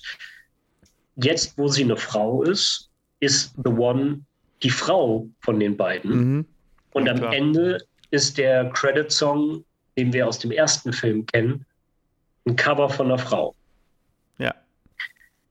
jetzt, 1.15 1.57
wo 1.57 1.67
sie 1.67 1.83
eine 1.83 1.97
Frau 1.97 2.43
ist, 2.43 2.89
ist 3.19 3.53
The 3.63 3.69
One 3.69 4.21
die 4.63 4.69
Frau 4.69 5.27
von 5.39 5.59
den 5.59 5.77
beiden. 5.77 6.11
Mhm. 6.11 6.45
Und 6.91 7.05
ja, 7.05 7.13
am 7.13 7.19
klar. 7.19 7.33
Ende 7.33 7.77
ist 8.11 8.37
der 8.37 8.69
Credit-Song, 8.71 9.63
den 9.97 10.13
wir 10.13 10.27
aus 10.27 10.39
dem 10.39 10.51
ersten 10.51 10.93
Film 10.93 11.25
kennen, 11.25 11.65
ein 12.45 12.55
Cover 12.55 12.89
von 12.89 13.07
einer 13.07 13.17
Frau. 13.17 13.55
Ja. 14.37 14.53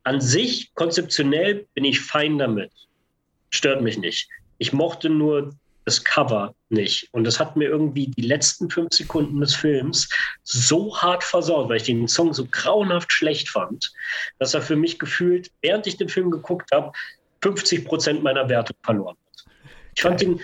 An 0.05 0.21
sich, 0.21 0.75
konzeptionell, 0.75 1.67
bin 1.75 1.85
ich 1.85 2.01
fein 2.01 2.39
damit. 2.39 2.73
Stört 3.51 3.83
mich 3.83 3.99
nicht. 3.99 4.29
Ich 4.59 4.73
mochte 4.73 5.09
nur 5.09 5.55
das 5.89 6.05
Cover 6.05 6.55
nicht. 6.69 7.09
Und 7.13 7.25
das 7.25 7.41
hat 7.41 7.57
mir 7.57 7.69
irgendwie 7.69 8.09
die 8.09 8.27
letzten 8.27 8.69
fünf 8.69 8.93
Sekunden 8.93 9.41
des 9.41 9.55
Films 9.55 10.09
so 10.43 10.95
hart 10.95 11.25
versaut, 11.25 11.71
weil 11.71 11.79
ich 11.79 11.85
den 11.85 12.07
Song 12.07 12.35
so 12.35 12.45
grauenhaft 12.45 13.11
schlecht 13.11 13.49
fand, 13.49 13.91
dass 14.39 14.53
er 14.53 14.61
für 14.61 14.77
mich 14.77 14.99
gefühlt, 14.99 15.51
während 15.63 15.87
ich 15.87 15.97
den 15.97 16.11
Film 16.11 16.31
geguckt 16.31 16.71
habe, 16.73 16.93
50 17.43 17.87
Prozent 17.87 18.23
meiner 18.23 18.51
Werte 18.51 18.75
verloren 18.83 19.17
hat. 19.17 19.45
Ich 19.95 20.03
fand 20.03 20.21
ihn, 20.21 20.41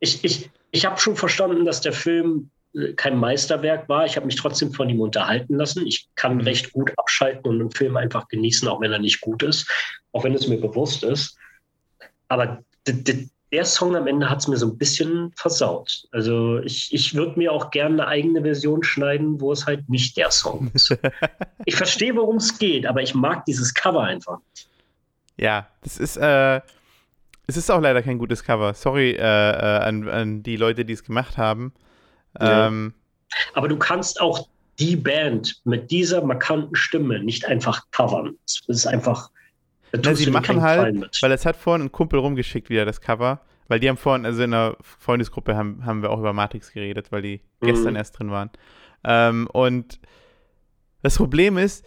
ich, 0.00 0.22
ich, 0.22 0.50
ich 0.70 0.84
habe 0.84 1.00
schon 1.00 1.16
verstanden, 1.16 1.64
dass 1.64 1.80
der 1.80 1.94
Film 1.94 2.50
äh, 2.74 2.92
kein 2.92 3.16
Meisterwerk 3.16 3.88
war. 3.88 4.04
Ich 4.04 4.16
habe 4.16 4.26
mich 4.26 4.36
trotzdem 4.36 4.70
von 4.72 4.90
ihm 4.90 5.00
unterhalten 5.00 5.56
lassen. 5.56 5.86
Ich 5.86 6.08
kann 6.14 6.34
mhm. 6.34 6.40
recht 6.42 6.72
gut 6.74 6.92
abschalten 6.98 7.46
und 7.46 7.60
einen 7.60 7.70
Film 7.70 7.96
einfach 7.96 8.28
genießen, 8.28 8.68
auch 8.68 8.82
wenn 8.82 8.92
er 8.92 8.98
nicht 8.98 9.22
gut 9.22 9.42
ist, 9.42 9.66
auch 10.12 10.24
wenn 10.24 10.34
es 10.34 10.46
mir 10.46 10.60
bewusst 10.60 11.04
ist. 11.04 11.38
Aber 12.28 12.62
der 13.54 13.64
Song 13.64 13.94
am 13.94 14.08
Ende 14.08 14.28
hat 14.28 14.40
es 14.40 14.48
mir 14.48 14.56
so 14.56 14.66
ein 14.66 14.76
bisschen 14.76 15.32
versaut. 15.36 16.08
Also 16.10 16.58
ich, 16.58 16.92
ich 16.92 17.14
würde 17.14 17.38
mir 17.38 17.52
auch 17.52 17.70
gerne 17.70 18.02
eine 18.02 18.08
eigene 18.08 18.42
Version 18.42 18.82
schneiden, 18.82 19.40
wo 19.40 19.52
es 19.52 19.64
halt 19.64 19.88
nicht 19.88 20.16
der 20.16 20.32
Song 20.32 20.72
ist. 20.74 20.92
ich 21.64 21.76
verstehe, 21.76 22.16
worum 22.16 22.38
es 22.38 22.58
geht, 22.58 22.84
aber 22.84 23.00
ich 23.00 23.14
mag 23.14 23.44
dieses 23.44 23.72
Cover 23.72 24.02
einfach 24.02 24.38
nicht. 24.50 24.68
Ja, 25.36 25.68
das 25.84 25.98
ist, 25.98 26.16
äh, 26.16 26.60
es 27.46 27.56
ist 27.56 27.70
auch 27.70 27.80
leider 27.80 28.02
kein 28.02 28.18
gutes 28.18 28.42
Cover. 28.42 28.74
Sorry 28.74 29.12
äh, 29.12 29.18
äh, 29.18 29.78
an, 29.84 30.08
an 30.08 30.42
die 30.42 30.56
Leute, 30.56 30.84
die 30.84 30.94
es 30.94 31.04
gemacht 31.04 31.38
haben. 31.38 31.72
Ja. 32.40 32.66
Ähm, 32.66 32.92
aber 33.52 33.68
du 33.68 33.76
kannst 33.76 34.20
auch 34.20 34.48
die 34.80 34.96
Band 34.96 35.60
mit 35.62 35.92
dieser 35.92 36.24
markanten 36.24 36.74
Stimme 36.74 37.22
nicht 37.22 37.46
einfach 37.46 37.84
covern. 37.92 38.34
Es 38.46 38.62
ist 38.66 38.86
einfach 38.86 39.30
na, 40.02 40.14
sie 40.14 40.30
machen 40.30 40.62
halt, 40.62 41.18
weil 41.22 41.32
es 41.32 41.46
hat 41.46 41.56
vorhin 41.56 41.86
ein 41.86 41.92
Kumpel 41.92 42.18
rumgeschickt 42.18 42.70
wieder 42.70 42.84
das 42.84 43.00
Cover, 43.00 43.40
weil 43.68 43.80
die 43.80 43.88
haben 43.88 43.96
vorhin, 43.96 44.26
also 44.26 44.42
in 44.42 44.52
der 44.52 44.76
Freundesgruppe 44.80 45.56
haben, 45.56 45.84
haben 45.84 46.02
wir 46.02 46.10
auch 46.10 46.18
über 46.18 46.32
Matrix 46.32 46.72
geredet, 46.72 47.12
weil 47.12 47.22
die 47.22 47.40
mhm. 47.60 47.66
gestern 47.66 47.96
erst 47.96 48.18
drin 48.18 48.30
waren. 48.30 48.50
Ähm, 49.04 49.48
und 49.52 50.00
das 51.02 51.16
Problem 51.16 51.58
ist, 51.58 51.84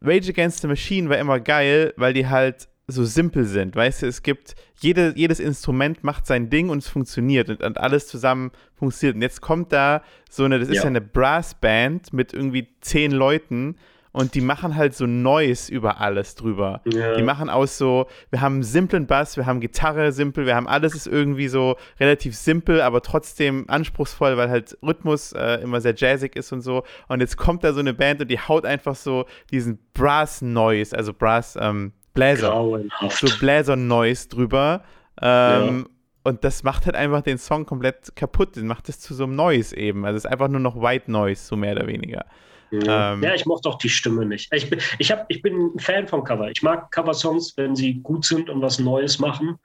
Rage 0.00 0.30
Against 0.30 0.60
the 0.62 0.68
Machine 0.68 1.08
war 1.08 1.18
immer 1.18 1.40
geil, 1.40 1.92
weil 1.96 2.12
die 2.12 2.26
halt 2.26 2.68
so 2.88 3.04
simpel 3.04 3.44
sind. 3.44 3.76
Weißt 3.76 4.02
du, 4.02 4.06
es 4.06 4.22
gibt, 4.22 4.54
jede, 4.80 5.12
jedes 5.14 5.40
Instrument 5.40 6.02
macht 6.04 6.26
sein 6.26 6.48
Ding 6.48 6.70
und 6.70 6.78
es 6.78 6.88
funktioniert 6.88 7.50
und, 7.50 7.62
und 7.62 7.78
alles 7.78 8.06
zusammen 8.06 8.50
funktioniert. 8.74 9.16
Und 9.16 9.22
jetzt 9.22 9.42
kommt 9.42 9.72
da 9.72 10.02
so 10.30 10.44
eine, 10.44 10.58
das 10.58 10.68
ist 10.68 10.76
ja 10.76 10.84
eine 10.84 11.02
Brassband 11.02 12.12
mit 12.12 12.32
irgendwie 12.32 12.68
zehn 12.80 13.12
Leuten 13.12 13.76
und 14.12 14.34
die 14.34 14.40
machen 14.40 14.76
halt 14.76 14.94
so 14.94 15.06
Noise 15.06 15.72
über 15.72 16.00
alles 16.00 16.34
drüber. 16.34 16.80
Ja. 16.86 17.16
Die 17.16 17.22
machen 17.22 17.50
aus 17.50 17.78
so, 17.78 18.06
wir 18.30 18.40
haben 18.40 18.54
einen 18.54 18.62
simplen 18.62 19.06
Bass, 19.06 19.36
wir 19.36 19.46
haben 19.46 19.60
Gitarre 19.60 20.12
simpel, 20.12 20.46
wir 20.46 20.54
haben 20.54 20.68
alles 20.68 20.94
ist 20.94 21.06
irgendwie 21.06 21.48
so 21.48 21.76
relativ 22.00 22.36
simpel, 22.36 22.80
aber 22.80 23.02
trotzdem 23.02 23.64
anspruchsvoll, 23.68 24.36
weil 24.36 24.50
halt 24.50 24.76
Rhythmus 24.82 25.32
äh, 25.32 25.60
immer 25.62 25.80
sehr 25.80 25.94
jazzig 25.94 26.36
ist 26.36 26.52
und 26.52 26.62
so. 26.62 26.84
Und 27.08 27.20
jetzt 27.20 27.36
kommt 27.36 27.64
da 27.64 27.72
so 27.72 27.80
eine 27.80 27.94
Band 27.94 28.20
und 28.20 28.28
die 28.28 28.40
haut 28.40 28.64
einfach 28.64 28.96
so 28.96 29.26
diesen 29.50 29.78
Brass-Noise, 29.94 30.96
also 30.96 31.12
Brass, 31.12 31.56
ähm, 31.60 31.92
Bläser, 32.14 32.50
Grauenhaft. 32.50 33.18
so 33.18 33.38
Bläser-Noise 33.38 34.28
drüber. 34.28 34.82
Ähm, 35.20 35.78
ja. 35.78 35.84
Und 36.24 36.44
das 36.44 36.62
macht 36.62 36.86
halt 36.86 36.96
einfach 36.96 37.22
den 37.22 37.38
Song 37.38 37.64
komplett 37.64 38.14
kaputt. 38.16 38.56
Den 38.56 38.66
macht 38.66 38.88
es 38.88 39.00
zu 39.00 39.14
so 39.14 39.24
einem 39.24 39.36
Noise 39.36 39.76
eben. 39.76 40.04
Also 40.04 40.18
es 40.18 40.24
ist 40.24 40.30
einfach 40.30 40.48
nur 40.48 40.60
noch 40.60 40.80
White 40.80 41.10
Noise, 41.10 41.42
so 41.42 41.56
mehr 41.56 41.72
oder 41.72 41.86
weniger. 41.86 42.26
Ja, 42.70 43.14
ähm, 43.14 43.22
ja 43.22 43.34
ich 43.34 43.46
mochte 43.46 43.68
auch 43.68 43.78
die 43.78 43.88
Stimme 43.88 44.26
nicht. 44.26 44.52
Ich 44.52 44.68
bin, 44.68 44.80
ich, 44.98 45.10
hab, 45.10 45.26
ich 45.28 45.42
bin 45.42 45.72
ein 45.74 45.78
Fan 45.78 46.06
von 46.06 46.24
Cover. 46.24 46.50
Ich 46.50 46.62
mag 46.62 46.90
Cover-Songs, 46.90 47.56
wenn 47.56 47.74
sie 47.74 47.94
gut 47.94 48.24
sind 48.24 48.50
und 48.50 48.60
was 48.60 48.78
Neues 48.78 49.18
machen. 49.18 49.58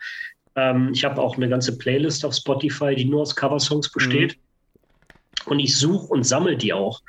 Ähm, 0.55 0.91
ich 0.93 1.03
habe 1.03 1.21
auch 1.21 1.37
eine 1.37 1.49
ganze 1.49 1.77
Playlist 1.77 2.25
auf 2.25 2.33
Spotify, 2.33 2.95
die 2.95 3.05
nur 3.05 3.21
aus 3.21 3.35
Cover-Songs 3.35 3.91
besteht. 3.91 4.37
Mhm. 4.37 5.51
Und 5.51 5.59
ich 5.59 5.77
suche 5.77 6.07
und 6.07 6.23
sammle 6.23 6.55
die 6.55 6.73
auch. 6.73 7.01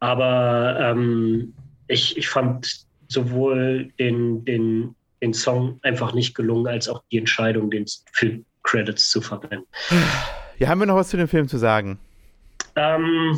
Aber 0.00 0.78
ähm, 0.80 1.52
ich, 1.88 2.16
ich 2.16 2.28
fand 2.28 2.86
sowohl 3.08 3.92
den, 3.98 4.44
den, 4.44 4.94
den 5.20 5.34
Song 5.34 5.78
einfach 5.82 6.14
nicht 6.14 6.34
gelungen, 6.34 6.66
als 6.66 6.88
auch 6.88 7.02
die 7.10 7.18
Entscheidung, 7.18 7.70
den 7.70 7.84
für 8.12 8.40
Credits 8.62 9.10
zu 9.10 9.20
verwenden. 9.20 9.66
Ja, 10.58 10.68
haben 10.68 10.78
wir 10.78 10.86
noch 10.86 10.96
was 10.96 11.08
zu 11.08 11.16
dem 11.16 11.28
Film 11.28 11.48
zu 11.48 11.58
sagen? 11.58 11.98
Ähm, 12.76 13.36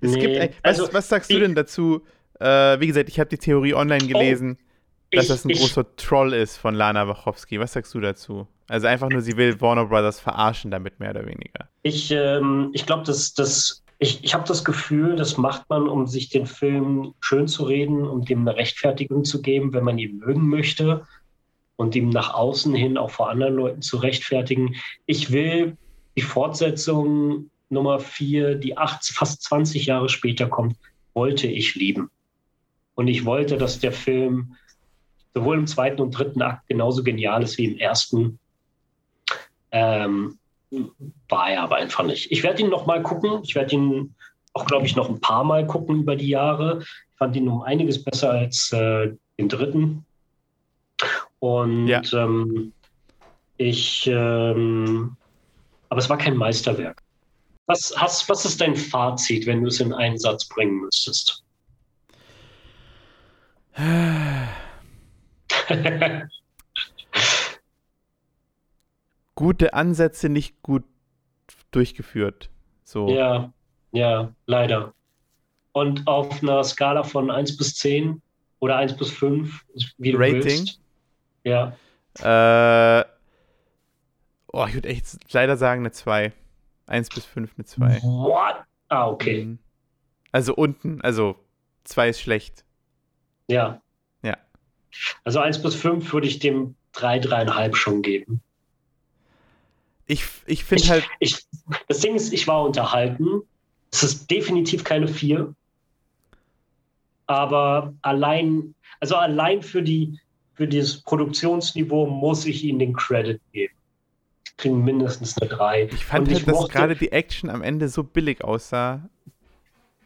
es 0.00 0.12
nee, 0.12 0.20
gibt, 0.20 0.56
was, 0.62 0.80
also, 0.80 0.92
was 0.92 1.08
sagst 1.08 1.32
du 1.32 1.38
denn 1.40 1.54
dazu? 1.54 2.02
Äh, 2.40 2.80
wie 2.80 2.86
gesagt, 2.86 3.08
ich 3.08 3.18
habe 3.18 3.28
die 3.28 3.38
Theorie 3.38 3.74
online 3.74 4.06
gelesen, 4.06 4.58
dass 5.10 5.24
ich- 5.24 5.28
das 5.28 5.44
ein 5.44 5.50
ich- 5.50 5.60
großer 5.60 5.96
Troll 5.96 6.34
ist 6.34 6.56
von 6.56 6.74
Lana 6.74 7.08
Wachowski. 7.08 7.58
Was 7.60 7.72
sagst 7.72 7.94
du 7.94 8.00
dazu? 8.00 8.46
Also 8.68 8.88
einfach 8.88 9.08
nur, 9.08 9.20
sie 9.20 9.36
will 9.36 9.60
Warner 9.60 9.86
Brothers 9.86 10.18
verarschen 10.20 10.70
damit, 10.70 10.98
mehr 10.98 11.10
oder 11.10 11.24
weniger. 11.24 11.68
Ich, 11.82 12.10
ähm, 12.10 12.70
ich 12.72 12.84
glaube, 12.84 13.04
dass 13.04 13.32
das, 13.32 13.84
ich, 14.00 14.24
ich 14.24 14.34
habe 14.34 14.44
das 14.46 14.64
Gefühl, 14.64 15.14
das 15.14 15.36
macht 15.36 15.70
man, 15.70 15.88
um 15.88 16.06
sich 16.08 16.28
den 16.30 16.46
Film 16.46 17.14
schön 17.20 17.46
zu 17.46 17.62
reden, 17.64 18.04
um 18.04 18.24
dem 18.24 18.40
eine 18.40 18.56
Rechtfertigung 18.56 19.24
zu 19.24 19.40
geben, 19.40 19.72
wenn 19.72 19.84
man 19.84 19.98
ihn 19.98 20.18
mögen 20.18 20.48
möchte 20.48 21.06
und 21.76 21.94
ihm 21.94 22.10
nach 22.10 22.34
außen 22.34 22.74
hin 22.74 22.98
auch 22.98 23.10
vor 23.10 23.30
anderen 23.30 23.54
Leuten 23.54 23.82
zu 23.82 23.98
rechtfertigen. 23.98 24.74
Ich 25.06 25.30
will 25.30 25.76
die 26.16 26.22
Fortsetzung 26.22 27.50
Nummer 27.68 27.98
vier, 27.98 28.54
die 28.54 28.76
acht, 28.76 29.04
fast 29.06 29.42
20 29.42 29.86
Jahre 29.86 30.08
später 30.08 30.48
kommt, 30.48 30.76
wollte 31.14 31.46
ich 31.46 31.74
lieben. 31.74 32.10
Und 32.94 33.08
ich 33.08 33.24
wollte, 33.24 33.58
dass 33.58 33.78
der 33.80 33.92
Film 33.92 34.56
sowohl 35.34 35.58
im 35.58 35.66
zweiten 35.66 36.00
und 36.00 36.12
dritten 36.12 36.42
Akt 36.42 36.66
genauso 36.68 37.02
genial 37.02 37.42
ist 37.42 37.58
wie 37.58 37.66
im 37.66 37.78
ersten. 37.78 38.38
Ähm, 39.70 40.38
war 41.28 41.50
er 41.50 41.62
aber 41.62 41.76
einfach 41.76 42.04
nicht. 42.04 42.30
Ich 42.32 42.42
werde 42.42 42.62
ihn 42.62 42.70
noch 42.70 42.86
mal 42.86 43.02
gucken. 43.02 43.40
Ich 43.42 43.54
werde 43.54 43.74
ihn 43.74 44.14
auch, 44.54 44.64
glaube 44.66 44.86
ich, 44.86 44.96
noch 44.96 45.08
ein 45.08 45.20
paar 45.20 45.44
Mal 45.44 45.66
gucken 45.66 46.00
über 46.00 46.16
die 46.16 46.28
Jahre. 46.28 46.80
Ich 46.80 47.18
fand 47.18 47.36
ihn 47.36 47.48
um 47.48 47.62
einiges 47.62 48.02
besser 48.02 48.30
als 48.30 48.72
äh, 48.72 49.12
den 49.38 49.48
dritten. 49.48 50.04
Und 51.40 51.88
Ja. 51.88 52.00
ähm, 52.14 52.72
ich, 53.58 54.06
ähm, 54.10 55.16
aber 55.88 55.98
es 55.98 56.08
war 56.08 56.18
kein 56.18 56.36
Meisterwerk. 56.36 57.02
Was, 57.66 57.92
hast, 57.96 58.28
was 58.28 58.44
ist 58.44 58.60
dein 58.60 58.76
Fazit, 58.76 59.46
wenn 59.46 59.62
du 59.62 59.68
es 59.68 59.80
in 59.80 59.92
einen 59.92 60.18
Satz 60.18 60.44
bringen 60.46 60.80
müsstest? 60.80 61.42
Gute 69.34 69.74
Ansätze, 69.74 70.28
nicht 70.28 70.62
gut 70.62 70.84
durchgeführt. 71.70 72.50
So. 72.84 73.08
Ja, 73.10 73.52
ja, 73.92 74.32
leider. 74.46 74.94
Und 75.72 76.06
auf 76.06 76.42
einer 76.42 76.64
Skala 76.64 77.02
von 77.02 77.30
1 77.30 77.56
bis 77.56 77.74
10 77.74 78.22
oder 78.60 78.76
1 78.76 78.96
bis 78.96 79.10
5, 79.10 79.64
wie 79.98 80.12
du 80.12 80.18
Rating? 80.18 80.44
willst. 80.44 80.80
Ja, 81.44 81.76
Äh, 82.18 83.04
oh, 84.52 84.64
ich 84.66 84.74
würde 84.74 84.88
echt 84.88 85.04
leider 85.32 85.56
sagen 85.58 85.82
eine 85.82 85.92
2. 85.92 86.32
1 86.86 87.08
bis 87.10 87.24
5 87.24 87.52
eine 87.56 87.64
2. 87.64 88.02
What? 88.02 88.56
Ah, 88.88 89.08
okay. 89.08 89.44
Mhm. 89.44 89.58
Also 90.32 90.54
unten, 90.54 91.00
also 91.02 91.36
2 91.84 92.08
ist 92.10 92.20
schlecht. 92.20 92.64
Ja. 93.48 93.80
Ja. 94.22 94.36
Also 95.24 95.40
1 95.40 95.62
bis 95.62 95.74
5 95.74 96.12
würde 96.12 96.26
ich 96.26 96.38
dem 96.38 96.74
3, 96.92 97.18
3,5 97.20 97.74
schon 97.74 98.02
geben. 98.02 98.40
Ich, 100.06 100.24
ich 100.46 100.64
finde 100.64 100.84
Ich- 100.84 100.90
halt, 100.90 101.08
Ich, 101.18 101.46
das 101.88 102.00
Ding 102.00 102.14
ist, 102.14 102.32
ich 102.32 102.46
war 102.46 102.62
unterhalten. 102.64 103.42
Es 103.90 104.02
ist 104.02 104.30
definitiv 104.30 104.84
keine 104.84 105.08
4. 105.08 105.54
Aber 107.26 107.92
allein, 108.02 108.74
also 109.00 109.16
allein 109.16 109.62
für 109.62 109.82
die, 109.82 110.20
für 110.54 110.68
dieses 110.68 111.02
Produktionsniveau 111.02 112.06
muss 112.06 112.46
ich 112.46 112.62
ihnen 112.62 112.78
den 112.78 112.92
Credit 112.94 113.40
geben. 113.52 113.74
Kriegen 114.56 114.84
mindestens 114.84 115.36
eine 115.38 115.50
3. 115.50 115.82
ich 115.92 116.04
fand 116.04 116.28
Und 116.28 116.34
halt, 116.34 116.48
dass 116.48 116.68
gerade 116.68 116.96
die 116.96 117.12
Action 117.12 117.50
am 117.50 117.62
Ende 117.62 117.88
so 117.88 118.02
billig 118.02 118.42
aussah. 118.42 119.08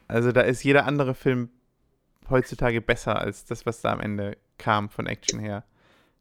Also 0.08 0.32
da 0.32 0.40
ist 0.40 0.64
jeder 0.64 0.86
andere 0.86 1.14
Film 1.14 1.50
heutzutage 2.28 2.80
besser 2.80 3.18
als 3.18 3.44
das, 3.44 3.64
was 3.66 3.80
da 3.80 3.92
am 3.92 4.00
Ende 4.00 4.36
kam 4.58 4.88
von 4.88 5.06
Action 5.06 5.38
her. 5.38 5.64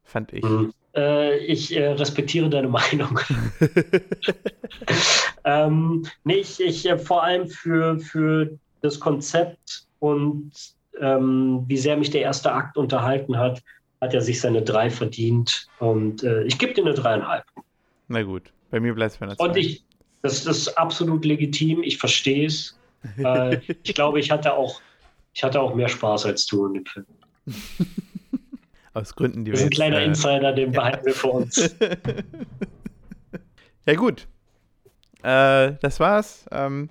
Fand 0.04 0.32
ich. 0.32 0.44
Mhm. 0.44 0.72
Äh, 0.94 1.38
ich 1.38 1.76
äh, 1.76 1.88
respektiere 1.88 2.48
deine 2.50 2.68
Meinung. 2.80 3.18
ähm, 5.44 6.06
nee, 6.24 6.34
ich, 6.34 6.60
ich 6.60 6.88
äh, 6.88 6.98
vor 6.98 7.22
allem 7.22 7.48
für, 7.48 7.98
für 7.98 8.58
das 8.80 8.98
Konzept 8.98 9.86
und 9.98 10.52
ähm, 11.00 11.64
wie 11.66 11.76
sehr 11.76 11.96
mich 11.96 12.10
der 12.10 12.22
erste 12.22 12.52
Akt 12.52 12.76
unterhalten 12.76 13.36
hat, 13.36 13.62
hat 14.00 14.14
er 14.14 14.20
sich 14.20 14.40
seine 14.40 14.62
drei 14.62 14.90
verdient. 14.90 15.68
Und 15.78 16.22
äh, 16.22 16.42
ich 16.44 16.58
gebe 16.58 16.74
dir 16.74 16.84
eine 16.84 16.94
dreieinhalb. 16.94 17.44
Na 18.10 18.24
gut, 18.24 18.52
bei 18.70 18.80
mir 18.80 18.92
bleibt 18.92 19.12
es 19.12 19.18
bei 19.18 19.26
einer 19.26 19.38
Und 19.38 19.52
2. 19.52 19.60
ich, 19.60 19.84
das, 20.22 20.42
das 20.42 20.58
ist 20.58 20.68
absolut 20.76 21.24
legitim. 21.24 21.82
Ich 21.82 21.96
verstehe 21.96 22.46
es. 22.46 22.76
Äh, 23.16 23.60
ich 23.82 23.94
glaube, 23.94 24.20
ich 24.20 24.30
hatte 24.30 24.52
auch, 24.52 24.82
ich 25.32 25.42
hatte 25.42 25.58
auch 25.58 25.74
mehr 25.74 25.88
Spaß 25.88 26.26
als 26.26 26.44
du 26.44 26.66
in 26.66 26.74
dem 26.74 26.84
Film. 26.84 27.06
Aus 28.92 29.14
Gründen, 29.14 29.46
die 29.46 29.52
Das 29.52 29.60
wir 29.60 29.64
ist 29.64 29.72
ein 29.72 29.74
kleiner 29.74 30.00
äh, 30.00 30.04
Insider, 30.04 30.52
den 30.52 30.72
behalten 30.72 31.06
wir 31.06 31.14
für 31.14 31.28
uns. 31.28 31.56
ja, 33.86 33.94
gut. 33.94 34.26
Äh, 35.22 35.76
das 35.80 35.98
war's. 35.98 36.44
Ähm, 36.52 36.90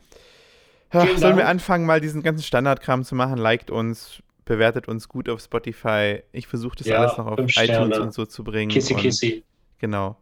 ja, 0.91 1.01
Vielen 1.01 1.19
sollen 1.19 1.37
wir 1.37 1.47
anfangen, 1.47 1.85
mal 1.85 2.01
diesen 2.01 2.23
ganzen 2.23 2.41
Standardkram 2.41 3.03
zu 3.03 3.13
machen? 3.13 3.37
Liked 3.37 3.69
uns, 3.69 4.23
bewertet 4.45 4.87
uns 4.87 5.09
gut 5.09 5.29
auf 5.29 5.41
Spotify. 5.41 6.23
Ich 6.31 6.47
versuche 6.47 6.77
das 6.77 6.87
Ja, 6.87 7.01
alles 7.01 7.17
noch 7.19 7.27
auf 7.27 7.39
iTunes 7.39 7.99
und 7.99 8.15
so 8.15 8.25
zu 8.25 8.43
bringen. 8.43 8.71
Kissi, 8.71 8.95
und, 8.95 9.01
kissi. 9.01 9.43
Genau. 9.77 10.17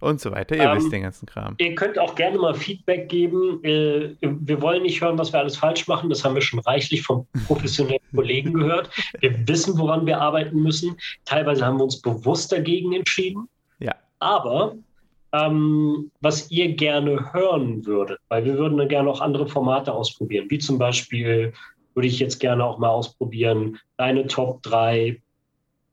Und 0.00 0.20
so 0.20 0.30
weiter. 0.30 0.56
Ihr 0.56 0.62
Ähm, 0.64 0.76
wisst 0.76 0.92
den 0.92 1.02
ganzen 1.02 1.26
Kram. 1.26 1.54
Ihr 1.58 1.74
könnt 1.74 1.98
auch 1.98 2.14
gerne 2.14 2.38
mal 2.38 2.54
Feedback 2.54 3.08
geben. 3.08 3.62
Äh, 3.64 4.14
Wir 4.20 4.60
wollen 4.60 4.82
nicht 4.82 5.00
hören, 5.00 5.18
was 5.18 5.32
wir 5.32 5.40
alles 5.40 5.56
falsch 5.56 5.88
machen. 5.88 6.10
Das 6.10 6.24
haben 6.24 6.34
wir 6.34 6.42
schon 6.42 6.60
reichlich 6.60 7.02
von 7.02 7.26
professionellen 7.46 8.00
Kollegen 8.14 8.52
gehört. 8.52 8.90
Wir 9.20 9.46
wissen, 9.48 9.78
woran 9.78 10.04
wir 10.06 10.20
arbeiten 10.20 10.62
müssen. 10.62 10.96
Teilweise 11.24 11.64
haben 11.64 11.78
wir 11.78 11.84
uns 11.84 12.00
bewusst 12.00 12.52
dagegen 12.52 12.92
entschieden. 12.92 13.48
Ja. 13.78 13.94
Aber 14.18 14.76
ähm, 15.32 16.10
was 16.20 16.50
ihr 16.50 16.74
gerne 16.74 17.32
hören 17.32 17.84
würdet, 17.86 18.18
weil 18.28 18.44
wir 18.44 18.58
würden 18.58 18.78
dann 18.78 18.88
gerne 18.88 19.10
auch 19.10 19.20
andere 19.20 19.46
Formate 19.48 19.92
ausprobieren, 19.92 20.46
wie 20.50 20.58
zum 20.58 20.78
Beispiel 20.78 21.52
würde 21.94 22.08
ich 22.08 22.18
jetzt 22.18 22.38
gerne 22.40 22.64
auch 22.64 22.78
mal 22.78 22.90
ausprobieren, 22.90 23.78
deine 23.96 24.26
Top 24.26 24.62
3 24.62 25.20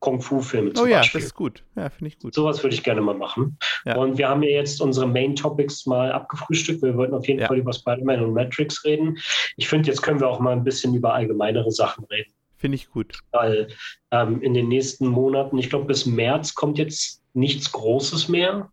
Kung-Fu-Filme 0.03 0.73
zum 0.73 0.83
Oh 0.83 0.87
ja, 0.87 0.97
Beispiel. 0.97 1.21
das 1.21 1.27
ist 1.27 1.33
gut. 1.33 1.63
Ja, 1.77 1.89
finde 1.89 2.09
ich 2.09 2.19
gut. 2.19 2.33
Sowas 2.33 2.61
würde 2.61 2.75
ich 2.75 2.83
gerne 2.83 2.99
mal 2.99 3.15
machen. 3.15 3.57
Ja. 3.85 3.95
Und 3.95 4.17
wir 4.17 4.27
haben 4.27 4.43
ja 4.43 4.49
jetzt 4.49 4.81
unsere 4.81 5.07
Main 5.07 5.33
Topics 5.35 5.85
mal 5.85 6.11
abgefrühstückt. 6.11 6.81
Wir 6.81 6.97
wollten 6.97 7.13
auf 7.13 7.25
jeden 7.27 7.39
Ja. 7.39 7.47
Fall 7.47 7.57
über 7.57 7.71
Spider-Man 7.71 8.21
und 8.21 8.33
Matrix 8.33 8.83
reden. 8.83 9.17
Ich 9.55 9.69
finde, 9.69 9.87
jetzt 9.89 10.01
können 10.01 10.19
wir 10.19 10.27
auch 10.27 10.41
mal 10.41 10.51
ein 10.51 10.63
bisschen 10.65 10.93
über 10.93 11.13
allgemeinere 11.13 11.71
Sachen 11.71 12.03
reden. 12.05 12.33
Finde 12.57 12.75
ich 12.75 12.89
gut. 12.89 13.17
Weil 13.31 13.69
ähm, 14.11 14.41
in 14.41 14.53
den 14.53 14.67
nächsten 14.67 15.07
Monaten, 15.07 15.57
ich 15.57 15.69
glaube, 15.69 15.85
bis 15.85 16.05
März 16.05 16.53
kommt 16.53 16.77
jetzt 16.77 17.21
nichts 17.33 17.71
Großes 17.71 18.27
mehr. 18.27 18.69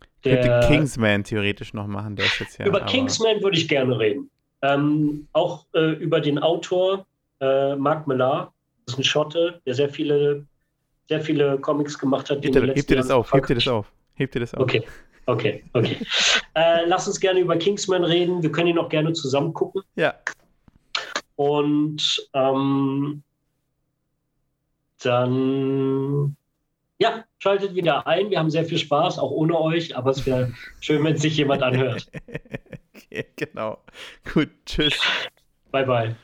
Ich 0.00 0.32
könnte 0.32 0.48
Der- 0.48 0.60
Kingsman 0.68 1.22
theoretisch 1.22 1.72
noch 1.74 1.86
machen, 1.86 2.16
der 2.16 2.24
ja. 2.58 2.66
über 2.66 2.78
aber- 2.82 2.86
Kingsman 2.86 3.40
würde 3.42 3.56
ich 3.56 3.68
gerne 3.68 3.96
reden. 3.98 4.30
Ähm, 4.62 5.28
auch 5.32 5.66
äh, 5.74 5.92
über 5.92 6.20
den 6.20 6.40
Autor 6.40 7.06
äh, 7.40 7.76
Mark 7.76 8.06
Millar. 8.08 8.52
Das 8.86 8.94
ist 8.94 9.00
ein 9.00 9.04
Schotte, 9.04 9.60
der 9.66 9.74
sehr 9.74 9.88
viele, 9.88 10.46
sehr 11.08 11.20
viele 11.20 11.58
Comics 11.58 11.98
gemacht 11.98 12.30
hat. 12.30 12.44
Hebt 12.44 12.54
dir, 12.54 12.62
hebt 12.62 12.88
dir 12.88 12.96
das 12.96 13.10
auf, 13.10 13.32
hebt 13.32 13.48
dir 13.48 13.56
das 13.56 13.68
auf. 13.68 13.92
Hebt 14.14 14.34
dir 14.34 14.40
das 14.40 14.54
auf. 14.54 14.62
Okay, 14.62 14.82
okay, 15.26 15.64
okay. 15.72 15.98
äh, 16.54 16.84
lass 16.86 17.08
uns 17.08 17.18
gerne 17.18 17.40
über 17.40 17.56
Kingsman 17.56 18.04
reden. 18.04 18.42
Wir 18.42 18.52
können 18.52 18.68
ihn 18.68 18.78
auch 18.78 18.88
gerne 18.88 19.12
zusammen 19.12 19.52
gucken. 19.52 19.82
Ja. 19.96 20.14
Und 21.34 22.28
ähm, 22.32 23.22
dann, 25.02 26.36
ja, 26.98 27.24
schaltet 27.38 27.74
wieder 27.74 28.06
ein. 28.06 28.30
Wir 28.30 28.38
haben 28.38 28.50
sehr 28.50 28.64
viel 28.64 28.78
Spaß, 28.78 29.18
auch 29.18 29.32
ohne 29.32 29.60
euch, 29.60 29.96
aber 29.96 30.12
es 30.12 30.24
wäre 30.24 30.52
schön, 30.80 31.02
wenn 31.02 31.16
sich 31.16 31.36
jemand 31.36 31.62
anhört. 31.62 32.08
okay, 32.94 33.26
genau. 33.34 33.78
Gut, 34.32 34.50
tschüss. 34.64 34.98
Bye, 35.72 35.84
bye. 35.84 36.16